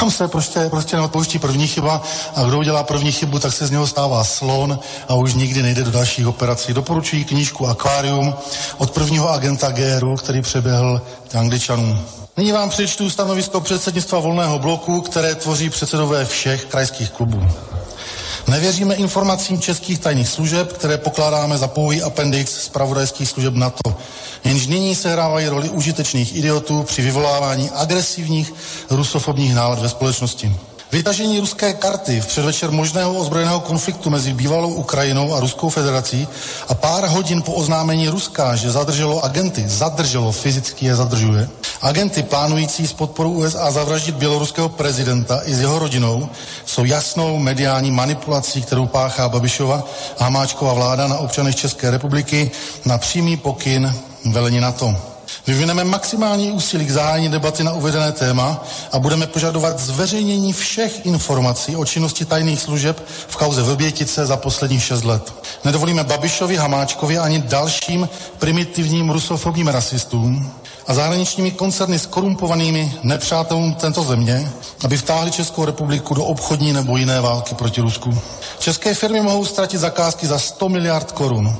Tam 0.00 0.10
se 0.10 0.28
prostě, 0.28 0.68
prostě 0.70 0.96
neodpouští 0.96 1.38
první 1.38 1.66
chyba 1.66 2.02
a 2.36 2.42
kdo 2.42 2.58
udělá 2.58 2.82
první 2.82 3.12
chybu, 3.12 3.38
tak 3.38 3.52
se 3.52 3.66
z 3.66 3.70
něho 3.70 3.86
stává 3.86 4.24
slon 4.24 4.78
a 5.08 5.14
už 5.14 5.34
nikdy 5.34 5.62
nejde 5.62 5.84
do 5.84 5.90
dalších 5.90 6.26
operací. 6.26 6.74
Doporučuji 6.74 7.24
knížku 7.24 7.66
Aquarium 7.66 8.34
od 8.78 8.90
prvního 8.90 9.30
agenta 9.30 9.70
GRU, 9.70 10.16
který 10.16 10.42
přeběhl 10.42 11.00
Angličanům. 11.38 12.00
Nyní 12.36 12.52
vám 12.52 12.70
přečtu 12.70 13.10
stanovisko 13.10 13.60
předsednictva 13.60 14.18
volného 14.18 14.58
bloku, 14.58 15.00
které 15.00 15.34
tvoří 15.34 15.70
předsedové 15.70 16.24
všech 16.24 16.64
krajských 16.64 17.10
klubů. 17.10 17.48
Nevěříme 18.48 18.94
informacím 18.94 19.60
českých 19.60 19.98
tajných 19.98 20.28
služeb, 20.28 20.72
které 20.72 20.98
pokládáme 20.98 21.58
za 21.58 21.68
pouhý 21.68 22.02
appendix 22.02 22.64
zpravodajských 22.64 23.28
služeb 23.28 23.54
NATO 23.54 23.94
jenž 24.44 24.66
nyní 24.66 24.94
sehrávají 24.94 25.48
roli 25.48 25.68
užitečných 25.68 26.36
idiotů 26.36 26.82
při 26.82 27.02
vyvolávání 27.02 27.70
agresivních 27.70 28.54
rusofobních 28.90 29.54
nálad 29.54 29.78
ve 29.78 29.88
společnosti. 29.88 30.56
Vytažení 30.92 31.40
ruské 31.40 31.72
karty 31.72 32.20
v 32.20 32.26
předvečer 32.26 32.70
možného 32.70 33.14
ozbrojeného 33.14 33.60
konfliktu 33.60 34.10
mezi 34.10 34.32
bývalou 34.32 34.74
Ukrajinou 34.74 35.34
a 35.34 35.40
Ruskou 35.40 35.68
federací 35.68 36.28
a 36.68 36.74
pár 36.74 37.04
hodin 37.04 37.42
po 37.42 37.52
oznámení 37.52 38.08
Ruska, 38.08 38.56
že 38.56 38.70
zadrželo 38.70 39.24
agenty, 39.24 39.68
zadrželo, 39.68 40.32
fyzicky 40.32 40.86
je 40.86 40.94
zadržuje, 40.94 41.48
agenty 41.84 42.22
plánující 42.22 42.86
s 42.86 42.92
podporou 42.92 43.32
USA 43.32 43.70
zavraždit 43.70 44.14
běloruského 44.14 44.68
prezidenta 44.68 45.40
i 45.44 45.54
s 45.54 45.60
jeho 45.60 45.78
rodinou, 45.78 46.28
jsou 46.66 46.84
jasnou 46.84 47.38
mediální 47.38 47.90
manipulací, 47.90 48.62
kterou 48.62 48.86
páchá 48.86 49.28
Babišova 49.28 49.84
a 50.18 50.24
Hamáčková 50.24 50.72
vláda 50.72 51.08
na 51.08 51.18
občanech 51.18 51.56
České 51.56 51.90
republiky 51.90 52.50
na 52.84 52.98
přímý 52.98 53.36
pokyn 53.36 53.94
velení 54.24 54.60
na 54.60 54.72
to. 54.72 54.96
Vyvineme 55.46 55.84
maximální 55.84 56.52
úsilí 56.52 56.86
k 56.86 56.90
zahájení 56.90 57.28
debaty 57.28 57.64
na 57.64 57.72
uvedené 57.72 58.12
téma 58.12 58.64
a 58.92 58.98
budeme 58.98 59.26
požadovat 59.26 59.78
zveřejnění 59.78 60.52
všech 60.52 61.06
informací 61.06 61.76
o 61.76 61.84
činnosti 61.84 62.24
tajných 62.24 62.60
služeb 62.60 63.04
v 63.28 63.36
kauze 63.36 63.62
Vrbětice 63.62 64.26
za 64.26 64.36
posledních 64.36 64.84
šest 64.84 65.04
let. 65.04 65.34
Nedovolíme 65.64 66.04
Babišovi, 66.04 66.56
Hamáčkovi 66.56 67.18
ani 67.18 67.38
dalším 67.38 68.08
primitivním 68.38 69.10
rusofobním 69.10 69.68
rasistům 69.68 70.52
a 70.86 70.94
zahraničními 70.94 71.50
koncerny 71.50 71.98
s 71.98 72.06
korumpovanými 72.06 72.94
nepřátelům 73.02 73.74
této 73.74 74.02
země, 74.02 74.52
aby 74.84 74.96
vtáhli 74.96 75.30
Českou 75.30 75.64
republiku 75.64 76.14
do 76.14 76.24
obchodní 76.24 76.72
nebo 76.72 76.96
jiné 76.96 77.20
války 77.20 77.54
proti 77.54 77.80
Rusku. 77.80 78.18
České 78.58 78.94
firmy 78.94 79.20
mohou 79.20 79.44
ztratit 79.44 79.80
zakázky 79.80 80.26
za 80.26 80.38
100 80.38 80.68
miliard 80.68 81.12
korun. 81.12 81.56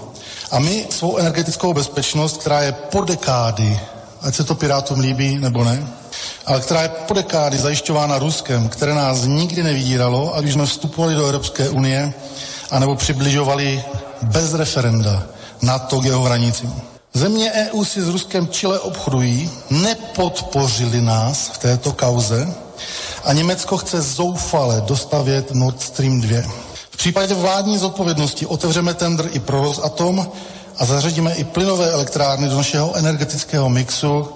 A 0.51 0.59
my 0.59 0.87
svou 0.91 1.17
energetickou 1.17 1.75
bezpečnost, 1.75 2.37
která 2.37 2.61
je 2.61 2.73
po 2.73 3.01
dekády, 3.01 3.81
ať 4.23 4.35
se 4.35 4.45
to 4.45 4.55
Pirátům 4.55 5.01
líbí 5.01 5.39
nebo 5.39 5.65
ne, 5.65 5.87
ale 6.47 6.61
která 6.61 6.83
je 6.83 6.89
po 6.89 7.15
dekády 7.15 7.59
zajišťována 7.59 8.19
Ruskem, 8.19 8.69
které 8.69 8.95
nás 8.95 9.25
nikdy 9.25 9.63
nevydíralo, 9.63 10.37
ať 10.37 10.45
už 10.45 10.53
jsme 10.53 10.67
vstupovali 10.67 11.15
do 11.15 11.27
Evropské 11.27 11.69
unie, 11.69 12.15
anebo 12.71 12.97
přibližovali 12.97 13.85
bez 14.23 14.55
referenda 14.55 15.23
na 15.63 15.79
to 15.79 16.01
k 16.01 16.05
jeho 16.05 16.23
hranicím. 16.23 16.94
Země 17.17 17.53
EU 17.53 17.85
si 17.85 18.03
s 18.03 18.09
Ruskem 18.09 18.49
čile 18.49 18.81
obchodují, 18.81 19.51
nepodpořili 19.71 21.01
nás 21.01 21.49
v 21.49 21.59
této 21.59 21.93
kauze 21.93 22.55
a 23.25 23.33
Německo 23.33 23.77
chce 23.77 24.03
zoufale 24.03 24.81
dostavět 24.81 25.55
Nord 25.55 25.81
Stream 25.83 26.21
2. 26.21 26.43
V 26.91 26.97
případě 26.97 27.35
vládní 27.35 27.79
zodpovědnosti 27.79 28.47
otevřeme 28.47 28.95
tender 28.95 29.29
i 29.33 29.41
pro 29.41 29.63
Rosatom 29.63 30.29
a 30.79 30.87
zařadíme 30.87 31.35
i 31.35 31.45
plynové 31.45 31.91
elektrárny 31.91 32.49
do 32.49 32.57
našeho 32.57 32.95
energetického 32.97 33.69
mixu 33.69 34.29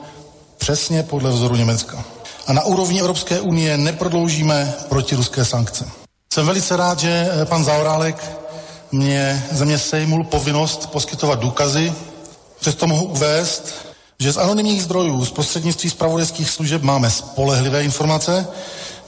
přesně 0.58 1.02
podle 1.02 1.30
vzoru 1.30 1.56
Německa. 1.56 2.04
A 2.46 2.52
na 2.52 2.62
úrovni 2.62 3.00
Evropské 3.00 3.40
unie 3.40 3.76
neprodloužíme 3.76 4.74
protiruské 4.88 5.44
sankce. 5.44 5.88
Jsem 6.32 6.46
velice 6.46 6.76
rád, 6.76 6.98
že 6.98 7.30
eh, 7.30 7.44
pan 7.44 7.64
Zaorálek 7.64 8.38
mě, 8.92 9.46
ze 9.52 9.64
mě 9.64 9.78
sejmul 9.78 10.24
povinnost 10.24 10.90
poskytovat 10.90 11.40
důkazy. 11.40 11.92
Přesto 12.60 12.86
mohu 12.86 13.04
uvést, 13.04 13.74
že 14.18 14.32
z 14.32 14.36
anonymních 14.36 14.82
zdrojů 14.82 15.24
z 15.24 15.30
prostřednictví 15.30 15.90
zpravodajských 15.90 16.50
služeb 16.50 16.82
máme 16.82 17.10
spolehlivé 17.10 17.84
informace, 17.84 18.46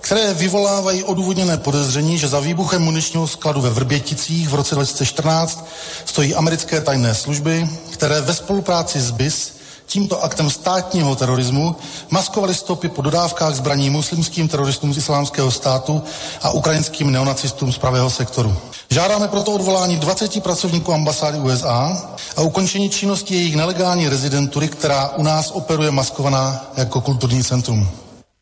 které 0.01 0.35
vyvolávají 0.35 1.05
odůvodněné 1.05 1.57
podezření, 1.57 2.19
že 2.19 2.29
za 2.29 2.41
výbuchem 2.41 2.83
muničního 2.83 3.29
skladu 3.29 3.61
ve 3.61 3.71
Vrběticích 3.71 4.49
v 4.49 4.55
roce 4.55 4.75
2014 4.75 5.67
stojí 6.05 6.35
americké 6.35 6.81
tajné 6.81 7.15
služby, 7.15 7.69
které 7.91 8.21
ve 8.21 8.35
spolupráci 8.35 9.01
s 9.01 9.11
BIS 9.11 9.60
tímto 9.91 10.25
aktem 10.25 10.51
státního 10.51 11.17
terorismu 11.17 11.77
maskovali 12.11 12.55
stopy 12.55 12.89
po 12.89 13.03
dodávkách 13.03 13.55
zbraní 13.55 13.91
muslimským 13.91 14.49
teroristům 14.49 14.95
z 14.95 14.99
islámského 14.99 15.51
státu 15.51 16.03
a 16.43 16.51
ukrajinským 16.51 17.11
neonacistům 17.13 17.73
z 17.73 17.79
pravého 17.79 18.11
sektoru. 18.11 18.57
Žádáme 18.91 19.29
proto 19.29 19.53
odvolání 19.53 19.97
20 19.97 20.43
pracovníků 20.43 20.93
ambasády 20.93 21.39
USA 21.39 22.03
a 22.37 22.41
ukončení 22.43 22.91
činnosti 22.91 23.35
jejich 23.35 23.57
nelegální 23.57 24.09
rezidentury, 24.09 24.69
která 24.69 25.09
u 25.09 25.23
nás 25.23 25.51
operuje 25.51 25.91
maskovaná 25.91 26.71
jako 26.77 27.01
kulturní 27.01 27.45
centrum. 27.45 27.89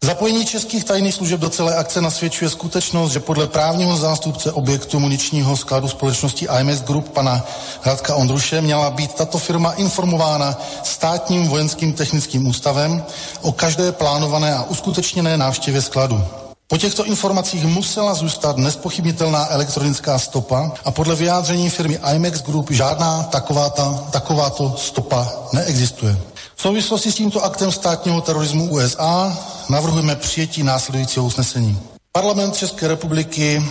Zapojení 0.04 0.46
českých 0.46 0.84
tajných 0.84 1.14
služeb 1.14 1.40
do 1.40 1.50
celé 1.50 1.76
akce 1.76 2.00
nasvědčuje 2.00 2.50
skutečnost, 2.50 3.12
že 3.12 3.20
podle 3.20 3.46
právního 3.46 3.96
zástupce 3.96 4.52
objektu 4.52 5.00
muničního 5.00 5.56
skladu 5.56 5.88
společnosti 5.88 6.48
IMS 6.60 6.82
Group 6.82 7.08
pana 7.08 7.44
Radka 7.84 8.14
Ondruše 8.14 8.60
měla 8.60 8.90
být 8.90 9.14
tato 9.14 9.38
firma 9.38 9.72
informována 9.72 10.58
státním 10.82 11.48
vojenským 11.48 11.92
technickým 11.92 12.46
ústavem 12.46 13.04
o 13.42 13.52
každé 13.52 13.92
plánované 13.92 14.54
a 14.54 14.62
uskutečněné 14.62 15.36
návštěvě 15.36 15.82
skladu. 15.82 16.24
Po 16.68 16.78
těchto 16.78 17.04
informacích 17.04 17.64
musela 17.64 18.14
zůstat 18.14 18.56
nespochybnitelná 18.56 19.46
elektronická 19.50 20.18
stopa 20.18 20.72
a 20.84 20.90
podle 20.90 21.14
vyjádření 21.14 21.70
firmy 21.70 21.98
IMEX 22.14 22.42
Group 22.42 22.70
žádná 22.70 23.22
takováta, 23.22 24.04
takováto 24.10 24.74
stopa 24.76 25.32
neexistuje. 25.52 26.18
V 26.56 26.62
souvislosti 26.62 27.12
s 27.12 27.14
tímto 27.14 27.44
aktem 27.44 27.72
státního 27.72 28.20
terorismu 28.20 28.70
USA 28.70 29.38
navrhujeme 29.68 30.16
přijetí 30.16 30.62
následujícího 30.62 31.26
usnesení. 31.26 31.80
Parlament 32.12 32.56
České 32.56 32.88
republiky 32.88 33.62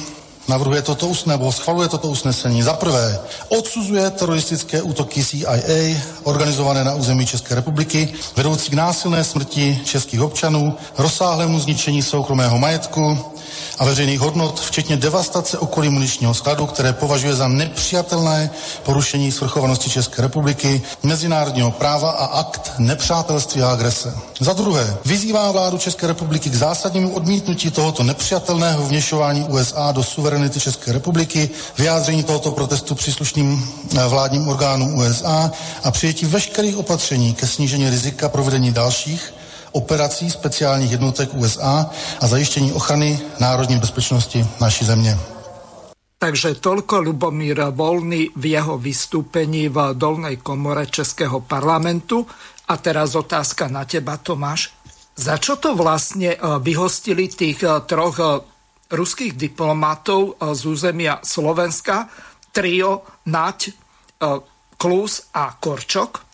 navrhuje 0.47 0.81
toto 0.81 1.07
usnesení, 1.07 1.31
nebo 1.37 1.51
schvaluje 1.51 1.87
toto 1.89 2.07
usnesení. 2.07 2.63
Za 2.63 2.73
prvé, 2.73 3.19
odsuzuje 3.47 4.09
teroristické 4.09 4.81
útoky 4.81 5.25
CIA 5.25 5.97
organizované 6.23 6.83
na 6.83 6.95
území 6.95 7.25
České 7.25 7.55
republiky, 7.55 8.13
vedoucí 8.35 8.71
k 8.71 8.73
násilné 8.73 9.23
smrti 9.23 9.81
českých 9.85 10.21
občanů, 10.21 10.75
rozsáhlému 10.97 11.59
zničení 11.59 12.03
soukromého 12.03 12.57
majetku, 12.57 13.17
a 13.79 13.85
veřejných 13.85 14.19
hodnot, 14.19 14.59
včetně 14.59 14.97
devastace 14.97 15.57
okolí 15.57 15.89
muničního 15.89 16.33
skladu, 16.33 16.65
které 16.65 16.93
považuje 16.93 17.35
za 17.35 17.47
nepřijatelné 17.47 18.49
porušení 18.83 19.31
svrchovanosti 19.31 19.89
České 19.89 20.21
republiky, 20.21 20.81
mezinárodního 21.03 21.71
práva 21.71 22.11
a 22.11 22.25
akt 22.25 22.71
nepřátelství 22.77 23.61
a 23.61 23.71
agrese. 23.71 24.17
Za 24.39 24.53
druhé, 24.53 24.97
vyzývá 25.05 25.51
vládu 25.51 25.77
České 25.77 26.07
republiky 26.07 26.49
k 26.49 26.55
zásadnímu 26.55 27.13
odmítnutí 27.13 27.71
tohoto 27.71 28.03
nepřijatelného 28.03 28.85
vněšování 28.85 29.43
USA 29.43 29.91
do 29.91 30.03
suverenity 30.03 30.59
České 30.59 30.93
republiky, 30.93 31.49
vyjádření 31.77 32.23
tohoto 32.23 32.51
protestu 32.51 32.95
příslušným 32.95 33.69
eh, 33.97 34.07
vládním 34.07 34.47
orgánům 34.47 34.93
USA 34.93 35.51
a 35.83 35.91
přijetí 35.91 36.25
veškerých 36.25 36.77
opatření 36.77 37.33
ke 37.33 37.47
snížení 37.47 37.89
rizika 37.89 38.29
provedení 38.29 38.71
dalších 38.71 39.33
operací 39.77 40.29
speciálních 40.29 40.91
jednotek 40.91 41.29
USA 41.33 41.89
a 42.21 42.27
zajištění 42.27 42.73
ochrany 42.73 43.19
národní 43.39 43.77
bezpečnosti 43.77 44.45
naší 44.61 44.85
země. 44.85 45.17
Takže 46.17 46.57
toľko 46.57 47.05
Lubomír 47.05 47.69
Volný 47.77 48.33
v 48.33 48.57
jeho 48.57 48.81
vystúpení 48.81 49.69
v 49.69 49.93
dolnej 49.93 50.41
komore 50.41 50.89
Českého 50.89 51.45
parlamentu. 51.45 52.25
A 52.67 52.81
teraz 52.81 53.13
otázka 53.13 53.69
na 53.69 53.85
teba, 53.85 54.17
Tomáš. 54.17 54.73
Za 55.13 55.37
čo 55.37 55.61
to 55.61 55.77
vlastne 55.77 56.33
e, 56.33 56.37
vyhostili 56.57 57.29
tých 57.29 57.61
e, 57.61 57.69
troch 57.85 58.17
e, 58.17 58.25
ruských 58.89 59.37
diplomatov 59.37 60.41
z 60.41 60.61
územia 60.65 61.19
Slovenska, 61.19 62.07
trio 62.55 63.03
Nať, 63.27 63.75
Klus 64.79 65.27
a 65.35 65.59
Korčok? 65.59 66.26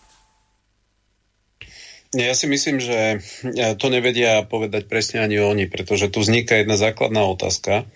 Ja 2.14 2.38
si 2.38 2.46
myslím, 2.46 2.78
že 2.78 3.26
to 3.82 3.90
nevedia 3.90 4.46
povedať 4.46 4.86
presne 4.86 5.26
ani 5.26 5.42
oni, 5.42 5.66
pretože 5.66 6.14
tu 6.14 6.22
vzniká 6.22 6.62
jedna 6.62 6.78
základná 6.78 7.26
otázka 7.26 7.90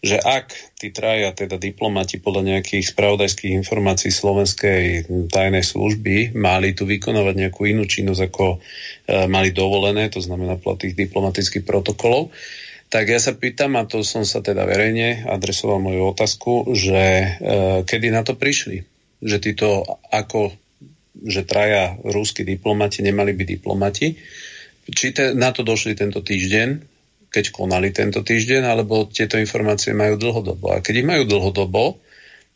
že 0.00 0.16
ak 0.16 0.56
tí 0.80 0.88
traja, 0.96 1.36
teda 1.36 1.60
diplomati 1.60 2.16
podľa 2.16 2.56
nejakých 2.56 2.96
spravodajských 2.96 3.52
informácií 3.52 4.08
slovenskej 4.08 5.04
tajnej 5.28 5.60
služby 5.60 6.32
mali 6.32 6.72
tu 6.72 6.88
vykonávať 6.88 7.34
nejakú 7.36 7.68
inú 7.68 7.84
činnosť, 7.84 8.22
ako 8.32 8.44
e, 8.56 8.58
mali 9.28 9.52
dovolené, 9.52 10.08
to 10.08 10.24
znamená 10.24 10.56
podľa 10.56 10.88
tých 10.88 10.94
diplomatických 10.96 11.64
protokolov, 11.68 12.32
tak 12.88 13.12
ja 13.12 13.20
sa 13.20 13.36
pýtam, 13.36 13.76
a 13.76 13.84
to 13.84 14.00
som 14.00 14.24
sa 14.24 14.40
teda 14.40 14.64
verejne 14.64 15.28
adresoval 15.28 15.78
moju 15.84 16.16
otázku, 16.16 16.72
že 16.72 17.00
e, 17.04 17.28
kedy 17.84 18.08
na 18.08 18.24
to 18.24 18.40
prišli? 18.40 18.88
Že 19.20 19.36
títo 19.36 19.84
ako 20.08 20.56
že 21.14 21.42
traja 21.46 21.98
rúsky 22.00 22.46
diplomati 22.46 23.02
nemali 23.02 23.34
byť 23.34 23.46
diplomati. 23.46 24.14
Či 24.90 25.06
te, 25.14 25.24
na 25.36 25.54
to 25.54 25.62
došli 25.62 25.94
tento 25.94 26.22
týždeň, 26.22 26.68
keď 27.30 27.44
konali 27.54 27.94
tento 27.94 28.26
týždeň, 28.26 28.66
alebo 28.66 29.06
tieto 29.06 29.38
informácie 29.38 29.94
majú 29.94 30.18
dlhodobo. 30.18 30.74
A 30.74 30.82
keď 30.82 31.04
ich 31.04 31.08
majú 31.08 31.22
dlhodobo, 31.30 32.02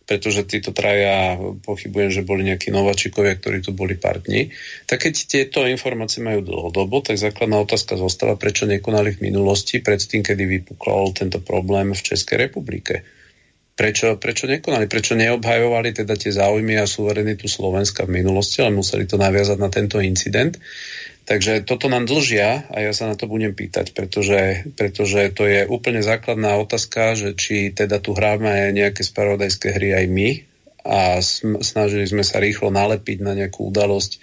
pretože 0.04 0.44
títo 0.44 0.76
traja, 0.76 1.40
pochybujem, 1.64 2.12
že 2.12 2.26
boli 2.26 2.44
nejakí 2.44 2.68
nováčikovia, 2.68 3.40
ktorí 3.40 3.64
tu 3.64 3.72
boli 3.72 3.96
partni, 3.96 4.52
tak 4.84 5.08
keď 5.08 5.14
tieto 5.24 5.60
informácie 5.64 6.20
majú 6.20 6.44
dlhodobo, 6.44 7.00
tak 7.00 7.16
základná 7.16 7.56
otázka 7.64 7.96
zostáva, 7.96 8.36
prečo 8.36 8.68
nekonali 8.68 9.16
v 9.16 9.32
minulosti, 9.32 9.80
predtým, 9.80 10.20
kedy 10.20 10.44
vypukol 10.44 11.16
tento 11.16 11.40
problém 11.40 11.96
v 11.96 12.04
Českej 12.04 12.48
republike. 12.48 13.00
Prečo, 13.74 14.22
prečo 14.22 14.46
nekonali? 14.46 14.86
Prečo 14.86 15.18
neobhajovali 15.18 15.90
teda 15.90 16.14
tie 16.14 16.30
záujmy 16.30 16.78
a 16.78 16.86
suverenitu 16.86 17.50
Slovenska 17.50 18.06
v 18.06 18.22
minulosti, 18.22 18.62
ale 18.62 18.70
museli 18.70 19.02
to 19.02 19.18
naviazať 19.18 19.58
na 19.58 19.66
tento 19.66 19.98
incident? 19.98 20.54
Takže 21.24 21.66
toto 21.66 21.90
nám 21.90 22.06
dlžia 22.06 22.70
a 22.70 22.76
ja 22.84 22.92
sa 22.94 23.10
na 23.10 23.16
to 23.18 23.26
budem 23.26 23.56
pýtať, 23.56 23.96
pretože, 23.96 24.68
pretože 24.78 25.32
to 25.32 25.48
je 25.48 25.64
úplne 25.66 26.04
základná 26.04 26.54
otázka, 26.60 27.16
že 27.16 27.34
či 27.34 27.72
teda 27.74 27.98
tu 27.98 28.14
hráme 28.14 28.70
nejaké 28.76 29.02
spravodajské 29.02 29.72
hry 29.72 29.90
aj 29.96 30.06
my 30.06 30.28
a 30.84 31.18
snažili 31.64 32.04
sme 32.04 32.20
sa 32.20 32.44
rýchlo 32.44 32.68
nalepiť 32.68 33.24
na 33.24 33.32
nejakú 33.32 33.72
udalosť 33.72 34.20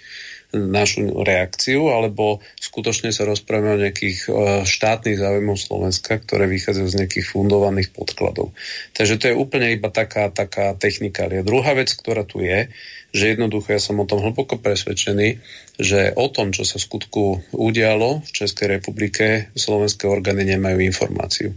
našu 0.52 1.24
reakciu, 1.24 1.88
alebo 1.88 2.44
skutočne 2.60 3.08
sa 3.08 3.24
rozprávame 3.24 3.76
o 3.76 3.82
nejakých 3.88 4.18
e, 4.24 4.30
štátnych 4.68 5.16
záujmov 5.16 5.56
Slovenska, 5.56 6.20
ktoré 6.20 6.44
vychádzajú 6.44 6.88
z 6.92 6.98
nejakých 7.04 7.26
fundovaných 7.26 7.88
podkladov. 7.96 8.52
Takže 8.92 9.16
to 9.16 9.24
je 9.32 9.38
úplne 9.40 9.72
iba 9.72 9.88
taká, 9.88 10.28
taká 10.28 10.76
technikália. 10.76 11.40
Druhá 11.40 11.72
vec, 11.72 11.88
ktorá 11.96 12.28
tu 12.28 12.44
je, 12.44 12.68
že 13.12 13.36
jednoducho 13.36 13.76
ja 13.76 13.80
som 13.80 14.00
o 14.00 14.08
tom 14.08 14.24
hlboko 14.24 14.56
presvedčený, 14.60 15.40
že 15.76 16.16
o 16.16 16.26
tom, 16.32 16.52
čo 16.52 16.64
sa 16.64 16.80
skutku 16.80 17.44
udialo 17.52 18.24
v 18.24 18.30
Českej 18.32 18.80
republike, 18.80 19.52
slovenské 19.52 20.08
orgány 20.08 20.48
nemajú 20.48 20.80
informáciu. 20.80 21.52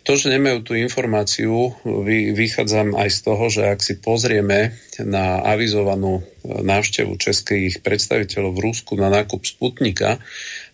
To, 0.00 0.16
že 0.16 0.32
nemajú 0.32 0.64
tú 0.64 0.72
informáciu, 0.74 1.76
vy, 1.84 2.32
vychádzam 2.32 2.96
aj 2.96 3.08
z 3.12 3.18
toho, 3.20 3.44
že 3.52 3.62
ak 3.68 3.80
si 3.84 4.00
pozrieme 4.00 4.72
na 5.04 5.44
avizovanú 5.44 6.24
návštevu 6.44 7.20
českých 7.20 7.84
predstaviteľov 7.84 8.56
v 8.56 8.64
Rusku 8.64 8.96
na 8.96 9.12
nákup 9.12 9.44
Sputnika, 9.44 10.16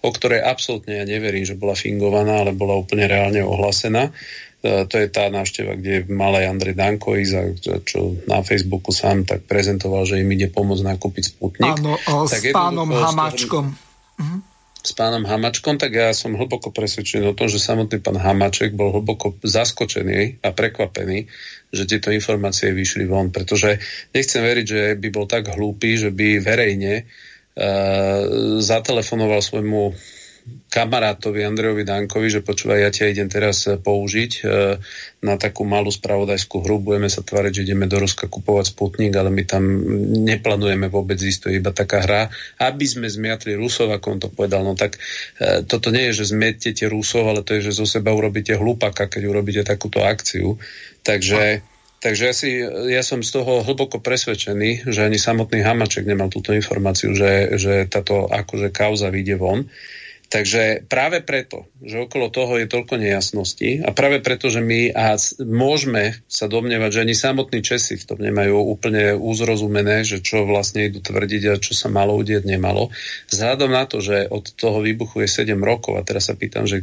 o 0.07 0.15
ktorej 0.15 0.47
absolútne 0.47 1.03
ja 1.03 1.05
neverím, 1.05 1.43
že 1.43 1.59
bola 1.59 1.74
fingovaná, 1.74 2.47
ale 2.47 2.55
bola 2.55 2.78
úplne 2.78 3.11
reálne 3.11 3.43
ohlásená, 3.43 4.15
E, 4.66 4.89
to 4.90 4.97
je 4.98 5.09
tá 5.12 5.31
návšteva, 5.31 5.78
kde 5.78 6.09
mal 6.11 6.35
aj 6.35 6.51
Andrej 6.51 6.74
Danko 6.74 7.15
ísť, 7.15 7.86
čo 7.86 8.19
na 8.27 8.43
Facebooku 8.43 8.90
sám 8.90 9.23
tak 9.23 9.47
prezentoval, 9.47 10.09
že 10.09 10.19
im 10.19 10.31
ide 10.35 10.51
pomôcť 10.51 10.82
nakúpiť 10.82 11.24
Sputnik. 11.36 11.77
Áno, 11.78 11.94
tak 12.27 12.43
s 12.43 12.51
pánom 12.51 12.90
Hamáčkom. 12.90 13.65
Mhm. 14.19 14.56
S 14.87 14.95
pánom 14.95 15.27
Hamačkom, 15.27 15.83
tak 15.83 15.99
ja 15.99 16.15
som 16.15 16.39
hlboko 16.39 16.71
presvedčený 16.71 17.35
o 17.35 17.35
tom, 17.35 17.51
že 17.51 17.59
samotný 17.59 17.99
pán 17.99 18.23
Hamaček 18.23 18.79
bol 18.79 18.95
hlboko 18.95 19.35
zaskočený 19.43 20.47
a 20.47 20.55
prekvapený, 20.55 21.27
že 21.75 21.91
tieto 21.91 22.15
informácie 22.15 22.71
vyšli 22.71 23.03
von, 23.11 23.35
pretože 23.35 23.83
nechcem 24.15 24.47
veriť, 24.47 24.67
že 24.67 24.83
by 24.95 25.09
bol 25.11 25.27
tak 25.27 25.51
hlúpy, 25.51 25.99
že 25.99 26.15
by 26.15 26.39
verejne 26.39 27.03
uh, 27.03 28.23
zatelefonoval 28.63 29.43
svojmu 29.43 29.91
kamarátovi 30.66 31.47
Andrejovi 31.47 31.89
Dankovi, 31.89 32.28
že 32.28 32.44
počúvaj, 32.44 32.78
ja 32.85 32.90
ťa 32.93 33.12
idem 33.14 33.28
teraz 33.32 33.64
e, 33.64 33.81
použiť 33.81 34.32
e, 34.36 34.77
na 35.24 35.35
takú 35.40 35.64
malú 35.64 35.89
spravodajskú 35.89 36.60
hru, 36.60 36.82
budeme 36.82 37.09
sa 37.09 37.24
tváriť, 37.24 37.52
že 37.62 37.64
ideme 37.70 37.89
do 37.89 37.97
Ruska 37.97 38.28
kupovať 38.28 38.77
Sputnik, 38.77 39.14
ale 39.16 39.32
my 39.32 39.43
tam 39.48 39.64
neplánujeme 40.27 40.93
vôbec 40.93 41.16
ísť, 41.16 41.39
to 41.39 41.48
je 41.48 41.59
iba 41.62 41.73
taká 41.73 42.05
hra, 42.05 42.23
aby 42.60 42.85
sme 42.85 43.09
zmiatli 43.09 43.56
Rusov, 43.56 43.89
ako 43.94 44.06
on 44.12 44.20
to 44.20 44.28
povedal. 44.28 44.66
No 44.66 44.77
tak 44.77 45.01
e, 45.40 45.64
toto 45.64 45.89
nie 45.89 46.12
je, 46.12 46.23
že 46.23 46.36
zmietete 46.36 46.85
Rusov, 46.93 47.31
ale 47.31 47.40
to 47.40 47.56
je, 47.56 47.73
že 47.73 47.78
zo 47.81 47.86
seba 47.89 48.12
urobíte 48.12 48.59
hlupaka, 48.59 49.09
keď 49.09 49.23
urobíte 49.27 49.62
takúto 49.64 50.05
akciu. 50.05 50.60
Takže 51.06 51.64
Takže 51.97 52.23
ja, 52.28 52.35
si, 52.36 52.51
ja 52.93 53.02
som 53.02 53.24
z 53.24 53.35
toho 53.40 53.64
hlboko 53.64 54.05
presvedčený, 54.05 54.86
že 54.86 55.01
ani 55.01 55.16
samotný 55.16 55.64
Hamaček 55.64 56.05
nemal 56.05 56.28
túto 56.28 56.52
informáciu, 56.52 57.16
že, 57.16 57.56
že 57.56 57.89
táto 57.89 58.28
akože 58.28 58.68
kauza 58.68 59.09
vyjde 59.09 59.40
von. 59.40 59.66
Takže 60.27 60.90
práve 60.90 61.23
preto, 61.23 61.70
že 61.78 62.03
okolo 62.03 62.35
toho 62.35 62.59
je 62.59 62.66
toľko 62.66 62.98
nejasností 62.98 63.86
a 63.86 63.94
práve 63.94 64.19
preto, 64.19 64.51
že 64.51 64.59
my 64.59 64.90
a 64.90 65.15
môžeme 65.47 66.19
sa 66.27 66.51
domnievať, 66.51 66.90
že 66.90 67.03
ani 67.07 67.15
samotní 67.15 67.62
Česi 67.62 67.94
v 67.94 68.07
tom 68.11 68.19
nemajú 68.19 68.59
úplne 68.59 69.15
uzrozumené, 69.15 70.03
že 70.03 70.19
čo 70.19 70.43
vlastne 70.43 70.90
idú 70.90 70.98
tvrdiť 70.98 71.43
a 71.47 71.62
čo 71.62 71.78
sa 71.78 71.86
malo 71.86 72.19
udieť 72.19 72.43
nemalo. 72.43 72.90
Vzhľadom 73.31 73.70
na 73.70 73.86
to, 73.86 74.03
že 74.03 74.27
od 74.27 74.51
toho 74.59 74.82
výbuchu 74.82 75.23
je 75.23 75.47
7 75.47 75.55
rokov 75.62 75.94
a 75.94 76.03
teraz 76.03 76.27
sa 76.27 76.35
pýtam, 76.35 76.66
že 76.66 76.82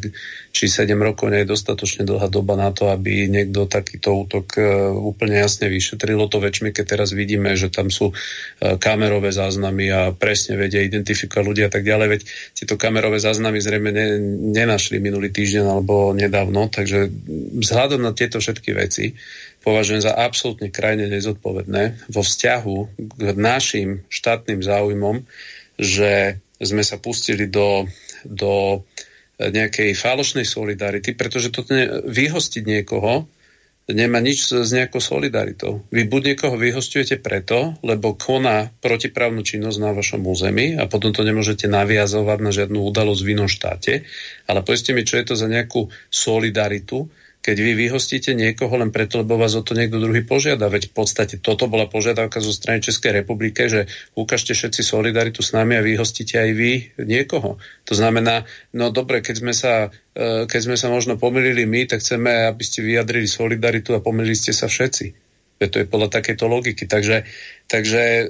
či 0.55 0.71
7 0.71 0.95
rokov 0.95 1.27
nie 1.27 1.43
je 1.43 1.51
dostatočne 1.51 2.07
dlhá 2.07 2.31
doba 2.31 2.55
na 2.55 2.71
to, 2.71 2.87
aby 2.95 3.27
niekto 3.27 3.67
takýto 3.67 4.23
útok 4.23 4.55
e, 4.55 4.63
úplne 4.95 5.35
jasne 5.43 5.67
vyšetrilo 5.67 6.31
to 6.31 6.39
väčšmi, 6.39 6.71
keď 6.71 6.95
teraz 6.95 7.11
vidíme, 7.11 7.59
že 7.59 7.67
tam 7.67 7.91
sú 7.91 8.15
e, 8.15 8.79
kamerové 8.79 9.35
záznamy 9.35 9.91
a 9.91 10.01
presne 10.15 10.55
vedia 10.55 10.79
identifikovať 10.79 11.43
ľudia 11.43 11.65
a 11.67 11.71
tak 11.73 11.83
ďalej, 11.83 12.07
veď 12.07 12.21
tieto 12.55 12.79
kamerové 12.79 13.19
záznamy 13.19 13.32
záznamy 13.33 13.57
zrejme 13.57 13.89
ne, 13.89 14.21
nenašli 14.53 15.01
minulý 15.01 15.33
týždeň 15.33 15.65
alebo 15.65 16.13
nedávno, 16.13 16.69
takže 16.69 17.09
vzhľadom 17.57 18.05
na 18.05 18.13
tieto 18.13 18.37
všetky 18.37 18.77
veci 18.77 19.17
považujem 19.65 20.05
za 20.05 20.13
absolútne 20.13 20.69
krajne 20.69 21.09
nezodpovedné 21.09 22.13
vo 22.13 22.21
vzťahu 22.21 22.77
k 23.17 23.21
našim 23.33 24.05
štátnym 24.05 24.61
záujmom, 24.61 25.25
že 25.81 26.37
sme 26.61 26.85
sa 26.85 27.01
pustili 27.01 27.49
do, 27.49 27.89
do 28.21 28.85
nejakej 29.41 29.97
falošnej 29.97 30.45
solidarity, 30.45 31.17
pretože 31.17 31.49
to 31.49 31.65
vyhostiť 32.05 32.63
niekoho, 32.63 33.25
nemá 33.91 34.23
nič 34.23 34.55
s 34.55 34.69
nejakou 34.71 35.03
solidaritou. 35.03 35.83
Vy 35.91 36.07
buď 36.07 36.21
niekoho 36.33 36.55
vyhostujete 36.55 37.19
preto, 37.19 37.75
lebo 37.83 38.15
koná 38.15 38.71
protiprávnu 38.79 39.43
činnosť 39.43 39.77
na 39.83 39.91
vašom 39.91 40.23
území 40.23 40.79
a 40.79 40.87
potom 40.87 41.11
to 41.11 41.27
nemôžete 41.27 41.67
naviazovať 41.67 42.39
na 42.39 42.51
žiadnu 42.55 42.79
udalosť 42.79 43.21
v 43.27 43.31
inom 43.35 43.49
štáte, 43.51 44.07
ale 44.47 44.63
povedzte 44.63 44.95
mi, 44.95 45.03
čo 45.03 45.19
je 45.19 45.25
to 45.27 45.35
za 45.35 45.51
nejakú 45.51 45.91
solidaritu, 46.07 47.11
keď 47.43 47.57
vy 47.59 47.71
vyhostíte 47.75 48.31
niekoho 48.31 48.71
len 48.79 48.87
preto, 48.95 49.19
lebo 49.19 49.35
vás 49.35 49.51
o 49.59 49.61
to 49.61 49.75
niekto 49.75 49.99
druhý 49.99 50.23
požiada. 50.23 50.71
Veď 50.71 50.89
v 50.89 51.03
podstate 51.03 51.35
toto 51.43 51.67
bola 51.67 51.91
požiadavka 51.91 52.39
zo 52.39 52.55
strany 52.55 52.79
Českej 52.79 53.19
republiky, 53.19 53.67
že 53.67 53.91
ukážte 54.15 54.55
všetci 54.55 54.79
solidaritu 54.79 55.43
s 55.43 55.51
nami 55.51 55.75
a 55.75 55.83
vyhostíte 55.83 56.39
aj 56.39 56.51
vy 56.55 56.71
niekoho. 57.03 57.59
To 57.91 57.93
znamená, 57.93 58.47
no 58.71 58.95
dobre, 58.95 59.19
keď 59.19 59.35
sme 59.43 59.51
sa, 59.51 59.91
e, 60.15 60.47
keď 60.47 60.61
sme 60.71 60.79
sa 60.79 60.87
možno 60.87 61.19
pomýlili 61.19 61.67
my, 61.67 61.83
tak 61.83 61.99
chceme, 61.99 62.47
aby 62.47 62.63
ste 62.63 62.79
vyjadrili 62.79 63.27
solidaritu 63.27 63.91
a 63.91 63.99
pomýlili 63.99 64.39
ste 64.39 64.55
sa 64.55 64.71
všetci. 64.71 65.22
To 65.61 65.77
je 65.79 65.87
podľa 65.87 66.09
takejto 66.19 66.45
logiky. 66.49 66.89
Takže, 66.89 67.23
takže 67.71 68.01
e, 68.01 68.25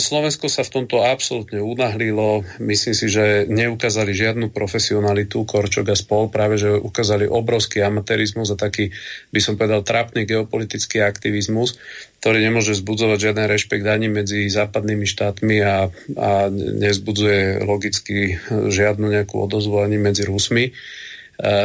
Slovensko 0.00 0.48
sa 0.48 0.64
v 0.64 0.72
tomto 0.72 1.04
absolútne 1.04 1.60
unahlilo. 1.60 2.46
Myslím 2.62 2.94
si, 2.96 3.12
že 3.12 3.44
neukázali 3.50 4.14
žiadnu 4.16 4.48
profesionalitu 4.54 5.44
Korčok 5.44 5.92
a 5.92 5.96
spol, 5.98 6.32
práve 6.32 6.56
že 6.56 6.72
ukázali 6.72 7.28
obrovský 7.28 7.84
amatérizmus 7.84 8.48
a 8.54 8.56
taký, 8.56 8.94
by 9.34 9.40
som 9.42 9.60
povedal, 9.60 9.84
trapný 9.84 10.24
geopolitický 10.24 11.04
aktivizmus, 11.04 11.76
ktorý 12.24 12.40
nemôže 12.40 12.78
zbudzovať 12.78 13.18
žiaden 13.20 13.46
rešpekt 13.50 13.84
ani 13.84 14.08
medzi 14.08 14.48
západnými 14.48 15.04
štátmi 15.04 15.56
a, 15.60 15.92
a 16.16 16.30
nezbudzuje 16.54 17.68
logicky 17.68 18.40
žiadnu 18.48 19.12
nejakú 19.12 19.36
odozvu 19.44 19.84
ani 19.84 20.00
medzi 20.00 20.24
Rusmi. 20.24 20.72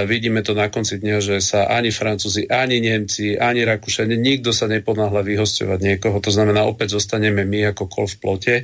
Vidíme 0.05 0.45
to 0.45 0.53
na 0.53 0.69
konci 0.69 1.01
dňa, 1.01 1.17
že 1.17 1.35
sa 1.41 1.65
ani 1.65 1.89
Francúzi, 1.89 2.45
ani 2.45 2.77
Nemci, 2.77 3.33
ani 3.33 3.65
Rakúšania, 3.65 4.13
nikto 4.13 4.53
sa 4.53 4.69
neponáhla 4.69 5.25
vyhostovať 5.25 5.79
niekoho. 5.81 6.21
To 6.21 6.29
znamená, 6.29 6.61
opäť 6.69 6.93
zostaneme 7.01 7.41
my 7.41 7.73
ako 7.73 7.89
kol 7.89 8.05
v 8.05 8.17
plote. 8.21 8.55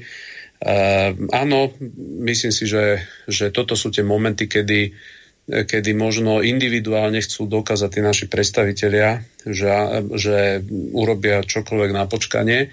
Áno, 1.34 1.60
myslím 2.22 2.54
si, 2.54 2.70
že, 2.70 3.02
že 3.26 3.50
toto 3.50 3.74
sú 3.74 3.90
tie 3.90 4.06
momenty, 4.06 4.46
kedy, 4.46 4.94
kedy 5.50 5.92
možno 5.98 6.46
individuálne 6.46 7.18
chcú 7.26 7.50
dokázať 7.50 7.90
tí 7.90 8.00
naši 8.06 8.26
predstavitelia, 8.30 9.26
že, 9.50 10.06
že 10.14 10.62
urobia 10.94 11.42
čokoľvek 11.42 11.92
na 11.96 12.06
počkanie 12.06 12.70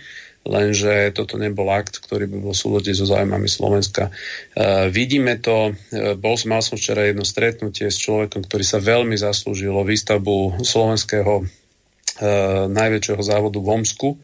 lenže 0.47 1.10
toto 1.12 1.36
nebol 1.36 1.68
akt, 1.74 1.98
ktorý 1.98 2.31
by 2.31 2.36
bol 2.40 2.55
v 2.55 2.62
súlade 2.62 2.94
so 2.94 3.05
zájmami 3.05 3.51
Slovenska. 3.51 4.14
Uh, 4.55 4.86
vidíme 4.89 5.36
to, 5.43 5.74
uh, 5.74 6.14
bol, 6.14 6.39
mal 6.47 6.62
som 6.62 6.78
včera 6.78 7.05
jedno 7.10 7.27
stretnutie 7.27 7.90
s 7.90 7.98
človekom, 7.98 8.47
ktorý 8.47 8.64
sa 8.64 8.78
veľmi 8.78 9.18
zaslúžil 9.18 9.74
o 9.74 9.85
výstavbu 9.85 10.62
slovenského 10.62 11.43
uh, 11.43 11.47
najväčšieho 12.70 13.23
závodu 13.23 13.59
v 13.59 13.68
Omsku. 13.82 14.09
Uh, 14.14 14.18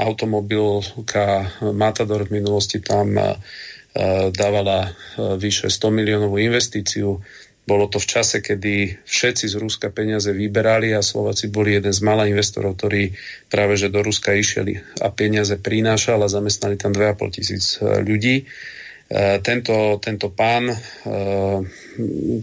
automobilka 0.00 1.44
Matador 1.76 2.24
v 2.24 2.40
minulosti 2.40 2.80
tam 2.80 3.12
uh, 3.14 3.36
dávala 4.32 4.88
uh, 4.88 5.36
vyše 5.36 5.68
100 5.68 5.92
miliónovú 5.92 6.40
investíciu 6.40 7.20
bolo 7.68 7.84
to 7.92 8.00
v 8.00 8.08
čase, 8.08 8.40
kedy 8.40 9.04
všetci 9.04 9.44
z 9.44 9.54
Ruska 9.60 9.92
peniaze 9.92 10.32
vyberali 10.32 10.96
a 10.96 11.04
Slováci 11.04 11.52
boli 11.52 11.76
jeden 11.76 11.92
z 11.92 12.00
malých 12.00 12.32
investorov, 12.32 12.80
ktorí 12.80 13.12
práve 13.52 13.76
že 13.76 13.92
do 13.92 14.00
Ruska 14.00 14.32
išli 14.32 14.80
a 15.04 15.12
peniaze 15.12 15.60
prinášali 15.60 16.24
a 16.24 16.32
zamestnali 16.32 16.80
tam 16.80 16.96
2,5 16.96 17.36
tisíc 17.36 17.76
e, 17.76 18.00
ľudí. 18.00 18.40
E, 18.40 18.44
tento, 19.44 20.00
tento 20.00 20.32
pán, 20.32 20.72
e, 20.72 20.76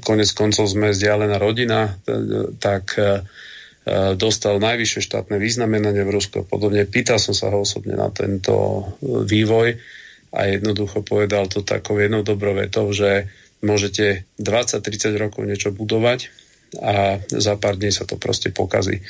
konec 0.05 0.29
koncov 0.37 0.69
sme 0.69 0.93
vzdialená 0.93 1.41
rodina, 1.41 1.97
tak 2.61 2.99
dostal 4.17 4.57
najvyššie 4.57 4.97
štátne 4.97 5.37
významenanie 5.37 6.01
v 6.01 6.09
Rusku 6.09 6.41
a 6.41 6.45
podobne. 6.45 6.89
Pýtal 6.89 7.21
som 7.21 7.37
sa 7.37 7.53
ho 7.53 7.61
osobne 7.61 7.93
na 7.93 8.09
tento 8.09 8.81
vývoj 9.05 9.77
a 10.33 10.39
jednoducho 10.49 11.05
povedal 11.05 11.45
to 11.45 11.61
takou 11.61 12.01
jednou 12.01 12.25
dobrou 12.25 12.57
vetou, 12.57 12.89
že 12.89 13.29
môžete 13.65 14.29
20-30 14.37 15.17
rokov 15.17 15.41
niečo 15.43 15.73
budovať 15.73 16.29
a 16.79 17.19
za 17.25 17.55
pár 17.57 17.75
dní 17.81 17.89
sa 17.89 18.05
to 18.05 18.21
proste 18.21 18.53
pokazí. 18.53 19.01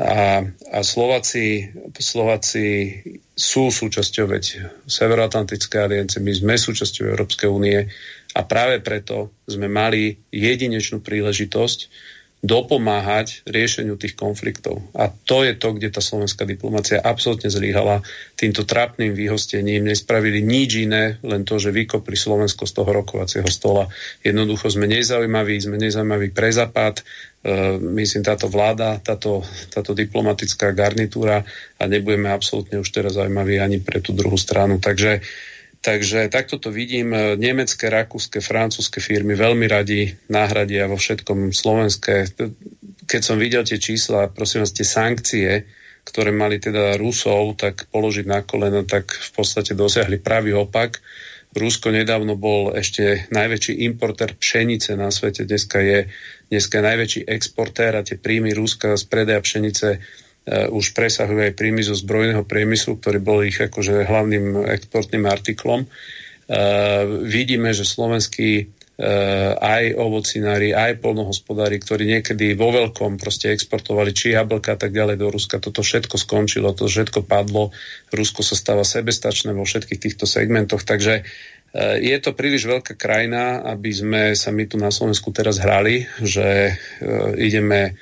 A, 0.00 0.42
a 0.72 0.78
Slováci, 0.80 1.68
Slováci 1.94 2.98
sú 3.36 3.68
súčasťou 3.68 4.24
veď 4.26 4.44
Severoatlantické 4.88 5.78
aliance, 5.78 6.16
my 6.18 6.32
sme 6.32 6.54
súčasťou 6.56 7.12
Európskej 7.12 7.48
únie 7.52 7.86
a 8.32 8.40
práve 8.48 8.80
preto 8.80 9.36
sme 9.44 9.68
mali 9.68 10.16
jedinečnú 10.32 11.04
príležitosť 11.04 11.78
dopomáhať 12.42 13.46
riešeniu 13.46 13.94
tých 13.94 14.18
konfliktov. 14.18 14.82
A 14.98 15.06
to 15.14 15.46
je 15.46 15.54
to, 15.54 15.78
kde 15.78 15.94
tá 15.94 16.02
slovenská 16.02 16.42
diplomácia 16.42 16.98
absolútne 16.98 17.46
zlyhala. 17.46 18.02
Týmto 18.34 18.66
trapným 18.66 19.14
vyhostením 19.14 19.86
nespravili 19.86 20.42
nič 20.42 20.82
iné, 20.82 21.22
len 21.22 21.46
to, 21.46 21.62
že 21.62 21.70
vykopli 21.70 22.18
Slovensko 22.18 22.66
z 22.66 22.72
toho 22.74 22.90
rokovacieho 22.90 23.46
stola. 23.46 23.86
Jednoducho 24.26 24.74
sme 24.74 24.90
nezaujímaví, 24.90 25.54
sme 25.62 25.78
nezaujímaví 25.78 26.34
pre 26.34 26.50
Západ, 26.50 26.98
e, 26.98 27.02
myslím 28.02 28.26
táto 28.26 28.50
vláda, 28.50 28.98
táto, 28.98 29.46
táto 29.70 29.94
diplomatická 29.94 30.74
garnitúra 30.74 31.46
a 31.78 31.82
nebudeme 31.86 32.26
absolútne 32.26 32.82
už 32.82 32.90
teraz 32.90 33.14
zaujímaví 33.14 33.62
ani 33.62 33.78
pre 33.78 34.02
tú 34.02 34.18
druhú 34.18 34.34
stranu. 34.34 34.82
Takže 34.82 35.22
Takže 35.82 36.30
takto 36.30 36.62
to 36.62 36.70
vidím. 36.70 37.10
Nemecké, 37.34 37.90
rakúske, 37.90 38.38
francúzske 38.38 39.02
firmy 39.02 39.34
veľmi 39.34 39.66
radi 39.66 40.14
náhradia 40.30 40.86
vo 40.86 40.94
všetkom 40.94 41.50
slovenské. 41.50 42.30
Keď 43.10 43.20
som 43.20 43.34
videl 43.34 43.66
tie 43.66 43.82
čísla, 43.82 44.30
prosím 44.30 44.62
vás, 44.62 44.70
tie 44.70 44.86
sankcie, 44.86 45.66
ktoré 46.06 46.30
mali 46.30 46.62
teda 46.62 46.94
Rusov, 46.94 47.58
tak 47.58 47.90
položiť 47.90 48.26
na 48.30 48.46
koleno, 48.46 48.86
tak 48.86 49.10
v 49.10 49.30
podstate 49.34 49.74
dosiahli 49.74 50.22
pravý 50.22 50.54
opak. 50.54 51.02
Rusko 51.52 51.90
nedávno 51.90 52.38
bol 52.38 52.72
ešte 52.78 53.26
najväčší 53.34 53.82
importer 53.82 54.38
pšenice 54.38 54.94
na 54.94 55.10
svete. 55.10 55.44
Dneska 55.44 55.82
je, 55.82 56.08
dneska 56.46 56.78
je 56.78 56.88
najväčší 56.94 57.20
exportér 57.26 57.98
a 57.98 58.06
tie 58.06 58.16
príjmy 58.16 58.54
Ruska 58.54 58.94
z 58.94 59.04
predaja 59.10 59.42
pšenice 59.42 59.98
už 60.48 60.98
presahujú 60.98 61.38
aj 61.38 61.54
príjmy 61.54 61.86
zo 61.86 61.94
zbrojného 61.94 62.42
priemyslu, 62.42 62.98
ktorý 62.98 63.18
bol 63.22 63.46
ich 63.46 63.62
akože 63.62 64.10
hlavným 64.10 64.66
exportným 64.74 65.22
artiklom. 65.30 65.86
Uh, 65.86 67.22
vidíme, 67.22 67.70
že 67.70 67.86
slovenskí 67.86 68.66
uh, 68.66 69.54
aj 69.62 69.94
ovocinári, 69.94 70.74
aj 70.74 70.98
polnohospodári, 70.98 71.78
ktorí 71.78 72.18
niekedy 72.18 72.58
vo 72.58 72.74
veľkom 72.74 73.22
proste 73.22 73.54
exportovali 73.54 74.10
či 74.10 74.34
jablka 74.34 74.74
a 74.74 74.78
tak 74.82 74.90
ďalej 74.90 75.16
do 75.22 75.30
Ruska, 75.30 75.62
toto 75.62 75.86
všetko 75.86 76.18
skončilo, 76.18 76.74
to 76.74 76.90
všetko 76.90 77.22
padlo. 77.22 77.70
Rusko 78.10 78.42
sa 78.42 78.58
stáva 78.58 78.82
sebestačné 78.82 79.54
vo 79.54 79.62
všetkých 79.62 80.02
týchto 80.02 80.26
segmentoch, 80.26 80.82
takže 80.82 81.22
je 82.02 82.16
to 82.20 82.36
príliš 82.36 82.68
veľká 82.68 83.00
krajina, 83.00 83.64
aby 83.64 83.90
sme 83.96 84.22
sa 84.36 84.52
my 84.52 84.68
tu 84.68 84.76
na 84.76 84.92
Slovensku 84.92 85.32
teraz 85.32 85.56
hrali, 85.56 86.04
že 86.20 86.76
ideme 87.40 87.96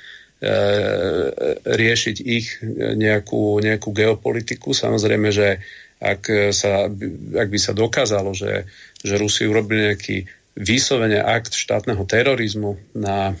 riešiť 1.65 2.17
ich 2.25 2.57
nejakú, 2.97 3.61
nejakú 3.61 3.93
geopolitiku. 3.93 4.73
Samozrejme, 4.73 5.29
že 5.29 5.61
ak, 6.01 6.49
sa, 6.49 6.89
ak 7.37 7.47
by 7.47 7.59
sa 7.61 7.77
dokázalo, 7.77 8.33
že, 8.33 8.65
že 9.05 9.21
Rusi 9.21 9.45
urobili 9.45 9.93
nejaký 9.93 10.25
vyslovene 10.57 11.21
akt 11.21 11.53
štátneho 11.53 12.01
terorizmu 12.09 12.97
na, 12.97 13.37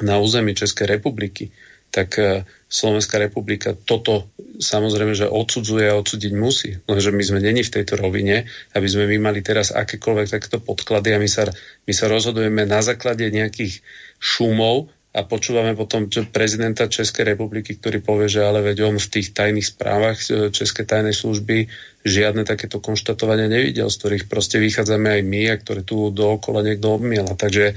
na 0.00 0.14
území 0.16 0.56
Českej 0.56 0.88
republiky, 0.98 1.52
tak 1.92 2.16
e, 2.16 2.48
Slovenská 2.72 3.20
republika 3.20 3.76
toto 3.76 4.32
samozrejme, 4.56 5.12
že 5.12 5.28
odsudzuje 5.28 5.92
a 5.92 6.00
odsúdiť 6.00 6.32
musí. 6.32 6.80
Lenže 6.88 7.12
my 7.12 7.20
sme 7.20 7.40
není 7.44 7.60
v 7.60 7.74
tejto 7.76 8.00
rovine, 8.00 8.48
aby 8.72 8.88
sme 8.88 9.04
my 9.04 9.28
mali 9.28 9.44
teraz 9.44 9.76
akékoľvek 9.76 10.32
takéto 10.32 10.58
podklady 10.64 11.12
a 11.12 11.20
my 11.20 11.28
sa, 11.28 11.52
my 11.84 11.92
sa 11.92 12.08
rozhodujeme 12.08 12.64
na 12.64 12.80
základe 12.80 13.28
nejakých 13.28 13.84
šumov, 14.16 14.88
a 15.12 15.28
počúvame 15.28 15.76
potom 15.76 16.08
prezidenta 16.08 16.88
Českej 16.88 17.36
republiky, 17.36 17.76
ktorý 17.76 18.00
povie, 18.00 18.32
že 18.32 18.48
ale 18.48 18.64
veď 18.64 18.88
on 18.88 18.96
v 18.96 19.12
tých 19.12 19.36
tajných 19.36 19.68
správach 19.76 20.16
e, 20.32 20.48
Českej 20.48 20.88
tajnej 20.88 21.12
služby 21.12 21.68
žiadne 22.00 22.48
takéto 22.48 22.80
konštatovania 22.80 23.44
nevidel, 23.44 23.92
z 23.92 23.98
ktorých 24.00 24.24
proste 24.32 24.56
vychádzame 24.56 25.20
aj 25.20 25.22
my 25.28 25.42
a 25.52 25.60
ktoré 25.60 25.84
tu 25.84 26.08
dookola 26.08 26.64
niekto 26.64 26.96
obmiela. 26.96 27.36
Takže, 27.36 27.76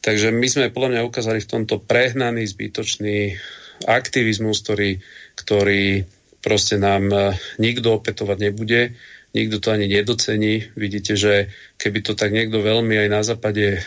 takže 0.00 0.32
my 0.32 0.46
sme 0.48 0.72
podľa 0.72 0.90
mňa 0.96 1.02
ukázali 1.04 1.44
v 1.44 1.50
tomto 1.52 1.84
prehnaný, 1.84 2.48
zbytočný 2.48 3.36
aktivizmus, 3.84 4.64
ktorý, 4.64 5.04
ktorý 5.36 6.08
proste 6.40 6.80
nám 6.80 7.12
e, 7.12 7.36
nikto 7.60 7.92
opetovať 7.92 8.38
nebude 8.40 8.96
nikto 9.30 9.62
to 9.62 9.68
ani 9.70 9.86
nedocení. 9.86 10.74
Vidíte, 10.74 11.14
že 11.14 11.54
keby 11.78 12.02
to 12.02 12.12
tak 12.18 12.34
niekto 12.34 12.58
veľmi 12.58 12.98
aj 12.98 13.08
na 13.08 13.22
západe 13.22 13.78
e, 13.78 13.80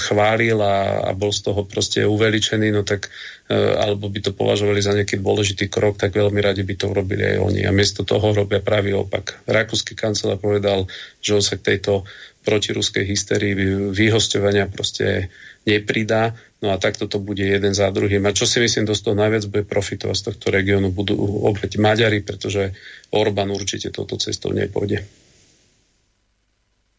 chválil 0.00 0.56
a, 0.64 1.04
a 1.06 1.10
bol 1.12 1.28
z 1.28 1.44
toho 1.44 1.68
proste 1.68 2.08
uveličený, 2.08 2.72
no 2.72 2.82
tak 2.88 3.12
e, 3.46 3.54
alebo 3.56 4.08
by 4.08 4.20
to 4.24 4.32
považovali 4.32 4.80
za 4.80 4.96
nejaký 4.96 5.20
dôležitý 5.20 5.68
krok, 5.68 6.00
tak 6.00 6.16
veľmi 6.16 6.40
radi 6.40 6.64
by 6.64 6.74
to 6.74 6.88
urobili 6.88 7.36
aj 7.36 7.38
oni. 7.44 7.60
A 7.68 7.70
miesto 7.70 8.00
toho 8.00 8.32
robia 8.32 8.64
pravý 8.64 8.96
opak. 8.96 9.44
Rakúsky 9.44 9.92
kancelár 9.92 10.40
povedal, 10.40 10.88
že 11.20 11.36
on 11.36 11.44
sa 11.44 11.60
k 11.60 11.76
tejto 11.76 12.08
protiruskej 12.48 13.04
hysterii 13.04 13.52
vyhosťovania 13.92 14.72
proste 14.72 15.28
nepridá. 15.68 16.32
No 16.64 16.72
a 16.72 16.80
takto 16.80 17.04
to 17.04 17.20
bude 17.20 17.44
jeden 17.44 17.76
za 17.76 17.92
druhým. 17.92 18.24
A 18.24 18.32
čo 18.32 18.48
si 18.48 18.56
myslím, 18.64 18.88
dosť 18.88 19.12
toho 19.12 19.16
najviac 19.20 19.44
bude 19.52 19.64
profitovať 19.68 20.16
z 20.16 20.24
tohto 20.32 20.46
regiónu 20.48 20.88
budú 20.88 21.14
opäť 21.44 21.76
Maďari, 21.76 22.24
pretože 22.24 22.72
Orbán 23.12 23.52
určite 23.52 23.92
touto 23.92 24.16
cestou 24.16 24.56
nepôjde. 24.56 25.27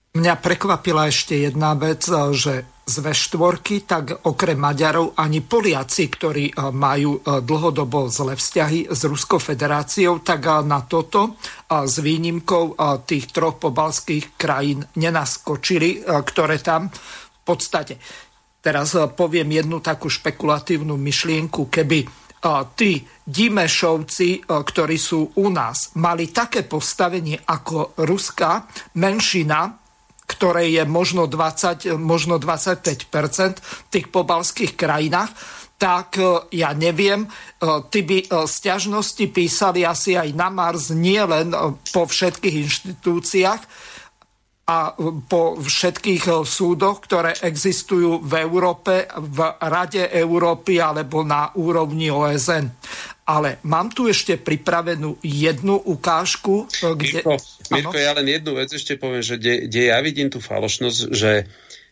Mňa 0.09 0.41
prekvapila 0.41 1.05
ešte 1.05 1.37
jedna 1.37 1.77
vec, 1.77 2.01
že 2.33 2.65
z 2.89 2.95
V4, 3.05 3.85
tak 3.85 4.25
okrem 4.25 4.57
Maďarov 4.57 5.13
ani 5.13 5.45
Poliaci, 5.45 6.09
ktorí 6.09 6.45
e, 6.49 6.53
majú 6.73 7.21
e, 7.21 7.45
dlhodobo 7.45 8.09
zlé 8.09 8.33
vzťahy 8.33 8.89
s 8.89 9.05
Ruskou 9.05 9.37
federáciou, 9.37 10.25
tak 10.25 10.41
e, 10.49 10.65
na 10.65 10.81
toto 10.81 11.37
s 11.69 12.01
výnimkou 12.01 12.73
tých 13.05 13.29
troch 13.29 13.61
pobalských 13.61 14.33
krajín 14.33 14.81
nenaskočili, 14.97 16.01
ktoré 16.01 16.57
tam 16.57 16.89
v 16.89 17.41
podstate. 17.45 18.01
Teraz 18.57 18.97
poviem 19.13 19.53
jednu 19.53 19.77
takú 19.85 20.09
špekulatívnu 20.09 20.97
myšlienku, 20.97 21.69
keby 21.69 22.09
tí 22.73 23.05
Dimešovci, 23.21 24.49
ktorí 24.49 24.97
sú 24.97 25.37
u 25.37 25.47
nás, 25.53 25.93
mali 26.01 26.33
také 26.33 26.65
postavenie 26.65 27.37
ako 27.37 27.93
ruská 28.01 28.65
menšina, 28.97 29.88
ktoré 30.29 30.69
je 30.69 30.85
možno 30.85 31.25
20, 31.25 31.97
možno 31.97 32.37
25 32.37 33.09
v 33.57 33.87
tých 33.89 34.07
pobalských 34.13 34.77
krajinách, 34.77 35.33
tak 35.79 36.19
ja 36.51 36.75
neviem, 36.75 37.25
ty 37.89 37.99
by 38.03 38.27
stiažnosti 38.45 39.25
písali 39.31 39.87
asi 39.87 40.19
aj 40.19 40.35
na 40.35 40.51
Mars, 40.51 40.91
nie 40.91 41.23
len 41.23 41.55
po 41.95 42.03
všetkých 42.03 42.55
inštitúciách, 42.67 43.61
a 44.69 44.93
po 45.25 45.57
všetkých 45.57 46.45
súdoch, 46.45 47.01
ktoré 47.01 47.33
existujú 47.41 48.21
v 48.21 48.45
Európe, 48.45 49.09
v 49.17 49.39
Rade 49.65 50.13
Európy 50.13 50.77
alebo 50.77 51.25
na 51.25 51.49
úrovni 51.57 52.13
OSN. 52.13 52.69
Ale 53.29 53.61
mám 53.61 53.93
tu 53.93 54.09
ešte 54.09 54.41
pripravenú 54.41 55.21
jednu 55.21 55.77
ukážku. 55.77 56.65
Kde... 56.81 57.21
Mirko, 57.21 57.37
Mirko 57.69 57.97
ja 58.01 58.17
len 58.17 58.25
jednu 58.25 58.57
vec 58.57 58.73
ešte 58.73 58.97
poviem, 58.97 59.21
že 59.21 59.37
kde, 59.37 59.69
ja 59.69 60.01
vidím 60.01 60.33
tú 60.33 60.41
falošnosť, 60.41 60.99
že 61.13 61.45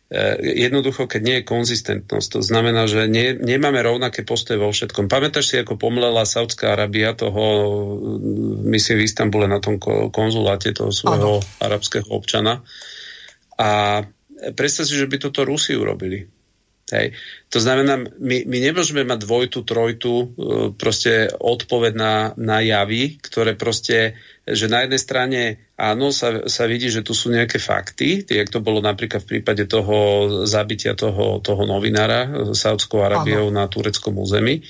E, 0.08 0.40
jednoducho, 0.64 1.04
keď 1.04 1.22
nie 1.22 1.36
je 1.44 1.50
konzistentnosť. 1.52 2.40
To 2.40 2.42
znamená, 2.42 2.88
že 2.88 3.12
nie, 3.12 3.36
nemáme 3.36 3.84
rovnaké 3.84 4.24
postoje 4.24 4.56
vo 4.56 4.72
všetkom. 4.72 5.12
Pamätáš 5.12 5.52
si, 5.52 5.56
ako 5.60 5.76
pomlela 5.76 6.24
Saudská 6.24 6.72
Arábia 6.72 7.12
toho, 7.12 7.44
my 8.64 8.80
si 8.80 8.96
v 8.96 9.04
Istambule 9.04 9.52
na 9.52 9.60
tom 9.60 9.76
konzuláte 10.08 10.72
toho 10.72 10.96
svojho 10.96 11.44
ano. 11.44 11.60
arabského 11.60 12.08
občana. 12.08 12.64
A 13.60 14.00
predstav 14.56 14.88
si, 14.88 14.96
že 14.96 15.12
by 15.12 15.28
toto 15.28 15.44
Rusi 15.44 15.76
urobili. 15.76 16.24
Hej. 16.88 17.20
To 17.52 17.60
znamená, 17.60 18.00
my, 18.00 18.48
my 18.48 18.58
nemôžeme 18.64 19.04
mať 19.04 19.20
dvojtu, 19.28 19.60
trojtu, 19.68 20.14
e, 20.16 20.26
proste 20.72 21.28
odpoveď 21.36 21.94
na, 22.00 22.14
na 22.40 22.64
javy, 22.64 23.20
ktoré 23.20 23.60
proste 23.60 24.16
že 24.48 24.72
na 24.72 24.88
jednej 24.88 25.02
strane 25.04 25.42
áno, 25.76 26.16
sa, 26.16 26.48
sa 26.48 26.64
vidí, 26.72 26.88
že 26.88 27.04
tu 27.04 27.12
sú 27.12 27.28
nejaké 27.28 27.60
fakty, 27.60 28.24
jak 28.24 28.48
to 28.48 28.64
bolo 28.64 28.80
napríklad 28.80 29.20
v 29.28 29.36
prípade 29.36 29.68
toho 29.68 29.96
zabitia 30.48 30.96
toho, 30.96 31.44
toho 31.44 31.68
novinára 31.68 32.56
Saudskou 32.56 33.04
Arabiou 33.04 33.52
na 33.52 33.68
tureckom 33.68 34.16
území. 34.16 34.64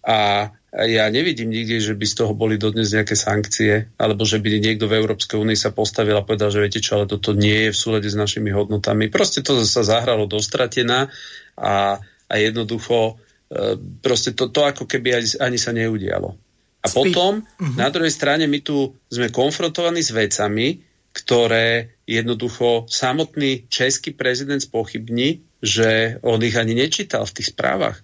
A 0.00 0.48
ja 0.72 1.04
nevidím 1.12 1.52
nikde, 1.52 1.84
že 1.84 1.92
by 1.92 2.06
z 2.08 2.14
toho 2.24 2.32
boli 2.32 2.56
dodnes 2.56 2.96
nejaké 2.96 3.12
sankcie, 3.12 3.92
alebo 4.00 4.24
že 4.24 4.40
by 4.40 4.56
niekto 4.56 4.88
v 4.88 5.04
Európskej 5.04 5.36
únii 5.36 5.58
sa 5.58 5.68
postavil 5.68 6.16
a 6.16 6.24
povedal, 6.24 6.48
že 6.48 6.64
viete 6.64 6.80
čo, 6.80 6.96
ale 6.96 7.04
toto 7.04 7.36
nie 7.36 7.68
je 7.68 7.76
v 7.76 7.80
súlade 7.80 8.08
s 8.08 8.16
našimi 8.16 8.48
hodnotami. 8.48 9.12
Proste 9.12 9.44
to 9.44 9.60
sa 9.68 9.84
zahralo 9.84 10.24
dostratená 10.24 11.12
a, 11.60 12.00
a 12.00 12.34
jednoducho 12.40 13.20
e, 13.52 13.76
proste 14.00 14.32
to, 14.32 14.48
to 14.48 14.64
ako 14.64 14.88
keby 14.88 15.20
ani, 15.20 15.28
ani 15.44 15.58
sa 15.60 15.76
neudialo. 15.76 16.40
A 16.82 16.86
potom 16.88 17.44
uh-huh. 17.44 17.76
na 17.76 17.92
druhej 17.92 18.10
strane 18.10 18.48
my 18.48 18.64
tu 18.64 18.96
sme 19.12 19.28
konfrontovaní 19.28 20.00
s 20.00 20.10
vecami, 20.10 20.80
ktoré 21.12 22.00
jednoducho 22.08 22.88
samotný 22.88 23.68
český 23.68 24.16
prezident 24.16 24.64
spochybní, 24.64 25.44
že 25.60 26.16
on 26.24 26.40
ich 26.40 26.56
ani 26.56 26.72
nečítal 26.72 27.28
v 27.28 27.34
tých 27.36 27.52
správach. 27.52 28.00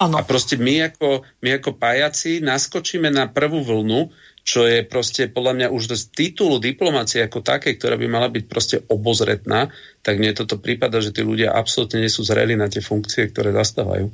Ano. 0.00 0.16
A 0.16 0.24
proste 0.24 0.56
my 0.56 0.88
ako, 0.88 1.28
my 1.44 1.60
ako 1.60 1.76
pajaci 1.76 2.40
naskočíme 2.40 3.12
na 3.12 3.28
prvú 3.28 3.60
vlnu, 3.60 4.08
čo 4.40 4.64
je 4.64 4.80
proste 4.88 5.28
podľa 5.28 5.52
mňa 5.52 5.66
už 5.68 5.92
z 5.92 6.04
titulu 6.16 6.56
diplomácie 6.56 7.20
ako 7.20 7.44
také, 7.44 7.76
ktorá 7.76 8.00
by 8.00 8.06
mala 8.08 8.32
byť 8.32 8.44
proste 8.48 8.80
obozretná, 8.88 9.68
tak 10.00 10.16
mne 10.16 10.32
toto 10.32 10.56
prípada, 10.56 11.04
že 11.04 11.12
tí 11.12 11.20
ľudia 11.20 11.52
absolútne 11.52 12.00
nie 12.00 12.08
sú 12.08 12.24
zreli 12.24 12.56
na 12.56 12.72
tie 12.72 12.80
funkcie, 12.80 13.28
ktoré 13.28 13.52
zastávajú. 13.52 14.08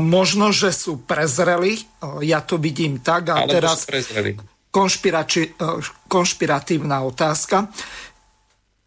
Možno, 0.00 0.54
že 0.56 0.72
sú 0.72 1.04
prezreli, 1.04 1.76
ja 2.24 2.40
to 2.40 2.56
vidím 2.56 3.02
tak. 3.02 3.34
A 3.34 3.44
Alebo 3.44 3.58
teraz 3.58 3.84
konšpiratívna 6.08 7.02
otázka. 7.04 7.68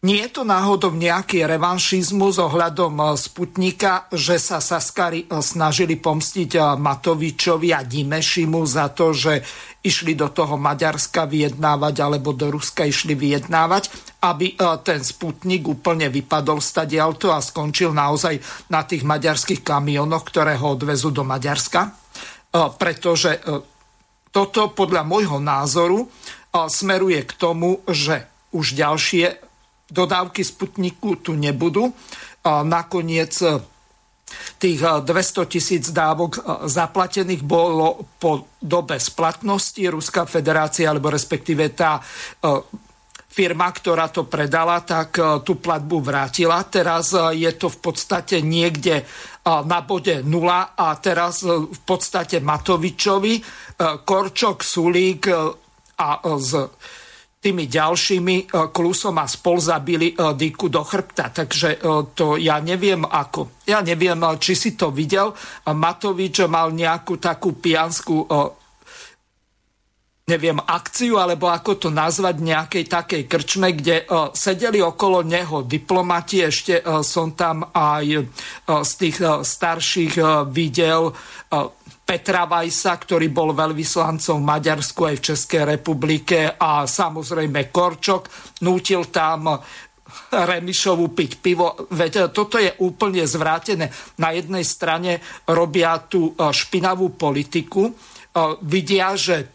Nie 0.00 0.24
je 0.24 0.40
to 0.40 0.48
náhodou 0.48 0.96
nejaký 0.96 1.44
revanšizmus 1.44 2.40
ohľadom 2.40 2.96
e, 2.96 3.20
Sputnika, 3.20 4.08
že 4.08 4.40
sa 4.40 4.56
Saskari 4.56 5.28
e, 5.28 5.44
snažili 5.44 6.00
pomstiť 6.00 6.56
e, 6.56 6.60
Matovičovi 6.80 7.76
a 7.76 7.84
Dimešimu 7.84 8.64
za 8.64 8.88
to, 8.96 9.12
že 9.12 9.44
išli 9.84 10.16
do 10.16 10.32
toho 10.32 10.56
Maďarska 10.56 11.28
vyjednávať 11.28 12.00
alebo 12.00 12.32
do 12.32 12.48
Ruska 12.48 12.88
išli 12.88 13.12
vyjednávať, 13.12 13.92
aby 14.24 14.56
ten 14.84 15.04
Sputnik 15.04 15.68
úplne 15.68 16.08
vypadol 16.08 16.64
stadialto 16.64 17.32
a 17.32 17.44
skončil 17.44 17.92
naozaj 17.92 18.40
na 18.72 18.84
tých 18.88 19.04
maďarských 19.04 19.60
kamionoch, 19.60 20.24
ktoré 20.28 20.56
ho 20.60 20.76
odvezú 20.76 21.08
do 21.08 21.24
Maďarska. 21.24 21.96
Pretože 22.52 23.40
toto 24.28 24.68
podľa 24.76 25.00
môjho 25.08 25.40
názoru 25.40 26.12
smeruje 26.52 27.24
k 27.24 27.32
tomu, 27.40 27.80
že 27.88 28.28
už 28.52 28.76
ďalšie 28.76 29.49
dodávky 29.90 30.46
Sputniku 30.46 31.18
tu 31.20 31.34
nebudú. 31.34 31.90
Nakoniec 32.46 33.34
e, 33.44 33.60
tých 34.56 34.80
200 34.80 35.04
e, 35.04 35.46
tisíc 35.50 35.84
dávok 35.92 36.32
e, 36.38 36.40
zaplatených 36.70 37.42
bolo 37.44 38.16
po 38.16 38.56
dobe 38.56 38.96
splatnosti. 38.96 39.82
Ruská 39.90 40.24
federácia, 40.24 40.88
alebo 40.88 41.12
respektíve 41.12 41.74
tá 41.76 42.00
firma, 43.30 43.70
ktorá 43.70 44.10
to 44.10 44.26
predala, 44.26 44.82
tak 44.82 45.14
tú 45.46 45.62
platbu 45.62 46.02
vrátila. 46.02 46.66
Teraz 46.66 47.14
je 47.14 47.50
to 47.54 47.70
v 47.70 47.78
podstate 47.78 48.42
niekde 48.42 49.06
na 49.46 49.80
bode 49.86 50.26
nula 50.26 50.74
a 50.74 50.98
teraz 50.98 51.46
v 51.46 51.80
podstate 51.86 52.42
Matovičovi, 52.42 53.38
Korčok, 54.02 54.66
Sulík 54.66 55.30
a 55.96 56.08
z 56.36 56.50
tými 57.40 57.72
ďalšími 57.72 58.36
e, 58.36 58.44
klusom 58.68 59.16
a 59.16 59.24
spol 59.24 59.56
zabili 59.56 60.12
e, 60.12 60.36
Diku 60.36 60.68
do 60.68 60.84
chrbta. 60.84 61.32
Takže 61.32 61.68
e, 61.72 61.78
to 62.12 62.36
ja 62.36 62.60
neviem 62.60 63.08
ako. 63.08 63.64
Ja 63.64 63.80
neviem, 63.80 64.20
či 64.36 64.52
si 64.52 64.76
to 64.76 64.92
videl. 64.92 65.32
Matovič 65.64 66.44
mal 66.44 66.68
nejakú 66.76 67.16
takú 67.16 67.56
pianskú 67.56 68.28
neviem, 70.30 70.62
akciu, 70.62 71.18
alebo 71.18 71.50
ako 71.50 71.74
to 71.74 71.88
nazvať, 71.90 72.38
nejakej 72.38 72.84
takej 72.86 73.22
krčme, 73.26 73.74
kde 73.74 74.06
sedeli 74.30 74.78
okolo 74.78 75.26
neho 75.26 75.66
diplomati, 75.66 76.46
ešte 76.46 76.78
som 77.02 77.34
tam 77.34 77.66
aj 77.74 78.30
z 78.70 78.92
tých 78.94 79.18
starších 79.42 80.46
videl 80.54 81.10
Petra 82.10 82.42
Vajsa, 82.42 82.98
ktorý 82.98 83.30
bol 83.30 83.54
veľvyslancom 83.54 84.42
v 84.42 84.48
Maďarsku 84.50 84.98
aj 85.06 85.14
v 85.14 85.26
Českej 85.30 85.62
republike 85.62 86.58
a 86.58 86.82
samozrejme 86.82 87.70
Korčok 87.70 88.26
nútil 88.66 89.06
tam 89.14 89.54
Remišovu 90.34 91.14
piť 91.14 91.38
pivo. 91.38 91.86
Veď 91.94 92.34
toto 92.34 92.58
je 92.58 92.74
úplne 92.82 93.22
zvrátené. 93.22 93.94
Na 94.18 94.34
jednej 94.34 94.66
strane 94.66 95.22
robia 95.46 96.02
tú 96.02 96.34
e, 96.34 96.50
špinavú 96.50 97.14
politiku, 97.14 97.86
e, 97.86 97.92
vidia, 98.66 99.14
že 99.14 99.46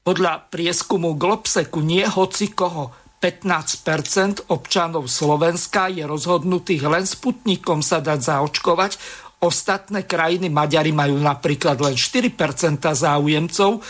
podľa 0.00 0.48
prieskumu 0.48 1.12
Globseku 1.20 1.84
nie 1.84 2.08
hoci 2.08 2.56
koho 2.56 2.96
15% 3.20 4.48
občanov 4.48 5.12
Slovenska 5.12 5.92
je 5.92 6.08
rozhodnutých 6.08 6.88
len 6.88 7.04
Sputnikom 7.04 7.84
sa 7.84 8.00
dať 8.00 8.32
zaočkovať. 8.32 8.92
Ostatné 9.36 10.08
krajiny, 10.08 10.48
Maďari 10.48 10.96
majú 10.96 11.20
napríklad 11.20 11.76
len 11.84 11.92
4% 11.92 12.32
záujemcov, 12.80 13.70
e, 13.76 13.80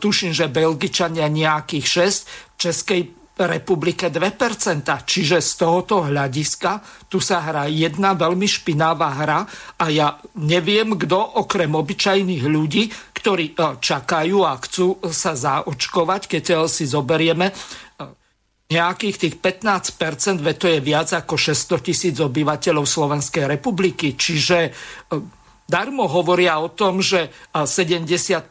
tuším, 0.00 0.32
že 0.32 0.48
Belgičania 0.48 1.28
nejakých 1.28 1.86
6, 1.86 2.24
v 2.24 2.56
Českej 2.56 3.02
republike 3.36 4.08
2%. 4.08 5.04
Čiže 5.04 5.44
z 5.44 5.52
tohoto 5.60 6.08
hľadiska 6.08 6.80
tu 7.12 7.20
sa 7.20 7.44
hrá 7.44 7.68
jedna 7.68 8.16
veľmi 8.16 8.48
špinavá 8.48 9.20
hra 9.20 9.40
a 9.76 9.84
ja 9.92 10.16
neviem, 10.40 10.96
kto 10.96 11.44
okrem 11.44 11.76
obyčajných 11.76 12.44
ľudí, 12.48 12.88
ktorí 13.12 13.52
e, 13.52 13.76
čakajú 13.76 14.48
a 14.48 14.56
chcú 14.56 14.96
sa 15.12 15.36
zaočkovať, 15.36 16.22
keď 16.24 16.64
si 16.72 16.88
zoberieme 16.88 17.52
nejakých 18.66 19.16
tých 19.16 19.34
15%, 19.38 20.42
veď 20.42 20.56
to 20.58 20.66
je 20.66 20.80
viac 20.82 21.08
ako 21.14 21.38
600 21.38 21.86
tisíc 21.86 22.16
obyvateľov 22.18 22.82
Slovenskej 22.82 23.46
republiky. 23.46 24.18
Čiže 24.18 24.58
e, 24.66 24.70
darmo 25.70 26.10
hovoria 26.10 26.58
o 26.58 26.74
tom, 26.74 26.98
že 26.98 27.30
70% 27.54 28.50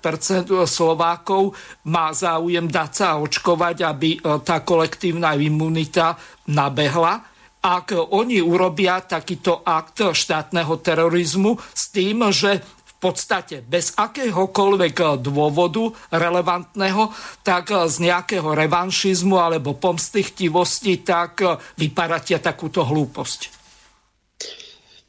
Slovákov 0.64 1.52
má 1.92 2.16
záujem 2.16 2.64
dať 2.64 2.92
sa 2.96 3.20
očkovať, 3.20 3.76
aby 3.84 4.10
e, 4.16 4.20
tá 4.40 4.64
kolektívna 4.64 5.36
imunita 5.36 6.16
nabehla. 6.48 7.36
Ak 7.66 7.98
oni 7.98 8.40
urobia 8.40 9.02
takýto 9.04 9.66
akt 9.66 10.16
štátneho 10.16 10.80
terorizmu 10.80 11.58
s 11.74 11.90
tým, 11.92 12.30
že 12.30 12.62
podstate 13.06 13.62
bez 13.62 13.94
akéhokoľvek 13.94 15.22
dôvodu 15.22 15.94
relevantného, 16.10 17.14
tak 17.46 17.70
z 17.70 17.96
nejakého 18.02 18.50
revanšizmu 18.58 19.38
alebo 19.38 19.78
pomstychtivosti, 19.78 21.06
tak 21.06 21.46
vyparatia 21.78 22.42
takúto 22.42 22.82
hlúposť. 22.82 23.54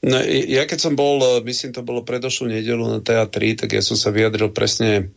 No, 0.05 0.21
ja 0.29 0.69
keď 0.69 0.79
som 0.79 0.95
bol, 0.95 1.41
myslím, 1.41 1.73
to 1.73 1.81
bolo 1.81 2.05
predošlú 2.05 2.53
nedelu 2.53 2.85
na 2.85 3.01
teatri, 3.01 3.57
tak 3.57 3.73
ja 3.73 3.81
som 3.81 3.97
sa 3.97 4.13
vyjadril 4.13 4.53
presne 4.53 5.09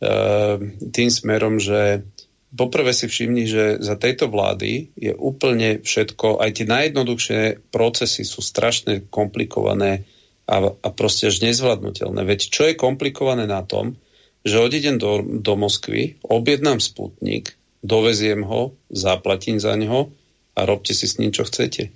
uh, 0.00 0.54
tým 0.80 1.10
smerom, 1.10 1.58
že 1.58 2.06
poprvé 2.54 2.94
si 2.94 3.10
všimni, 3.10 3.44
že 3.50 3.64
za 3.82 3.98
tejto 3.98 4.30
vlády 4.30 4.94
je 4.94 5.12
úplne 5.18 5.82
všetko, 5.82 6.38
aj 6.40 6.50
tie 6.56 6.66
najjednoduchšie 6.70 7.40
procesy 7.74 8.22
sú 8.22 8.40
strašne 8.40 9.10
komplikované, 9.10 10.06
a, 10.50 10.74
a 10.74 10.88
proste 10.90 11.30
až 11.30 11.38
nezvládnutelné. 11.46 12.26
Veď 12.26 12.40
čo 12.50 12.66
je 12.66 12.74
komplikované 12.74 13.46
na 13.46 13.62
tom, 13.62 13.94
že 14.42 14.58
odídem 14.58 14.98
do, 14.98 15.22
do 15.22 15.54
Moskvy, 15.54 16.18
objednám 16.26 16.82
Sputnik, 16.82 17.54
doveziem 17.86 18.42
ho, 18.42 18.74
zaplatím 18.90 19.62
za 19.62 19.78
neho 19.78 20.10
a 20.58 20.66
robte 20.66 20.90
si 20.90 21.06
s 21.06 21.22
ním, 21.22 21.30
čo 21.30 21.46
chcete. 21.46 21.94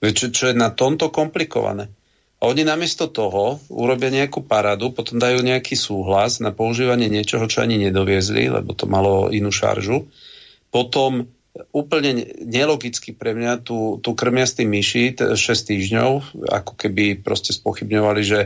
Čo, 0.00 0.32
čo 0.32 0.44
je 0.50 0.54
na 0.56 0.72
tomto 0.72 1.12
komplikované. 1.12 1.92
A 2.42 2.50
oni 2.52 2.60
namiesto 2.60 3.08
toho 3.08 3.56
urobia 3.72 4.12
nejakú 4.12 4.44
paradu, 4.44 4.92
potom 4.92 5.16
dajú 5.16 5.40
nejaký 5.40 5.76
súhlas 5.80 6.44
na 6.44 6.52
používanie 6.52 7.08
niečoho, 7.08 7.48
čo 7.48 7.64
ani 7.64 7.80
nedoviezli, 7.80 8.52
lebo 8.52 8.76
to 8.76 8.84
malo 8.84 9.32
inú 9.32 9.48
šaržu. 9.48 10.04
Potom 10.68 11.30
úplne 11.70 12.26
nelogicky 12.42 13.14
pre 13.14 13.34
mňa 13.34 13.62
tu, 13.62 14.02
tu 14.02 14.10
krmia 14.18 14.42
s 14.42 14.58
tým 14.58 14.74
myši 14.74 15.34
6 15.38 15.38
týždňov, 15.70 16.10
ako 16.50 16.72
keby 16.74 17.22
proste 17.22 17.54
spochybňovali, 17.54 18.22
že 18.26 18.40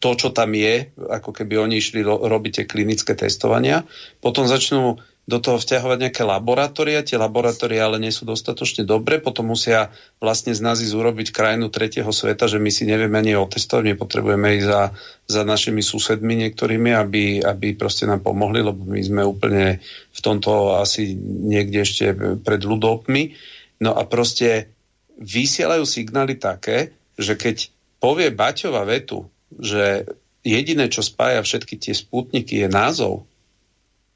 to, 0.00 0.10
čo 0.16 0.28
tam 0.32 0.52
je, 0.52 0.92
ako 0.96 1.32
keby 1.32 1.60
oni 1.60 1.80
išli 1.80 2.04
robiť 2.04 2.52
tie 2.60 2.64
klinické 2.68 3.16
testovania. 3.16 3.88
Potom 4.20 4.44
začnú 4.44 5.00
do 5.24 5.40
toho 5.40 5.56
vťahovať 5.56 5.98
nejaké 6.04 6.20
laboratória, 6.20 7.00
tie 7.00 7.16
laboratória 7.16 7.88
ale 7.88 7.96
nie 7.96 8.12
sú 8.12 8.28
dostatočne 8.28 8.84
dobré, 8.84 9.24
potom 9.24 9.48
musia 9.56 9.88
vlastne 10.20 10.52
z 10.52 10.60
nás 10.60 10.84
ísť 10.84 10.92
urobiť 10.92 11.32
krajinu 11.32 11.72
tretieho 11.72 12.12
sveta, 12.12 12.44
že 12.44 12.60
my 12.60 12.68
si 12.68 12.84
nevieme 12.84 13.16
ani 13.16 13.32
otestovať, 13.32 13.82
my 13.88 13.94
potrebujeme 13.96 14.60
ísť 14.60 14.68
za, 14.68 14.82
za 15.24 15.42
našimi 15.48 15.80
susedmi 15.80 16.36
niektorými, 16.44 16.92
aby, 16.92 17.40
aby 17.40 17.72
proste 17.72 18.04
nám 18.04 18.20
pomohli, 18.20 18.60
lebo 18.60 18.84
my 18.84 19.00
sme 19.00 19.24
úplne 19.24 19.80
v 20.12 20.20
tomto 20.20 20.76
asi 20.76 21.16
niekde 21.24 21.88
ešte 21.88 22.04
pred 22.44 22.60
ľudopmi. 22.60 23.32
No 23.80 23.96
a 23.96 24.04
proste 24.04 24.68
vysielajú 25.16 25.88
signály 25.88 26.36
také, 26.36 26.92
že 27.16 27.40
keď 27.40 27.72
povie 27.96 28.28
Baťova 28.28 28.84
vetu, 28.84 29.24
že 29.56 30.04
jediné, 30.44 30.92
čo 30.92 31.00
spája 31.00 31.40
všetky 31.40 31.80
tie 31.80 31.96
sputniky 31.96 32.60
je 32.60 32.68
názov, 32.68 33.24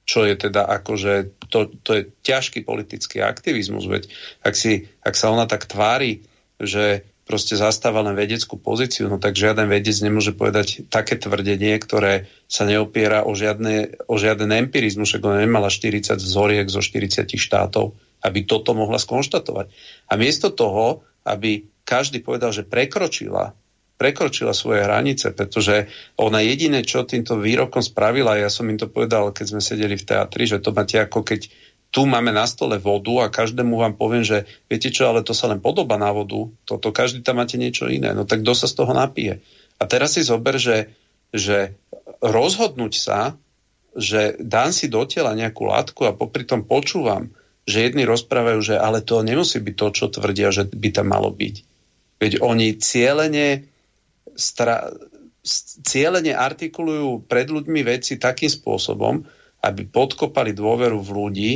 čo 0.08 0.24
je 0.24 0.40
teda 0.40 0.64
akože, 0.64 1.44
to, 1.52 1.68
to 1.84 1.90
je 1.92 2.02
ťažký 2.24 2.64
politický 2.64 3.20
aktivizmus, 3.20 3.84
veď 3.84 4.08
ak, 4.40 4.54
si, 4.56 4.88
ak 5.04 5.12
sa 5.12 5.28
ona 5.28 5.44
tak 5.44 5.68
tvári, 5.68 6.24
že 6.56 7.04
proste 7.28 7.60
zastáva 7.60 8.00
len 8.00 8.16
vedeckú 8.16 8.56
pozíciu, 8.56 9.12
no 9.12 9.20
tak 9.20 9.36
žiaden 9.36 9.68
vedec 9.68 9.92
nemôže 10.00 10.32
povedať 10.32 10.88
také 10.88 11.20
tvrdenie, 11.20 11.76
ktoré 11.76 12.24
sa 12.48 12.64
neopiera 12.64 13.28
o, 13.28 13.36
žiadne, 13.36 14.08
o 14.08 14.16
žiaden 14.16 14.48
empirizmus, 14.48 15.12
však 15.12 15.28
ona 15.28 15.44
nemala 15.44 15.68
40 15.68 16.16
vzoriek 16.16 16.64
zo 16.72 16.80
40 16.80 17.28
štátov, 17.28 17.92
aby 18.24 18.48
toto 18.48 18.72
mohla 18.72 18.96
skonštatovať. 18.96 19.68
A 20.08 20.16
miesto 20.16 20.48
toho, 20.48 21.04
aby 21.28 21.68
každý 21.84 22.24
povedal, 22.24 22.48
že 22.56 22.64
prekročila 22.64 23.52
prekročila 23.98 24.54
svoje 24.54 24.86
hranice, 24.86 25.34
pretože 25.34 25.90
ona 26.14 26.38
jediné, 26.38 26.86
čo 26.86 27.02
týmto 27.02 27.36
výrokom 27.36 27.82
spravila, 27.82 28.38
ja 28.38 28.46
som 28.46 28.70
im 28.70 28.78
to 28.78 28.86
povedal, 28.86 29.34
keď 29.34 29.46
sme 29.52 29.60
sedeli 29.60 29.98
v 29.98 30.06
teatri, 30.06 30.46
že 30.46 30.62
to 30.62 30.70
máte 30.70 30.96
ako 30.96 31.26
keď 31.26 31.50
tu 31.88 32.04
máme 32.04 32.30
na 32.30 32.44
stole 32.44 32.76
vodu 32.78 33.26
a 33.26 33.32
každému 33.32 33.80
vám 33.80 33.96
poviem, 33.96 34.22
že 34.22 34.44
viete 34.68 34.92
čo, 34.92 35.08
ale 35.08 35.24
to 35.24 35.32
sa 35.32 35.48
len 35.48 35.58
podoba 35.58 35.96
na 35.96 36.12
vodu, 36.12 36.46
toto 36.68 36.94
každý 36.94 37.24
tam 37.24 37.40
máte 37.40 37.56
niečo 37.56 37.88
iné, 37.88 38.14
no 38.14 38.28
tak 38.28 38.44
kto 38.44 38.52
sa 38.54 38.68
z 38.68 38.76
toho 38.76 38.92
napije. 38.92 39.40
A 39.80 39.88
teraz 39.88 40.14
si 40.14 40.22
zober, 40.22 40.60
že, 40.60 40.92
že 41.32 41.74
rozhodnúť 42.20 42.92
sa, 42.92 43.34
že 43.96 44.36
dám 44.38 44.70
si 44.70 44.92
do 44.92 45.02
tela 45.08 45.32
nejakú 45.32 45.64
látku 45.64 46.06
a 46.06 46.14
popri 46.14 46.44
tom 46.44 46.62
počúvam, 46.62 47.32
že 47.64 47.84
jedni 47.84 48.04
rozprávajú, 48.04 48.60
že 48.62 48.76
ale 48.76 49.00
to 49.00 49.24
nemusí 49.24 49.60
byť 49.60 49.74
to, 49.74 49.86
čo 49.92 50.06
tvrdia, 50.12 50.52
že 50.52 50.68
by 50.68 50.88
tam 50.92 51.08
malo 51.08 51.32
byť. 51.32 51.56
Veď 52.20 52.32
oni 52.44 52.76
cieľene 52.76 53.64
stra- 54.38 54.94
cieľene 55.82 56.32
artikulujú 56.36 57.26
pred 57.26 57.50
ľuďmi 57.50 57.80
veci 57.82 58.20
takým 58.20 58.48
spôsobom, 58.48 59.26
aby 59.64 59.82
podkopali 59.90 60.54
dôveru 60.54 61.02
v 61.02 61.10
ľudí, 61.10 61.52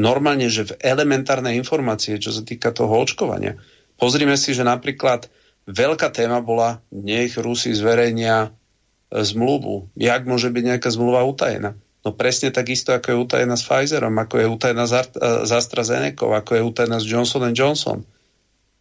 normálne, 0.00 0.48
že 0.48 0.72
v 0.72 0.76
elementárne 0.80 1.54
informácie, 1.54 2.16
čo 2.18 2.32
sa 2.32 2.42
týka 2.42 2.72
toho 2.72 2.90
očkovania. 2.90 3.60
Pozrime 4.00 4.34
si, 4.34 4.56
že 4.56 4.66
napríklad 4.66 5.30
veľká 5.68 6.10
téma 6.10 6.42
bola, 6.42 6.82
nech 6.90 7.36
Rusi 7.38 7.70
zverejnia 7.76 8.48
e, 8.48 9.22
zmluvu. 9.22 9.94
Jak 9.94 10.26
môže 10.26 10.50
byť 10.50 10.64
nejaká 10.74 10.88
zmluva 10.90 11.22
utajená? 11.22 11.78
No 12.04 12.12
presne 12.12 12.52
takisto, 12.52 12.92
ako 12.92 13.06
je 13.08 13.22
utajená 13.22 13.56
s 13.56 13.64
Pfizerom, 13.64 14.12
ako 14.18 14.34
je 14.36 14.46
utajená 14.50 14.84
s 14.84 14.92
e, 14.92 15.04
AstraZeneca, 15.46 16.26
ako 16.26 16.50
je 16.58 16.62
utajená 16.62 16.98
s 16.98 17.06
Johnson 17.06 17.54
Johnson. 17.54 18.02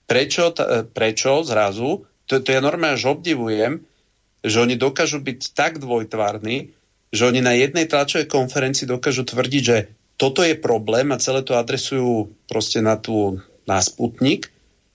Prečo, 0.09 0.51
e, 0.51 0.83
prečo 0.87 1.45
zrazu 1.45 2.03
to, 2.27 2.39
to 2.39 2.49
ja 2.51 2.61
normálne 2.63 2.99
že 2.99 3.11
obdivujem, 3.11 3.83
že 4.43 4.57
oni 4.59 4.75
dokážu 4.75 5.23
byť 5.23 5.39
tak 5.55 5.79
dvojtvárni, 5.79 6.71
že 7.13 7.23
oni 7.29 7.39
na 7.39 7.55
jednej 7.55 7.87
tlačovej 7.87 8.27
konferencii 8.27 8.89
dokážu 8.89 9.23
tvrdiť, 9.23 9.63
že 9.63 9.77
toto 10.19 10.43
je 10.43 10.57
problém 10.57 11.09
a 11.11 11.21
celé 11.21 11.41
to 11.41 11.57
adresujú 11.57 12.31
proste 12.47 12.83
na, 12.83 12.99
tú, 12.99 13.39
na 13.65 13.79
Sputnik 13.79 14.53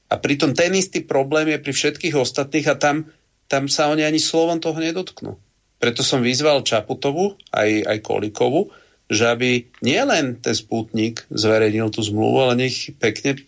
a 0.09 0.16
pritom 0.16 0.56
ten 0.56 0.72
istý 0.72 1.05
problém 1.05 1.52
je 1.52 1.59
pri 1.60 1.72
všetkých 1.72 2.14
ostatných 2.16 2.66
a 2.68 2.80
tam, 2.80 3.09
tam 3.48 3.68
sa 3.68 3.92
oni 3.92 4.05
ani 4.05 4.20
slovom 4.20 4.60
toho 4.60 4.80
nedotknú. 4.80 5.36
Preto 5.78 6.02
som 6.02 6.24
vyzval 6.24 6.66
Čaputovu, 6.66 7.38
aj, 7.55 7.70
aj 7.86 7.98
Kolikovu, 8.02 8.72
že 9.09 9.30
aby 9.30 9.64
nielen 9.80 10.40
ten 10.42 10.52
Sputnik 10.52 11.24
zverejnil 11.32 11.88
tú 11.88 12.02
zmluvu, 12.05 12.50
ale 12.50 12.68
nech 12.68 12.92
pekne 12.98 13.40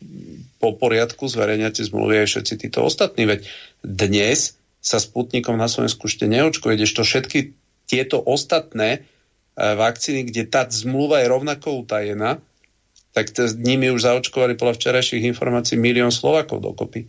po 0.60 0.76
poriadku 0.76 1.24
zverejňať 1.24 1.80
tie 1.80 1.88
zmluvy 1.88 2.22
aj 2.22 2.28
všetci 2.28 2.54
títo 2.60 2.84
ostatní. 2.84 3.24
Veď 3.24 3.48
dnes 3.80 4.60
sa 4.84 5.00
Sputnikom 5.00 5.56
na 5.56 5.66
Slovensku 5.66 6.04
ešte 6.04 6.28
neočkuje, 6.28 6.76
kdežto 6.76 7.00
všetky 7.00 7.56
tieto 7.88 8.20
ostatné 8.20 8.88
e, 8.92 9.00
vakcíny, 9.56 10.28
kde 10.28 10.46
tá 10.46 10.68
zmluva 10.68 11.24
je 11.24 11.32
rovnako 11.32 11.84
utajená, 11.84 12.38
tak 13.16 13.32
s 13.34 13.56
nimi 13.58 13.90
už 13.90 14.06
zaočkovali 14.06 14.54
podľa 14.54 14.76
včerajších 14.78 15.26
informácií 15.26 15.80
milión 15.80 16.14
Slovakov 16.14 16.62
dokopy. 16.62 17.08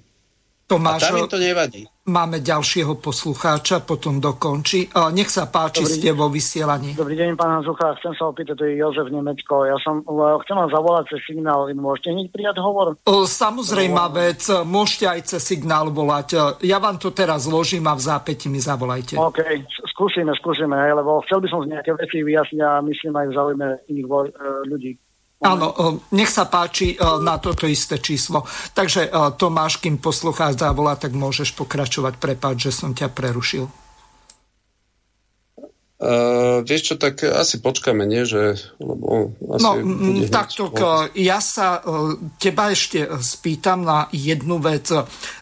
Tomáš, 0.72 1.04
a 1.04 1.12
tam 1.12 1.20
im 1.20 1.28
to 1.28 1.36
nevadí. 1.36 1.84
Máme 2.02 2.40
ďalšieho 2.40 2.98
poslucháča, 2.98 3.84
potom 3.84 4.18
dokončí. 4.24 4.88
Nech 5.14 5.30
sa 5.30 5.52
páči, 5.52 5.84
Dobrý 5.84 5.96
ste 6.00 6.10
vo 6.16 6.28
vysielaní. 6.32 6.96
Dobrý 6.96 7.14
deň, 7.14 7.36
pán 7.36 7.62
Zucha. 7.62 7.94
Chcem 8.00 8.16
sa 8.16 8.32
opýtať, 8.32 8.58
to 8.58 8.66
je 8.66 8.80
Jozef 8.80 9.12
Nemecko. 9.12 9.68
Ja 9.68 9.78
som 9.84 10.02
chcem 10.42 10.56
vám 10.56 10.70
zavolať 10.72 11.14
cez 11.14 11.22
signál. 11.28 11.70
Môžete 11.76 12.16
hneď 12.16 12.28
prijať 12.34 12.58
hovor? 12.64 12.98
Samozrejme 13.06 14.02
vec. 14.16 14.42
Môžete 14.64 15.06
aj 15.12 15.20
cez 15.36 15.42
signál 15.44 15.92
volať. 15.94 16.58
Ja 16.66 16.82
vám 16.82 16.98
to 16.98 17.14
teraz 17.14 17.46
zložím 17.46 17.86
a 17.86 17.94
v 17.94 18.02
zápäti 18.02 18.48
mi 18.50 18.58
zavolajte. 18.64 19.20
OK, 19.20 19.44
skúsime, 19.94 20.34
skúsime, 20.40 20.74
lebo 20.74 21.22
chcel 21.30 21.44
by 21.44 21.48
som 21.52 21.62
z 21.68 21.76
nejaké 21.76 21.94
veci 22.00 22.24
vyjasniť 22.26 22.62
a 22.64 22.82
myslím 22.82 23.14
aj 23.14 23.28
v 23.30 23.34
záujme 23.36 23.68
iných 23.92 24.08
e, 24.08 24.18
ľudí. 24.72 24.92
Áno, 25.42 25.74
nech 26.14 26.30
sa 26.30 26.46
páči 26.46 26.94
na 27.02 27.42
toto 27.42 27.66
isté 27.66 27.98
číslo. 27.98 28.46
Takže 28.78 29.10
Tomáš, 29.42 29.82
kým 29.82 29.98
poslucháč 29.98 30.62
zavolá, 30.62 30.94
tak 30.94 31.18
môžeš 31.18 31.58
pokračovať. 31.58 32.22
Prepáč, 32.22 32.70
že 32.70 32.78
som 32.78 32.94
ťa 32.94 33.10
prerušil. 33.10 33.66
Uh, 36.02 36.66
vieš 36.66 36.94
čo, 36.94 36.96
tak 36.98 37.22
asi 37.22 37.62
počkáme, 37.62 38.10
nie? 38.10 38.26
Že, 38.26 38.58
lebo 38.82 39.38
asi 39.54 39.62
no, 39.62 40.26
takto, 40.34 40.74
ja 41.14 41.38
sa 41.38 41.86
teba 42.42 42.74
ešte 42.74 43.06
spýtam 43.22 43.86
na 43.86 44.10
jednu 44.10 44.58
vec. 44.58 44.90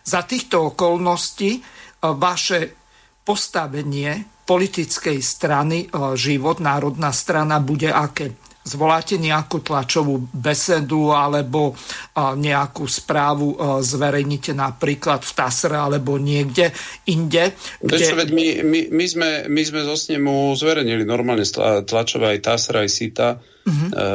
Za 0.03 0.21
týchto 0.27 0.75
okolností 0.75 1.63
vaše 2.03 2.75
postavenie 3.23 4.43
politickej 4.43 5.23
strany 5.23 5.87
Život, 6.15 6.59
národná 6.59 7.15
strana, 7.15 7.63
bude 7.63 7.91
aké? 7.91 8.35
Zvoláte 8.69 9.17
nejakú 9.17 9.65
tlačovú 9.65 10.29
besedu 10.29 11.09
alebo 11.09 11.73
nejakú 12.15 12.85
správu 12.85 13.57
zverejnite 13.81 14.53
napríklad 14.53 15.25
v 15.25 15.31
TASR 15.33 15.73
alebo 15.73 16.21
niekde 16.21 16.69
inde. 17.09 17.57
Kde... 17.81 17.97
Čo, 17.97 18.13
veď 18.13 18.29
my, 18.29 18.47
my, 18.61 18.79
my, 18.93 19.05
sme, 19.09 19.29
my 19.49 19.61
sme 19.65 19.81
zo 19.81 19.97
snemu 19.97 20.53
zverejnili 20.53 21.01
normálne 21.01 21.41
tlačové 21.89 22.37
aj 22.37 22.39
TASR, 22.45 22.75
aj 22.85 22.89
SITA. 22.93 23.29
Uh-huh. 23.65 23.89
E, 23.89 24.05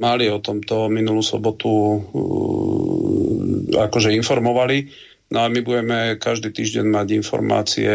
mali 0.00 0.32
o 0.32 0.40
tomto 0.40 0.88
minulú 0.88 1.20
sobotu 1.20 2.00
akože 3.76 4.10
informovali. 4.16 4.88
No 5.32 5.44
a 5.44 5.52
my 5.52 5.60
budeme 5.64 5.98
každý 6.20 6.52
týždeň 6.52 6.86
mať 6.88 7.06
informácie 7.16 7.92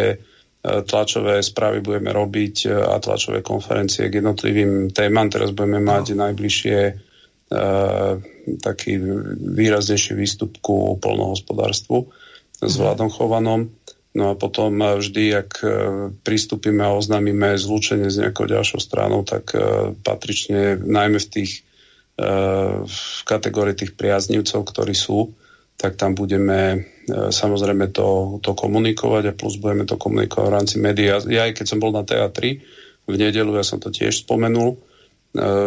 tlačové 0.83 1.39
správy 1.43 1.79
budeme 1.79 2.11
robiť 2.11 2.55
e, 2.65 2.69
a 2.73 2.95
tlačové 2.99 3.39
konferencie 3.45 4.09
k 4.11 4.19
jednotlivým 4.19 4.91
témam. 4.91 5.31
Teraz 5.31 5.55
budeme 5.55 5.79
mať 5.79 6.13
no. 6.13 6.27
najbližšie 6.27 6.79
uh, 6.87 8.19
taký 8.59 8.99
výraznejší 9.37 10.11
výstup 10.17 10.59
ku 10.59 10.97
polnohospodárstvu 10.99 12.09
s 12.63 12.73
mhm. 12.73 12.81
Vladom 12.81 13.09
Chovanom. 13.11 13.61
No 14.17 14.33
a 14.33 14.39
potom 14.39 14.81
vždy, 14.81 15.23
ak 15.29 15.51
e, 15.61 15.69
pristúpime 16.25 16.81
a 16.81 16.97
oznámime 16.97 17.53
zlúčenie 17.53 18.09
s 18.09 18.17
nejakou 18.17 18.49
ďalšou 18.49 18.81
stranou, 18.81 19.21
tak 19.21 19.53
patrične 20.01 20.81
najmä 20.81 21.21
v 21.21 21.29
tých 21.29 21.51
v 22.81 23.21
kategórii 23.29 23.77
tých 23.77 23.93
priaznivcov, 23.93 24.65
ktorí 24.65 24.97
sú, 24.97 25.37
tak 25.77 25.95
tam 25.95 26.17
budeme 26.17 26.89
E, 27.07 27.31
samozrejme 27.31 27.95
to, 27.95 28.39
to 28.43 28.51
komunikovať 28.51 29.31
a 29.31 29.37
plus 29.37 29.55
budeme 29.55 29.87
to 29.87 29.95
komunikovať 29.95 30.47
v 30.47 30.55
rámci 30.59 30.75
médií. 30.83 31.07
Ja 31.07 31.47
aj 31.47 31.55
keď 31.55 31.65
som 31.65 31.79
bol 31.79 31.95
na 31.95 32.03
teatri 32.03 32.67
v 33.07 33.15
nedelu, 33.15 33.47
ja 33.55 33.63
som 33.63 33.79
to 33.79 33.87
tiež 33.87 34.27
spomenul, 34.27 34.75
e, 34.75 34.77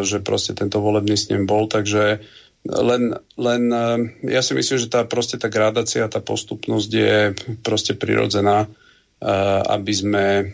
že 0.04 0.20
proste 0.20 0.52
tento 0.52 0.84
volebný 0.84 1.16
snem 1.16 1.48
bol, 1.48 1.64
takže 1.64 2.20
len, 2.60 3.16
len 3.40 3.62
ja 4.20 4.44
si 4.44 4.52
myslím, 4.52 4.76
že 4.76 4.92
tá 4.92 5.08
proste 5.08 5.40
tá 5.40 5.48
gradácia, 5.48 6.04
tá 6.12 6.20
postupnosť 6.20 6.90
je 6.92 7.32
proste 7.64 7.96
prirodzená, 7.96 8.68
aby 9.64 9.92
sme 9.96 10.52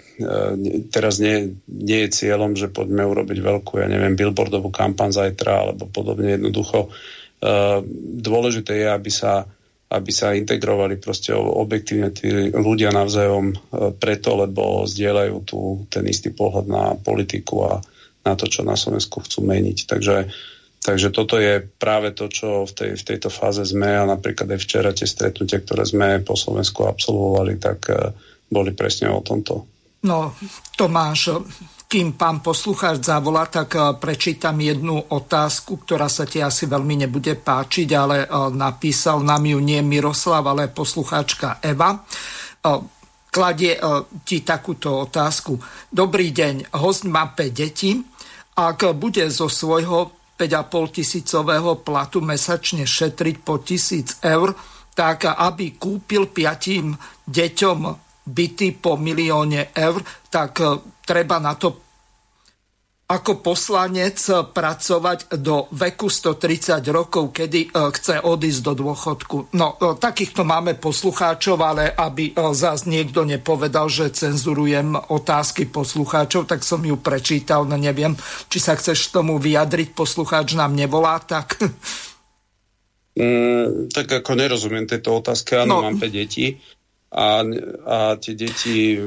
teraz 0.95 1.19
nie, 1.19 1.59
nie 1.66 2.07
je 2.07 2.15
cieľom, 2.15 2.55
že 2.55 2.70
poďme 2.70 3.11
urobiť 3.11 3.43
veľkú, 3.43 3.83
ja 3.83 3.91
neviem, 3.91 4.15
billboardovú 4.15 4.70
kampan 4.70 5.11
zajtra 5.11 5.66
alebo 5.66 5.91
podobne 5.91 6.39
jednoducho. 6.39 6.95
Dôležité 8.16 8.80
je, 8.80 8.88
aby 8.88 9.12
sa 9.12 9.44
aby 9.86 10.10
sa 10.10 10.34
integrovali 10.34 10.98
proste 10.98 11.30
objektívne 11.34 12.10
tí 12.10 12.50
ľudia 12.50 12.90
navzájom 12.90 13.54
e, 13.54 13.56
preto, 13.94 14.34
lebo 14.34 14.82
zdieľajú 14.82 15.36
tu 15.46 15.86
ten 15.86 16.02
istý 16.10 16.34
pohľad 16.34 16.66
na 16.66 16.84
politiku 16.98 17.70
a 17.70 17.78
na 18.26 18.34
to, 18.34 18.50
čo 18.50 18.66
na 18.66 18.74
Slovensku 18.74 19.22
chcú 19.22 19.46
meniť. 19.46 19.86
Takže, 19.86 20.16
takže 20.82 21.14
toto 21.14 21.38
je 21.38 21.62
práve 21.62 22.10
to, 22.18 22.26
čo 22.26 22.66
v, 22.66 22.72
tej, 22.74 22.90
v 22.98 23.06
tejto 23.14 23.30
fáze 23.30 23.62
sme 23.62 23.94
a 23.94 24.10
napríklad 24.10 24.50
aj 24.50 24.60
včera 24.66 24.90
tie 24.90 25.06
stretnutia, 25.06 25.62
ktoré 25.62 25.86
sme 25.86 26.18
po 26.18 26.34
Slovensku 26.34 26.82
absolvovali, 26.82 27.54
tak 27.62 27.78
e, 27.86 28.10
boli 28.50 28.74
presne 28.74 29.14
o 29.14 29.22
tomto. 29.22 29.70
No, 30.02 30.34
Tomáš, 30.74 31.30
kým 31.86 32.18
pán 32.18 32.42
poslucháč 32.42 33.06
zavolá, 33.06 33.46
tak 33.46 33.78
eh, 33.78 33.94
prečítam 33.96 34.58
jednu 34.58 34.98
otázku, 34.98 35.86
ktorá 35.86 36.10
sa 36.10 36.26
ti 36.26 36.42
asi 36.42 36.66
veľmi 36.66 37.06
nebude 37.06 37.38
páčiť, 37.38 37.88
ale 37.94 38.26
eh, 38.26 38.30
napísal 38.52 39.22
nám 39.22 39.46
ju 39.46 39.58
nie 39.62 39.80
Miroslav, 39.82 40.42
ale 40.46 40.66
poslucháčka 40.70 41.62
Eva. 41.62 41.94
Eh, 41.94 42.94
kladie 43.30 43.76
ti 44.24 44.40
takúto 44.40 45.04
otázku. 45.04 45.60
Dobrý 45.92 46.32
deň, 46.32 46.72
host 46.80 47.04
má 47.04 47.36
5 47.36 47.52
detí. 47.52 48.00
Ak 48.56 48.80
bude 48.96 49.28
zo 49.28 49.52
svojho 49.52 50.32
5,5 50.40 50.96
tisícového 50.96 51.84
platu 51.84 52.24
mesačne 52.24 52.88
šetriť 52.88 53.36
po 53.44 53.60
tisíc 53.60 54.16
eur, 54.24 54.56
tak 54.96 55.28
aby 55.28 55.76
kúpil 55.76 56.32
piatim 56.32 56.96
deťom 57.28 58.06
byty 58.27 58.74
po 58.77 58.98
milióne 58.98 59.70
eur, 59.73 60.03
tak 60.28 60.59
treba 61.07 61.39
na 61.39 61.55
to 61.55 61.86
ako 63.07 63.39
poslanec 63.39 64.19
pracovať 64.51 65.39
do 65.39 65.70
veku 65.70 66.11
130 66.11 66.82
rokov, 66.90 67.31
kedy 67.31 67.70
e, 67.70 67.94
chce 67.94 68.19
odísť 68.19 68.61
do 68.66 68.73
dôchodku. 68.82 69.55
No, 69.55 69.78
e, 69.78 69.94
takýchto 69.94 70.43
máme 70.43 70.74
poslucháčov, 70.74 71.55
ale 71.62 71.94
aby 71.94 72.35
e, 72.35 72.43
zás 72.51 72.82
niekto 72.82 73.23
nepovedal, 73.23 73.86
že 73.86 74.11
cenzurujem 74.11 74.98
otázky 74.98 75.70
poslucháčov, 75.70 76.51
tak 76.51 76.66
som 76.66 76.82
ju 76.82 76.98
prečítal, 76.98 77.62
no 77.62 77.78
neviem, 77.78 78.19
či 78.51 78.59
sa 78.59 78.74
chceš 78.74 79.15
tomu 79.15 79.39
vyjadriť, 79.39 79.94
poslucháč 79.94 80.59
nám 80.59 80.74
nevolá, 80.74 81.23
tak... 81.23 81.62
Mm, 83.15 83.86
tak 83.94 84.12
ako 84.12 84.35
nerozumiem 84.35 84.85
tejto 84.85 85.23
otázke, 85.23 85.62
áno, 85.62 85.78
no, 85.78 85.86
mám 85.89 85.97
5 85.97 86.11
detí 86.11 86.59
a, 87.07 87.41
a 87.87 87.97
tie 88.19 88.35
deti... 88.35 88.99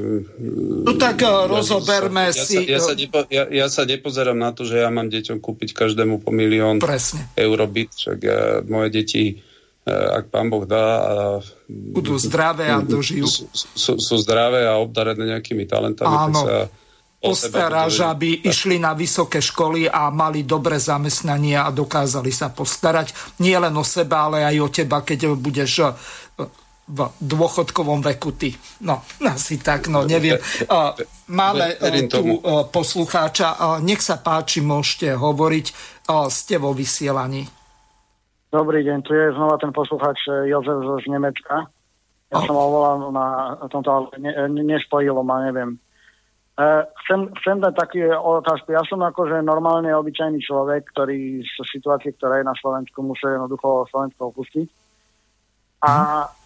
No 0.84 0.96
tak 0.96 1.20
ja 1.20 1.44
rozoberme 1.44 2.32
sa, 2.32 2.44
si... 2.48 2.64
Ja 2.64 2.80
sa, 2.80 2.92
ja, 2.92 2.92
sa 2.92 2.92
nepo, 2.96 3.18
ja, 3.28 3.44
ja 3.52 3.66
sa 3.68 3.82
nepozerám 3.84 4.38
na 4.40 4.50
to, 4.56 4.64
že 4.64 4.80
ja 4.80 4.88
mám 4.88 5.12
deťom 5.12 5.38
kúpiť 5.38 5.76
každému 5.76 6.24
po 6.24 6.32
milión 6.32 6.80
Presne. 6.80 7.28
byt, 7.36 7.90
však 7.92 8.18
ja, 8.24 8.64
moje 8.64 8.88
deti 8.88 9.24
e, 9.84 9.92
ak 9.92 10.32
pán 10.32 10.48
Boh 10.48 10.64
dá 10.64 10.86
a 11.04 11.14
budú 11.68 12.16
zdravé 12.16 12.72
a 12.72 12.80
dožijú. 12.80 13.28
Sú, 13.28 14.00
sú 14.00 14.14
zdravé 14.16 14.64
a 14.64 14.80
obdarené 14.80 15.36
nejakými 15.36 15.68
talentami, 15.68 16.16
Áno. 16.16 16.40
tak 16.40 16.48
sa 16.48 16.56
postaráš, 17.20 18.00
aby 18.00 18.48
išli 18.48 18.80
na 18.80 18.96
vysoké 18.96 19.44
školy 19.44 19.84
a 19.84 20.08
mali 20.08 20.48
dobré 20.48 20.80
zamestnanie 20.80 21.52
a 21.52 21.68
dokázali 21.68 22.32
sa 22.32 22.48
postarať 22.48 23.12
nie 23.44 23.52
len 23.52 23.76
o 23.76 23.84
seba, 23.84 24.32
ale 24.32 24.40
aj 24.48 24.56
o 24.56 24.68
teba, 24.72 25.04
keď 25.04 25.36
budeš 25.36 25.92
v 26.90 27.00
dôchodkovom 27.22 28.02
veku 28.02 28.34
ty. 28.34 28.50
No, 28.82 28.98
asi 29.22 29.62
tak, 29.62 29.86
no 29.86 30.02
neviem. 30.02 30.42
Máme 31.30 31.78
tu 32.10 32.42
poslucháča. 32.74 33.78
Nech 33.86 34.02
sa 34.02 34.18
páči, 34.18 34.58
môžete 34.58 35.14
hovoriť. 35.14 35.66
Ste 36.10 36.58
vo 36.58 36.74
vysielaní. 36.74 37.46
Dobrý 38.50 38.82
deň, 38.82 38.98
tu 39.06 39.14
je 39.14 39.30
znova 39.30 39.62
ten 39.62 39.70
poslucháč 39.70 40.26
e, 40.26 40.50
Jozef 40.50 40.82
z 40.82 41.06
Nemecka. 41.06 41.70
Ja 42.34 42.42
oh. 42.42 42.46
som 42.50 42.58
ho 42.58 42.66
volal 42.66 43.14
na 43.14 43.54
tomto, 43.70 43.90
ale 43.94 44.06
ne, 44.18 44.34
nespojilo 44.66 45.22
ma, 45.22 45.46
neviem. 45.46 45.78
E, 46.58 46.82
chcem, 47.06 47.30
chcem 47.38 47.62
dať 47.62 47.78
taký 47.78 48.02
otázku. 48.10 48.74
Ja 48.74 48.82
som 48.90 49.06
akože 49.06 49.38
normálne 49.46 49.94
obyčajný 49.94 50.42
človek, 50.42 50.82
ktorý 50.90 51.46
z 51.46 51.56
situácie, 51.62 52.10
ktorá 52.18 52.42
je 52.42 52.50
na 52.50 52.58
Slovensku, 52.58 53.06
musí 53.06 53.22
jednoducho 53.30 53.86
Slovensko 53.86 54.34
opustiť. 54.34 54.66
A 55.86 56.26
mm 56.26 56.39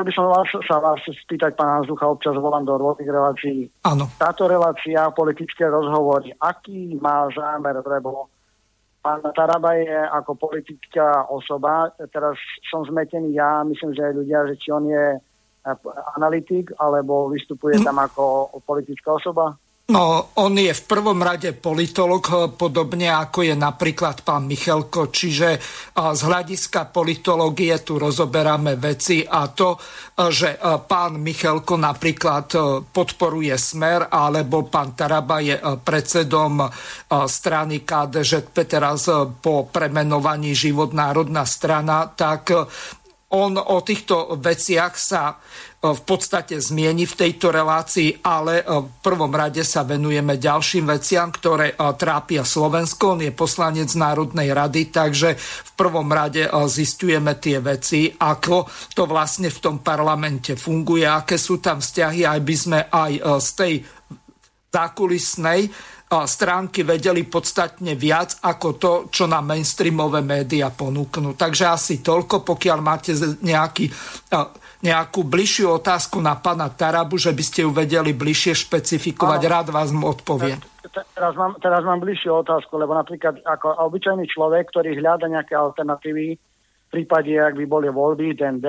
Chcel 0.00 0.08
by 0.08 0.16
som 0.16 0.32
vás, 0.32 0.48
sa 0.64 0.76
vás 0.80 1.00
spýtať, 1.04 1.60
pán 1.60 1.84
Zducha, 1.84 2.08
občas 2.08 2.32
volám 2.32 2.64
do 2.64 2.72
rôznych 2.72 3.04
relácií. 3.04 3.68
Áno. 3.84 4.08
Táto 4.16 4.48
relácia, 4.48 5.12
politické 5.12 5.68
rozhovory, 5.68 6.32
aký 6.40 6.96
má 6.96 7.28
zámer, 7.28 7.84
lebo 7.84 8.32
pán 9.04 9.20
Taraba 9.36 9.76
je 9.76 9.92
ako 9.92 10.40
politická 10.40 11.28
osoba, 11.28 11.92
teraz 12.16 12.40
som 12.72 12.80
zmetený 12.88 13.36
ja, 13.36 13.60
myslím, 13.68 13.92
že 13.92 14.08
aj 14.08 14.14
ľudia, 14.24 14.48
že 14.48 14.56
či 14.56 14.72
on 14.72 14.88
je 14.88 15.20
analytik, 16.16 16.72
alebo 16.80 17.28
vystupuje 17.28 17.76
hm. 17.76 17.84
tam 17.84 18.00
ako 18.00 18.56
politická 18.64 19.20
osoba? 19.20 19.52
No, 19.90 20.30
on 20.38 20.54
je 20.54 20.70
v 20.70 20.82
prvom 20.86 21.18
rade 21.18 21.50
politolog, 21.50 22.22
eh, 22.30 22.34
podobne 22.54 23.10
ako 23.10 23.42
je 23.42 23.58
napríklad 23.58 24.22
pán 24.22 24.46
Michelko, 24.46 25.10
čiže 25.10 25.48
eh, 25.50 25.60
z 25.90 26.20
hľadiska 26.22 26.94
politológie 26.94 27.74
tu 27.82 27.98
rozoberáme 27.98 28.78
veci 28.78 29.26
a 29.26 29.50
to, 29.50 29.74
eh, 29.74 30.30
že 30.30 30.62
pán 30.86 31.18
Michelko 31.18 31.74
napríklad 31.74 32.46
podporuje 32.94 33.56
Smer, 33.58 34.06
alebo 34.06 34.68
pán 34.70 34.94
Taraba 34.94 35.42
je 35.42 35.56
predsedom 35.58 36.68
strany 37.26 37.82
KDŽP 37.82 38.54
teraz 38.68 39.08
po 39.40 39.66
premenovaní 39.72 40.52
Život 40.52 40.92
národná 40.92 41.42
strana, 41.48 42.04
tak 42.12 42.52
on 43.30 43.54
o 43.56 43.78
týchto 43.80 44.36
veciach 44.38 44.94
sa 44.98 45.38
v 45.80 46.02
podstate 46.04 46.60
zmieni 46.60 47.08
v 47.08 47.18
tejto 47.24 47.48
relácii, 47.48 48.20
ale 48.20 48.60
e, 48.60 48.64
v 48.68 49.00
prvom 49.00 49.32
rade 49.32 49.64
sa 49.64 49.80
venujeme 49.80 50.36
ďalším 50.36 50.84
veciam, 50.92 51.32
ktoré 51.32 51.72
e, 51.72 51.74
trápia 51.96 52.44
Slovensko. 52.44 53.16
On 53.16 53.20
je 53.24 53.32
poslanec 53.32 53.88
Národnej 53.96 54.52
rady, 54.52 54.92
takže 54.92 55.40
v 55.40 55.70
prvom 55.72 56.04
rade 56.12 56.44
zistujeme 56.68 57.40
tie 57.40 57.64
veci, 57.64 58.12
ako 58.12 58.68
to 58.92 59.08
vlastne 59.08 59.48
v 59.48 59.58
tom 59.64 59.80
parlamente 59.80 60.52
funguje, 60.52 61.08
aké 61.08 61.40
sú 61.40 61.64
tam 61.64 61.80
vzťahy, 61.80 62.28
aj 62.28 62.40
by 62.44 62.54
sme 62.60 62.78
aj 62.92 63.12
z 63.40 63.48
tej 63.56 63.74
zákulisnej 64.68 65.60
stránky 66.10 66.82
vedeli 66.82 67.22
podstatne 67.22 67.94
viac 67.94 68.42
ako 68.42 68.68
to, 68.76 68.92
čo 69.14 69.30
nám 69.30 69.54
mainstreamové 69.54 70.26
médiá 70.26 70.74
ponúknú. 70.74 71.38
Takže 71.38 71.70
asi 71.70 72.02
toľko, 72.02 72.42
pokiaľ 72.42 72.78
máte 72.82 73.14
nejaký 73.46 73.86
nejakú 74.80 75.28
bližšiu 75.28 75.76
otázku 75.76 76.24
na 76.24 76.40
pána 76.40 76.72
Tarabu, 76.72 77.20
že 77.20 77.36
by 77.36 77.44
ste 77.44 77.68
ju 77.68 77.70
vedeli 77.70 78.16
bližšie 78.16 78.56
špecifikovať, 78.56 79.40
ano. 79.44 79.52
rád 79.52 79.66
vás 79.72 79.92
mu 79.92 80.08
odpoviem. 80.08 80.56
Teraz 80.90 81.36
mám, 81.36 81.54
teraz 81.60 81.84
mám 81.84 82.00
bližšiu 82.00 82.40
otázku, 82.40 82.80
lebo 82.80 82.96
napríklad 82.96 83.44
ako 83.44 83.76
obyčajný 83.86 84.26
človek, 84.26 84.72
ktorý 84.72 84.96
hľada 84.96 85.28
nejaké 85.28 85.54
alternatívy 85.54 86.34
v 86.34 86.88
prípade, 86.88 87.30
ak 87.36 87.54
by 87.54 87.64
boli 87.68 87.86
voľby, 87.92 88.34
DND, 88.34 88.66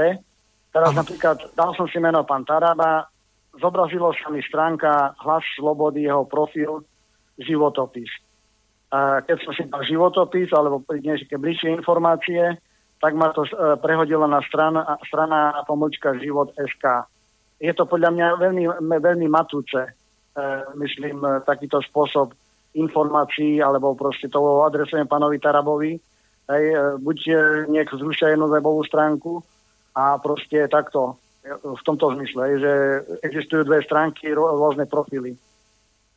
teraz 0.69 0.91
ano. 0.93 1.01
napríklad 1.01 1.55
dal 1.55 1.71
som 1.73 1.87
si 1.89 1.97
meno 1.97 2.27
pán 2.27 2.43
Taraba, 2.45 3.07
zobrazilo 3.57 4.11
sa 4.13 4.29
mi 4.29 4.43
stránka 4.43 5.15
Hlas 5.17 5.43
Slobody, 5.57 6.05
jeho 6.05 6.27
profil, 6.27 6.83
životopis. 7.39 8.11
A 8.91 9.23
keď 9.23 9.37
som 9.47 9.51
si 9.55 9.63
dal 9.71 9.81
životopis, 9.87 10.51
alebo 10.51 10.83
nejaké 10.91 11.39
bližšie 11.39 11.79
informácie, 11.79 12.59
tak 13.01 13.17
ma 13.17 13.33
to 13.33 13.43
e, 13.49 13.49
prehodilo 13.81 14.29
na 14.29 14.45
strana, 14.45 15.01
strana 15.09 15.65
pomočka 15.65 16.13
život 16.21 16.53
SK. 16.53 17.09
Je 17.57 17.73
to 17.73 17.89
podľa 17.89 18.13
mňa 18.13 18.27
veľmi, 18.37 18.63
veľmi 19.01 19.27
matúce, 19.27 19.81
e, 19.81 19.91
myslím, 20.77 21.25
e, 21.25 21.41
takýto 21.41 21.81
spôsob 21.81 22.37
informácií, 22.77 23.57
alebo 23.59 23.97
proste 23.97 24.29
to 24.29 24.61
adresujem 24.61 25.09
pánovi 25.09 25.41
Tarabovi. 25.41 25.97
Hej, 26.51 26.65
buď 26.99 27.17
nech 27.71 27.87
zrušia 27.87 28.35
jednu 28.35 28.51
webovú 28.51 28.83
stránku 28.83 29.39
a 29.95 30.19
proste 30.19 30.67
takto, 30.67 31.15
v 31.47 31.81
tomto 31.87 32.11
zmysle, 32.11 32.59
že 32.59 32.73
existujú 33.23 33.63
dve 33.63 33.79
stránky, 33.81 34.29
rôzne 34.35 34.83
profily. 34.83 35.39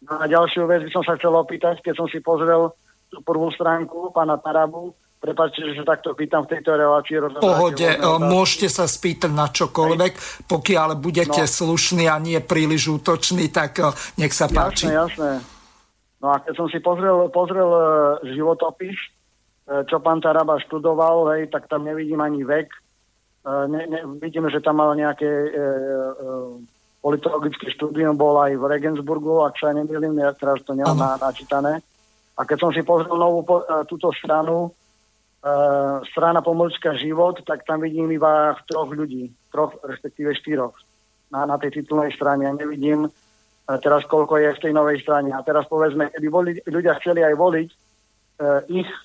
No 0.05 0.20
a 0.20 0.27
ďalšiu 0.27 0.66
vec 0.66 0.85
by 0.85 0.90
som 0.90 1.05
sa 1.06 1.15
chcel 1.16 1.32
opýtať, 1.39 1.81
keď 1.81 1.94
som 1.97 2.09
si 2.11 2.19
pozrel 2.19 2.73
tú 3.09 3.23
prvú 3.23 3.48
stránku 3.55 4.11
pána 4.11 4.36
Tarabu, 4.43 4.93
Prepačte, 5.25 5.73
že 5.73 5.89
takto 5.89 6.13
pýtam 6.13 6.45
v 6.45 6.53
tejto 6.53 6.77
relácii. 6.77 7.41
Pohode, 7.41 7.89
e, 7.89 7.99
môžete 8.21 8.69
sa 8.69 8.85
spýtať 8.85 9.33
na 9.33 9.49
čokoľvek, 9.49 10.45
pokiaľ 10.45 11.01
budete 11.01 11.43
no. 11.43 11.49
slušní 11.49 12.05
a 12.13 12.21
nie 12.21 12.37
príliš 12.45 13.01
útoční, 13.01 13.49
tak 13.49 13.81
e, 13.81 13.89
nech 14.21 14.37
sa 14.37 14.53
páči. 14.53 14.93
Jasné, 14.93 15.01
jasné. 15.01 15.33
No 16.21 16.29
a 16.29 16.45
keď 16.45 16.55
som 16.61 16.69
si 16.69 16.77
pozrel, 16.85 17.33
pozrel 17.33 17.69
e, 17.73 17.83
životopis 18.37 18.97
čo 19.65 19.97
pán 20.05 20.21
Taraba 20.21 20.61
študoval, 20.61 21.37
hej, 21.37 21.49
tak 21.49 21.69
tam 21.73 21.89
nevidím 21.89 22.21
ani 22.21 22.45
vek. 22.45 22.69
Ne, 23.45 23.81
ne, 23.89 24.01
vidím, 24.21 24.49
že 24.49 24.61
tam 24.65 24.81
mal 24.81 24.97
nejaké 24.97 25.29
e, 25.29 25.49
e, 25.53 25.69
politologické 27.05 27.69
štúdium, 27.77 28.17
bol 28.17 28.41
aj 28.41 28.57
v 28.57 28.65
Regensburgu, 28.65 29.45
ak 29.45 29.61
sa 29.61 29.77
nemýlim, 29.77 30.17
ja 30.17 30.33
teraz 30.33 30.65
to 30.65 30.73
nemám 30.73 30.97
na, 30.97 31.11
načítané. 31.21 31.85
A 32.37 32.49
keď 32.49 32.57
som 32.61 32.71
si 32.73 32.81
pozrel 32.81 33.13
novú 33.13 33.45
po, 33.45 33.61
túto 33.85 34.09
stranu, 34.17 34.73
strana 36.09 36.41
Pomorska 36.41 36.97
život, 36.97 37.45
tak 37.45 37.69
tam 37.69 37.85
vidím 37.85 38.09
iba 38.09 38.57
troch 38.65 38.89
ľudí, 38.89 39.29
troch, 39.53 39.77
respektíve 39.85 40.33
štyroch 40.33 40.73
na, 41.29 41.45
na 41.45 41.61
tej 41.61 41.85
titulnej 41.85 42.16
strane. 42.16 42.49
Ja 42.49 42.53
nevidím 42.57 43.12
a 43.65 43.81
teraz 43.81 44.05
koľko 44.05 44.37
je 44.41 44.57
v 44.57 44.62
tej 44.69 44.73
novej 44.77 45.01
strane. 45.01 45.33
A 45.33 45.41
teraz 45.41 45.65
povedzme, 45.69 46.12
keby 46.12 46.29
voli, 46.29 46.51
ľudia 46.69 47.01
chceli 47.01 47.25
aj 47.25 47.35
voliť 47.37 47.69
e, 47.73 47.77
ich 48.85 48.91
e, 48.93 49.01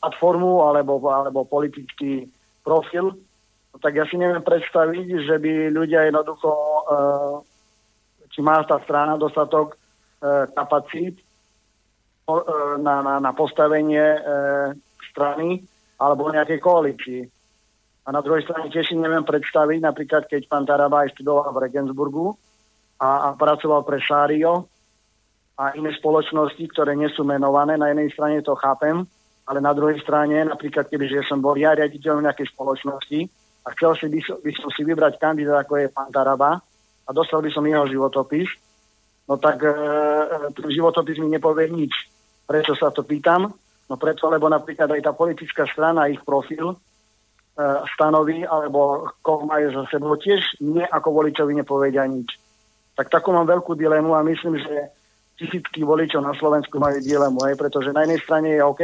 platformu 0.00 0.60
alebo, 0.68 1.00
alebo 1.08 1.48
politický 1.48 2.28
profil, 2.60 3.16
tak 3.80 3.96
ja 3.96 4.04
si 4.04 4.20
neviem 4.20 4.44
predstaviť, 4.44 5.24
že 5.24 5.36
by 5.40 5.72
ľudia 5.72 6.12
jednoducho, 6.12 6.52
e, 6.52 6.80
či 8.28 8.44
má 8.44 8.60
tá 8.68 8.76
strana 8.84 9.16
dostatok 9.16 9.72
e, 9.72 9.76
kapacít 10.52 11.16
na, 12.78 13.02
na, 13.02 13.14
na 13.16 13.32
postavenie 13.32 14.04
e, 14.04 14.20
strany 15.10 15.60
alebo 16.00 16.32
nejakej 16.32 16.58
koalícii. 16.62 17.22
A 18.06 18.08
na 18.14 18.24
druhej 18.24 18.48
strane 18.48 18.72
tiež 18.72 18.88
si 18.88 18.96
neviem 18.96 19.26
predstaviť, 19.26 19.78
napríklad 19.84 20.24
keď 20.26 20.48
pán 20.48 20.64
Tarabaj 20.64 21.12
študoval 21.12 21.52
v 21.52 21.62
Regensburgu, 21.68 22.32
a, 23.00 23.08
a 23.08 23.28
pracoval 23.32 23.82
pre 23.82 23.96
Šário 23.98 24.68
a 25.56 25.72
iné 25.72 25.92
spoločnosti, 25.96 26.60
ktoré 26.72 26.92
nie 26.92 27.08
sú 27.16 27.24
menované. 27.24 27.80
Na 27.80 27.88
jednej 27.88 28.12
strane 28.12 28.44
to 28.44 28.52
chápem, 28.60 29.04
ale 29.48 29.58
na 29.58 29.72
druhej 29.72 29.98
strane, 30.04 30.44
napríklad 30.44 30.86
kebyže 30.92 31.24
som 31.24 31.40
bol 31.40 31.56
ja 31.56 31.72
riaditeľ 31.72 32.20
nejakej 32.20 32.52
spoločnosti 32.52 33.20
a 33.64 33.68
chcel 33.76 33.92
si 33.96 34.06
by, 34.12 34.20
by 34.44 34.52
som 34.56 34.70
si 34.72 34.82
vybrať 34.84 35.16
kandidát, 35.16 35.64
ako 35.64 35.80
je 35.80 35.88
pán 35.92 36.12
Taraba 36.12 36.60
a 37.04 37.10
dostal 37.10 37.40
by 37.40 37.50
som 37.50 37.64
jeho 37.64 37.88
životopis, 37.88 38.48
no 39.26 39.40
tak 39.40 39.64
e, 39.64 39.72
e 39.72 40.36
ten 40.52 40.68
životopis 40.68 41.16
mi 41.18 41.32
nepovie 41.32 41.72
nič. 41.72 41.92
Prečo 42.44 42.76
sa 42.76 42.92
to 42.92 43.02
pýtam? 43.02 43.52
No 43.90 43.98
preto, 43.98 44.30
lebo 44.30 44.46
napríklad 44.46 44.86
aj 44.86 45.02
tá 45.02 45.12
politická 45.12 45.66
strana, 45.66 46.06
ich 46.06 46.22
profil 46.22 46.72
e, 46.72 46.76
stanoví, 47.98 48.46
alebo 48.46 49.10
koho 49.18 49.50
majú 49.50 49.74
za 49.74 49.82
sebou, 49.90 50.14
tiež 50.14 50.62
nie 50.62 50.86
ako 50.86 51.10
voličovi 51.10 51.58
nepovedia 51.58 52.06
nič 52.06 52.38
tak 53.00 53.08
takú 53.08 53.32
mám 53.32 53.48
veľkú 53.48 53.80
dilemu 53.80 54.12
a 54.12 54.20
myslím, 54.20 54.60
že 54.60 54.92
tisícky 55.40 55.80
voličov 55.88 56.20
na 56.20 56.36
Slovensku 56.36 56.76
majú 56.76 57.00
dilemu, 57.00 57.40
aj, 57.48 57.56
pretože 57.56 57.96
na 57.96 58.04
jednej 58.04 58.20
strane 58.20 58.48
je 58.52 58.60
OK, 58.60 58.82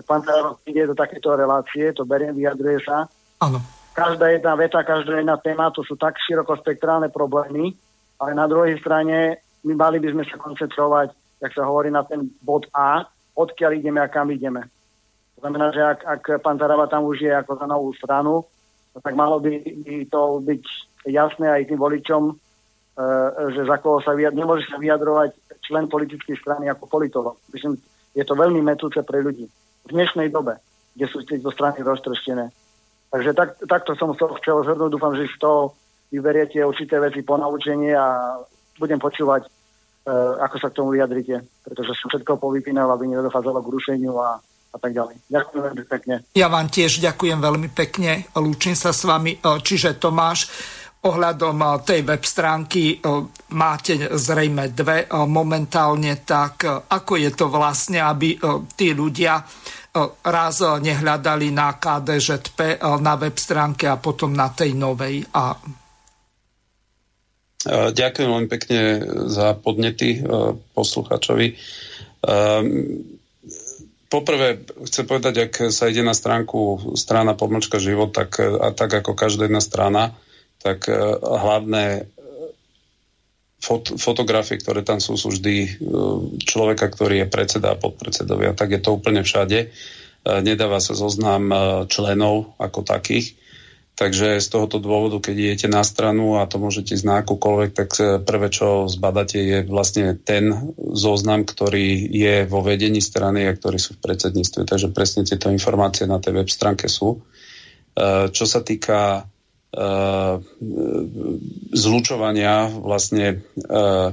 ak 0.00 0.04
pán 0.08 0.24
Tarabov 0.24 0.64
ide 0.64 0.88
do 0.88 0.96
takéto 0.96 1.36
relácie, 1.36 1.92
to 1.92 2.08
beriem, 2.08 2.32
vyjadruje 2.32 2.80
sa. 2.80 3.04
Áno. 3.44 3.60
Každá 3.92 4.32
jedna 4.32 4.56
veta, 4.56 4.80
každá 4.80 5.20
jedna 5.20 5.36
téma, 5.36 5.68
to 5.76 5.84
sú 5.84 6.00
tak 6.00 6.16
širokospektrálne 6.24 7.12
problémy, 7.12 7.76
ale 8.16 8.32
na 8.32 8.48
druhej 8.48 8.80
strane 8.80 9.44
my 9.60 9.76
mali 9.76 10.00
by 10.00 10.08
sme 10.16 10.24
sa 10.24 10.40
koncentrovať, 10.40 11.12
jak 11.44 11.52
sa 11.52 11.68
hovorí, 11.68 11.92
na 11.92 12.00
ten 12.08 12.32
bod 12.40 12.64
A, 12.72 13.04
odkiaľ 13.34 13.78
ideme 13.78 14.00
a 14.00 14.08
kam 14.08 14.30
ideme. 14.30 14.66
To 15.36 15.46
znamená, 15.46 15.72
že 15.72 15.80
ak, 15.80 16.00
ak 16.04 16.22
pán 16.44 16.60
Taraba 16.60 16.86
tam 16.86 17.08
už 17.08 17.24
je 17.24 17.32
ako 17.32 17.56
za 17.56 17.66
novú 17.66 17.90
stranu, 17.96 18.44
tak 18.90 19.14
malo 19.14 19.40
by, 19.40 19.62
by 19.86 20.04
to 20.10 20.22
byť 20.44 20.62
jasné 21.08 21.46
aj 21.48 21.68
tým 21.70 21.80
voličom, 21.80 22.36
E, 23.00 23.04
že 23.56 23.64
za 23.64 23.76
koho 23.80 24.02
sa 24.04 24.12
vyjadrovať, 24.12 24.36
nemôže 24.36 24.64
sa 24.68 24.76
vyjadrovať 24.76 25.30
člen 25.64 25.88
politickej 25.88 26.36
strany 26.36 26.68
ako 26.68 26.84
politolog. 26.90 27.36
Myslím, 27.54 27.80
je 28.12 28.24
to 28.26 28.36
veľmi 28.36 28.60
metúce 28.60 29.00
pre 29.06 29.24
ľudí. 29.24 29.48
V 29.86 29.90
dnešnej 29.94 30.28
dobe, 30.28 30.60
kde 30.92 31.06
sú 31.08 31.24
tieto 31.24 31.48
strany 31.54 31.80
roztreštené. 31.80 32.52
Takže 33.10 33.30
tak, 33.32 33.56
takto 33.64 33.96
som 33.96 34.12
to 34.12 34.28
chcel 34.42 34.66
zhrnúť. 34.66 34.90
Dúfam, 34.92 35.16
že 35.16 35.30
z 35.30 35.38
toho 35.40 35.72
vyberiete 36.12 36.60
určité 36.60 37.00
veci 37.00 37.24
po 37.24 37.40
naučenie 37.40 37.94
a 37.96 38.36
budem 38.76 39.00
počúvať, 39.00 39.48
ako 40.08 40.56
sa 40.56 40.68
k 40.72 40.76
tomu 40.80 40.96
vyjadrite, 40.96 41.44
pretože 41.60 41.92
som 42.00 42.08
všetko 42.08 42.40
povypínal, 42.40 42.88
aby 42.90 43.12
nedochádzalo 43.12 43.60
k 43.60 43.72
rušeniu 43.72 44.16
a, 44.16 44.40
a 44.40 44.76
tak 44.80 44.96
ďalej. 44.96 45.20
Ďakujem 45.28 45.62
veľmi 45.62 45.84
pekne. 45.86 46.14
Ja 46.32 46.48
vám 46.48 46.66
tiež 46.72 47.04
ďakujem 47.04 47.38
veľmi 47.38 47.68
pekne. 47.70 48.24
Lúčim 48.34 48.72
sa 48.72 48.96
s 48.96 49.04
vami. 49.04 49.36
E, 49.36 49.38
čiže 49.60 50.00
Tomáš, 50.00 50.48
Ohľadom 51.00 51.56
eh, 51.64 51.68
tej 51.80 52.00
web 52.04 52.20
stránky 52.20 53.00
máte 53.56 54.12
zrejme 54.12 54.68
dve 54.76 55.08
momentálne, 55.24 56.20
tak 56.28 56.68
ako 56.92 57.12
je 57.16 57.30
to 57.32 57.48
vlastne, 57.48 58.04
aby 58.04 58.36
tí 58.76 58.92
ľudia 58.92 59.40
raz 60.22 60.56
nehľadali 60.62 61.50
na 61.50 61.74
KDŽP 61.74 62.78
na 63.02 63.14
web 63.18 63.34
stránke 63.34 63.90
a 63.90 63.98
potom 63.98 64.30
na 64.30 64.52
tej 64.54 64.76
novej. 64.78 65.24
A... 65.34 65.56
Ďakujem 67.68 68.28
veľmi 68.28 68.48
pekne 68.48 68.80
za 69.28 69.52
podnety 69.52 70.24
posluchačovi. 70.72 71.60
Poprvé 74.10 74.66
chcem 74.90 75.04
povedať, 75.06 75.34
ak 75.46 75.54
sa 75.70 75.86
ide 75.86 76.02
na 76.02 76.16
stránku 76.16 76.92
strana 76.98 77.38
pomlčka 77.38 77.78
život, 77.78 78.10
tak, 78.10 78.42
a 78.42 78.74
tak 78.74 78.90
ako 78.90 79.14
každá 79.14 79.46
jedna 79.46 79.62
strana, 79.62 80.18
tak 80.58 80.90
e, 80.90 80.98
hlavné 81.22 82.10
fot, 83.62 83.94
fotografie, 84.00 84.58
ktoré 84.58 84.82
tam 84.82 84.98
sú, 84.98 85.14
sú 85.14 85.30
vždy 85.30 85.78
človeka, 86.42 86.90
ktorý 86.90 87.22
je 87.22 87.32
predseda 87.32 87.76
a 87.76 87.78
podpredsedovia, 87.78 88.56
tak 88.56 88.74
je 88.74 88.80
to 88.82 88.96
úplne 88.96 89.22
všade. 89.22 89.70
Nedáva 90.20 90.84
sa 90.84 90.92
zoznam 90.92 91.48
členov 91.88 92.52
ako 92.60 92.84
takých. 92.84 93.39
Takže 94.00 94.40
z 94.40 94.48
tohoto 94.48 94.80
dôvodu, 94.80 95.20
keď 95.20 95.34
idete 95.36 95.68
na 95.68 95.84
stranu 95.84 96.40
a 96.40 96.48
to 96.48 96.56
môžete 96.56 96.96
ísť 96.96 97.04
na 97.04 97.20
akúkoľvek, 97.20 97.70
tak 97.76 97.90
prvé, 98.24 98.48
čo 98.48 98.88
zbadáte, 98.88 99.36
je 99.36 99.58
vlastne 99.68 100.16
ten 100.16 100.72
zoznam, 100.96 101.44
ktorý 101.44 102.08
je 102.08 102.48
vo 102.48 102.64
vedení 102.64 103.04
strany 103.04 103.44
a 103.44 103.52
ktorí 103.52 103.76
sú 103.76 104.00
v 104.00 104.08
predsedníctve. 104.08 104.64
Takže 104.64 104.88
presne 104.96 105.28
tieto 105.28 105.52
informácie 105.52 106.08
na 106.08 106.16
tej 106.16 106.40
web 106.40 106.48
stránke 106.48 106.88
sú. 106.88 107.20
Čo 108.32 108.44
sa 108.48 108.64
týka 108.64 109.28
Eh, 109.70 110.34
zlučovania 111.70 112.66
vlastne 112.66 113.38
eh, 113.38 114.08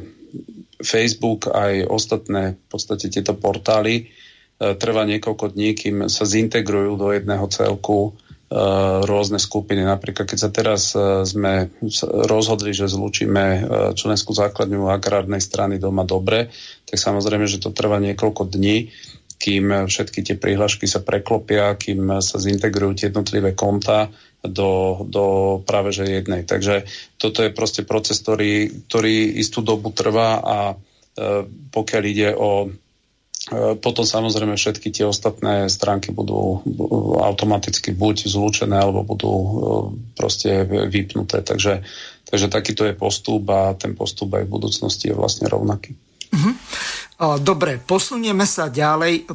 Facebook 0.77 1.49
aj 1.49 1.89
ostatné 1.89 2.61
v 2.61 2.65
podstate 2.69 3.09
tieto 3.09 3.33
portály 3.33 4.05
eh, 4.05 4.77
trvá 4.77 5.01
niekoľko 5.09 5.57
dní, 5.57 5.73
kým 5.73 5.97
sa 6.13 6.29
zintegrujú 6.29 7.01
do 7.01 7.09
jedného 7.09 7.49
celku 7.49 8.13
rôzne 9.03 9.43
skupiny. 9.43 9.83
Napríklad, 9.83 10.23
keď 10.23 10.39
sa 10.39 10.47
teraz 10.47 10.95
sme 11.27 11.67
rozhodli, 12.27 12.71
že 12.71 12.87
zlučíme 12.87 13.67
členskú 13.91 14.31
základňu 14.31 14.87
agrárnej 14.87 15.43
strany 15.43 15.75
doma 15.75 16.07
dobre, 16.07 16.47
tak 16.87 16.95
samozrejme, 16.95 17.43
že 17.43 17.59
to 17.59 17.75
trvá 17.75 17.99
niekoľko 17.99 18.47
dní, 18.47 18.87
kým 19.35 19.85
všetky 19.91 20.23
tie 20.23 20.35
prihlášky 20.39 20.87
sa 20.87 21.03
preklopia, 21.03 21.75
kým 21.75 22.23
sa 22.23 22.39
zintegrujú 22.39 22.91
tie 22.95 23.07
jednotlivé 23.11 23.51
konta 23.51 24.09
do, 24.39 25.03
do 25.03 25.25
práve 25.67 25.91
že 25.91 26.07
jednej. 26.07 26.47
Takže 26.47 26.87
toto 27.19 27.43
je 27.43 27.51
proste 27.51 27.83
proces, 27.83 28.23
ktorý, 28.23 28.87
ktorý 28.87 29.37
istú 29.43 29.59
dobu 29.59 29.91
trvá 29.91 30.39
a 30.39 30.57
pokiaľ 31.75 32.03
ide 32.07 32.29
o 32.31 32.71
potom 33.79 34.03
samozrejme 34.03 34.59
všetky 34.59 34.91
tie 34.91 35.07
ostatné 35.07 35.71
stránky 35.71 36.11
budú 36.11 36.59
automaticky 37.23 37.95
buď 37.95 38.27
zlúčené, 38.27 38.75
alebo 38.75 39.07
budú 39.07 39.31
e, 39.31 39.51
proste 40.19 40.67
vypnuté. 40.67 41.39
Takže, 41.39 41.83
takže 42.27 42.47
takýto 42.51 42.83
je 42.83 42.95
postup 42.95 43.47
a 43.51 43.71
ten 43.79 43.95
postup 43.95 44.35
aj 44.35 44.43
v 44.43 44.53
budúcnosti 44.53 45.11
je 45.11 45.15
vlastne 45.15 45.47
rovnaký. 45.47 45.95
Mhm. 46.35 46.51
Dobre, 47.41 47.81
posunieme 47.81 48.45
sa 48.45 48.69
ďalej 48.69 49.25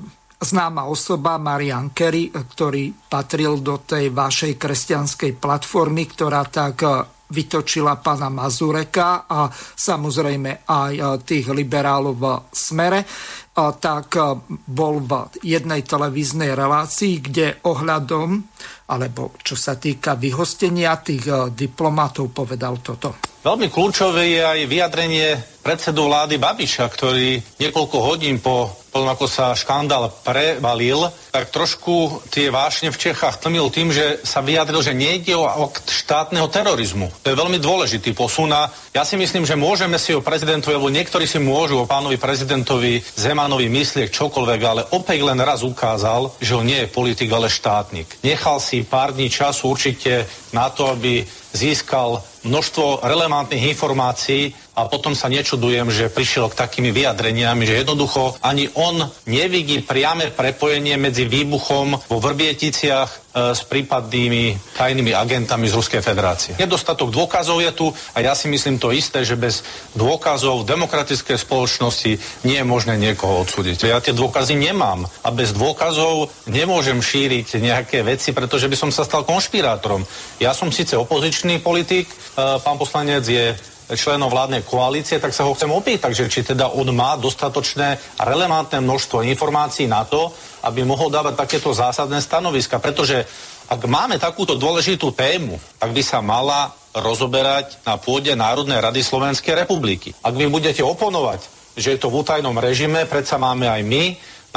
známa 0.43 0.91
osoba 0.91 1.39
Marian 1.39 1.95
Kerry, 1.95 2.35
ktorý 2.35 2.91
patril 3.07 3.63
do 3.63 3.79
tej 3.87 4.11
vašej 4.11 4.59
kresťanskej 4.59 5.39
platformy, 5.39 6.11
ktorá 6.11 6.43
tak 6.51 6.83
e, 6.83 6.89
vytočila 7.33 8.03
pána 8.03 8.29
Mazureka 8.29 9.25
a 9.31 9.47
samozrejme 9.55 10.67
aj 10.67 10.93
e, 10.99 11.03
tých 11.23 11.47
liberálov 11.55 12.15
v 12.19 12.25
smere, 12.51 13.01
e, 13.03 13.07
tak 13.53 14.17
bol 14.65 14.95
v 15.05 15.29
jednej 15.45 15.85
televíznej 15.85 16.57
relácii, 16.57 17.21
kde 17.21 17.61
ohľadom, 17.69 18.41
alebo 18.89 19.37
čo 19.45 19.61
sa 19.61 19.77
týka 19.77 20.17
vyhostenia 20.17 20.97
tých 21.05 21.53
diplomatov, 21.53 22.33
povedal 22.33 22.81
toto. 22.81 23.21
Veľmi 23.43 23.69
kľúčové 23.69 24.39
je 24.39 24.41
aj 24.41 24.61
vyjadrenie 24.71 25.29
predsedu 25.61 26.07
vlády 26.07 26.39
Babiša, 26.39 26.87
ktorý 26.87 27.43
niekoľko 27.61 27.97
hodín 28.01 28.39
po 28.39 28.83
potom 28.93 29.09
ako 29.09 29.25
sa 29.25 29.57
škandál 29.57 30.13
prevalil, 30.21 31.09
tak 31.33 31.49
trošku 31.49 32.29
tie 32.29 32.53
vášne 32.53 32.93
v 32.93 33.01
Čechách 33.01 33.41
tlmil 33.41 33.73
tým, 33.73 33.89
že 33.89 34.21
sa 34.21 34.45
vyjadril, 34.45 34.85
že 34.85 34.93
nejde 34.93 35.33
o 35.33 35.49
akt 35.49 35.89
štátneho 35.89 36.45
terorizmu. 36.53 37.09
To 37.25 37.33
je 37.33 37.41
veľmi 37.41 37.57
dôležitý 37.57 38.13
posun 38.13 38.53
a 38.53 38.69
ja 38.93 39.01
si 39.09 39.17
myslím, 39.17 39.49
že 39.49 39.57
môžeme 39.57 39.97
si 39.97 40.13
o 40.13 40.21
prezidentovi, 40.21 40.77
alebo 40.77 40.93
niektorí 40.93 41.25
si 41.25 41.41
môžu 41.41 41.81
o 41.81 41.89
pánovi 41.89 42.21
prezidentovi 42.21 43.01
Zemanovi 43.43 43.67
myslieť 43.75 44.15
čokoľvek, 44.15 44.61
ale 44.63 44.83
opäť 44.95 45.27
len 45.27 45.43
raz 45.43 45.67
ukázal, 45.67 46.31
že 46.39 46.55
on 46.55 46.63
nie 46.63 46.79
je 46.79 46.95
politik, 46.95 47.27
ale 47.35 47.51
štátnik. 47.51 48.23
Nechal 48.23 48.63
si 48.63 48.87
pár 48.87 49.19
dní 49.19 49.27
času 49.27 49.67
určite 49.67 50.31
na 50.55 50.71
to, 50.71 50.87
aby 50.87 51.27
získal 51.53 52.25
množstvo 52.43 53.07
relevantných 53.07 53.71
informácií 53.71 54.51
a 54.73 54.89
potom 54.89 55.13
sa 55.13 55.29
nečudujem, 55.29 55.93
že 55.93 56.09
prišiel 56.09 56.49
k 56.49 56.59
takými 56.59 56.97
vyjadreniami, 56.97 57.69
že 57.69 57.85
jednoducho 57.85 58.41
ani 58.41 58.73
on 58.73 59.05
nevidí 59.29 59.85
priame 59.85 60.33
prepojenie 60.33 60.97
medzi 60.97 61.29
výbuchom 61.29 61.93
vo 62.09 62.19
Vrbieticiach 62.19 63.11
e, 63.13 63.17
s 63.53 63.69
prípadnými 63.69 64.57
tajnými 64.73 65.13
agentami 65.13 65.69
z 65.69 65.77
Ruskej 65.77 66.01
federácie. 66.01 66.57
Nedostatok 66.57 67.13
dôkazov 67.13 67.61
je 67.61 67.73
tu 67.77 67.87
a 67.93 68.19
ja 68.25 68.33
si 68.33 68.49
myslím 68.49 68.81
to 68.81 68.97
isté, 68.97 69.29
že 69.29 69.37
bez 69.37 69.61
dôkazov 69.93 70.65
v 70.65 70.73
demokratickej 70.73 71.37
spoločnosti 71.37 72.13
nie 72.49 72.57
je 72.57 72.65
možné 72.65 72.97
niekoho 72.97 73.45
odsúdiť. 73.45 73.77
Ja 73.85 74.01
tie 74.01 74.17
dôkazy 74.17 74.57
nemám 74.57 75.05
a 75.21 75.29
bez 75.37 75.53
dôkazov 75.53 76.33
nemôžem 76.49 76.97
šíriť 77.05 77.61
nejaké 77.61 78.01
veci, 78.01 78.33
pretože 78.33 78.73
by 78.73 78.77
som 78.89 78.89
sa 78.89 79.05
stal 79.05 79.29
konšpirátorom. 79.29 80.09
Ja 80.41 80.57
som 80.57 80.73
síce 80.73 80.97
opozičný 80.97 81.42
politik, 81.63 82.07
E, 82.33 82.59
pán 82.65 82.81
poslanec 82.81 83.29
je 83.29 83.53
členom 83.93 84.33
vládnej 84.33 84.65
koalície, 84.65 85.21
tak 85.21 85.37
sa 85.37 85.45
ho 85.45 85.53
chcem 85.53 85.69
opýtať, 85.69 86.17
že 86.17 86.33
či 86.33 86.41
teda 86.41 86.73
on 86.73 86.89
má 86.97 87.13
dostatočné 87.21 88.17
a 88.17 88.23
relevantné 88.25 88.81
množstvo 88.81 89.21
informácií 89.21 89.85
na 89.85 90.09
to, 90.09 90.33
aby 90.65 90.81
mohol 90.81 91.13
dávať 91.13 91.37
takéto 91.37 91.77
zásadné 91.77 92.25
stanoviska. 92.25 92.81
Pretože 92.81 93.29
ak 93.69 93.85
máme 93.85 94.17
takúto 94.17 94.57
dôležitú 94.57 95.13
tému, 95.13 95.61
tak 95.77 95.93
by 95.93 96.01
sa 96.01 96.25
mala 96.25 96.73
rozoberať 96.97 97.85
na 97.85 98.01
pôde 98.01 98.33
Národnej 98.33 98.81
rady 98.81 99.05
Slovenskej 99.05 99.53
republiky. 99.69 100.17
Ak 100.25 100.33
vy 100.33 100.49
budete 100.49 100.81
oponovať, 100.81 101.45
že 101.77 101.93
je 101.93 102.01
to 102.01 102.09
v 102.09 102.25
útajnom 102.25 102.57
režime, 102.57 103.05
predsa 103.05 103.37
máme 103.37 103.69
aj 103.69 103.83
my 103.85 104.05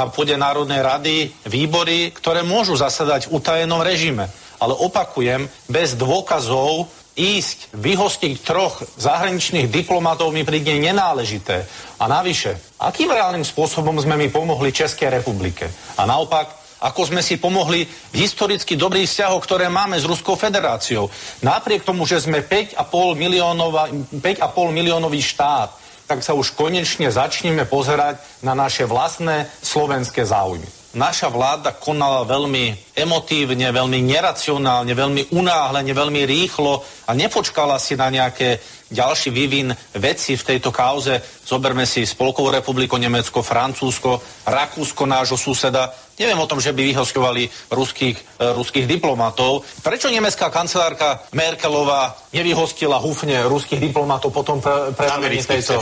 na 0.00 0.04
pôde 0.08 0.32
Národnej 0.36 0.80
rady 0.80 1.28
výbory, 1.44 2.08
ktoré 2.12 2.40
môžu 2.40 2.72
zasadať 2.76 3.28
v 3.28 3.36
utajenom 3.36 3.84
režime. 3.84 4.32
Ale 4.60 4.72
opakujem, 4.76 5.48
bez 5.68 5.96
dôkazov 5.96 6.88
ísť, 7.16 7.72
vyhostiť 7.72 8.34
troch 8.44 8.84
zahraničných 9.00 9.72
diplomatov 9.72 10.30
mi 10.30 10.44
príde 10.44 10.76
nenáležité. 10.76 11.64
A 11.96 12.04
navyše, 12.06 12.60
akým 12.76 13.08
reálnym 13.08 13.44
spôsobom 13.44 13.96
sme 13.96 14.20
mi 14.20 14.28
pomohli 14.28 14.68
Českej 14.68 15.08
republike? 15.08 15.64
A 15.96 16.04
naopak, 16.04 16.52
ako 16.84 17.08
sme 17.08 17.24
si 17.24 17.40
pomohli 17.40 17.88
v 17.88 18.16
historicky 18.20 18.76
dobrých 18.76 19.08
vzťahoch, 19.08 19.40
ktoré 19.40 19.72
máme 19.72 19.96
s 19.96 20.04
Ruskou 20.04 20.36
federáciou. 20.36 21.08
Napriek 21.40 21.88
tomu, 21.88 22.04
že 22.04 22.20
sme 22.20 22.44
5,5 22.44 22.76
miliónový 24.76 25.20
štát, 25.24 25.72
tak 26.06 26.20
sa 26.20 26.36
už 26.36 26.52
konečne 26.52 27.08
začneme 27.08 27.64
pozerať 27.64 28.20
na 28.44 28.52
naše 28.52 28.84
vlastné 28.84 29.48
slovenské 29.64 30.28
záujmy 30.28 30.75
naša 30.96 31.28
vláda 31.28 31.76
konala 31.76 32.24
veľmi 32.24 32.96
emotívne, 32.96 33.68
veľmi 33.68 34.00
neracionálne, 34.00 34.96
veľmi 34.96 35.36
unáhlene, 35.36 35.92
veľmi 35.92 36.24
rýchlo 36.24 36.80
a 37.06 37.12
nepočkala 37.12 37.76
si 37.76 37.94
na 37.94 38.08
nejaké 38.08 38.56
ďalší 38.90 39.30
vývin 39.34 39.74
veci 39.98 40.38
v 40.38 40.46
tejto 40.54 40.70
kauze. 40.70 41.18
Zoberme 41.42 41.86
si 41.86 42.06
Spolkovú 42.06 42.50
republiku 42.50 42.94
Nemecko, 42.98 43.42
Francúzsko, 43.42 44.22
Rakúsko, 44.46 45.06
nášho 45.06 45.38
suseda. 45.38 45.90
Neviem 46.16 46.40
o 46.40 46.48
tom, 46.48 46.56
že 46.64 46.72
by 46.72 46.80
vyhostovali 46.80 47.44
ruských, 47.68 48.16
e, 48.16 48.44
ruských 48.56 48.88
diplomatov. 48.88 49.68
Prečo 49.84 50.08
nemecká 50.08 50.48
kancelárka 50.48 51.20
Merkelová 51.36 52.16
nevyhostila 52.32 52.96
húfne 52.96 53.44
ruských 53.44 53.76
diplomatov 53.76 54.32
potom 54.32 54.56
pre, 54.64 54.96
pre 54.96 55.12
amerických 55.12 55.60
tejto... 55.60 55.76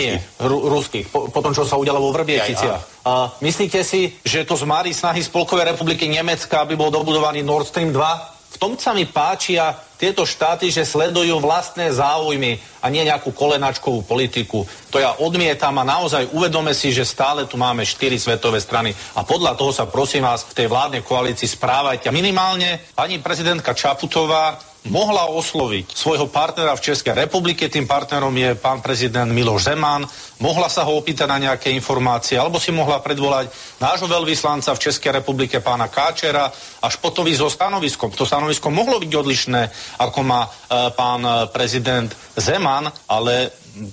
Nie, 0.00 0.16
ru, 0.40 0.72
ruských. 0.72 1.12
Po, 1.12 1.28
potom, 1.28 1.52
čo 1.52 1.68
sa 1.68 1.76
udialo 1.76 2.00
vo 2.00 2.08
Vrbieticiach. 2.16 3.04
A 3.04 3.36
myslíte 3.44 3.84
si, 3.84 4.16
že 4.24 4.48
to 4.48 4.56
zmári 4.56 4.96
snahy 4.96 5.20
Spolkovej 5.20 5.76
republiky 5.76 6.08
Nemecka, 6.08 6.64
aby 6.64 6.72
bol 6.72 6.88
dobudovaný 6.88 7.44
Nord 7.44 7.68
Stream 7.68 7.92
2? 7.92 8.35
V 8.56 8.62
tom 8.64 8.72
sa 8.80 8.96
mi 8.96 9.04
páčia 9.04 9.76
tieto 10.00 10.24
štáty, 10.24 10.72
že 10.72 10.88
sledujú 10.88 11.44
vlastné 11.44 11.92
záujmy 11.92 12.56
a 12.80 12.88
nie 12.88 13.04
nejakú 13.04 13.36
kolenačkovú 13.36 14.00
politiku. 14.08 14.64
To 14.88 14.96
ja 14.96 15.12
odmietam 15.20 15.76
a 15.76 15.84
naozaj 15.84 16.32
uvedome 16.32 16.72
si, 16.72 16.88
že 16.88 17.04
stále 17.04 17.44
tu 17.44 17.60
máme 17.60 17.84
štyri 17.84 18.16
svetové 18.16 18.56
strany 18.64 18.96
a 19.12 19.28
podľa 19.28 19.60
toho 19.60 19.76
sa 19.76 19.84
prosím 19.84 20.24
vás 20.24 20.48
v 20.48 20.56
tej 20.56 20.72
vládnej 20.72 21.04
koalícii 21.04 21.52
správajte. 21.52 22.08
Minimálne 22.08 22.80
pani 22.96 23.20
prezidentka 23.20 23.76
Čaputová 23.76 24.56
mohla 24.88 25.26
osloviť 25.30 25.92
svojho 25.94 26.26
partnera 26.30 26.74
v 26.76 26.84
Českej 26.92 27.14
republike, 27.14 27.70
tým 27.70 27.86
partnerom 27.86 28.32
je 28.34 28.54
pán 28.54 28.82
prezident 28.82 29.28
Miloš 29.28 29.72
Zeman, 29.72 30.06
mohla 30.42 30.68
sa 30.70 30.86
ho 30.86 30.94
opýtať 30.98 31.26
na 31.26 31.38
nejaké 31.38 31.72
informácie, 31.72 32.38
alebo 32.38 32.60
si 32.60 32.70
mohla 32.70 33.02
predvolať 33.02 33.50
nášho 33.82 34.06
veľvyslanca 34.06 34.74
v 34.74 34.82
Českej 34.82 35.22
republike 35.22 35.58
pána 35.60 35.90
Káčera, 35.90 36.50
až 36.82 36.94
potom 37.00 37.26
ísť 37.26 37.40
so 37.40 37.50
stanoviskom. 37.50 38.12
To 38.14 38.28
stanovisko 38.28 38.70
mohlo 38.70 39.00
byť 39.02 39.12
odlišné, 39.12 39.62
ako 40.02 40.20
má 40.22 40.46
e, 40.46 40.50
pán 40.94 41.22
prezident 41.50 42.10
Zeman, 42.36 42.90
ale 43.10 43.50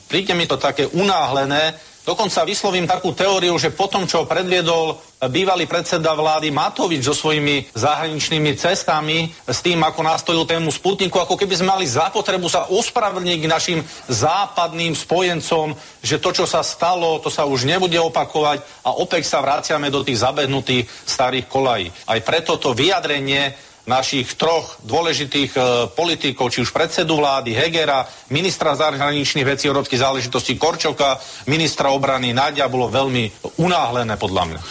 príde 0.08 0.34
mi 0.34 0.48
to 0.48 0.56
také 0.56 0.88
unáhlené, 0.88 1.93
Dokonca 2.04 2.44
vyslovím 2.44 2.84
takú 2.84 3.16
teóriu, 3.16 3.56
že 3.56 3.72
potom, 3.72 4.04
čo 4.04 4.28
predviedol 4.28 5.00
bývalý 5.32 5.64
predseda 5.72 6.12
vlády 6.12 6.52
Matovič 6.52 7.08
so 7.08 7.16
svojimi 7.16 7.72
zahraničnými 7.72 8.60
cestami, 8.60 9.32
s 9.48 9.64
tým, 9.64 9.80
ako 9.80 10.04
nastolil 10.04 10.44
tému 10.44 10.68
Sputniku, 10.68 11.24
ako 11.24 11.40
keby 11.40 11.56
sme 11.56 11.80
mali 11.80 11.88
zapotrebu 11.88 12.52
sa 12.52 12.68
ospravedlniť 12.68 13.40
k 13.40 13.48
našim 13.48 13.80
západným 14.12 14.92
spojencom, 15.00 15.72
že 16.04 16.20
to, 16.20 16.36
čo 16.36 16.44
sa 16.44 16.60
stalo, 16.60 17.24
to 17.24 17.32
sa 17.32 17.48
už 17.48 17.64
nebude 17.64 17.96
opakovať 17.96 18.84
a 18.84 19.00
opäť 19.00 19.24
sa 19.24 19.40
vraciame 19.40 19.88
do 19.88 20.04
tých 20.04 20.20
zabehnutých 20.20 20.84
starých 21.08 21.48
kolají. 21.48 21.88
Aj 21.88 22.20
preto 22.20 22.60
to 22.60 22.76
vyjadrenie 22.76 23.56
našich 23.84 24.40
troch 24.40 24.80
dôležitých 24.84 25.52
e, 25.56 25.60
politikov, 25.92 26.52
či 26.52 26.64
už 26.64 26.72
predsedu 26.72 27.20
vlády 27.20 27.52
Hegera, 27.52 28.08
ministra 28.32 28.76
zahraničných 28.80 29.48
vecí 29.48 29.68
európskych 29.68 30.00
záležitostí 30.00 30.56
Korčoka, 30.56 31.20
ministra 31.52 31.92
obrany 31.92 32.32
Náďa, 32.32 32.72
bolo 32.72 32.88
veľmi 32.88 33.56
unáhlené 33.60 34.16
podľa 34.16 34.44
mňa. 34.48 34.62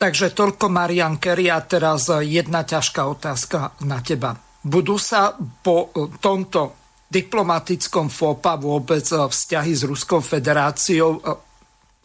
Takže 0.00 0.34
toľko 0.34 0.66
Marian 0.66 1.20
Kerry 1.22 1.46
a 1.46 1.62
teraz 1.62 2.10
jedna 2.10 2.66
ťažká 2.66 3.06
otázka 3.06 3.78
na 3.86 4.02
teba. 4.02 4.34
Budú 4.62 4.98
sa 4.98 5.34
po 5.38 5.90
e, 5.90 6.10
tomto 6.18 6.82
diplomatickom 7.12 8.08
FOPA 8.08 8.56
vôbec 8.56 9.04
e, 9.10 9.18
vzťahy 9.28 9.72
s 9.76 9.82
Ruskou 9.84 10.24
federáciou 10.24 11.18
e, 11.18 11.20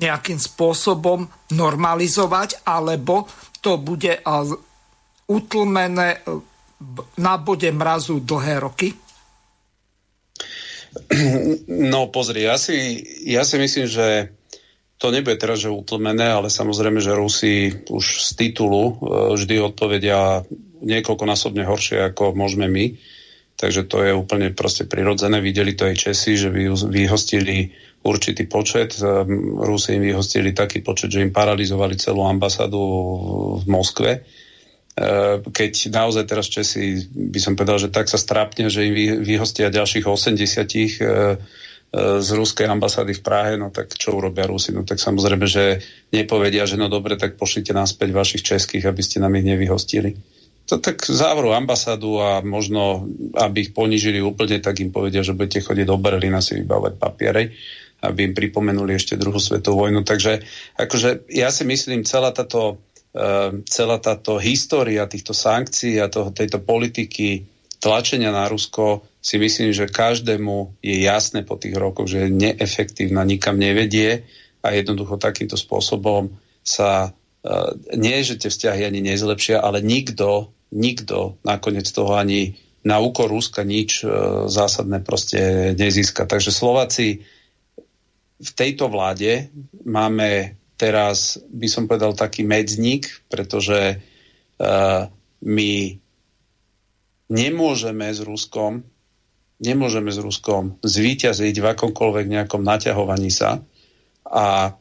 nejakým 0.03 0.37
spôsobom 0.37 1.25
normalizovať, 1.57 2.65
alebo 2.69 3.25
to 3.61 3.81
bude 3.81 4.13
utlmené 5.27 6.09
e, 6.15 6.19
na 7.19 7.35
bode 7.37 7.69
mrazu 7.71 8.23
dlhé 8.23 8.55
roky? 8.63 8.89
No 11.67 12.09
pozri, 12.09 12.47
ja 12.47 12.57
si, 12.57 13.03
ja 13.27 13.45
si 13.45 13.61
myslím, 13.61 13.85
že 13.85 14.33
to 14.97 15.13
nebude 15.13 15.37
teraz, 15.37 15.61
že 15.61 15.69
utlmené, 15.69 16.25
ale 16.25 16.49
samozrejme, 16.49 16.97
že 16.97 17.13
Rusi 17.13 17.69
už 17.85 18.05
z 18.25 18.29
titulu 18.33 18.83
e, 18.89 18.93
vždy 19.37 19.55
odpovedia 19.61 20.41
niekoľkonásobne 20.81 21.61
horšie, 21.69 22.01
ako 22.13 22.33
môžeme 22.33 22.65
my. 22.65 22.97
Takže 23.57 23.89
to 23.89 24.05
je 24.05 24.13
úplne 24.13 24.53
proste 24.53 24.85
prirodzené. 24.85 25.41
Videli 25.41 25.73
to 25.73 25.89
aj 25.89 25.97
Česi, 25.97 26.37
že 26.37 26.53
vyhostili 26.89 27.73
určitý 28.01 28.49
počet. 28.49 28.97
E, 28.97 29.05
Rusi 29.61 30.01
im 30.01 30.09
vyhostili 30.09 30.57
taký 30.57 30.81
počet, 30.81 31.13
že 31.13 31.21
im 31.21 31.29
paralizovali 31.29 31.93
celú 31.93 32.25
ambasádu 32.25 32.81
v 33.61 33.65
Moskve 33.69 34.25
keď 35.53 35.93
naozaj 35.93 36.25
teraz 36.25 36.49
Česi, 36.49 37.05
by 37.13 37.37
som 37.37 37.53
povedal, 37.53 37.77
že 37.77 37.93
tak 37.93 38.09
sa 38.09 38.17
strápne, 38.17 38.65
že 38.73 38.89
im 38.89 39.21
vyhostia 39.21 39.69
ďalších 39.69 40.09
80 40.09 40.41
eh, 40.41 40.81
eh, 40.81 41.37
z 42.17 42.29
ruskej 42.33 42.65
ambasády 42.65 43.13
v 43.13 43.21
Prahe, 43.21 43.53
no 43.61 43.69
tak 43.69 43.93
čo 43.93 44.17
urobia 44.17 44.49
Rusi? 44.49 44.73
No 44.73 44.81
tak 44.81 44.97
samozrejme, 44.97 45.45
že 45.45 45.85
nepovedia, 46.09 46.65
že 46.65 46.81
no 46.81 46.89
dobre, 46.89 47.13
tak 47.13 47.37
pošlite 47.37 47.77
naspäť 47.77 48.09
vašich 48.09 48.41
českých, 48.41 48.89
aby 48.89 49.01
ste 49.05 49.21
nám 49.21 49.37
ich 49.37 49.45
nevyhostili. 49.45 50.17
To 50.67 50.81
tak 50.81 50.99
závrú 51.05 51.55
ambasádu 51.55 52.19
a 52.19 52.43
možno, 52.43 53.07
aby 53.39 53.69
ich 53.69 53.71
ponížili 53.71 54.19
úplne, 54.19 54.59
tak 54.59 54.83
im 54.83 54.91
povedia, 54.91 55.23
že 55.23 55.37
budete 55.37 55.63
chodiť 55.63 55.85
do 55.87 55.95
Berlína 55.95 56.43
si 56.43 56.59
vybávať 56.59 56.99
papiere, 56.99 57.55
aby 58.03 58.27
im 58.27 58.33
pripomenuli 58.35 58.97
ešte 58.97 59.15
druhú 59.15 59.39
svetovú 59.39 59.87
vojnu. 59.87 60.03
Takže 60.03 60.43
akože 60.75 61.29
ja 61.31 61.53
si 61.55 61.63
myslím, 61.63 62.03
celá 62.03 62.35
táto 62.35 62.81
celá 63.65 63.97
táto 63.97 64.37
história 64.37 65.09
týchto 65.09 65.33
sankcií 65.33 65.97
a 65.97 66.11
toho, 66.11 66.29
tejto 66.29 66.61
politiky 66.61 67.49
tlačenia 67.81 68.29
na 68.33 68.45
Rusko 68.49 69.05
si 69.21 69.37
myslím, 69.41 69.73
že 69.73 69.89
každému 69.89 70.81
je 70.81 71.01
jasné 71.05 71.41
po 71.45 71.57
tých 71.57 71.77
rokoch, 71.77 72.09
že 72.09 72.25
je 72.25 72.33
neefektívna, 72.33 73.25
nikam 73.25 73.57
nevedie 73.57 74.25
a 74.61 74.73
jednoducho 74.73 75.17
takýmto 75.21 75.57
spôsobom 75.57 76.33
sa 76.65 77.13
nie, 77.95 78.17
že 78.27 78.35
tie 78.35 78.51
vzťahy 78.51 78.81
ani 78.83 78.99
nezlepšia, 78.99 79.63
ale 79.63 79.79
nikto, 79.79 80.51
nikto 80.73 81.39
nakoniec 81.47 81.87
toho 81.87 82.17
ani 82.17 82.59
na 82.83 82.99
úkor 82.99 83.31
Ruska 83.31 83.63
nič 83.63 84.03
zásadné 84.51 84.99
proste 84.99 85.71
nezíska. 85.75 86.27
Takže 86.27 86.51
Slováci 86.51 87.23
v 88.37 88.51
tejto 88.51 88.91
vláde 88.91 89.47
máme 89.87 90.56
teraz, 90.77 91.41
by 91.51 91.67
som 91.67 91.89
povedal, 91.89 92.13
taký 92.13 92.45
medzník, 92.45 93.09
pretože 93.27 93.97
uh, 93.97 95.09
my 95.41 95.73
nemôžeme 97.27 98.07
s 98.07 98.21
Ruskom 98.23 98.85
nemôžeme 99.57 100.13
s 100.13 100.21
Ruskom 100.21 100.77
zvíťaziť 100.85 101.55
v 101.57 101.65
akomkoľvek 101.73 102.25
nejakom 102.29 102.61
naťahovaní 102.61 103.33
sa 103.33 103.61
a 104.27 104.77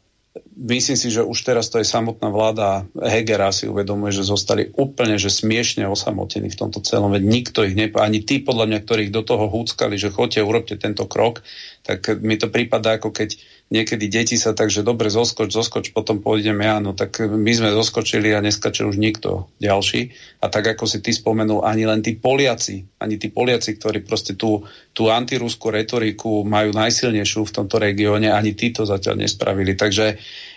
myslím 0.57 0.97
si, 0.97 1.13
že 1.13 1.21
už 1.21 1.37
teraz 1.45 1.69
to 1.69 1.77
je 1.77 1.87
samotná 1.87 2.33
vláda 2.33 2.89
Hegera 2.97 3.53
si 3.53 3.69
uvedomuje, 3.69 4.17
že 4.17 4.25
zostali 4.25 4.73
úplne 4.73 5.21
že 5.21 5.29
smiešne 5.29 5.85
osamotení 5.85 6.49
v 6.49 6.59
tomto 6.59 6.81
celom, 6.81 7.13
veď 7.13 7.23
nikto 7.23 7.61
ich 7.63 7.77
nepo... 7.77 8.01
ani 8.01 8.25
tí 8.25 8.41
podľa 8.41 8.73
mňa, 8.73 8.79
ktorých 8.81 9.11
do 9.13 9.23
toho 9.23 9.53
húckali, 9.53 10.01
že 10.01 10.09
chodte, 10.09 10.41
urobte 10.41 10.81
tento 10.81 11.05
krok, 11.05 11.45
tak 11.85 12.09
mi 12.25 12.41
to 12.41 12.49
prípada 12.49 12.97
ako 12.97 13.13
keď 13.13 13.37
niekedy 13.67 14.07
deti 14.07 14.39
sa 14.39 14.55
tak, 14.55 14.71
že 14.71 14.87
dobre, 14.87 15.11
zoskoč, 15.11 15.51
zoskoč, 15.51 15.85
potom 15.91 16.23
pôjdeme 16.23 16.63
ja, 16.63 16.79
no 16.79 16.95
tak 16.95 17.19
my 17.19 17.51
sme 17.51 17.75
zoskočili 17.75 18.31
a 18.31 18.43
neskače 18.43 18.87
už 18.87 18.95
nikto 18.95 19.51
ďalší. 19.59 20.15
A 20.43 20.47
tak 20.47 20.71
ako 20.71 20.87
si 20.87 21.03
ty 21.03 21.11
spomenul, 21.11 21.67
ani 21.67 21.83
len 21.83 21.99
tí 21.99 22.15
Poliaci, 22.15 22.87
ani 23.03 23.19
tí 23.19 23.31
Poliaci, 23.31 23.75
ktorí 23.75 24.07
proste 24.07 24.39
tú, 24.39 24.63
tú 24.95 25.11
antirúskú 25.11 25.75
retoriku 25.75 26.47
majú 26.47 26.71
najsilnejšiu 26.75 27.43
v 27.43 27.55
tomto 27.55 27.83
regióne, 27.83 28.31
ani 28.31 28.55
tí 28.55 28.71
to 28.71 28.87
zatiaľ 28.87 29.27
nespravili. 29.27 29.75
Takže 29.75 30.15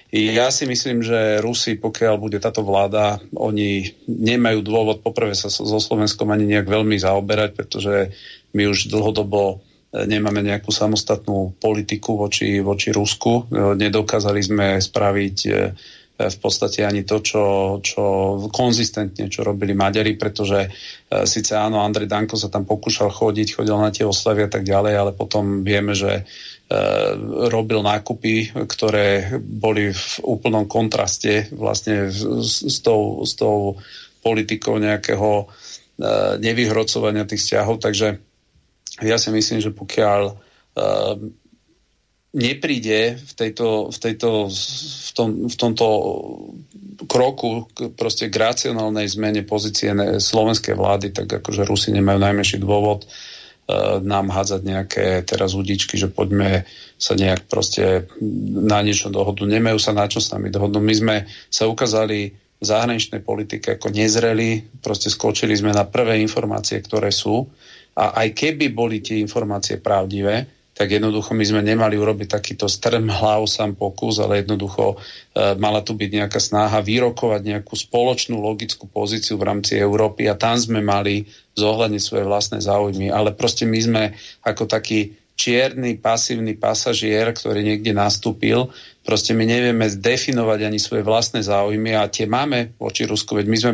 ja 0.09 0.49
si 0.49 0.65
myslím, 0.65 1.05
že 1.05 1.37
Rusi, 1.37 1.77
pokiaľ 1.77 2.15
bude 2.17 2.41
táto 2.41 2.65
vláda, 2.65 3.21
oni 3.37 3.93
nemajú 4.09 4.65
dôvod 4.65 5.05
poprvé 5.05 5.37
sa 5.37 5.53
so 5.53 5.77
Slovenskom 5.77 6.33
ani 6.33 6.49
nejak 6.49 6.65
veľmi 6.65 6.97
zaoberať, 6.97 7.49
pretože 7.53 8.09
my 8.57 8.65
už 8.65 8.89
dlhodobo 8.89 9.61
nemáme 9.93 10.45
nejakú 10.45 10.69
samostatnú 10.69 11.57
politiku 11.57 12.17
voči, 12.17 12.61
voči 12.61 12.93
Rusku. 12.93 13.49
Nedokázali 13.53 14.41
sme 14.41 14.67
spraviť 14.77 15.37
e, 15.49 15.51
v 16.29 16.37
podstate 16.37 16.85
ani 16.85 17.01
to, 17.07 17.25
čo, 17.25 17.43
čo 17.81 18.03
konzistentne, 18.53 19.33
čo 19.33 19.41
robili 19.41 19.73
Maďari, 19.73 20.13
pretože 20.13 20.59
e, 20.61 20.69
síce 21.25 21.57
áno, 21.57 21.81
Andrej 21.81 22.05
Danko 22.05 22.37
sa 22.37 22.53
tam 22.53 22.69
pokúšal 22.69 23.09
chodiť, 23.09 23.57
chodil 23.57 23.77
na 23.81 23.89
tie 23.89 24.05
oslavy 24.05 24.45
a 24.45 24.49
tak 24.51 24.61
ďalej, 24.61 24.93
ale 24.93 25.11
potom 25.17 25.65
vieme, 25.65 25.97
že 25.97 26.21
e, 26.21 26.23
robil 27.49 27.81
nákupy, 27.81 28.53
ktoré 28.69 29.41
boli 29.41 29.89
v 29.89 30.05
úplnom 30.21 30.69
kontraste 30.69 31.49
vlastne 31.49 32.13
s, 32.13 32.21
s, 32.61 32.77
tou, 32.85 33.25
s 33.25 33.33
tou 33.33 33.81
politikou 34.21 34.77
nejakého 34.77 35.49
nevyhrocovania 36.39 37.25
tých 37.25 37.43
vzťahov, 37.43 37.81
takže 37.81 38.21
ja 39.01 39.17
si 39.17 39.29
myslím, 39.33 39.59
že 39.59 39.75
pokiaľ 39.75 40.21
uh, 40.31 41.15
nepríde 42.29 43.17
v, 43.17 43.31
tejto, 43.33 43.89
v, 43.89 43.97
tejto, 43.97 44.29
v, 44.53 45.11
tom, 45.17 45.29
v 45.49 45.55
tomto 45.57 45.87
kroku 47.09 47.65
k, 47.73 47.89
proste 47.97 48.29
k 48.29 48.35
racionálnej 48.37 49.09
zmene 49.09 49.41
pozície 49.41 49.89
slovenskej 50.21 50.77
vlády, 50.77 51.09
tak 51.09 51.41
akože 51.41 51.65
Rusi 51.65 51.89
nemajú 51.89 52.21
najmenší 52.21 52.61
dôvod 52.61 53.09
nám 54.01 54.33
hádzať 54.33 54.61
nejaké 54.65 55.05
teraz 55.23 55.53
udičky, 55.53 55.95
že 55.95 56.09
poďme 56.09 56.65
sa 56.97 57.13
nejak 57.13 57.45
proste 57.45 58.09
na 58.65 58.81
niečo 58.81 59.13
dohodnú. 59.13 59.45
Nemajú 59.45 59.77
sa 59.77 59.93
na 59.93 60.09
čo 60.09 60.17
s 60.17 60.33
nami 60.33 60.49
dohodnúť. 60.49 60.83
My 60.83 60.95
sme 60.97 61.15
sa 61.53 61.69
ukázali 61.69 62.33
v 62.59 62.63
zahraničnej 62.65 63.23
politike 63.23 63.79
ako 63.79 63.95
nezreli, 63.95 64.59
proste 64.83 65.07
skočili 65.07 65.55
sme 65.55 65.71
na 65.71 65.87
prvé 65.87 66.19
informácie, 66.19 66.83
ktoré 66.83 67.07
sú 67.13 67.47
a 67.95 68.19
aj 68.19 68.35
keby 68.35 68.75
boli 68.75 68.99
tie 68.99 69.23
informácie 69.23 69.79
pravdivé, 69.79 70.58
tak 70.79 70.95
jednoducho 70.95 71.35
my 71.35 71.43
sme 71.43 71.59
nemali 71.59 71.99
urobiť 71.99 72.39
takýto 72.39 72.71
strm 72.71 73.11
hlav 73.11 73.43
sám 73.51 73.75
pokus, 73.75 74.23
ale 74.23 74.39
jednoducho 74.39 74.95
e, 74.95 75.59
mala 75.59 75.83
tu 75.83 75.91
byť 75.91 76.07
nejaká 76.07 76.39
snaha 76.39 76.79
vyrokovať 76.79 77.41
nejakú 77.43 77.75
spoločnú 77.75 78.39
logickú 78.39 78.87
pozíciu 78.87 79.35
v 79.35 79.43
rámci 79.51 79.75
Európy 79.75 80.31
a 80.31 80.39
tam 80.39 80.55
sme 80.55 80.79
mali 80.79 81.27
zohľadniť 81.59 81.99
svoje 81.99 82.23
vlastné 82.23 82.63
záujmy. 82.63 83.11
Ale 83.11 83.35
proste 83.35 83.67
my 83.67 83.75
sme 83.75 84.03
ako 84.47 84.71
taký 84.71 85.19
čierny, 85.35 85.99
pasívny 85.99 86.55
pasažier, 86.55 87.35
ktorý 87.35 87.59
niekde 87.59 87.91
nastúpil, 87.91 88.71
proste 89.03 89.35
my 89.35 89.43
nevieme 89.43 89.83
zdefinovať 89.83 90.59
ani 90.63 90.79
svoje 90.79 91.03
vlastné 91.03 91.43
záujmy 91.43 91.91
a 91.91 92.07
tie 92.07 92.23
máme 92.23 92.79
voči 92.79 93.03
Rusku, 93.03 93.35
veď 93.35 93.47
my 93.51 93.57
sme, 93.59 93.73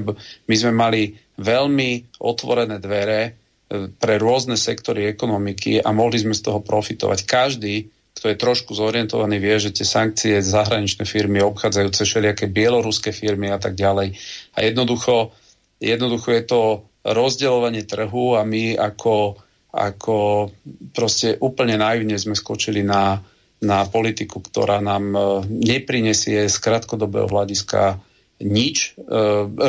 my 0.50 0.56
sme 0.58 0.74
mali 0.74 1.14
veľmi 1.38 2.18
otvorené 2.18 2.82
dvere 2.82 3.45
pre 3.74 4.16
rôzne 4.22 4.56
sektory 4.56 5.10
ekonomiky 5.10 5.82
a 5.82 5.90
mohli 5.90 6.22
sme 6.22 6.38
z 6.38 6.46
toho 6.46 6.62
profitovať. 6.62 7.26
Každý, 7.26 7.90
kto 8.14 8.26
je 8.30 8.38
trošku 8.38 8.72
zorientovaný, 8.78 9.42
vie, 9.42 9.58
že 9.58 9.74
tie 9.74 9.84
sankcie 9.84 10.38
zahraničné 10.40 11.04
firmy 11.04 11.42
obchádzajúce 11.42 12.06
všelijaké 12.06 12.46
bieloruské 12.46 13.10
firmy 13.10 13.50
a 13.50 13.58
tak 13.58 13.74
ďalej. 13.74 14.14
A 14.54 14.58
jednoducho, 14.62 15.34
jednoducho 15.82 16.30
je 16.32 16.44
to 16.46 16.62
rozdeľovanie 17.06 17.84
trhu 17.86 18.38
a 18.38 18.46
my 18.46 18.78
ako, 18.78 19.42
ako 19.74 20.50
proste 20.94 21.38
úplne 21.42 21.82
naivne 21.82 22.18
sme 22.22 22.38
skočili 22.38 22.86
na, 22.86 23.18
na 23.66 23.86
politiku, 23.90 24.42
ktorá 24.42 24.78
nám 24.82 25.06
e, 25.14 25.20
neprinesie 25.50 26.50
z 26.50 26.56
krátkodobého 26.62 27.30
hľadiska 27.30 27.98
nič. 28.44 29.00
E, 29.00 29.08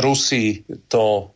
Rusi 0.02 0.66
to 0.90 1.34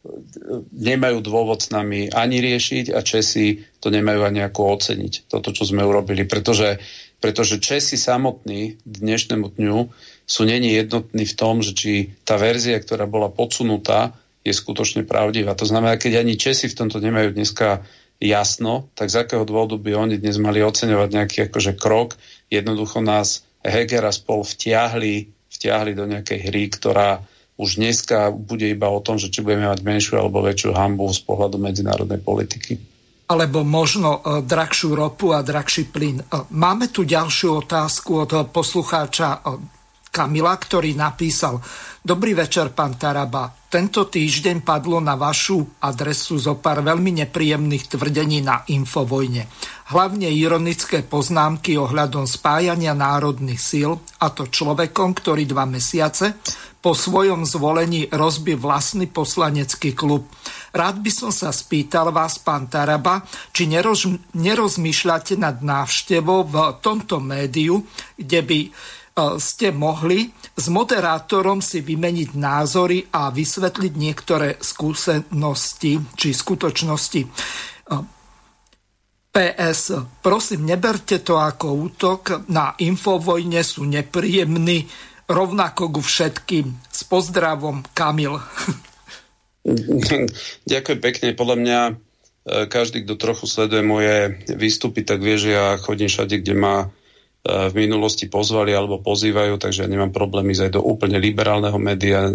nemajú 0.75 1.23
dôvod 1.23 1.63
s 1.63 1.71
nami 1.71 2.11
ani 2.11 2.43
riešiť 2.43 2.91
a 2.91 3.01
Česi 3.07 3.63
to 3.79 3.89
nemajú 3.95 4.27
ani 4.27 4.43
ako 4.43 4.81
oceniť, 4.81 5.31
toto, 5.31 5.55
čo 5.55 5.63
sme 5.63 5.87
urobili. 5.87 6.27
Pretože, 6.27 6.83
pretože 7.23 7.63
Česi 7.63 7.95
samotní 7.95 8.83
dnešnému 8.83 9.47
dňu 9.55 9.79
sú 10.27 10.43
není 10.43 10.75
jednotní 10.75 11.27
v 11.27 11.35
tom, 11.39 11.63
že 11.63 11.75
či 11.75 11.93
tá 12.27 12.35
verzia, 12.35 12.79
ktorá 12.83 13.07
bola 13.07 13.31
podsunutá, 13.31 14.15
je 14.41 14.57
skutočne 14.57 15.05
pravdivá. 15.05 15.53
To 15.55 15.69
znamená, 15.69 16.01
keď 16.01 16.25
ani 16.25 16.35
Česi 16.35 16.67
v 16.67 16.79
tomto 16.79 16.99
nemajú 16.99 17.37
dneska 17.37 17.85
jasno, 18.21 18.89
tak 18.99 19.09
z 19.09 19.25
akého 19.25 19.45
dôvodu 19.49 19.81
by 19.81 19.97
oni 19.97 20.17
dnes 20.21 20.37
mali 20.37 20.61
oceňovať 20.61 21.09
nejaký 21.09 21.39
akože 21.49 21.73
krok. 21.77 22.21
Jednoducho 22.53 23.01
nás 23.01 23.45
Heger 23.61 24.05
a 24.09 24.13
spol 24.13 24.45
vtiahli 24.45 25.40
vtiahli 25.61 25.93
do 25.93 26.09
nejakej 26.09 26.41
hry, 26.49 26.73
ktorá 26.73 27.21
už 27.61 27.77
dneska 27.77 28.33
bude 28.33 28.65
iba 28.65 28.89
o 28.89 29.05
tom, 29.05 29.21
že 29.21 29.29
či 29.29 29.45
budeme 29.45 29.69
mať 29.69 29.85
menšiu 29.85 30.17
alebo 30.17 30.41
väčšiu 30.41 30.73
hambu 30.73 31.13
z 31.13 31.21
pohľadu 31.29 31.61
medzinárodnej 31.61 32.25
politiky. 32.25 32.81
Alebo 33.29 33.61
možno 33.61 34.25
uh, 34.25 34.41
drahšiu 34.41 34.97
ropu 34.97 35.37
a 35.37 35.45
drahší 35.45 35.93
plyn. 35.93 36.25
Uh, 36.25 36.49
máme 36.57 36.89
tu 36.89 37.05
ďalšiu 37.05 37.69
otázku 37.69 38.25
od 38.25 38.49
poslucháča 38.49 39.45
uh, 39.45 39.61
Kamila, 40.11 40.59
ktorý 40.59 40.99
napísal 40.99 41.63
Dobrý 42.01 42.33
večer, 42.33 42.73
pán 42.73 42.97
Taraba. 42.97 43.53
Tento 43.69 44.09
týždeň 44.09 44.65
padlo 44.65 45.05
na 45.05 45.21
vašu 45.21 45.85
adresu 45.85 46.41
zo 46.41 46.57
pár 46.57 46.81
veľmi 46.81 47.13
nepríjemných 47.23 47.93
tvrdení 47.93 48.41
na 48.41 48.65
Infovojne. 48.73 49.45
Hlavne 49.93 50.33
ironické 50.33 51.05
poznámky 51.05 51.77
ohľadom 51.77 52.25
spájania 52.25 52.97
národných 52.97 53.61
síl, 53.61 54.01
a 54.17 54.33
to 54.33 54.49
človekom, 54.49 55.13
ktorý 55.13 55.45
dva 55.45 55.69
mesiace 55.69 56.41
po 56.81 56.97
svojom 56.97 57.45
zvolení 57.45 58.09
rozbil 58.09 58.57
vlastný 58.57 59.05
poslanecký 59.13 59.93
klub. 59.93 60.25
Rád 60.73 61.05
by 61.05 61.11
som 61.13 61.29
sa 61.29 61.53
spýtal 61.53 62.09
vás, 62.17 62.41
pán 62.41 62.73
Taraba, 62.73 63.21
či 63.53 63.69
neroz, 63.69 64.09
nerozmýšľate 64.33 65.37
nad 65.37 65.61
návštevou 65.61 66.49
v 66.49 66.55
tomto 66.81 67.21
médiu, 67.21 67.85
kde 68.17 68.41
by 68.41 68.59
ste 69.41 69.75
mohli 69.75 70.31
s 70.61 70.69
moderátorom 70.69 71.65
si 71.65 71.81
vymeniť 71.81 72.37
názory 72.37 73.09
a 73.17 73.33
vysvetliť 73.33 73.93
niektoré 73.97 74.61
skúsenosti 74.61 75.97
či 76.13 76.29
skutočnosti. 76.37 77.21
PS, 79.31 79.83
prosím, 80.21 80.69
neberte 80.69 81.23
to 81.23 81.39
ako 81.39 81.89
útok. 81.89 82.51
Na 82.51 82.75
Infovojne 82.83 83.63
sú 83.63 83.87
nepríjemní, 83.87 84.91
rovnako 85.31 85.97
ku 85.97 86.01
všetkým. 86.03 86.67
S 86.91 87.07
pozdravom, 87.07 87.87
Kamil. 87.95 88.37
Ďakujem 90.73 91.01
pekne. 91.01 91.29
Podľa 91.39 91.57
mňa 91.57 91.81
e, 91.87 91.93
každý, 92.67 93.07
kto 93.07 93.15
trochu 93.17 93.47
sleduje 93.47 93.87
moje 93.87 94.45
výstupy, 94.51 95.07
tak 95.07 95.23
vie, 95.23 95.39
že 95.39 95.55
ja 95.55 95.79
chodím 95.79 96.11
všade, 96.11 96.43
kde 96.43 96.55
ma 96.59 96.75
v 97.41 97.73
minulosti 97.73 98.29
pozvali 98.29 98.77
alebo 98.77 99.01
pozývajú, 99.01 99.57
takže 99.57 99.89
nemám 99.89 100.13
problém 100.13 100.53
ísť 100.53 100.69
aj 100.69 100.73
do 100.77 100.85
úplne 100.85 101.17
liberálneho 101.17 101.81
média. 101.81 102.29
E, 102.29 102.33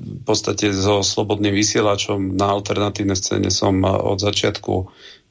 v 0.00 0.22
podstate 0.24 0.72
so 0.72 1.04
slobodným 1.04 1.52
vysielačom 1.52 2.32
na 2.32 2.56
alternatívnej 2.56 3.20
scéne 3.20 3.52
som 3.52 3.84
od 3.84 4.16
začiatku 4.24 4.74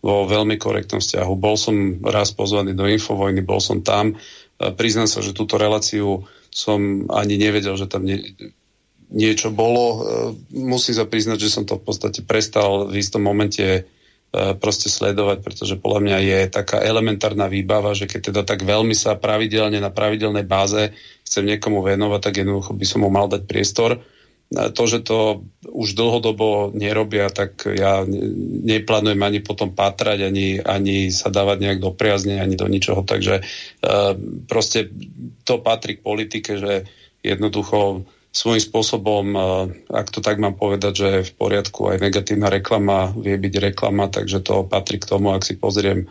vo 0.05 0.15
veľmi 0.29 0.61
korektnom 0.61 1.01
vzťahu. 1.01 1.33
Bol 1.33 1.57
som 1.57 1.97
raz 2.05 2.29
pozvaný 2.29 2.77
do 2.77 2.85
Infovojny, 2.85 3.41
bol 3.41 3.57
som 3.57 3.81
tam. 3.81 4.13
Priznám 4.61 5.09
sa, 5.09 5.25
že 5.25 5.33
túto 5.33 5.57
reláciu 5.57 6.29
som 6.53 7.09
ani 7.09 7.41
nevedel, 7.41 7.73
že 7.73 7.89
tam 7.89 8.05
nie, 8.05 8.21
niečo 9.09 9.49
bolo. 9.49 10.05
Musím 10.53 10.93
sa 10.93 11.09
priznať, 11.09 11.41
že 11.41 11.49
som 11.49 11.65
to 11.65 11.81
v 11.81 11.85
podstate 11.89 12.21
prestal 12.21 12.85
v 12.85 13.01
istom 13.01 13.25
momente 13.25 13.89
proste 14.33 14.91
sledovať, 14.91 15.39
pretože 15.39 15.79
podľa 15.79 16.01
mňa 16.03 16.17
je 16.19 16.39
taká 16.51 16.83
elementárna 16.83 17.47
výbava, 17.47 17.95
že 17.95 18.05
keď 18.05 18.21
teda 18.29 18.41
tak 18.43 18.67
veľmi 18.67 18.93
sa 18.93 19.15
pravidelne 19.15 19.79
na 19.79 19.89
pravidelnej 19.89 20.43
báze 20.43 20.91
chcem 21.23 21.47
niekomu 21.47 21.79
venovať, 21.81 22.19
tak 22.21 22.43
jednoducho 22.43 22.75
by 22.75 22.85
som 22.85 23.01
mu 23.01 23.09
mal 23.09 23.31
dať 23.31 23.47
priestor. 23.47 24.03
To, 24.47 24.83
že 24.87 25.03
to 25.03 25.43
už 25.67 25.91
dlhodobo 25.91 26.71
nerobia, 26.71 27.27
tak 27.27 27.67
ja 27.67 28.07
neplánujem 28.63 29.19
ani 29.19 29.39
potom 29.43 29.75
patrať, 29.75 30.23
ani, 30.23 30.63
ani 30.63 31.11
sa 31.11 31.27
dávať 31.27 31.57
nejak 31.67 31.79
do 31.83 31.91
priazne, 31.91 32.39
ani 32.39 32.55
do 32.55 32.63
ničoho. 32.63 33.03
Takže 33.03 33.43
proste 34.47 34.87
to 35.43 35.59
patrí 35.59 35.99
k 35.99 36.05
politike, 36.07 36.55
že 36.63 36.87
jednoducho 37.27 38.07
svojím 38.37 38.61
spôsobom, 38.61 39.25
ak 39.89 40.13
to 40.13 40.21
tak 40.21 40.37
mám 40.37 40.53
povedať, 40.53 40.93
že 40.93 41.09
v 41.25 41.31
poriadku 41.33 41.89
aj 41.89 41.97
negatívna 42.05 42.53
reklama 42.53 43.09
vie 43.17 43.33
byť 43.33 43.73
reklama, 43.73 44.13
takže 44.13 44.45
to 44.45 44.61
patrí 44.69 45.01
k 45.01 45.09
tomu, 45.09 45.33
ak 45.33 45.41
si 45.41 45.57
pozriem, 45.57 46.05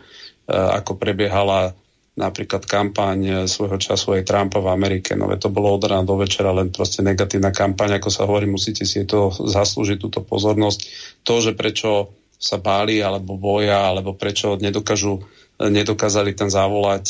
ako 0.51 0.99
prebiehala 0.99 1.71
napríklad 2.17 2.65
kampaň 2.65 3.45
svojho 3.45 3.77
času 3.77 4.17
aj 4.17 4.25
Trumpa 4.25 4.57
v 4.57 4.73
Amerike. 4.73 5.13
No 5.13 5.29
to 5.37 5.53
bolo 5.53 5.77
od 5.77 5.85
rána 5.85 6.01
do 6.01 6.17
večera 6.17 6.49
len 6.49 6.73
proste 6.73 7.05
negatívna 7.05 7.53
kampaň, 7.53 8.01
ako 8.01 8.09
sa 8.09 8.25
hovorí, 8.25 8.49
musíte 8.49 8.89
si 8.89 9.05
to 9.05 9.29
zaslúžiť, 9.29 10.01
túto 10.01 10.25
pozornosť. 10.25 10.79
To, 11.23 11.39
že 11.39 11.53
prečo 11.53 12.09
sa 12.35 12.57
báli 12.57 13.05
alebo 13.05 13.37
boja, 13.37 13.93
alebo 13.93 14.17
prečo 14.17 14.57
nedokážu, 14.57 15.21
nedokázali 15.61 16.33
tam 16.33 16.49
zavolať 16.49 17.05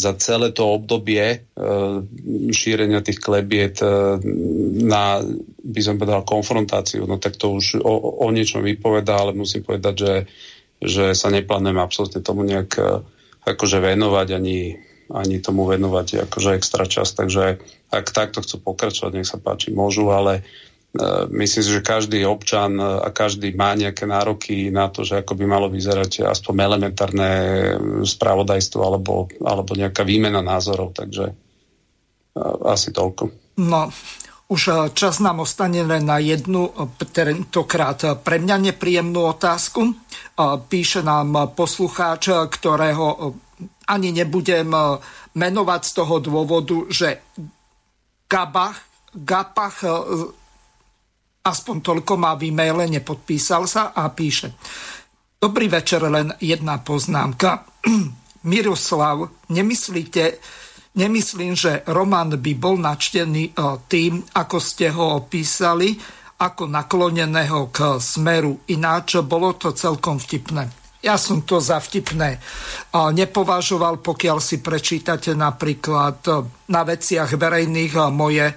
za 0.00 0.16
celé 0.16 0.56
to 0.56 0.64
obdobie 0.64 1.24
e, 1.28 1.38
šírenia 2.48 3.04
tých 3.04 3.20
klebiet 3.20 3.84
e, 3.84 4.16
na, 4.80 5.20
by 5.60 5.80
som 5.84 6.00
povedal, 6.00 6.24
konfrontáciu, 6.24 7.04
no 7.04 7.20
tak 7.20 7.36
to 7.36 7.52
už 7.52 7.84
o, 7.84 8.24
o 8.24 8.26
niečom 8.32 8.64
vypovedá, 8.64 9.20
ale 9.20 9.36
musím 9.36 9.60
povedať, 9.60 9.94
že, 10.00 10.14
že 10.80 11.04
sa 11.12 11.28
neplánujem 11.28 11.76
absolútne 11.76 12.24
tomu 12.24 12.48
nejak 12.48 12.70
e, 12.80 13.04
akože 13.44 13.84
venovať, 13.84 14.28
ani, 14.32 14.80
ani 15.12 15.36
tomu 15.44 15.68
venovať 15.68 16.24
akože 16.24 16.56
extra 16.56 16.88
čas, 16.88 17.12
takže 17.12 17.60
ak 17.92 18.06
takto 18.08 18.40
chcú 18.40 18.72
pokračovať, 18.72 19.12
nech 19.12 19.28
sa 19.28 19.36
páči, 19.36 19.68
môžu, 19.76 20.08
ale 20.08 20.40
myslím 21.30 21.62
si, 21.62 21.70
že 21.70 21.86
každý 21.86 22.26
občan 22.26 22.74
e, 22.74 22.82
a 22.82 23.08
každý 23.14 23.54
má 23.54 23.78
nejaké 23.78 24.10
nároky 24.10 24.74
na 24.74 24.90
to, 24.90 25.06
že 25.06 25.22
ako 25.22 25.38
by 25.38 25.44
malo 25.46 25.70
vyzerať 25.70 26.26
aspoň 26.26 26.54
elementárne 26.66 27.30
spravodajstvo 28.02 28.80
alebo, 28.82 29.30
alebo 29.38 29.70
nejaká 29.78 30.02
výmena 30.02 30.42
názorov, 30.42 30.90
takže 30.90 31.30
e, 31.30 31.34
asi 32.66 32.90
toľko. 32.90 33.30
No, 33.62 33.94
už 34.50 34.90
čas 34.98 35.22
nám 35.22 35.46
ostane 35.46 35.86
len 35.86 36.10
na 36.10 36.18
jednu, 36.18 36.74
tentokrát 37.14 38.02
pre 38.26 38.42
mňa 38.42 38.74
nepríjemnú 38.74 39.30
otázku. 39.30 39.94
Píše 40.66 41.06
nám 41.06 41.54
poslucháč, 41.54 42.34
ktorého 42.50 43.38
ani 43.86 44.10
nebudem 44.10 44.74
menovať 45.38 45.80
z 45.86 45.92
toho 45.94 46.18
dôvodu, 46.18 46.82
že 46.90 47.22
Gabach, 48.26 48.90
Gapach 49.14 49.86
aspoň 51.44 51.76
toľko 51.80 52.12
má 52.20 52.36
v 52.36 52.52
e-maile, 52.52 52.88
nepodpísal 52.88 53.64
sa 53.64 53.96
a 53.96 54.08
píše. 54.12 54.52
Dobrý 55.40 55.72
večer, 55.72 56.04
len 56.04 56.36
jedna 56.40 56.84
poznámka. 56.84 57.64
Miroslav, 58.52 59.48
nemyslíte, 59.48 60.36
nemyslím, 60.96 61.52
že 61.56 61.80
román 61.88 62.36
by 62.36 62.52
bol 62.56 62.76
načtený 62.76 63.52
e, 63.52 63.52
tým, 63.88 64.20
ako 64.36 64.56
ste 64.60 64.92
ho 64.92 65.24
opísali, 65.24 65.96
ako 66.40 66.68
nakloneného 66.68 67.68
k 67.68 68.00
smeru. 68.00 68.64
Ináč 68.72 69.20
bolo 69.24 69.56
to 69.56 69.76
celkom 69.76 70.16
vtipné. 70.16 70.80
Ja 71.00 71.16
som 71.16 71.48
to 71.48 71.64
za 71.64 71.80
vtipné 71.80 72.36
nepovažoval, 72.92 74.04
pokiaľ 74.04 74.36
si 74.36 74.60
prečítate 74.60 75.32
napríklad 75.32 76.20
na 76.68 76.82
veciach 76.84 77.40
verejných 77.40 77.92
moje 78.12 78.52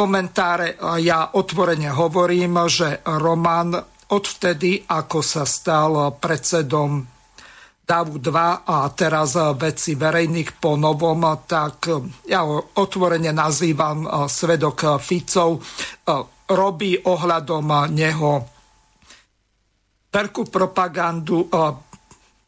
komentáre. 0.00 0.80
Ja 1.04 1.36
otvorene 1.36 1.92
hovorím, 1.92 2.56
že 2.72 3.04
Roman 3.04 3.76
odvtedy, 4.08 4.88
ako 4.88 5.20
sa 5.20 5.44
stal 5.44 6.16
predsedom 6.16 7.04
DAVu 7.84 8.16
2 8.16 8.64
a 8.64 8.88
teraz 8.96 9.36
veci 9.60 10.00
verejných 10.00 10.56
po 10.56 10.80
novom, 10.80 11.20
tak 11.44 11.92
ja 12.24 12.40
ho 12.48 12.72
otvorene 12.80 13.28
nazývam 13.28 14.08
svedok 14.24 14.96
Ficov. 14.96 15.60
Robí 16.48 16.96
ohľadom 16.96 17.66
neho 17.92 18.30
veľkú 20.08 20.42
propagandu, 20.48 21.44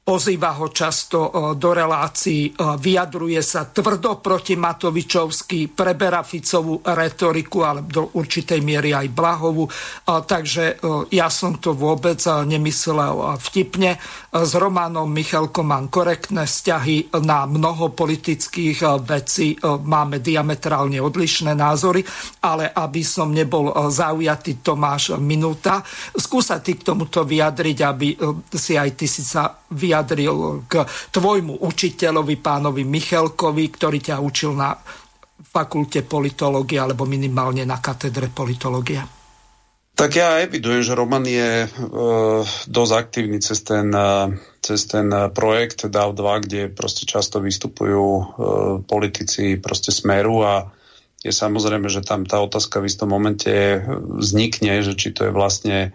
Pozýva 0.03 0.59
ho 0.59 0.66
často 0.66 1.31
e, 1.31 1.55
do 1.55 1.70
relácií, 1.70 2.51
e, 2.51 2.53
vyjadruje 2.74 3.39
sa 3.39 3.70
tvrdo 3.70 4.19
proti 4.19 4.59
Matovičovsky, 4.59 5.70
preberá 5.70 6.27
Ficovú 6.27 6.83
retoriku, 6.83 7.62
ale 7.62 7.87
do 7.87 8.11
určitej 8.19 8.66
miery 8.66 8.91
aj 8.91 9.07
Blahovu. 9.15 9.62
E, 9.62 9.70
takže 10.27 10.83
ja 11.15 11.31
som 11.31 11.62
to 11.62 11.79
vôbec 11.79 12.19
nemyslel 12.27 13.39
vtipne. 13.47 13.95
S 14.35 14.53
Romanom 14.59 15.07
Michalkom 15.07 15.70
mám 15.70 15.87
korektné 15.87 16.51
vzťahy 16.51 17.15
na 17.23 17.47
mnoho 17.47 17.95
politických 17.95 19.07
vecí. 19.07 19.55
Máme 19.62 20.19
diametrálne 20.19 20.99
odlišné 20.99 21.55
názory, 21.55 22.03
ale 22.43 22.74
aby 22.74 23.07
som 23.07 23.31
nebol 23.31 23.70
zaujatý 23.93 24.65
Tomáš 24.65 25.15
Minúta, 25.20 25.85
skúsa 26.16 26.59
ty 26.59 26.74
k 26.74 26.91
tomuto 26.91 27.23
vyjadriť, 27.23 27.79
aby 27.85 28.09
si 28.51 28.74
aj 28.74 28.91
ty 28.97 29.07
si 29.07 29.23
sa 29.23 29.53
vyjadril 29.70 29.91
vyjadril 29.93 30.64
k 30.64 30.89
tvojmu 31.12 31.60
učiteľovi, 31.60 32.40
pánovi 32.40 32.89
Michelkovi, 32.89 33.69
ktorý 33.69 33.98
ťa 34.01 34.16
učil 34.24 34.56
na 34.56 34.73
fakulte 35.52 36.01
politológie 36.09 36.81
alebo 36.81 37.05
minimálne 37.05 37.69
na 37.69 37.77
katedre 37.77 38.32
politológie? 38.32 39.05
Tak 39.93 40.16
ja 40.16 40.40
evidujem, 40.40 40.81
že 40.81 40.97
Roman 40.97 41.20
je 41.28 41.69
e, 41.69 41.70
dosť 42.64 42.93
aktívny 42.97 43.44
cez 43.44 43.60
ten, 43.60 43.93
e, 43.93 44.40
cez 44.64 44.89
ten 44.89 45.12
projekt 45.36 45.85
DAO 45.85 46.16
2, 46.16 46.44
kde 46.48 46.73
proste 46.73 47.05
často 47.05 47.44
vystupujú 47.44 48.09
e, 48.09 48.24
politici 48.89 49.60
proste 49.60 49.93
smeru 49.93 50.40
a 50.40 50.73
je 51.20 51.28
samozrejme, 51.28 51.93
že 51.93 52.01
tam 52.01 52.24
tá 52.24 52.40
otázka 52.40 52.81
v 52.81 52.89
istom 52.89 53.12
momente 53.12 53.85
vznikne, 54.16 54.81
že 54.81 54.97
či 54.97 55.12
to 55.12 55.28
je 55.28 55.36
vlastne 55.36 55.93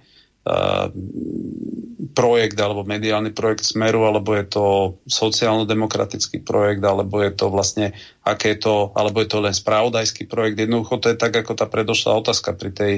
projekt 2.17 2.57
alebo 2.57 2.81
mediálny 2.81 3.29
projekt 3.29 3.61
Smeru, 3.61 4.09
alebo 4.09 4.33
je 4.33 4.45
to 4.49 4.65
sociálno-demokratický 5.05 6.41
projekt, 6.41 6.81
alebo 6.81 7.21
je 7.21 7.29
to 7.29 7.53
vlastne, 7.53 7.93
aké 8.25 8.57
to, 8.57 8.89
alebo 8.97 9.21
je 9.21 9.29
to 9.29 9.37
len 9.37 9.53
spravodajský 9.53 10.25
projekt. 10.25 10.57
Jednoducho 10.57 10.97
to 10.97 11.13
je 11.13 11.17
tak, 11.21 11.37
ako 11.37 11.53
tá 11.53 11.69
predošlá 11.69 12.17
otázka 12.17 12.57
pri 12.57 12.73
tej, 12.73 12.93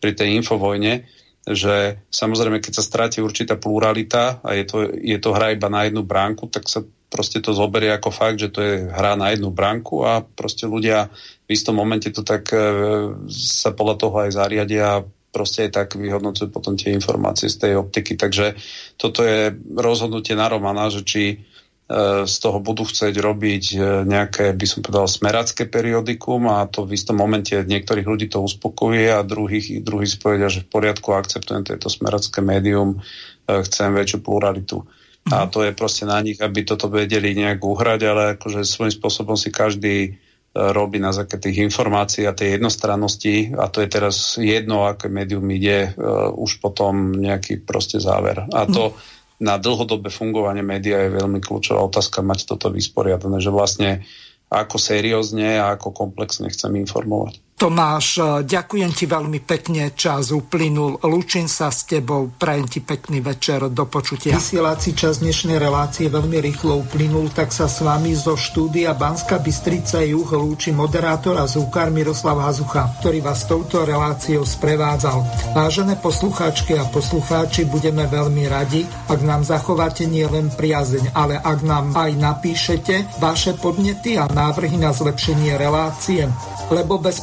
pri 0.00 0.16
tej 0.16 0.40
infovojne, 0.40 1.04
že 1.44 2.00
samozrejme, 2.08 2.64
keď 2.64 2.72
sa 2.80 2.86
stráti 2.86 3.18
určitá 3.20 3.60
pluralita 3.60 4.40
a 4.40 4.56
je 4.56 4.64
to, 4.64 4.76
je 4.88 5.18
to 5.20 5.36
hra 5.36 5.52
iba 5.52 5.68
na 5.68 5.84
jednu 5.84 6.00
bránku, 6.06 6.48
tak 6.48 6.70
sa 6.70 6.80
proste 7.12 7.44
to 7.44 7.52
zoberie 7.52 7.92
ako 7.92 8.08
fakt, 8.08 8.40
že 8.40 8.48
to 8.48 8.60
je 8.64 8.74
hra 8.88 9.20
na 9.20 9.36
jednu 9.36 9.52
bránku 9.52 10.00
a 10.08 10.24
proste 10.24 10.64
ľudia 10.64 11.12
v 11.44 11.50
istom 11.52 11.76
momente 11.76 12.08
to 12.08 12.24
tak 12.24 12.48
e, 12.48 12.56
sa 13.28 13.76
podľa 13.76 13.96
toho 14.00 14.16
aj 14.24 14.30
zariadia 14.32 15.04
proste 15.32 15.66
aj 15.66 15.70
tak 15.72 15.88
vyhodnocujú 15.96 16.52
potom 16.52 16.76
tie 16.76 16.92
informácie 16.92 17.48
z 17.48 17.56
tej 17.56 17.72
optiky. 17.80 18.20
Takže 18.20 18.54
toto 19.00 19.24
je 19.24 19.56
rozhodnutie 19.72 20.36
na 20.36 20.52
Romana, 20.52 20.92
že 20.92 21.02
či 21.02 21.22
e, 21.32 21.36
z 22.28 22.34
toho 22.36 22.60
budú 22.60 22.84
chcieť 22.84 23.16
robiť 23.16 23.64
e, 23.72 23.76
nejaké, 24.04 24.52
by 24.52 24.66
som 24.68 24.84
povedal, 24.84 25.08
smeracké 25.08 25.72
periodikum 25.72 26.52
a 26.52 26.68
to 26.68 26.84
v 26.84 27.00
istom 27.00 27.16
momente 27.16 27.56
niektorých 27.56 28.04
ľudí 28.04 28.28
to 28.28 28.44
uspokojuje 28.44 29.08
a 29.08 29.24
druhých, 29.24 29.80
druhý 29.80 30.04
si 30.04 30.20
povedia, 30.20 30.52
že 30.52 30.68
v 30.68 30.70
poriadku 30.70 31.16
akceptujem 31.16 31.64
tieto 31.64 31.88
smeracké 31.88 32.44
médium, 32.44 33.00
e, 33.48 33.64
chcem 33.64 33.88
väčšiu 33.96 34.20
pluralitu. 34.20 34.84
A 35.30 35.46
to 35.46 35.62
je 35.62 35.70
proste 35.70 36.02
na 36.02 36.18
nich, 36.18 36.42
aby 36.42 36.66
toto 36.66 36.90
vedeli 36.90 37.30
nejak 37.38 37.62
uhrať, 37.62 38.00
ale 38.02 38.22
akože 38.34 38.66
svojím 38.66 38.90
spôsobom 38.90 39.38
si 39.38 39.54
každý 39.54 40.18
robí 40.52 41.00
na 41.00 41.16
základe 41.16 41.48
tých 41.48 41.64
informácií 41.64 42.28
a 42.28 42.36
tej 42.36 42.60
jednostrannosti 42.60 43.56
a 43.56 43.72
to 43.72 43.80
je 43.80 43.88
teraz 43.88 44.36
jedno, 44.36 44.84
aké 44.84 45.08
médium 45.08 45.48
ide, 45.48 45.96
uh, 45.96 46.28
už 46.28 46.60
potom 46.60 47.16
nejaký 47.16 47.64
proste 47.64 47.96
záver. 47.96 48.44
A 48.52 48.68
to 48.68 48.92
mm. 48.92 48.94
na 49.40 49.56
dlhodobé 49.56 50.12
fungovanie 50.12 50.60
média 50.60 51.00
je 51.08 51.16
veľmi 51.16 51.40
kľúčová 51.40 51.80
otázka 51.88 52.20
mať 52.20 52.44
toto 52.44 52.68
vysporiadané, 52.68 53.40
že 53.40 53.48
vlastne 53.48 54.04
ako 54.52 54.76
seriózne 54.76 55.56
a 55.56 55.72
ako 55.72 55.96
komplexne 55.96 56.52
chcem 56.52 56.76
informovať. 56.84 57.40
Tomáš, 57.62 58.18
ďakujem 58.42 58.90
ti 58.90 59.06
veľmi 59.06 59.38
pekne, 59.46 59.94
čas 59.94 60.34
uplynul, 60.34 60.98
lúčim 61.06 61.46
sa 61.46 61.70
s 61.70 61.86
tebou, 61.86 62.26
prajem 62.34 62.66
ti 62.66 62.82
pekný 62.82 63.22
večer, 63.22 63.70
do 63.70 63.86
počutia. 63.86 64.34
Vysielací 64.34 64.98
čas 64.98 65.22
dnešnej 65.22 65.62
relácie 65.62 66.10
veľmi 66.10 66.42
rýchlo 66.42 66.82
uplynul, 66.82 67.30
tak 67.30 67.54
sa 67.54 67.70
s 67.70 67.78
vami 67.86 68.18
zo 68.18 68.34
štúdia 68.34 68.98
Banska 68.98 69.38
Bystrica 69.38 70.02
Juh 70.02 70.26
lúči 70.26 70.74
moderátor 70.74 71.38
a 71.38 71.46
zúkar 71.46 71.94
Miroslav 71.94 72.42
Hazucha, 72.42 72.98
ktorý 72.98 73.22
vás 73.22 73.46
touto 73.46 73.86
reláciou 73.86 74.42
sprevádzal. 74.42 75.22
Vážené 75.54 75.94
poslucháčky 76.02 76.74
a 76.74 76.90
poslucháči, 76.90 77.70
budeme 77.70 78.10
veľmi 78.10 78.42
radi, 78.50 78.82
ak 79.06 79.22
nám 79.22 79.46
zachováte 79.46 80.02
nie 80.10 80.26
len 80.26 80.50
priazeň, 80.50 81.14
ale 81.14 81.38
ak 81.38 81.62
nám 81.62 81.94
aj 81.94 82.10
napíšete 82.10 83.22
vaše 83.22 83.54
podnety 83.54 84.18
a 84.18 84.26
návrhy 84.26 84.82
na 84.82 84.90
zlepšenie 84.90 85.54
relácie, 85.54 86.26
lebo 86.74 86.98
bez 86.98 87.22